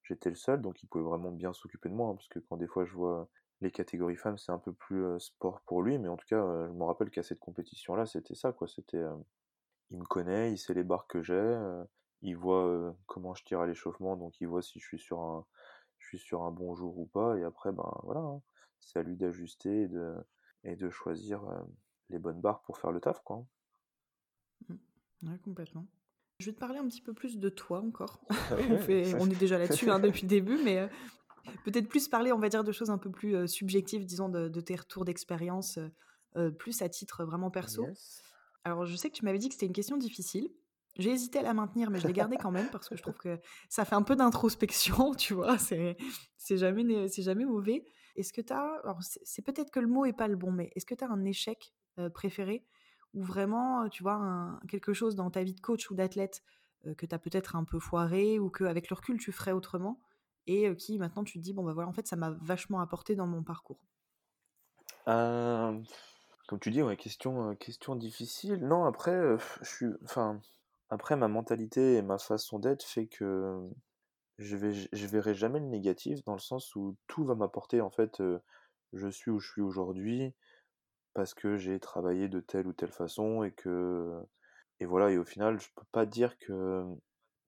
j'étais 0.07 0.29
le 0.29 0.35
seul, 0.35 0.61
donc 0.61 0.81
il 0.83 0.87
pouvait 0.87 1.03
vraiment 1.03 1.31
bien 1.31 1.53
s'occuper 1.53 1.89
de 1.89 1.93
moi, 1.93 2.09
hein, 2.09 2.15
parce 2.15 2.27
que 2.27 2.39
quand 2.39 2.57
des 2.57 2.67
fois 2.67 2.85
je 2.85 2.93
vois 2.93 3.27
les 3.61 3.71
catégories 3.71 4.15
femmes, 4.17 4.37
c'est 4.37 4.51
un 4.51 4.59
peu 4.59 4.73
plus 4.73 5.19
sport 5.19 5.61
pour 5.61 5.81
lui, 5.81 5.97
mais 5.97 6.09
en 6.09 6.17
tout 6.17 6.27
cas, 6.27 6.41
je 6.67 6.71
me 6.71 6.83
rappelle 6.83 7.09
qu'à 7.09 7.23
cette 7.23 7.39
compétition-là, 7.39 8.05
c'était 8.05 8.35
ça, 8.35 8.51
quoi. 8.51 8.67
C'était, 8.67 9.03
il 9.91 9.97
me 9.97 10.03
connaît, 10.03 10.51
il 10.51 10.57
sait 10.57 10.73
les 10.73 10.83
barres 10.83 11.07
que 11.07 11.23
j'ai, 11.23 11.57
il 12.21 12.35
voit 12.35 12.95
comment 13.05 13.33
je 13.33 13.43
tire 13.45 13.61
à 13.61 13.67
l'échauffement, 13.67 14.17
donc 14.17 14.39
il 14.41 14.47
voit 14.47 14.61
si 14.61 14.79
je 14.79 14.85
suis 14.85 14.99
sur 14.99 15.21
un, 15.21 15.45
je 15.99 16.07
suis 16.07 16.19
sur 16.19 16.43
un 16.43 16.51
bon 16.51 16.75
jour 16.75 16.99
ou 16.99 17.05
pas, 17.05 17.37
et 17.37 17.43
après, 17.43 17.71
ben 17.71 17.89
voilà, 18.03 18.19
hein, 18.21 18.41
c'est 18.79 18.99
à 18.99 19.03
lui 19.03 19.15
d'ajuster 19.15 19.83
et 19.83 19.87
de, 19.87 20.15
et 20.63 20.75
de 20.75 20.89
choisir 20.89 21.41
les 22.09 22.19
bonnes 22.19 22.41
barres 22.41 22.61
pour 22.63 22.77
faire 22.77 22.91
le 22.91 22.99
taf, 22.99 23.23
quoi. 23.23 23.45
Mmh. 24.67 24.75
Ouais, 25.23 25.39
complètement. 25.39 25.87
Je 26.39 26.47
vais 26.47 26.51
te 26.51 26.59
parler 26.59 26.79
un 26.79 26.87
petit 26.87 27.01
peu 27.01 27.13
plus 27.13 27.37
de 27.37 27.49
toi 27.49 27.79
encore. 27.79 28.19
on, 29.19 29.29
est 29.29 29.39
déjà 29.39 29.57
là-dessus 29.57 29.89
hein, 29.89 29.99
depuis 29.99 30.23
le 30.23 30.27
début, 30.27 30.59
mais 30.63 30.79
euh, 30.79 30.87
peut-être 31.63 31.87
plus 31.87 32.09
parler, 32.09 32.33
on 32.33 32.39
va 32.39 32.49
dire, 32.49 32.63
de 32.63 32.73
choses 32.73 32.89
un 32.89 32.97
peu 32.97 33.09
plus 33.09 33.35
euh, 33.35 33.47
subjectives, 33.47 34.05
disons, 34.05 34.27
de, 34.27 34.61
tes 34.61 34.75
retours 34.75 35.05
d'expérience, 35.05 35.79
euh, 36.35 36.51
plus 36.51 36.81
à 36.81 36.89
titre 36.89 37.23
vraiment 37.23 37.51
perso. 37.51 37.87
Alors, 38.65 38.85
je 38.85 38.95
sais 38.97 39.09
que 39.09 39.15
tu 39.15 39.23
m'avais 39.23 39.37
dit 39.37 39.47
que 39.47 39.53
c'était 39.53 39.67
une 39.67 39.73
question 39.73 39.95
difficile. 39.95 40.49
J'ai 40.97 41.11
hésité 41.11 41.39
à 41.39 41.41
la 41.41 41.53
maintenir, 41.53 41.89
mais 41.89 41.99
je 41.99 42.07
l'ai 42.07 42.13
gardée 42.13 42.37
quand 42.37 42.51
même 42.51 42.69
parce 42.69 42.89
que 42.89 42.95
je 42.95 43.01
trouve 43.01 43.17
que 43.17 43.39
ça 43.69 43.85
fait 43.85 43.95
un 43.95 44.01
peu 44.01 44.15
d'introspection, 44.15 45.13
tu 45.15 45.33
vois. 45.33 45.57
C'est, 45.57 45.95
jamais, 46.57 47.45
mauvais. 47.45 47.85
Est-ce 48.17 48.33
que 48.33 48.41
tu 48.41 48.51
as, 48.51 48.79
alors 48.83 48.99
c'est, 49.01 49.41
peut-être 49.41 49.71
que 49.71 49.79
le 49.79 49.87
mot 49.87 50.05
est 50.05 50.13
pas 50.13 50.27
le 50.27 50.35
bon, 50.35 50.51
mais 50.51 50.69
est-ce 50.75 50.85
que 50.85 50.95
tu 50.95 51.03
as 51.03 51.09
un 51.09 51.23
échec 51.23 51.73
préféré 52.13 52.65
ou 53.15 53.23
vraiment, 53.23 53.89
tu 53.89 54.03
vois, 54.03 54.59
quelque 54.69 54.93
chose 54.93 55.15
dans 55.15 55.31
ta 55.31 55.43
vie 55.43 55.53
de 55.53 55.61
coach 55.61 55.89
ou 55.91 55.95
d'athlète 55.95 56.43
que 56.97 57.05
tu 57.05 57.15
as 57.15 57.19
peut-être 57.19 57.55
un 57.55 57.63
peu 57.63 57.79
foiré 57.79 58.39
ou 58.39 58.49
qu'avec 58.49 58.89
le 58.89 58.95
recul 58.95 59.19
tu 59.19 59.31
ferais 59.31 59.53
autrement 59.53 59.99
et 60.47 60.75
qui 60.75 60.99
maintenant 60.99 61.23
tu 61.23 61.39
te 61.39 61.43
dis, 61.43 61.53
bon 61.53 61.63
bah 61.63 61.73
voilà, 61.73 61.89
en 61.89 61.93
fait 61.93 62.07
ça 62.07 62.15
m'a 62.15 62.31
vachement 62.41 62.79
apporté 62.81 63.15
dans 63.15 63.27
mon 63.27 63.43
parcours 63.43 63.79
Comme 66.47 66.59
tu 66.59 66.69
dis, 66.71 66.81
ouais, 66.83 66.97
question, 66.97 67.55
question 67.55 67.95
difficile. 67.95 68.59
Non, 68.67 68.85
après, 68.85 69.37
je 69.61 69.67
suis, 69.67 69.87
enfin, 70.03 70.39
après 70.89 71.15
ma 71.15 71.27
mentalité 71.27 71.95
et 71.95 72.01
ma 72.01 72.19
façon 72.19 72.59
d'être 72.59 72.83
fait 72.83 73.07
que 73.07 73.59
je 74.37 74.55
vais, 74.55 74.73
je 74.73 75.07
verrai 75.07 75.33
jamais 75.33 75.59
le 75.59 75.65
négatif 75.67 76.23
dans 76.25 76.33
le 76.33 76.39
sens 76.39 76.75
où 76.75 76.95
tout 77.07 77.25
va 77.25 77.35
m'apporter 77.35 77.81
en 77.81 77.89
fait. 77.89 78.21
je 78.93 79.07
suis 79.09 79.31
où 79.31 79.39
je 79.39 79.51
suis 79.51 79.61
aujourd'hui 79.61 80.33
parce 81.15 81.33
que 81.33 81.57
j'ai 81.57 81.79
travaillé 81.79 82.27
de 82.29 82.41
telle 82.41 82.67
ou 82.67 82.73
telle 82.73 82.91
façon 82.91 83.43
et 83.43 83.51
que 83.51 84.21
et 84.79 84.85
voilà 84.85 85.09
et 85.11 85.17
au 85.17 85.23
final 85.23 85.59
je 85.59 85.69
peux 85.75 85.85
pas 85.91 86.05
dire 86.05 86.37
que 86.37 86.85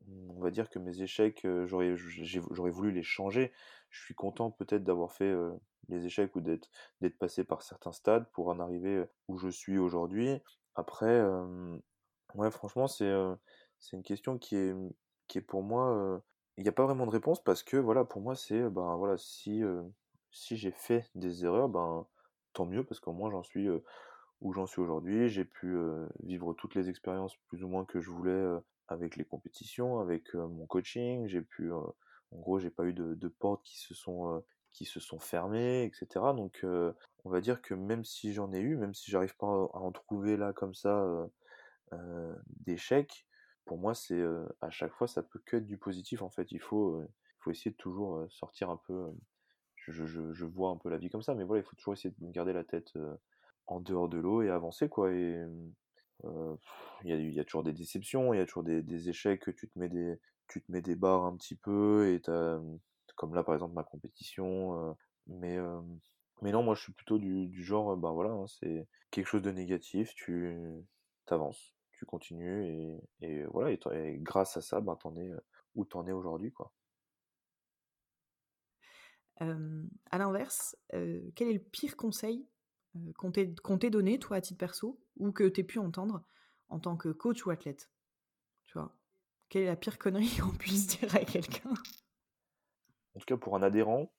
on 0.07 0.39
va 0.39 0.51
dire 0.51 0.69
que 0.69 0.79
mes 0.79 1.01
échecs 1.01 1.45
j'aurais 1.65 1.95
j'aurais 1.97 2.71
voulu 2.71 2.91
les 2.91 3.03
changer. 3.03 3.51
Je 3.89 4.01
suis 4.03 4.15
content 4.15 4.51
peut-être 4.51 4.83
d'avoir 4.83 5.11
fait 5.11 5.35
les 5.89 6.05
échecs 6.05 6.35
ou 6.35 6.41
d'être 6.41 6.69
d'être 7.01 7.17
passé 7.19 7.43
par 7.43 7.61
certains 7.61 7.91
stades 7.91 8.25
pour 8.31 8.47
en 8.47 8.59
arriver 8.59 9.03
où 9.27 9.37
je 9.37 9.49
suis 9.49 9.77
aujourd'hui. 9.77 10.39
Après 10.75 11.21
ouais 12.35 12.51
franchement 12.51 12.87
c'est 12.87 13.13
c'est 13.79 13.97
une 13.97 14.03
question 14.03 14.37
qui 14.37 14.55
est 14.55 14.73
qui 15.27 15.39
est 15.39 15.41
pour 15.41 15.61
moi 15.61 16.21
il 16.57 16.63
n'y 16.63 16.69
a 16.69 16.73
pas 16.73 16.85
vraiment 16.85 17.05
de 17.05 17.11
réponse 17.11 17.43
parce 17.43 17.63
que 17.63 17.75
voilà 17.75 18.05
pour 18.05 18.21
moi 18.21 18.35
c'est 18.35 18.61
ben 18.69 18.95
voilà 18.95 19.17
si 19.17 19.61
si 20.31 20.55
j'ai 20.55 20.71
fait 20.71 21.09
des 21.15 21.43
erreurs 21.43 21.67
ben 21.67 22.07
tant 22.57 22.65
mieux 22.65 22.83
parce 22.83 22.99
qu'au 22.99 23.13
moins 23.13 23.29
j'en 23.29 23.43
suis 23.43 23.69
où 24.41 24.53
j'en 24.53 24.65
suis 24.65 24.81
aujourd'hui. 24.81 25.29
J'ai 25.29 25.45
pu 25.45 25.75
vivre 26.23 26.53
toutes 26.53 26.75
les 26.75 26.89
expériences 26.89 27.35
plus 27.47 27.63
ou 27.63 27.67
moins 27.67 27.85
que 27.85 28.01
je 28.01 28.09
voulais 28.09 28.45
avec 28.87 29.15
les 29.15 29.25
compétitions, 29.25 29.99
avec 29.99 30.33
mon 30.33 30.65
coaching. 30.65 31.27
J'ai 31.27 31.41
pu, 31.41 31.71
en 31.71 31.93
gros, 32.31 32.59
j'ai 32.59 32.69
pas 32.69 32.85
eu 32.85 32.93
de, 32.93 33.27
portes 33.27 33.63
qui 33.63 33.79
se 33.79 33.93
sont 33.93 34.43
qui 34.73 34.85
se 34.85 34.99
sont 34.99 35.17
fermées, 35.17 35.85
etc. 35.85 36.07
Donc, 36.35 36.63
on 37.25 37.29
va 37.29 37.41
dire 37.41 37.61
que 37.61 37.73
même 37.73 38.03
si 38.03 38.33
j'en 38.33 38.51
ai 38.53 38.59
eu, 38.59 38.75
même 38.75 38.93
si 38.93 39.11
j'arrive 39.11 39.35
pas 39.37 39.47
à 39.47 39.79
en 39.79 39.91
trouver 39.91 40.37
là 40.37 40.53
comme 40.53 40.75
ça 40.75 41.05
d'échecs, 42.65 43.25
pour 43.65 43.77
moi, 43.77 43.93
c'est 43.93 44.23
à 44.61 44.69
chaque 44.69 44.93
fois, 44.93 45.07
ça 45.07 45.23
peut 45.23 45.41
que 45.45 45.57
être 45.57 45.67
du 45.67 45.77
positif. 45.77 46.21
En 46.21 46.29
fait, 46.29 46.51
il 46.51 46.59
faut, 46.59 47.01
il 47.01 47.39
faut 47.39 47.51
essayer 47.51 47.71
de 47.71 47.77
toujours 47.77 48.25
sortir 48.29 48.69
un 48.69 48.79
peu. 48.87 49.11
Je, 49.87 50.05
je, 50.05 50.45
vois 50.45 50.69
un 50.69 50.77
peu 50.77 50.89
la 50.89 50.97
vie 50.97 51.09
comme 51.09 51.21
ça, 51.21 51.33
mais 51.35 51.43
voilà, 51.43 51.61
il 51.61 51.65
faut 51.65 51.75
toujours 51.75 51.93
essayer 51.93 52.13
de 52.17 52.31
garder 52.31 52.53
la 52.53 52.63
tête 52.63 52.93
en 53.67 53.79
dehors 53.79 54.09
de 54.09 54.17
l'eau 54.17 54.41
et 54.41 54.49
avancer, 54.49 54.89
quoi. 54.89 55.11
Et 55.13 55.41
il 56.23 57.09
y, 57.09 57.13
a, 57.13 57.17
y, 57.17 57.39
a, 57.39 57.43
toujours 57.45 57.63
des 57.63 57.73
déceptions, 57.73 58.33
il 58.33 58.37
y 58.37 58.41
a 58.41 58.45
toujours 58.45 58.63
des, 58.63 58.81
des, 58.81 59.09
échecs, 59.09 59.43
tu 59.55 59.69
te 59.69 59.79
mets 59.79 59.89
des, 59.89 60.19
tu 60.47 60.61
te 60.61 60.71
mets 60.71 60.81
des 60.81 60.95
barres 60.95 61.25
un 61.25 61.35
petit 61.37 61.55
peu, 61.55 62.13
et 62.13 62.21
comme 63.15 63.33
là, 63.33 63.43
par 63.43 63.53
exemple, 63.53 63.75
ma 63.75 63.83
compétition. 63.83 64.95
mais, 65.27 65.57
mais 66.41 66.51
non, 66.51 66.63
moi, 66.63 66.75
je 66.75 66.81
suis 66.81 66.93
plutôt 66.93 67.17
du, 67.17 67.47
du 67.47 67.63
genre, 67.63 67.95
ben 67.97 68.11
voilà, 68.11 68.31
hein, 68.31 68.45
c'est 68.47 68.87
quelque 69.11 69.27
chose 69.27 69.41
de 69.41 69.51
négatif, 69.51 70.13
tu 70.15 70.57
avances 71.27 71.77
tu 71.97 72.05
continues 72.05 72.65
et, 72.65 73.27
et 73.27 73.43
voilà, 73.45 73.71
et, 73.71 74.17
grâce 74.19 74.55
à 74.57 74.61
ça, 74.61 74.81
ben, 74.81 74.95
t'en 74.95 75.15
es 75.15 75.31
où 75.75 75.85
t'en 75.85 76.05
es 76.07 76.11
aujourd'hui, 76.11 76.51
quoi. 76.51 76.71
Euh, 79.41 79.83
à 80.09 80.17
l'inverse, 80.17 80.75
quel 80.89 81.47
est 81.49 81.53
le 81.53 81.59
pire 81.59 81.95
conseil 81.95 82.47
qu'on 83.17 83.31
t'ait 83.31 83.89
donné, 83.89 84.19
toi, 84.19 84.37
à 84.37 84.41
titre 84.41 84.57
perso, 84.57 84.99
ou 85.17 85.31
que 85.31 85.47
t'aies 85.47 85.63
pu 85.63 85.79
entendre 85.79 86.23
en 86.69 86.79
tant 86.79 86.97
que 86.97 87.09
coach 87.09 87.45
ou 87.45 87.51
athlète? 87.51 87.91
Tu 88.65 88.73
vois? 88.73 88.95
Quelle 89.49 89.63
est 89.63 89.67
la 89.67 89.75
pire 89.75 89.99
connerie 89.99 90.37
qu'on 90.41 90.55
puisse 90.57 90.87
dire 90.87 91.15
à 91.15 91.19
quelqu'un? 91.19 91.69
En 93.15 93.19
tout 93.19 93.25
cas, 93.25 93.37
pour 93.37 93.55
un 93.55 93.63
adhérent, 93.63 94.11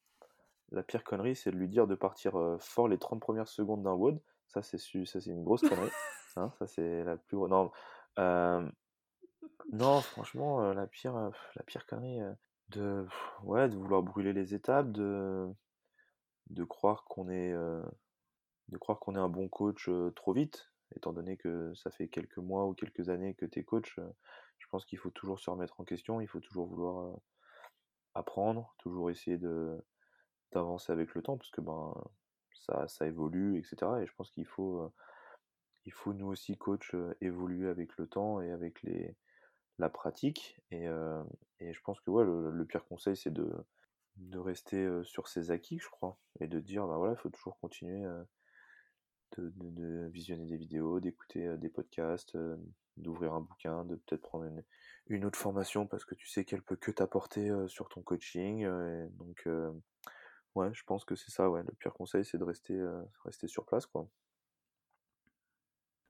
la 0.71 0.83
pire 0.83 1.05
connerie, 1.05 1.35
c'est 1.35 1.51
de 1.51 1.57
lui 1.57 1.69
dire 1.69 1.87
de 1.87 1.95
partir 1.95 2.35
fort 2.61 2.89
les 2.89 2.99
30 2.99 3.21
premières 3.21 3.49
secondes 3.49 3.83
d'un 3.83 3.95
WOD. 3.95 4.21
Ça, 4.49 4.63
c'est 4.63 4.79
une 5.27 5.45
grosse 5.45 5.63
connerie. 5.63 5.91
Hein, 6.37 6.53
ça, 6.57 6.69
c'est 6.69 7.03
la 7.03 7.17
plus 7.17 7.37
Non, 7.37 7.73
non 9.73 10.01
franchement, 10.03 10.73
la 10.73 10.87
pire, 10.87 11.33
la 11.57 11.63
pire 11.65 11.85
connerie, 11.85 12.21
de, 12.71 13.07
ouais, 13.43 13.69
de 13.69 13.77
vouloir 13.77 14.03
brûler 14.03 14.33
les 14.33 14.55
étapes, 14.55 14.91
de, 14.93 15.49
de 16.51 16.65
croire 16.65 17.05
qu'on 17.05 17.29
est, 17.29 17.53
de 17.53 18.79
croire 18.79 18.99
qu'on 18.99 19.15
est 19.15 19.21
un 19.21 19.29
bon 19.29 19.49
coach 19.49 19.89
trop 20.15 20.33
vite, 20.33 20.71
étant 20.97 21.13
donné 21.13 21.37
que 21.37 21.73
ça 21.75 21.91
fait 21.91 22.09
quelques 22.09 22.39
mois 22.39 22.67
ou 22.67 22.75
quelques 22.75 23.09
années 23.09 23.35
que 23.35 23.47
tu 23.47 23.61
es 23.61 23.65
coach. 23.65 23.99
je 24.59 24.67
pense 24.69 24.85
qu'il 24.85 24.99
faut 24.99 25.11
toujours 25.11 25.41
se 25.41 25.51
remettre 25.51 25.81
en 25.81 25.85
question, 25.85 26.21
il 26.21 26.29
faut 26.29 26.41
toujours 26.41 26.67
vouloir 26.67 27.19
apprendre, 28.15 28.75
toujours 28.79 29.11
essayer 29.11 29.39
de 29.39 29.79
d'avancer 30.53 30.93
avec 30.93 31.15
le 31.15 31.23
temps, 31.23 31.37
parce 31.37 31.51
que 31.51 31.61
ben 31.61 31.95
ça, 32.55 32.89
ça 32.89 33.07
évolue, 33.07 33.59
etc. 33.59 34.01
Et 34.01 34.07
je 34.07 34.15
pense 34.15 34.31
qu'il 34.31 34.47
faut 34.47 34.93
il 35.85 35.93
faut 35.93 36.13
nous 36.13 36.27
aussi, 36.27 36.57
coach, 36.57 36.95
évoluer 37.23 37.69
avec 37.69 37.97
le 37.97 38.07
temps 38.07 38.41
et 38.43 38.51
avec 38.51 38.83
les, 38.83 39.17
la 39.79 39.89
pratique. 39.89 40.61
Et, 40.71 40.87
et 41.61 41.73
je 41.73 41.81
pense 41.83 42.01
que 42.01 42.11
le, 42.11 42.65
pire 42.65 42.85
conseil, 42.87 43.17
c'est 43.17 43.33
de, 43.33 43.51
rester 44.35 44.89
sur 45.05 45.29
ses 45.29 45.51
acquis, 45.51 45.79
je 45.79 45.89
crois, 45.89 46.19
et 46.41 46.47
de 46.47 46.61
dire, 46.61 46.87
bah 46.87 46.97
voilà, 46.97 47.15
il 47.15 47.19
faut 47.19 47.31
toujours 47.31 47.59
continuer 47.59 48.05
de, 49.37 50.09
visionner 50.09 50.47
des 50.47 50.57
vidéos, 50.57 51.01
d'écouter 51.01 51.57
des 51.59 51.69
podcasts, 51.69 52.37
d'ouvrir 52.97 53.35
un 53.35 53.41
bouquin, 53.41 53.85
de 53.85 53.97
peut-être 53.97 54.23
prendre 54.23 54.47
une, 55.07 55.25
autre 55.25 55.39
formation 55.39 55.87
parce 55.87 56.05
que 56.05 56.15
tu 56.15 56.27
sais 56.29 56.45
qu'elle 56.45 56.63
peut 56.63 56.77
que 56.77 56.91
t'apporter 56.91 57.51
sur 57.69 57.89
ton 57.89 58.03
coaching. 58.03 58.67
donc, 59.17 59.49
ouais, 60.55 60.71
je 60.73 60.83
pense 60.85 61.05
que 61.05 61.15
c'est 61.15 61.31
ça, 61.31 61.45
le 61.45 61.75
pire 61.79 61.95
conseil, 61.95 62.25
c'est 62.25 62.39
de 62.39 62.45
rester, 62.45 62.81
rester 63.25 63.49
sur 63.49 63.65
place, 63.65 63.87
quoi. 63.87 64.09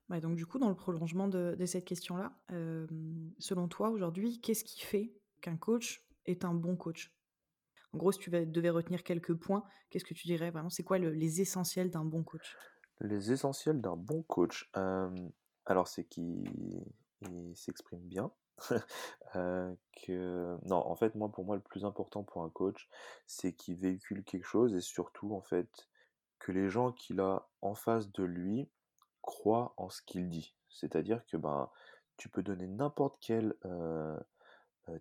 Bah, 0.09 0.19
donc 0.19 0.35
du 0.35 0.45
coup, 0.45 0.57
dans 0.57 0.69
le 0.69 0.75
prolongement 0.75 1.27
de, 1.27 1.55
cette 1.65 1.85
question-là, 1.85 2.33
selon 3.37 3.67
toi, 3.67 3.89
aujourd'hui, 3.89 4.41
qu'est-ce 4.41 4.63
qui 4.63 4.81
fait 4.81 5.13
qu'un 5.41 5.57
coach 5.57 6.03
est 6.25 6.45
un 6.45 6.53
bon 6.53 6.75
coach? 6.75 7.13
En 7.93 7.97
gros, 7.97 8.11
si 8.11 8.19
tu 8.19 8.29
devais 8.29 8.69
retenir 8.69 9.03
quelques 9.03 9.33
points, 9.33 9.63
qu'est-ce 9.89 10.05
que 10.05 10.13
tu 10.13 10.27
dirais 10.27 10.51
vraiment? 10.51 10.69
C'est 10.69 10.83
quoi 10.83 10.97
les 10.97 11.41
essentiels 11.41 11.89
d'un 11.89 12.05
bon 12.05 12.23
coach? 12.23 12.57
Les 13.01 13.31
essentiels 13.31 13.81
d'un 13.81 13.95
bon 13.95 14.23
coach, 14.23 14.71
alors 15.65 15.87
c'est 15.87 16.05
qu'il 16.05 16.43
s'exprime 17.53 18.01
bien. 18.01 18.31
que 19.33 20.57
non 20.65 20.85
en 20.85 20.95
fait 20.97 21.15
moi 21.15 21.31
pour 21.31 21.45
moi 21.45 21.55
le 21.55 21.61
plus 21.61 21.85
important 21.85 22.23
pour 22.23 22.43
un 22.43 22.49
coach 22.49 22.89
c'est 23.25 23.53
qu'il 23.53 23.77
véhicule 23.77 24.25
quelque 24.25 24.45
chose 24.45 24.73
et 24.73 24.81
surtout 24.81 25.33
en 25.33 25.39
fait 25.39 25.87
que 26.39 26.51
les 26.51 26.67
gens 26.67 26.91
qu'il 26.91 27.21
a 27.21 27.47
en 27.61 27.73
face 27.73 28.11
de 28.11 28.23
lui 28.23 28.67
croit 29.21 29.73
en 29.77 29.89
ce 29.89 30.01
qu'il 30.01 30.29
dit. 30.29 30.55
C'est-à-dire 30.69 31.25
que 31.25 31.37
ben, 31.37 31.69
tu 32.17 32.29
peux 32.29 32.43
donner 32.43 32.67
n'importe 32.67 33.17
quel 33.21 33.55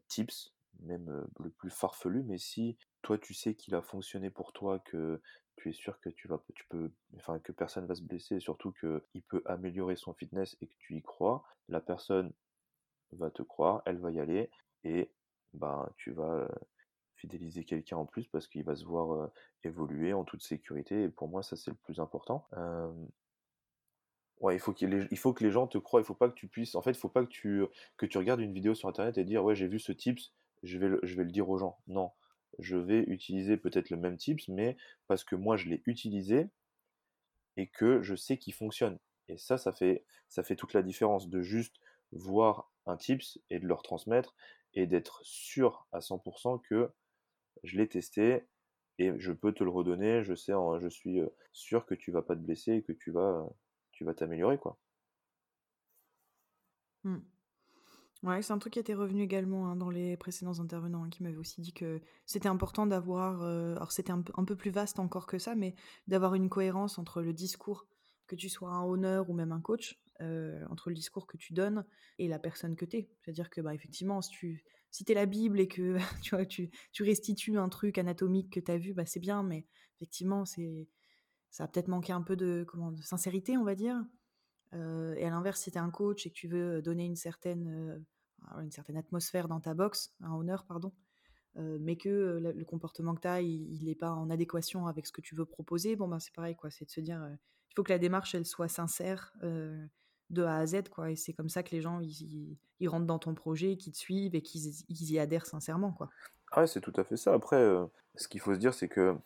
tips, 0.08 0.54
même 0.80 1.26
le 1.40 1.50
plus 1.50 1.70
farfelu, 1.70 2.22
mais 2.22 2.38
si 2.38 2.76
toi 3.02 3.18
tu 3.18 3.34
sais 3.34 3.54
qu'il 3.54 3.74
a 3.74 3.82
fonctionné 3.82 4.30
pour 4.30 4.52
toi, 4.52 4.78
que 4.80 5.20
tu 5.56 5.70
es 5.70 5.72
sûr 5.72 5.98
que 6.00 6.08
tu 6.10 6.28
vas, 6.28 6.40
tu 6.54 6.64
peux, 6.68 6.92
enfin 7.16 7.38
que 7.40 7.52
personne 7.52 7.86
va 7.86 7.94
se 7.94 8.02
blesser, 8.02 8.38
surtout 8.40 8.72
qu'il 8.72 9.22
peut 9.28 9.42
améliorer 9.44 9.96
son 9.96 10.14
fitness 10.14 10.56
et 10.60 10.68
que 10.68 10.74
tu 10.78 10.96
y 10.96 11.02
crois, 11.02 11.42
la 11.68 11.80
personne 11.80 12.32
va 13.12 13.30
te 13.30 13.42
croire, 13.42 13.82
elle 13.86 13.98
va 13.98 14.10
y 14.10 14.20
aller 14.20 14.50
et 14.84 15.10
ben 15.54 15.88
tu 15.96 16.12
vas 16.12 16.48
fidéliser 17.16 17.64
quelqu'un 17.64 17.96
en 17.96 18.06
plus 18.06 18.28
parce 18.28 18.46
qu'il 18.46 18.62
va 18.64 18.76
se 18.76 18.84
voir 18.84 19.30
évoluer 19.64 20.12
en 20.12 20.24
toute 20.24 20.42
sécurité 20.42 21.04
et 21.04 21.08
pour 21.08 21.28
moi 21.28 21.42
ça 21.42 21.56
c'est 21.56 21.70
le 21.70 21.76
plus 21.76 21.98
important. 21.98 22.46
Ouais, 24.41 24.55
il 24.55 24.61
faut, 24.61 24.72
qu'il 24.72 25.09
il 25.11 25.18
faut 25.18 25.32
que 25.32 25.43
les 25.45 25.51
gens 25.51 25.66
te 25.66 25.78
croient. 25.78 26.01
Il 26.01 26.05
faut 26.05 26.14
pas 26.14 26.28
que 26.28 26.34
tu 26.34 26.49
puisses. 26.49 26.74
En 26.74 26.82
fait, 26.82 26.93
il 26.93 26.99
faut 26.99 27.09
pas 27.09 27.24
que 27.24 27.30
tu, 27.30 27.64
que 27.97 28.07
tu 28.07 28.18
regardes 28.18 28.41
une 28.41 28.53
vidéo 28.53 28.74
sur 28.74 28.89
internet 28.89 29.18
et 29.18 29.24
dire 29.24 29.45
ouais 29.45 29.57
j'ai 29.57 29.66
vu 29.66 29.78
ce 29.80 29.93
tips, 29.93 30.32
je 30.62 30.78
vais 30.78 30.89
le, 30.89 31.01
je 31.03 31.16
vais 31.16 31.24
le 31.24 31.30
dire 31.30 31.49
aux 31.49 31.59
gens. 31.59 31.78
Non, 31.89 32.12
je 32.59 32.76
vais 32.76 33.01
utiliser 33.01 33.57
peut-être 33.57 33.91
le 33.91 33.97
même 33.97 34.16
tips, 34.16 34.49
mais 34.49 34.76
parce 35.09 35.24
que 35.24 35.36
moi 35.36 35.57
je 35.57 35.68
l'ai 35.68 35.82
utilisé 35.86 36.49
et 37.57 37.66
que 37.66 38.03
je 38.03 38.14
sais 38.14 38.39
qu'il 38.39 38.55
fonctionne. 38.55 38.99
Et 39.28 39.36
ça, 39.39 39.59
ça 39.59 39.72
fait, 39.72 40.05
ça 40.28 40.43
fait 40.43 40.57
toute 40.57 40.72
la 40.72 40.82
différence 40.82 41.28
de 41.28 41.43
juste 41.43 41.76
voir 42.12 42.70
un 42.86 42.97
tips 42.97 43.39
et 43.51 43.59
de 43.59 43.66
leur 43.66 43.82
transmettre 43.82 44.34
et 44.74 44.86
d'être 44.86 45.20
sûr 45.24 45.86
à 45.93 46.01
100% 46.01 46.62
que 46.62 46.91
je 47.64 47.76
l'ai 47.76 47.89
testé 47.89 48.47
et 48.99 49.12
je 49.18 49.32
peux 49.32 49.53
te 49.53 49.64
le 49.64 49.70
redonner. 49.70 50.22
Je 50.22 50.34
sais, 50.34 50.53
je 50.80 50.89
suis 50.89 51.20
euh, 51.20 51.28
sûr 51.53 51.86
que 51.86 51.95
tu 51.95 52.12
vas 52.12 52.22
pas 52.22 52.36
te 52.36 52.41
blesser 52.41 52.74
et 52.74 52.82
que 52.82 52.93
tu 52.93 53.11
vas 53.11 53.47
tu 53.99 54.05
vas 54.05 54.14
t'améliorer, 54.14 54.59
quoi. 54.59 54.78
Mmh. 57.03 57.16
Ouais, 58.22 58.42
c'est 58.42 58.53
un 58.53 58.59
truc 58.59 58.74
qui 58.74 58.78
était 58.78 58.94
revenu 58.94 59.22
également 59.22 59.68
hein, 59.68 59.76
dans 59.76 59.90
les 59.90 60.16
précédents 60.16 60.61
intervenants, 60.61 61.03
hein, 61.03 61.11
qui 61.11 61.24
m'avaient 61.24 61.36
aussi 61.36 61.61
dit 61.61 61.72
que 61.72 62.01
c'était 62.24 62.49
important 62.49 62.86
d'avoir, 62.86 63.42
euh, 63.42 63.74
alors 63.74 63.90
c'était 63.90 64.12
un, 64.12 64.22
peu 64.22 64.55
plus 64.55 64.70
vaste 64.70 65.01
encore 65.01 65.26
que 65.26 65.38
ça, 65.38 65.57
mais 65.57 65.74
d'avoir 66.07 66.34
une 66.34 66.49
cohérence 66.49 66.99
entre 66.99 67.22
le 67.22 67.32
discours, 67.32 67.88
que 68.28 68.36
tu 68.36 68.49
sois 68.49 68.70
un 68.70 68.84
honneur 68.84 69.30
ou 69.30 69.34
même 69.34 69.51
un 69.51 69.61
coach, 69.61 69.99
euh, 70.20 70.64
entre 70.70 70.90
le 70.90 70.94
discours 70.94 71.26
que 71.26 71.36
tu 71.36 71.55
donnes 71.55 71.84
et 72.18 72.28
la 72.28 72.38
personne 72.38 72.76
que 72.76 72.84
tu 72.84 72.99
es. 72.99 73.11
C'est-à-dire 73.20 73.51
que, 73.51 73.61
bah, 73.61 73.74
effectivement, 73.74 74.22
si 74.22 74.30
tu 74.30 74.64
si 74.92 75.05
la 75.12 75.26
Bible 75.26 75.59
et 75.59 75.66
que 75.66 75.99
tu, 76.22 76.46
tu, 76.46 76.70
tu 76.92 77.03
restitues 77.03 77.59
un 77.59 77.68
truc 77.68 77.99
anatomique 77.99 78.53
que 78.53 78.61
tu 78.61 78.70
as 78.70 78.78
vu, 78.78 78.94
bah, 78.94 79.07
c'est 79.07 79.20
bien, 79.20 79.42
mais 79.42 79.66
effectivement, 79.96 80.44
c'est 80.44 80.86
ça 81.51 81.64
a 81.64 81.68
peut-être 81.68 81.88
manqué 81.88 82.12
un 82.12 82.22
peu 82.22 82.36
de, 82.36 82.64
comment, 82.66 82.92
de 82.92 83.03
sincérité, 83.03 83.57
on 83.57 83.64
va 83.64 83.74
dire. 83.74 84.03
Euh, 84.74 85.14
et 85.14 85.24
à 85.24 85.30
l'inverse, 85.30 85.61
si 85.61 85.70
tu 85.70 85.78
es 85.78 85.80
un 85.80 85.90
coach 85.90 86.26
et 86.26 86.30
que 86.30 86.34
tu 86.34 86.49
veux 86.49 86.82
donner 86.82 87.05
une 87.05 87.16
certaine, 87.16 87.68
euh, 87.68 88.61
une 88.61 88.70
certaine 88.70 88.96
atmosphère 88.96 89.49
dans 89.49 89.61
ta 89.61 89.74
box, 89.74 90.14
un 90.20 90.32
honneur, 90.32 90.64
pardon, 90.64 90.92
euh, 91.57 91.78
mais 91.80 91.96
que 91.96 92.38
le, 92.40 92.64
comportement 92.64 93.14
que 93.14 93.22
tu 93.22 93.28
as, 93.28 93.40
il 93.40 93.84
n'est 93.84 93.94
pas 93.94 94.11
en 94.11 94.30
adéquation 94.30 94.86
avec 94.86 95.07
ce 95.07 95.12
que 95.12 95.20
tu 95.20 95.34
veux 95.34 95.46
proposer, 95.46 95.96
bon, 95.96 96.09
ben, 96.09 96.18
c'est 96.18 96.34
pareil, 96.34 96.55
quoi. 96.55 96.70
C'est 96.70 96.84
de 96.84 96.90
se 96.90 97.01
dire, 97.01 97.20
il 97.30 97.74
faut 97.74 97.82
que 97.82 97.92
la 97.92 97.99
démarche, 97.99 98.34
elle 98.34 98.46
soit 98.46 98.68
sincère 98.68 99.32
de 99.42 100.42
A 100.44 100.57
à 100.57 100.66
Z, 100.66 100.88
quoi. 100.90 101.11
Et 101.11 101.16
c'est 101.16 101.32
comme 101.32 101.49
ça 101.49 101.62
que 101.62 101.70
les 101.70 101.80
gens, 101.80 102.01
ils, 102.01 102.59
ils, 102.80 102.88
rentrent 102.88 103.07
dans 103.07 103.18
ton 103.18 103.34
projet, 103.34 103.76
qu'ils 103.76 103.94
te 103.94 103.99
suivent 103.99 104.34
et 104.34 104.42
qu'ils 104.42 104.84
y 104.88 105.18
adhèrent 105.18 105.46
sincèrement, 105.46 105.92
quoi. 105.92 106.11
Ah 106.53 106.66
c'est 106.66 106.80
tout 106.80 106.94
à 106.96 107.05
fait 107.05 107.16
ça. 107.16 107.34
Après, 107.34 107.62
ce 108.14 108.28
qu'il 108.28 108.40
faut 108.40 108.55
se 108.55 108.59
dire, 108.59 108.72
c'est 108.72 108.88
que 108.88 109.16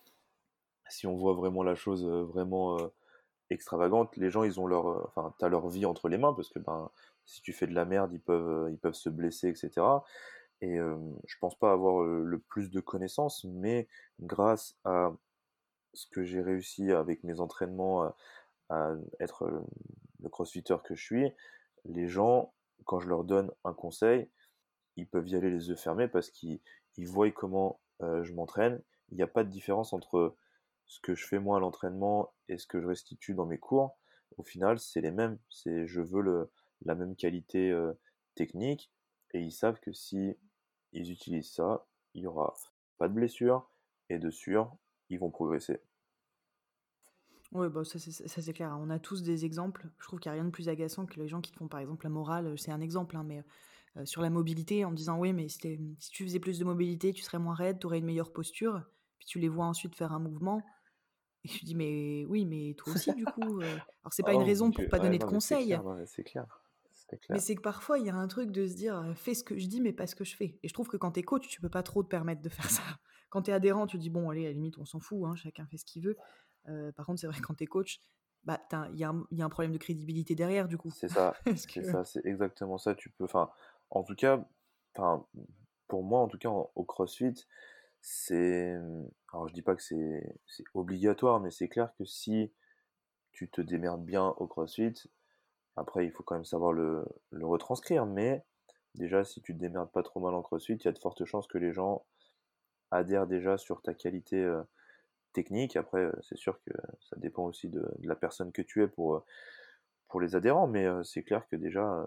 si 0.93 1.07
on 1.07 1.17
voit 1.17 1.35
vraiment 1.35 1.63
la 1.63 1.75
chose 1.75 2.05
vraiment 2.07 2.79
extravagante, 3.51 4.17
les 4.17 4.31
gens, 4.31 4.45
ils 4.45 4.61
ont 4.61 4.67
leur, 4.67 5.07
enfin, 5.07 5.35
t'as 5.39 5.49
leur 5.49 5.69
vie 5.69 5.87
entre 5.87 6.09
les 6.09 6.19
mains 6.19 6.33
parce 6.33 6.49
que 6.49 6.59
ben, 6.59 6.91
si 7.25 7.43
tu 7.43 7.53
fais 7.53 7.67
de 7.67 7.75
la 7.75 7.85
merde, 7.85 8.13
ils 8.13 8.21
peuvent, 8.21 8.71
ils 8.71 8.79
peuvent 8.79 8.95
se 8.95 9.09
blesser, 9.09 9.49
etc. 9.49 9.71
Et 10.61 10.77
je 10.79 11.39
pense 11.41 11.59
pas 11.59 11.73
avoir 11.73 12.05
le 12.05 12.39
plus 12.39 12.71
de 12.71 12.81
connaissances, 12.81 13.45
mais 13.45 13.89
grâce 14.21 14.77
à 14.85 15.13
ce 15.95 16.07
que 16.07 16.25
j'ai 16.25 16.41
réussi 16.41 16.93
avec 16.93 17.25
mes 17.25 17.41
entraînements 17.41 18.13
à 18.69 18.95
être 19.21 19.51
le 20.23 20.29
crossfitter 20.29 20.77
que 20.85 20.95
je 20.95 21.03
suis, 21.03 21.33
les 21.85 22.09
gens, 22.09 22.55
quand 22.85 23.01
je 23.01 23.09
leur 23.09 23.25
donne 23.25 23.51
un 23.65 23.75
conseil, 23.75 24.31
ils 24.97 25.07
peuvent 25.07 25.29
y 25.29 25.37
aller 25.37 25.51
les 25.51 25.69
yeux 25.69 25.77
fermés 25.77 26.09
parce 26.09 26.31
qu'ils 26.31 26.61
voient 26.99 27.31
comment 27.31 27.81
je 28.01 28.33
m'entraîne. 28.33 28.81
Il 29.11 29.17
n'y 29.17 29.23
a 29.23 29.27
pas 29.27 29.45
de 29.45 29.51
différence 29.51 29.93
entre 29.93 30.37
ce 30.93 31.01
que 31.01 31.15
je 31.15 31.27
fais 31.27 31.39
moi 31.39 31.57
à 31.57 31.61
l'entraînement 31.61 32.35
et 32.49 32.59
ce 32.59 32.67
que 32.67 32.79
je 32.79 32.87
restitue 32.87 33.33
dans 33.33 33.47
mes 33.47 33.57
cours. 33.57 33.99
Au 34.37 34.43
final, 34.43 34.79
c'est 34.79 35.01
les 35.01 35.11
mêmes. 35.11 35.39
C'est 35.49 35.87
je 35.87 36.03
veux 36.03 36.51
la 36.85 36.95
même 36.95 37.17
qualité 37.17 37.75
technique 38.35 38.93
et 39.33 39.41
ils 39.41 39.53
savent 39.53 39.81
que 39.81 39.93
si 39.93 40.37
ils 40.93 41.11
utilisent 41.11 41.51
ça, 41.51 41.87
il 42.13 42.25
y 42.25 42.27
aura 42.27 42.53
pas 42.99 43.09
de 43.09 43.15
blessure 43.15 43.71
et 44.11 44.19
de 44.19 44.31
sûr, 44.31 44.77
ils 45.09 45.19
vont 45.19 45.31
progresser. 45.31 45.81
Oui, 47.53 47.69
bah 47.71 47.85
ça 47.85 47.99
c'est 47.99 48.53
clair. 48.53 48.73
Hein. 48.73 48.81
On 48.83 48.91
a 48.91 48.99
tous 48.99 49.23
des 49.23 49.47
exemples. 49.47 49.89
Je 49.99 50.05
trouve 50.05 50.21
qu'il 50.21 50.31
n'y 50.31 50.37
a 50.37 50.43
rien 50.43 50.45
de 50.45 50.51
plus 50.51 50.69
agaçant 50.69 51.07
que 51.07 51.19
les 51.19 51.29
gens 51.29 51.41
qui 51.41 51.53
te 51.53 51.57
font 51.57 51.69
par 51.69 51.81
exemple 51.81 52.05
la 52.05 52.11
morale. 52.11 52.59
C'est 52.59 52.71
un 52.71 52.83
exemple, 52.83 53.17
hein, 53.17 53.25
mais 53.25 53.43
sur 54.05 54.21
la 54.21 54.31
mobilité 54.31 54.85
en 54.85 54.93
disant 54.93 55.19
oui, 55.19 55.33
mais 55.33 55.49
si, 55.49 55.59
tu 56.11 56.25
faisais 56.25 56.39
plus 56.39 56.59
de 56.59 56.65
mobilité, 56.67 57.15
tu 57.15 57.23
serais 57.23 57.39
moins 57.39 57.55
raide, 57.55 57.79
tu 57.79 57.87
aurais 57.87 57.99
une 57.99 58.05
meilleure 58.05 58.33
posture. 58.33 58.83
Puis 59.19 59.27
tu 59.27 59.39
les 59.39 59.49
vois 59.49 59.67
ensuite 59.67 59.95
faire 59.95 60.13
un 60.13 60.19
mouvement. 60.19 60.63
Et 61.45 61.49
je 61.49 61.65
dis 61.65 61.75
mais 61.75 62.25
oui, 62.29 62.47
mais 62.47 62.75
toi 62.75 62.93
aussi 62.93 63.13
du 63.15 63.25
coup. 63.25 63.61
Alors 63.61 64.13
c'est 64.13 64.23
pas 64.25 64.33
une 64.33 64.43
oh 64.43 64.47
raison 64.47 64.71
pour 64.71 64.89
pas 64.89 64.99
donner 64.99 65.19
de 65.19 65.25
conseils. 65.25 65.79
C'est 66.07 66.23
clair. 66.25 66.63
Mais 67.29 67.41
c'est 67.41 67.55
que 67.55 67.61
parfois, 67.61 67.99
il 67.99 68.07
y 68.07 68.11
a 68.11 68.17
un 68.17 68.27
truc 68.27 68.51
de 68.51 68.67
se 68.67 68.75
dire, 68.75 69.13
fais 69.17 69.35
ce 69.35 69.45
que 69.45 69.59
je 69.59 69.67
dis, 69.67 69.83
mais 69.83 69.93
pas 69.93 70.07
ce 70.07 70.15
que 70.15 70.25
je 70.25 70.35
fais. 70.35 70.59
Et 70.63 70.69
je 70.69 70.73
trouve 70.73 70.89
que 70.89 70.97
quand 70.97 71.11
t'es 71.11 71.23
coach, 71.23 71.47
tu 71.47 71.61
peux 71.61 71.69
pas 71.69 71.83
trop 71.83 72.03
te 72.03 72.09
permettre 72.09 72.41
de 72.41 72.49
faire 72.49 72.71
ça. 72.71 72.83
Quand 73.29 73.43
t'es 73.43 73.53
adhérent, 73.53 73.87
tu 73.87 73.99
dis, 73.99 74.09
bon, 74.09 74.31
allez, 74.31 74.47
à 74.47 74.49
la 74.49 74.55
limite, 74.55 74.79
on 74.79 74.87
s'en 74.87 74.99
fout, 74.99 75.19
hein, 75.27 75.35
chacun 75.35 75.67
fait 75.67 75.77
ce 75.77 75.85
qu'il 75.85 76.03
veut. 76.03 76.17
par 76.97 77.07
contre, 77.07 77.21
c'est 77.21 77.27
vrai, 77.27 77.39
quand 77.41 77.55
t'es 77.55 77.67
coach, 77.67 78.01
bah, 78.45 78.61
il 78.93 78.99
y, 78.99 79.05
a 79.05 79.13
un 79.45 79.49
problème 79.49 79.73
de 79.73 79.79
crédibilité 79.79 80.35
derrière, 80.35 80.69
du 80.69 80.77
coup. 80.77 80.91
C'est 80.91 81.09
ça, 81.09 81.35
c'est 82.05 82.27
exactement 82.27 82.79
ça. 82.79 82.95
Tu 82.95 83.11
peux, 83.11 83.25
enfin, 83.25 83.51
en 83.91 84.03
tout 84.03 84.17
cas, 84.17 84.45
pour 85.89 86.03
moi, 86.03 86.21
en 86.21 86.29
tout 86.29 86.39
cas, 86.39 86.49
au 86.49 86.85
CrossFit, 86.85 87.47
c'est, 88.03 88.77
alors 89.33 89.49
je 89.49 89.55
dis 89.55 89.63
pas 89.63 89.77
que 89.77 89.83
c'est 89.83 90.35
obligatoire, 90.75 91.41
mais 91.41 91.51
c'est 91.51 91.69
clair 91.69 91.95
que 91.99 92.05
si 92.05 92.53
tu 93.33 93.49
te 93.49 93.61
démerdes 93.61 94.05
bien 94.05 94.29
au 94.39 94.47
CrossFit, 94.47 94.95
après, 95.77 96.05
il 96.05 96.13
faut 96.13 96.23
quand 96.23 96.35
même 96.35 96.45
savoir 96.45 96.73
le, 96.73 97.05
retranscrire, 97.33 98.05
mais 98.07 98.45
déjà, 98.95 99.25
si 99.25 99.41
tu 99.41 99.55
te 99.55 99.59
démerdes 99.59 99.91
pas 99.91 100.03
trop 100.03 100.21
mal 100.21 100.35
en 100.35 100.43
crossfit, 100.43 100.75
il 100.75 100.85
y 100.85 100.89
a 100.89 100.93
de 100.93 100.99
fortes 100.99 101.25
chances 101.25 101.47
que 101.47 101.59
les 101.59 101.73
gens 101.73 102.05
adhèrent 102.91 103.27
déjà 103.27 103.57
sur 103.57 103.81
ta 103.83 103.95
qualité 103.95 104.47
technique. 105.33 105.77
Après, 105.77 106.11
c'est 106.23 106.37
sûr 106.37 106.61
que 106.65 106.73
ça 107.01 107.17
dépend 107.17 107.45
aussi 107.45 107.69
de, 107.69 107.89
la 108.03 108.17
personne 108.17 108.53
que 108.53 108.63
tu 108.63 108.83
es 108.83 108.89
pour, 108.89 109.25
pour 110.09 110.21
les 110.21 110.37
adhérents, 110.37 110.67
mais 110.67 110.87
c'est 111.05 111.23
clair 111.23 111.47
que 111.49 111.57
déjà, 111.57 112.07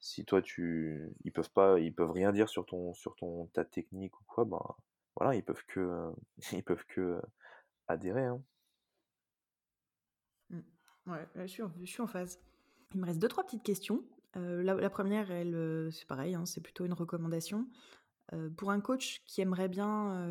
si 0.00 0.24
toi 0.24 0.42
tu. 0.42 1.12
Ils 1.24 1.32
peuvent 1.32 1.52
pas. 1.52 1.78
Ils 1.78 1.94
peuvent 1.94 2.12
rien 2.12 2.32
dire 2.32 2.48
sur 2.48 2.66
ton 2.66 2.94
sur 2.94 3.14
ton 3.16 3.46
ta 3.48 3.64
technique 3.64 4.18
ou 4.20 4.24
quoi, 4.26 4.44
ben 4.44 4.62
voilà, 5.16 5.34
ils 5.34 5.42
peuvent 5.42 5.64
que 5.66 6.12
ils 6.52 6.62
peuvent 6.62 6.84
que 6.86 7.20
adhérer. 7.88 8.24
Hein. 8.24 8.42
Mmh. 10.50 10.60
Ouais, 11.06 11.28
je 11.36 11.46
suis, 11.46 11.62
je 11.80 11.86
suis 11.86 12.02
en 12.02 12.06
phase. 12.06 12.40
Il 12.94 13.00
me 13.00 13.06
reste 13.06 13.18
deux, 13.18 13.28
trois 13.28 13.44
petites 13.44 13.62
questions. 13.62 14.04
Euh, 14.36 14.62
la, 14.62 14.90
première, 14.90 15.30
elle, 15.30 15.54
euh, 15.54 15.90
c'est 15.90 16.06
pareil, 16.06 16.34
hein, 16.34 16.44
c'est 16.46 16.60
plutôt 16.60 16.84
une 16.84 16.92
recommandation. 16.92 17.66
Euh, 18.32 18.50
pour 18.50 18.70
un 18.70 18.80
coach 18.80 19.22
qui 19.24 19.40
aimerait 19.40 19.68
bien, 19.68 20.26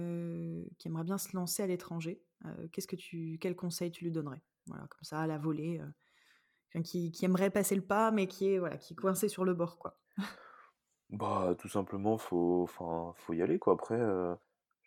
qui 0.77 0.87
aimerait 0.87 1.03
bien 1.03 1.17
se 1.17 1.35
lancer 1.35 1.63
à 1.63 1.67
l'étranger, 1.67 2.21
qu'est-ce 2.71 2.87
que 2.87 2.95
tu, 2.95 3.37
quel 3.41 3.55
conseil 3.55 3.91
tu 3.91 4.03
lui 4.03 4.11
donnerais? 4.11 4.41
Voilà, 4.67 4.85
comme 4.87 5.03
ça, 5.03 5.19
à 5.19 5.27
la 5.27 5.37
volée. 5.37 5.81
Qui, 6.83 7.13
qui, 7.13 7.23
aimerait 7.23 7.51
passer 7.51 7.73
le 7.73 7.81
pas, 7.81 8.11
mais 8.11 8.27
qui 8.27 8.49
est, 8.49 8.59
voilà, 8.59 8.77
qui 8.77 8.93
est 8.93 8.97
coincé 8.97 9.29
sur 9.29 9.45
le 9.45 9.53
bord, 9.53 9.79
quoi. 9.79 9.97
bah, 11.09 11.55
tout 11.57 11.69
simplement, 11.69 12.17
faut, 12.17 12.67
faut 12.67 13.33
y 13.33 13.41
aller, 13.41 13.59
quoi. 13.59 13.73
Après, 13.73 13.97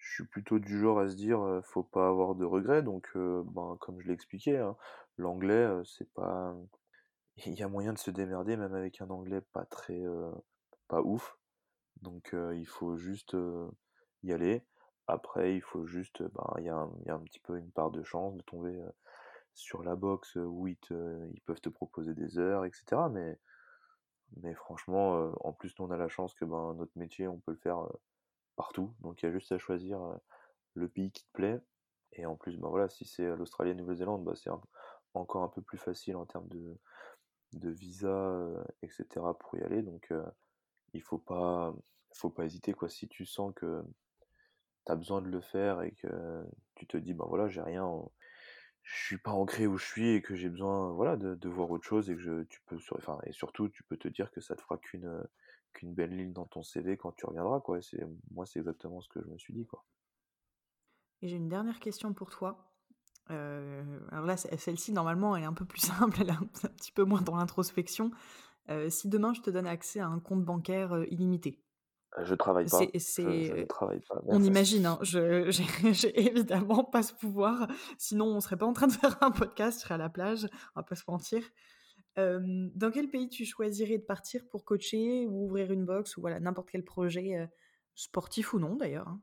je 0.08 0.14
suis 0.14 0.24
plutôt 0.24 0.58
du 0.58 0.80
genre 0.80 1.00
à 1.00 1.08
se 1.08 1.16
dire, 1.16 1.60
faut 1.64 1.82
pas 1.82 2.08
avoir 2.08 2.34
de 2.34 2.44
regrets. 2.44 2.82
Donc, 2.82 3.10
ben, 3.14 3.76
comme 3.80 4.00
je 4.00 4.06
l'ai 4.08 4.14
expliqué, 4.14 4.56
hein, 4.58 4.76
l'anglais, 5.18 5.68
c'est 5.84 6.10
pas 6.14 6.56
il 7.46 7.54
y 7.54 7.62
a 7.62 7.68
moyen 7.68 7.92
de 7.92 7.98
se 7.98 8.10
démerder 8.10 8.56
même 8.56 8.74
avec 8.74 9.00
un 9.00 9.10
anglais 9.10 9.40
pas 9.52 9.64
très 9.66 10.02
pas 10.88 11.02
ouf. 11.02 11.36
Donc 12.02 12.34
il 12.54 12.66
faut 12.66 12.96
juste 12.96 13.36
y 14.22 14.32
aller. 14.32 14.64
Après, 15.06 15.54
il 15.54 15.62
faut 15.62 15.86
juste, 15.86 16.22
ben, 16.22 16.54
il 16.58 16.64
y, 16.64 16.66
y 16.66 16.70
a 16.70 17.14
un 17.14 17.20
petit 17.20 17.40
peu 17.40 17.58
une 17.58 17.70
part 17.70 17.90
de 17.90 18.02
chance 18.02 18.34
de 18.36 18.42
tomber 18.42 18.82
sur 19.54 19.82
la 19.82 19.96
boxe 19.96 20.36
où 20.36 20.68
ils, 20.68 20.78
ils 20.90 21.40
peuvent 21.46 21.60
te 21.60 21.68
proposer 21.68 22.14
des 22.14 22.38
heures, 22.38 22.64
etc. 22.64 22.84
Mais, 23.10 23.38
mais 24.36 24.54
franchement, 24.54 25.32
en 25.44 25.52
plus, 25.52 25.74
nous, 25.78 25.86
on 25.86 25.90
a 25.90 25.96
la 25.96 26.08
chance 26.08 26.34
que 26.34 26.44
ben, 26.44 26.74
notre 26.74 26.96
métier, 26.96 27.28
on 27.28 27.38
peut 27.38 27.52
le 27.52 27.58
faire 27.58 27.88
partout. 28.58 28.92
Donc 29.00 29.22
il 29.22 29.26
y 29.26 29.28
a 29.28 29.32
juste 29.32 29.52
à 29.52 29.58
choisir 29.58 30.00
le 30.74 30.88
pays 30.88 31.10
qui 31.12 31.24
te 31.24 31.32
plaît. 31.32 31.60
Et 32.12 32.26
en 32.26 32.36
plus, 32.36 32.58
ben 32.58 32.68
voilà, 32.68 32.88
si 32.88 33.04
c'est 33.04 33.24
l'Australie 33.36 33.70
et 33.70 33.74
Nouvelle-Zélande, 33.74 34.24
bah, 34.24 34.34
c'est 34.34 34.50
encore 35.14 35.44
un 35.44 35.48
peu 35.48 35.62
plus 35.62 35.78
facile 35.78 36.16
en 36.16 36.26
termes 36.26 36.48
de, 36.48 36.76
de 37.52 37.70
visa, 37.70 38.36
etc. 38.82 39.06
pour 39.38 39.56
y 39.56 39.62
aller. 39.62 39.82
Donc 39.82 40.12
il 40.92 41.02
faut 41.02 41.18
pas, 41.18 41.74
faut 42.14 42.30
pas 42.30 42.44
hésiter 42.44 42.72
quoi. 42.72 42.88
Si 42.88 43.08
tu 43.08 43.24
sens 43.24 43.52
que 43.54 43.82
tu 44.86 44.92
as 44.92 44.96
besoin 44.96 45.22
de 45.22 45.28
le 45.28 45.40
faire 45.40 45.82
et 45.82 45.92
que 45.92 46.44
tu 46.74 46.86
te 46.86 46.96
dis 46.96 47.14
ben 47.14 47.26
voilà 47.28 47.48
j'ai 47.48 47.62
rien, 47.62 47.88
je 48.82 49.04
suis 49.04 49.18
pas 49.18 49.32
ancré 49.32 49.66
où 49.66 49.76
je 49.78 49.84
suis 49.84 50.10
et 50.10 50.22
que 50.22 50.34
j'ai 50.34 50.48
besoin 50.48 50.92
voilà 50.92 51.16
de, 51.16 51.48
voir 51.48 51.70
autre 51.70 51.84
chose 51.84 52.10
et 52.10 52.14
que 52.14 52.20
je, 52.20 52.42
tu 52.44 52.60
peux 52.66 52.78
enfin 52.92 53.18
et 53.24 53.32
surtout 53.32 53.68
tu 53.68 53.82
peux 53.84 53.96
te 53.96 54.08
dire 54.08 54.30
que 54.32 54.40
ça 54.40 54.56
te 54.56 54.62
fera 54.62 54.78
qu'une 54.78 55.22
qu'une 55.72 55.94
belle 55.94 56.16
ligne 56.16 56.32
dans 56.32 56.46
ton 56.46 56.62
CV 56.62 56.96
quand 56.96 57.12
tu 57.12 57.26
reviendras 57.26 57.60
quoi. 57.60 57.80
C'est 57.82 58.04
moi 58.30 58.46
c'est 58.46 58.58
exactement 58.58 59.00
ce 59.00 59.08
que 59.08 59.20
je 59.22 59.28
me 59.28 59.38
suis 59.38 59.54
dit 59.54 59.66
quoi. 59.66 59.84
Et 61.22 61.28
j'ai 61.28 61.36
une 61.36 61.48
dernière 61.48 61.80
question 61.80 62.12
pour 62.12 62.30
toi. 62.30 62.68
Euh, 63.30 63.82
alors 64.10 64.24
là, 64.24 64.36
celle-ci, 64.36 64.92
normalement, 64.92 65.36
elle 65.36 65.42
est 65.42 65.46
un 65.46 65.52
peu 65.52 65.64
plus 65.64 65.80
simple, 65.86 66.18
elle 66.20 66.30
est 66.30 66.32
un, 66.32 66.68
petit 66.76 66.92
peu 66.92 67.04
moins 67.04 67.20
dans 67.20 67.36
l'introspection. 67.36 68.10
Euh, 68.70 68.90
si 68.90 69.08
demain, 69.08 69.32
je 69.32 69.40
te 69.40 69.50
donne 69.50 69.66
accès 69.66 70.00
à 70.00 70.06
un 70.06 70.20
compte 70.20 70.44
bancaire 70.44 70.94
euh, 70.94 71.06
illimité? 71.10 71.62
Je 72.22 72.34
travaille 72.34 72.66
pas. 72.66 72.80
Je, 72.80 73.64
travaille 73.66 74.00
pas. 74.00 74.20
On 74.26 74.42
imagine, 74.42 74.86
hein, 74.86 74.98
je 75.02 75.50
j'ai 75.92 76.26
évidemment 76.26 76.84
pas 76.84 77.02
ce 77.02 77.12
pouvoir. 77.12 77.68
Sinon, 77.98 78.26
on 78.26 78.40
serait 78.40 78.56
pas 78.56 78.66
en 78.66 78.72
train 78.72 78.86
de 78.86 78.92
faire 78.92 79.22
un 79.22 79.30
podcast, 79.30 79.78
je 79.78 79.82
serais 79.84 79.94
à 79.94 79.98
la 79.98 80.08
plage, 80.08 80.46
on 80.74 80.80
va 80.80 80.84
pas 80.84 80.96
se 80.96 81.04
mentir. 81.06 81.42
Dans 82.18 82.90
quel 82.90 83.10
pays 83.10 83.28
tu 83.28 83.44
choisirais 83.44 83.98
de 83.98 84.04
partir 84.04 84.46
pour 84.48 84.64
coacher 84.64 85.26
ou 85.26 85.44
ouvrir 85.44 85.72
une 85.72 85.84
box 85.84 86.16
ou 86.16 86.20
voilà 86.20 86.40
n'importe 86.40 86.70
quel 86.70 86.84
projet 86.84 87.48
sportif 87.94 88.54
ou 88.54 88.58
non 88.58 88.76
d'ailleurs 88.76 89.08
hein? 89.08 89.20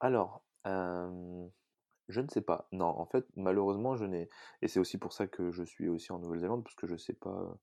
Alors, 0.00 0.44
je 0.64 2.20
ne 2.20 2.28
sais 2.28 2.40
pas. 2.42 2.68
Non, 2.72 2.86
en 2.86 3.06
fait, 3.06 3.26
malheureusement, 3.36 3.96
je 3.96 4.04
n'ai 4.04 4.28
et 4.62 4.68
c'est 4.68 4.80
aussi 4.80 4.98
pour 4.98 5.12
ça 5.12 5.26
que 5.26 5.50
je 5.50 5.64
suis 5.64 5.88
aussi 5.88 6.12
en 6.12 6.18
Nouvelle-Zélande, 6.18 6.64
parce 6.64 6.76
que 6.76 6.86
je 6.86 6.92
ne 6.92 6.98
sais 6.98 7.14
pas 7.14 7.56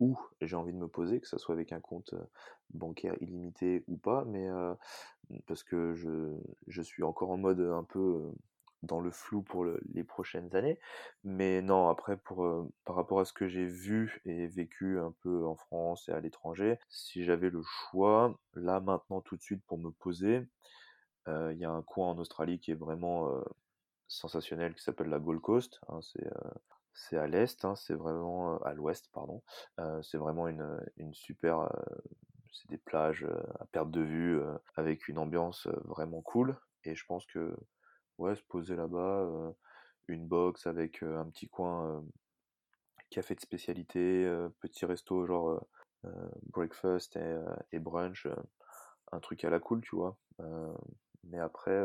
où 0.00 0.18
j'ai 0.40 0.56
envie 0.56 0.72
de 0.72 0.78
me 0.78 0.88
poser, 0.88 1.20
que 1.20 1.28
ça 1.28 1.38
soit 1.38 1.54
avec 1.54 1.72
un 1.72 1.80
compte 1.80 2.14
bancaire 2.70 3.16
illimité 3.20 3.84
ou 3.86 3.96
pas, 3.96 4.24
mais 4.24 4.48
parce 5.46 5.62
que 5.64 5.94
je, 5.94 6.36
je 6.66 6.82
suis 6.82 7.02
encore 7.02 7.30
en 7.30 7.36
mode 7.36 7.60
un 7.60 7.84
peu 7.84 8.32
dans 8.84 9.00
le 9.00 9.10
flou 9.10 9.42
pour 9.42 9.64
les 9.64 10.04
prochaines 10.04 10.54
années. 10.56 10.78
Mais 11.24 11.62
non, 11.62 11.88
après, 11.88 12.16
pour, 12.16 12.68
par 12.84 12.96
rapport 12.96 13.20
à 13.20 13.24
ce 13.24 13.32
que 13.32 13.48
j'ai 13.48 13.66
vu 13.66 14.20
et 14.24 14.46
vécu 14.46 14.98
un 14.98 15.12
peu 15.22 15.46
en 15.46 15.56
France 15.56 16.08
et 16.08 16.12
à 16.12 16.20
l'étranger, 16.20 16.78
si 16.88 17.24
j'avais 17.24 17.50
le 17.50 17.62
choix, 17.62 18.38
là 18.54 18.80
maintenant 18.80 19.20
tout 19.20 19.36
de 19.36 19.42
suite 19.42 19.62
pour 19.66 19.78
me 19.78 19.90
poser, 19.90 20.46
il 21.26 21.56
y 21.58 21.64
a 21.64 21.70
un 21.70 21.82
coin 21.82 22.10
en 22.10 22.18
Australie 22.18 22.60
qui 22.60 22.70
est 22.70 22.74
vraiment 22.74 23.42
sensationnel 24.08 24.74
qui 24.74 24.82
s'appelle 24.82 25.08
la 25.08 25.18
Gold 25.18 25.40
Coast. 25.40 25.80
Hein, 25.88 26.00
c'est 26.02 26.26
euh, 26.26 26.50
c'est 26.92 27.18
à 27.18 27.26
l'est, 27.26 27.64
hein, 27.64 27.74
c'est 27.74 27.94
vraiment 27.94 28.54
euh, 28.54 28.58
à 28.64 28.72
l'ouest, 28.72 29.10
pardon. 29.12 29.42
Euh, 29.80 30.00
c'est 30.02 30.18
vraiment 30.18 30.46
une, 30.48 30.80
une 30.96 31.12
super. 31.14 31.68
c'est 32.52 32.68
des 32.70 32.78
plages 32.78 33.26
à 33.58 33.66
perte 33.66 33.90
de 33.90 34.00
vue 34.00 34.40
avec 34.76 35.08
une 35.08 35.18
ambiance 35.18 35.66
vraiment 35.84 36.22
cool. 36.22 36.56
Et 36.84 36.94
je 36.94 37.04
pense 37.06 37.26
que 37.26 37.56
ouais, 38.18 38.36
se 38.36 38.42
poser 38.42 38.76
là-bas, 38.76 39.54
une 40.08 40.26
box 40.26 40.66
avec 40.66 41.02
un 41.02 41.26
petit 41.26 41.48
coin 41.48 42.04
café 43.10 43.34
de 43.34 43.40
spécialité, 43.40 44.24
petit 44.60 44.86
resto 44.86 45.26
genre 45.26 45.64
breakfast 46.48 47.18
et, 47.72 47.78
brunch, 47.78 48.26
un 49.12 49.20
truc 49.20 49.44
à 49.44 49.50
la 49.50 49.60
cool, 49.60 49.80
tu 49.82 49.96
vois. 49.96 50.16
mais 51.24 51.38
après, 51.38 51.82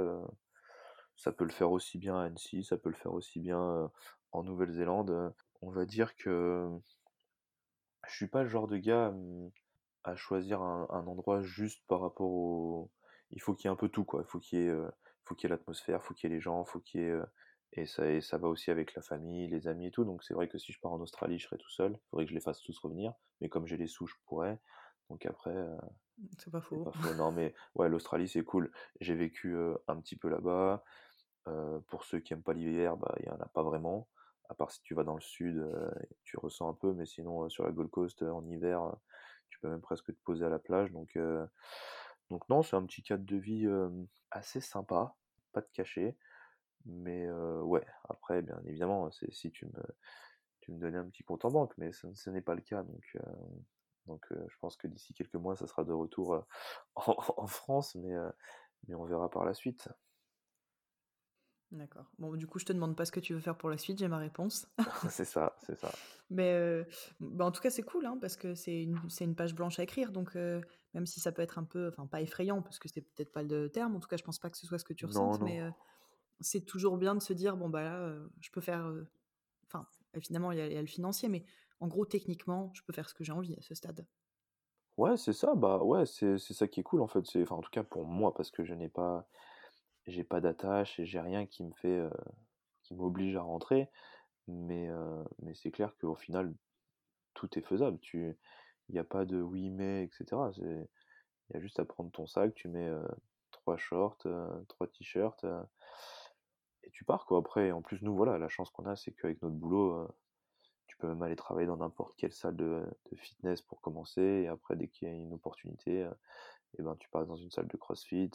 ça 1.15 1.31
peut 1.31 1.45
le 1.45 1.51
faire 1.51 1.71
aussi 1.71 1.97
bien 1.97 2.17
à 2.17 2.23
Annecy, 2.23 2.63
ça 2.63 2.77
peut 2.77 2.89
le 2.89 2.95
faire 2.95 3.13
aussi 3.13 3.39
bien 3.39 3.91
en 4.31 4.43
Nouvelle-Zélande. 4.43 5.33
On 5.61 5.71
va 5.71 5.85
dire 5.85 6.15
que 6.15 6.69
je 8.07 8.15
suis 8.15 8.27
pas 8.27 8.43
le 8.43 8.49
genre 8.49 8.67
de 8.67 8.77
gars 8.77 9.13
à 10.03 10.15
choisir 10.15 10.61
un, 10.61 11.07
endroit 11.07 11.41
juste 11.41 11.83
par 11.87 12.01
rapport 12.01 12.29
au. 12.31 12.89
Il 13.31 13.41
faut 13.41 13.53
qu'il 13.53 13.65
y 13.65 13.67
ait 13.67 13.73
un 13.73 13.75
peu 13.75 13.89
tout, 13.89 14.05
quoi. 14.05 14.21
Il 14.25 14.29
faut 14.29 14.39
qu'il 14.39 14.59
y 14.59 14.63
ait, 14.63 14.75
faut 15.29 15.35
qu'il 15.35 15.49
y 15.49 15.53
ait 15.53 15.55
l'atmosphère, 15.55 16.03
faut 16.03 16.13
qu'il 16.13 16.29
y 16.29 16.33
ait 16.33 16.35
les 16.35 16.41
gens, 16.41 16.65
faut 16.65 16.79
qu'il 16.79 17.01
y 17.01 17.03
ait 17.05 17.15
et 17.73 17.85
ça, 17.85 18.09
et 18.09 18.19
ça 18.21 18.37
va 18.37 18.47
aussi 18.47 18.71
avec 18.71 18.95
la 18.95 19.01
famille, 19.01 19.47
les 19.47 19.67
amis 19.67 19.87
et 19.87 19.91
tout. 19.91 20.03
Donc 20.03 20.23
c'est 20.23 20.33
vrai 20.33 20.47
que 20.47 20.57
si 20.57 20.71
je 20.73 20.79
pars 20.79 20.91
en 20.91 20.99
Australie, 21.01 21.37
je 21.37 21.45
serai 21.45 21.57
tout 21.57 21.69
seul. 21.69 21.93
Il 21.93 22.09
faudrait 22.09 22.25
que 22.25 22.29
je 22.31 22.35
les 22.35 22.41
fasse 22.41 22.61
tous 22.61 22.77
revenir. 22.79 23.13
Mais 23.41 23.49
comme 23.49 23.67
j'ai 23.67 23.77
les 23.77 23.87
sous, 23.87 24.07
je 24.07 24.15
pourrais. 24.25 24.59
Donc 25.09 25.25
après, 25.25 25.55
euh, 25.55 25.77
C'est 26.37 26.51
pas 26.51 26.61
faux. 26.61 26.83
pas 26.83 26.91
faux. 26.91 27.13
Non, 27.15 27.31
mais 27.31 27.53
ouais, 27.75 27.89
l'Australie, 27.89 28.27
c'est 28.27 28.43
cool. 28.43 28.71
J'ai 29.01 29.13
vécu 29.15 29.55
euh, 29.55 29.75
un 29.87 29.99
petit 30.01 30.15
peu 30.17 30.29
là-bas. 30.29 30.83
Euh, 31.47 31.79
pour 31.87 32.05
ceux 32.05 32.19
qui 32.19 32.33
aiment 32.33 32.43
pas 32.43 32.53
l'hiver, 32.53 32.97
bah, 32.97 33.15
il 33.19 33.25
y 33.27 33.29
en 33.29 33.39
a 33.39 33.47
pas 33.47 33.63
vraiment. 33.63 34.07
À 34.49 34.55
part 34.55 34.71
si 34.71 34.81
tu 34.81 34.95
vas 34.95 35.03
dans 35.03 35.15
le 35.15 35.21
sud, 35.21 35.57
euh, 35.57 35.91
tu 36.23 36.37
ressens 36.37 36.69
un 36.69 36.73
peu. 36.73 36.93
Mais 36.93 37.05
sinon, 37.05 37.45
euh, 37.45 37.49
sur 37.49 37.63
la 37.65 37.71
Gold 37.71 37.91
Coast, 37.91 38.23
euh, 38.23 38.31
en 38.31 38.45
hiver, 38.47 38.81
euh, 38.83 38.91
tu 39.49 39.59
peux 39.59 39.69
même 39.69 39.81
presque 39.81 40.07
te 40.07 40.19
poser 40.23 40.45
à 40.45 40.49
la 40.49 40.59
plage. 40.59 40.91
Donc, 40.91 41.15
euh, 41.17 41.45
donc 42.29 42.47
non, 42.49 42.63
c'est 42.63 42.75
un 42.75 42.85
petit 42.85 43.03
cadre 43.03 43.25
de 43.25 43.37
vie 43.37 43.65
euh, 43.67 43.89
assez 44.31 44.61
sympa. 44.61 45.15
Pas 45.53 45.61
de 45.61 45.69
cachet. 45.73 46.17
Mais 46.85 47.29
ouais, 47.31 47.85
après, 48.07 48.41
bien 48.41 48.59
évidemment, 48.65 49.11
c'est 49.11 49.31
si 49.31 49.51
tu 49.51 49.65
me, 49.65 49.83
tu 50.61 50.71
me 50.71 50.79
donnais 50.79 50.97
un 50.97 51.09
petit 51.09 51.23
compte 51.23 51.45
en 51.45 51.51
banque, 51.51 51.73
mais 51.77 51.91
ce, 51.91 52.29
n'est 52.29 52.41
pas 52.41 52.55
le 52.55 52.61
cas. 52.61 52.83
Donc, 52.83 53.17
donc 54.05 54.25
je 54.31 54.57
pense 54.61 54.77
que 54.77 54.87
d'ici 54.87 55.13
quelques 55.13 55.35
mois, 55.35 55.55
ça 55.55 55.67
sera 55.67 55.83
de 55.83 55.91
retour 55.91 56.45
en, 56.95 57.47
France, 57.47 57.95
mais 57.95 58.15
on 58.95 59.05
verra 59.05 59.29
par 59.29 59.43
la 59.45 59.53
suite. 59.53 59.89
D'accord. 61.71 62.05
Bon, 62.17 62.35
du 62.35 62.47
coup, 62.47 62.57
je 62.57 62.65
te 62.65 62.73
demande 62.73 62.95
pas 62.95 63.05
ce 63.05 63.11
que 63.11 63.19
tu 63.19 63.33
veux 63.33 63.39
faire 63.39 63.55
pour 63.55 63.69
la 63.69 63.77
suite, 63.77 63.99
j'ai 63.99 64.07
ma 64.07 64.17
réponse. 64.17 64.67
c'est 65.09 65.25
ça, 65.25 65.55
c'est 65.65 65.75
ça. 65.79 65.91
Mais 66.31 66.53
euh, 66.53 66.83
bah, 67.19 67.45
en 67.45 67.51
tout 67.51 67.61
cas, 67.61 67.69
c'est 67.69 67.83
cool, 67.83 68.07
hein, 68.07 68.17
parce 68.19 68.35
que 68.35 68.55
c'est 68.55 68.81
une, 68.81 68.99
une 69.21 69.35
page 69.35 69.53
blanche 69.53 69.77
à 69.79 69.83
écrire. 69.83 70.11
Donc, 70.11 70.35
euh, 70.35 70.61
même 70.95 71.05
si 71.05 71.19
ça 71.19 71.31
peut 71.31 71.43
être 71.43 71.59
un 71.59 71.63
peu, 71.63 71.87
enfin, 71.89 72.07
pas 72.07 72.21
effrayant, 72.21 72.63
parce 72.63 72.79
que 72.79 72.89
c'est 72.89 73.01
peut-être 73.01 73.31
pas 73.31 73.43
le 73.43 73.69
terme, 73.69 73.95
en 73.95 73.99
tout 73.99 74.07
cas, 74.07 74.17
je 74.17 74.23
pense 74.23 74.39
pas 74.39 74.49
que 74.49 74.57
ce 74.57 74.65
soit 74.65 74.79
ce 74.79 74.83
que 74.83 74.93
tu 74.93 75.05
non. 75.05 75.37
mais 75.39 75.61
euh, 75.61 75.69
c'est 76.39 76.61
toujours 76.61 76.97
bien 76.97 77.13
de 77.13 77.21
se 77.21 77.33
dire, 77.33 77.55
bon, 77.55 77.69
bah 77.69 77.83
là, 77.83 78.15
je 78.39 78.49
peux 78.49 78.61
faire. 78.61 78.91
Enfin, 79.67 79.87
évidemment, 80.15 80.51
il 80.51 80.57
y, 80.57 80.73
y 80.73 80.77
a 80.77 80.81
le 80.81 80.87
financier, 80.87 81.29
mais 81.29 81.45
en 81.79 81.87
gros, 81.87 82.05
techniquement, 82.05 82.71
je 82.73 82.81
peux 82.81 82.93
faire 82.93 83.09
ce 83.09 83.13
que 83.13 83.23
j'ai 83.23 83.31
envie 83.31 83.55
à 83.55 83.61
ce 83.61 83.75
stade. 83.75 84.07
Ouais, 84.97 85.15
c'est 85.15 85.33
ça, 85.33 85.55
bah 85.55 85.77
ouais, 85.77 86.05
c'est 86.05 86.37
ça 86.37 86.67
qui 86.67 86.81
est 86.81 86.83
cool 86.83 87.01
en 87.01 87.07
fait. 87.07 87.23
Enfin, 87.37 87.55
en 87.55 87.61
tout 87.61 87.69
cas 87.71 87.83
pour 87.83 88.05
moi, 88.05 88.33
parce 88.33 88.51
que 88.51 88.65
je 88.65 88.73
n'ai 88.73 88.89
pas, 88.89 89.29
j'ai 90.09 90.23
pas 90.23 90.41
d'attache 90.41 90.99
et 90.99 91.05
j'ai 91.05 91.19
rien 91.19 91.45
qui 91.45 91.63
me 91.63 91.73
fait, 91.73 91.97
euh, 91.97 92.09
qui 92.83 92.93
m'oblige 92.95 93.35
à 93.35 93.41
rentrer. 93.41 93.89
Mais, 94.47 94.89
euh, 94.89 95.23
mais 95.41 95.53
c'est 95.53 95.71
clair 95.71 95.95
qu'au 95.99 96.15
final, 96.15 96.53
tout 97.33 97.57
est 97.57 97.61
faisable. 97.61 97.99
Tu, 97.99 98.35
il 98.89 98.93
n'y 98.93 98.99
a 98.99 99.03
pas 99.03 99.25
de 99.25 99.41
oui 99.41 99.69
mais, 99.69 100.03
etc. 100.03 100.25
C'est, 100.55 100.89
il 101.49 101.53
y 101.53 101.57
a 101.57 101.59
juste 101.59 101.79
à 101.79 101.85
prendre 101.85 102.11
ton 102.11 102.27
sac, 102.27 102.53
tu 102.53 102.67
mets 102.67 102.87
euh, 102.87 103.07
trois 103.51 103.77
shorts, 103.77 104.25
trois 104.67 104.87
t-shirts, 104.87 105.45
et 106.83 106.89
tu 106.91 107.03
pars 107.05 107.25
quoi. 107.25 107.39
Après, 107.39 107.71
en 107.71 107.81
plus 107.81 108.01
nous 108.01 108.15
voilà, 108.15 108.37
la 108.37 108.49
chance 108.49 108.69
qu'on 108.71 108.85
a, 108.85 108.95
c'est 108.95 109.11
qu'avec 109.11 109.41
notre 109.41 109.55
boulot, 109.55 110.07
tu 110.87 110.97
peux 110.97 111.07
même 111.07 111.21
aller 111.23 111.35
travailler 111.35 111.67
dans 111.67 111.77
n'importe 111.77 112.15
quelle 112.17 112.33
salle 112.33 112.55
de, 112.55 112.85
fitness 113.15 113.61
pour 113.61 113.81
commencer, 113.81 114.21
et 114.21 114.47
après 114.47 114.75
dès 114.75 114.87
qu'il 114.87 115.07
y 115.07 115.11
a 115.11 115.13
une 115.15 115.33
opportunité, 115.33 116.07
et 116.77 116.83
ben 116.83 116.95
tu 116.97 117.09
passes 117.09 117.27
dans 117.27 117.35
une 117.35 117.51
salle 117.51 117.67
de 117.67 117.77
CrossFit. 117.77 118.31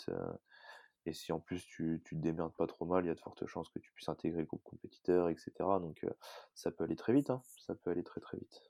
Et 1.07 1.13
si 1.13 1.33
en 1.33 1.41
plus 1.41 1.65
tu, 1.67 2.01
tu 2.05 2.17
te 2.17 2.21
démerdes 2.21 2.55
pas 2.55 2.67
trop 2.67 2.85
mal, 2.85 3.05
il 3.05 3.09
y 3.09 3.11
a 3.11 3.15
de 3.15 3.21
fortes 3.21 3.47
chances 3.47 3.69
que 3.69 3.79
tu 3.79 3.93
puisses 3.93 4.09
intégrer 4.09 4.41
le 4.41 4.47
groupe 4.47 4.63
compétiteur, 4.63 5.29
etc. 5.29 5.53
Donc 5.81 6.05
euh, 6.05 6.11
ça 6.55 6.71
peut 6.71 6.85
aller 6.85 6.97
très 6.97 7.13
vite, 7.13 7.31
hein. 7.31 7.43
Ça 7.67 7.75
peut 7.75 7.91
aller 7.91 8.03
très 8.05 8.21
très 8.21 8.39
vite. 8.39 8.63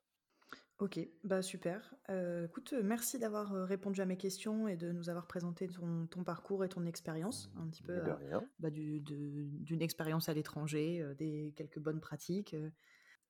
Ok, 0.81 0.99
bah 1.23 1.41
super. 1.41 1.95
Euh, 2.11 2.47
écoute, 2.47 2.73
euh, 2.73 2.83
merci 2.83 3.21
d'avoir 3.21 3.55
euh, 3.55 3.65
répondu 3.65 4.01
à 4.01 4.07
mes 4.07 4.17
questions 4.17 4.67
et 4.67 4.77
de 4.77 4.91
nous 4.91 5.09
avoir 5.09 5.29
présenté 5.29 5.69
ton, 5.69 6.07
ton 6.09 6.25
parcours 6.25 6.65
et 6.65 6.69
ton 6.69 6.85
expérience, 6.85 7.49
un 7.57 7.69
petit 7.69 7.85
peu 7.85 7.93
euh, 7.93 8.41
bah, 8.59 8.71
du- 8.71 8.99
d'une 9.01 9.83
expérience 9.83 10.29
à 10.29 10.35
l'étranger, 10.35 11.01
euh, 11.01 11.15
des 11.15 11.53
quelques 11.57 11.79
bonnes 11.79 12.01
pratiques. 12.01 12.55
euh. 12.55 12.71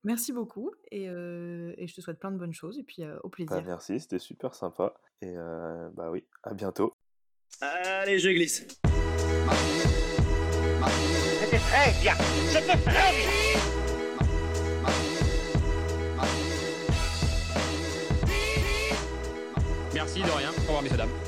Merci 0.04 0.32
beaucoup 0.32 0.70
et, 0.90 1.08
euh, 1.08 1.74
et 1.76 1.86
je 1.86 1.94
te 1.94 2.00
souhaite 2.00 2.18
plein 2.18 2.30
de 2.32 2.38
bonnes 2.38 2.52
choses 2.54 2.78
et 2.78 2.82
puis 2.82 3.02
euh, 3.02 3.18
au 3.22 3.28
Bah, 3.28 3.30
plaisir. 3.30 3.62
merci, 3.66 4.00
c'était 4.00 4.18
super 4.18 4.54
sympa. 4.54 4.94
Et 5.20 5.34
euh, 5.36 5.90
bah 5.94 6.10
oui, 6.10 6.24
à 6.42 6.54
bientôt. 6.54 6.94
Allez, 7.60 8.18
je 8.18 8.30
glisse. 8.30 8.66
C'était 11.40 11.58
très 11.58 11.92
bien. 12.00 12.14
C'était 12.48 12.76
très 12.76 13.12
bien. 13.16 13.60
Merci, 19.94 20.22
de 20.22 20.30
rien. 20.30 20.50
Au 20.50 20.60
revoir, 20.60 20.82
messieurs, 20.82 20.98
dames. 20.98 21.23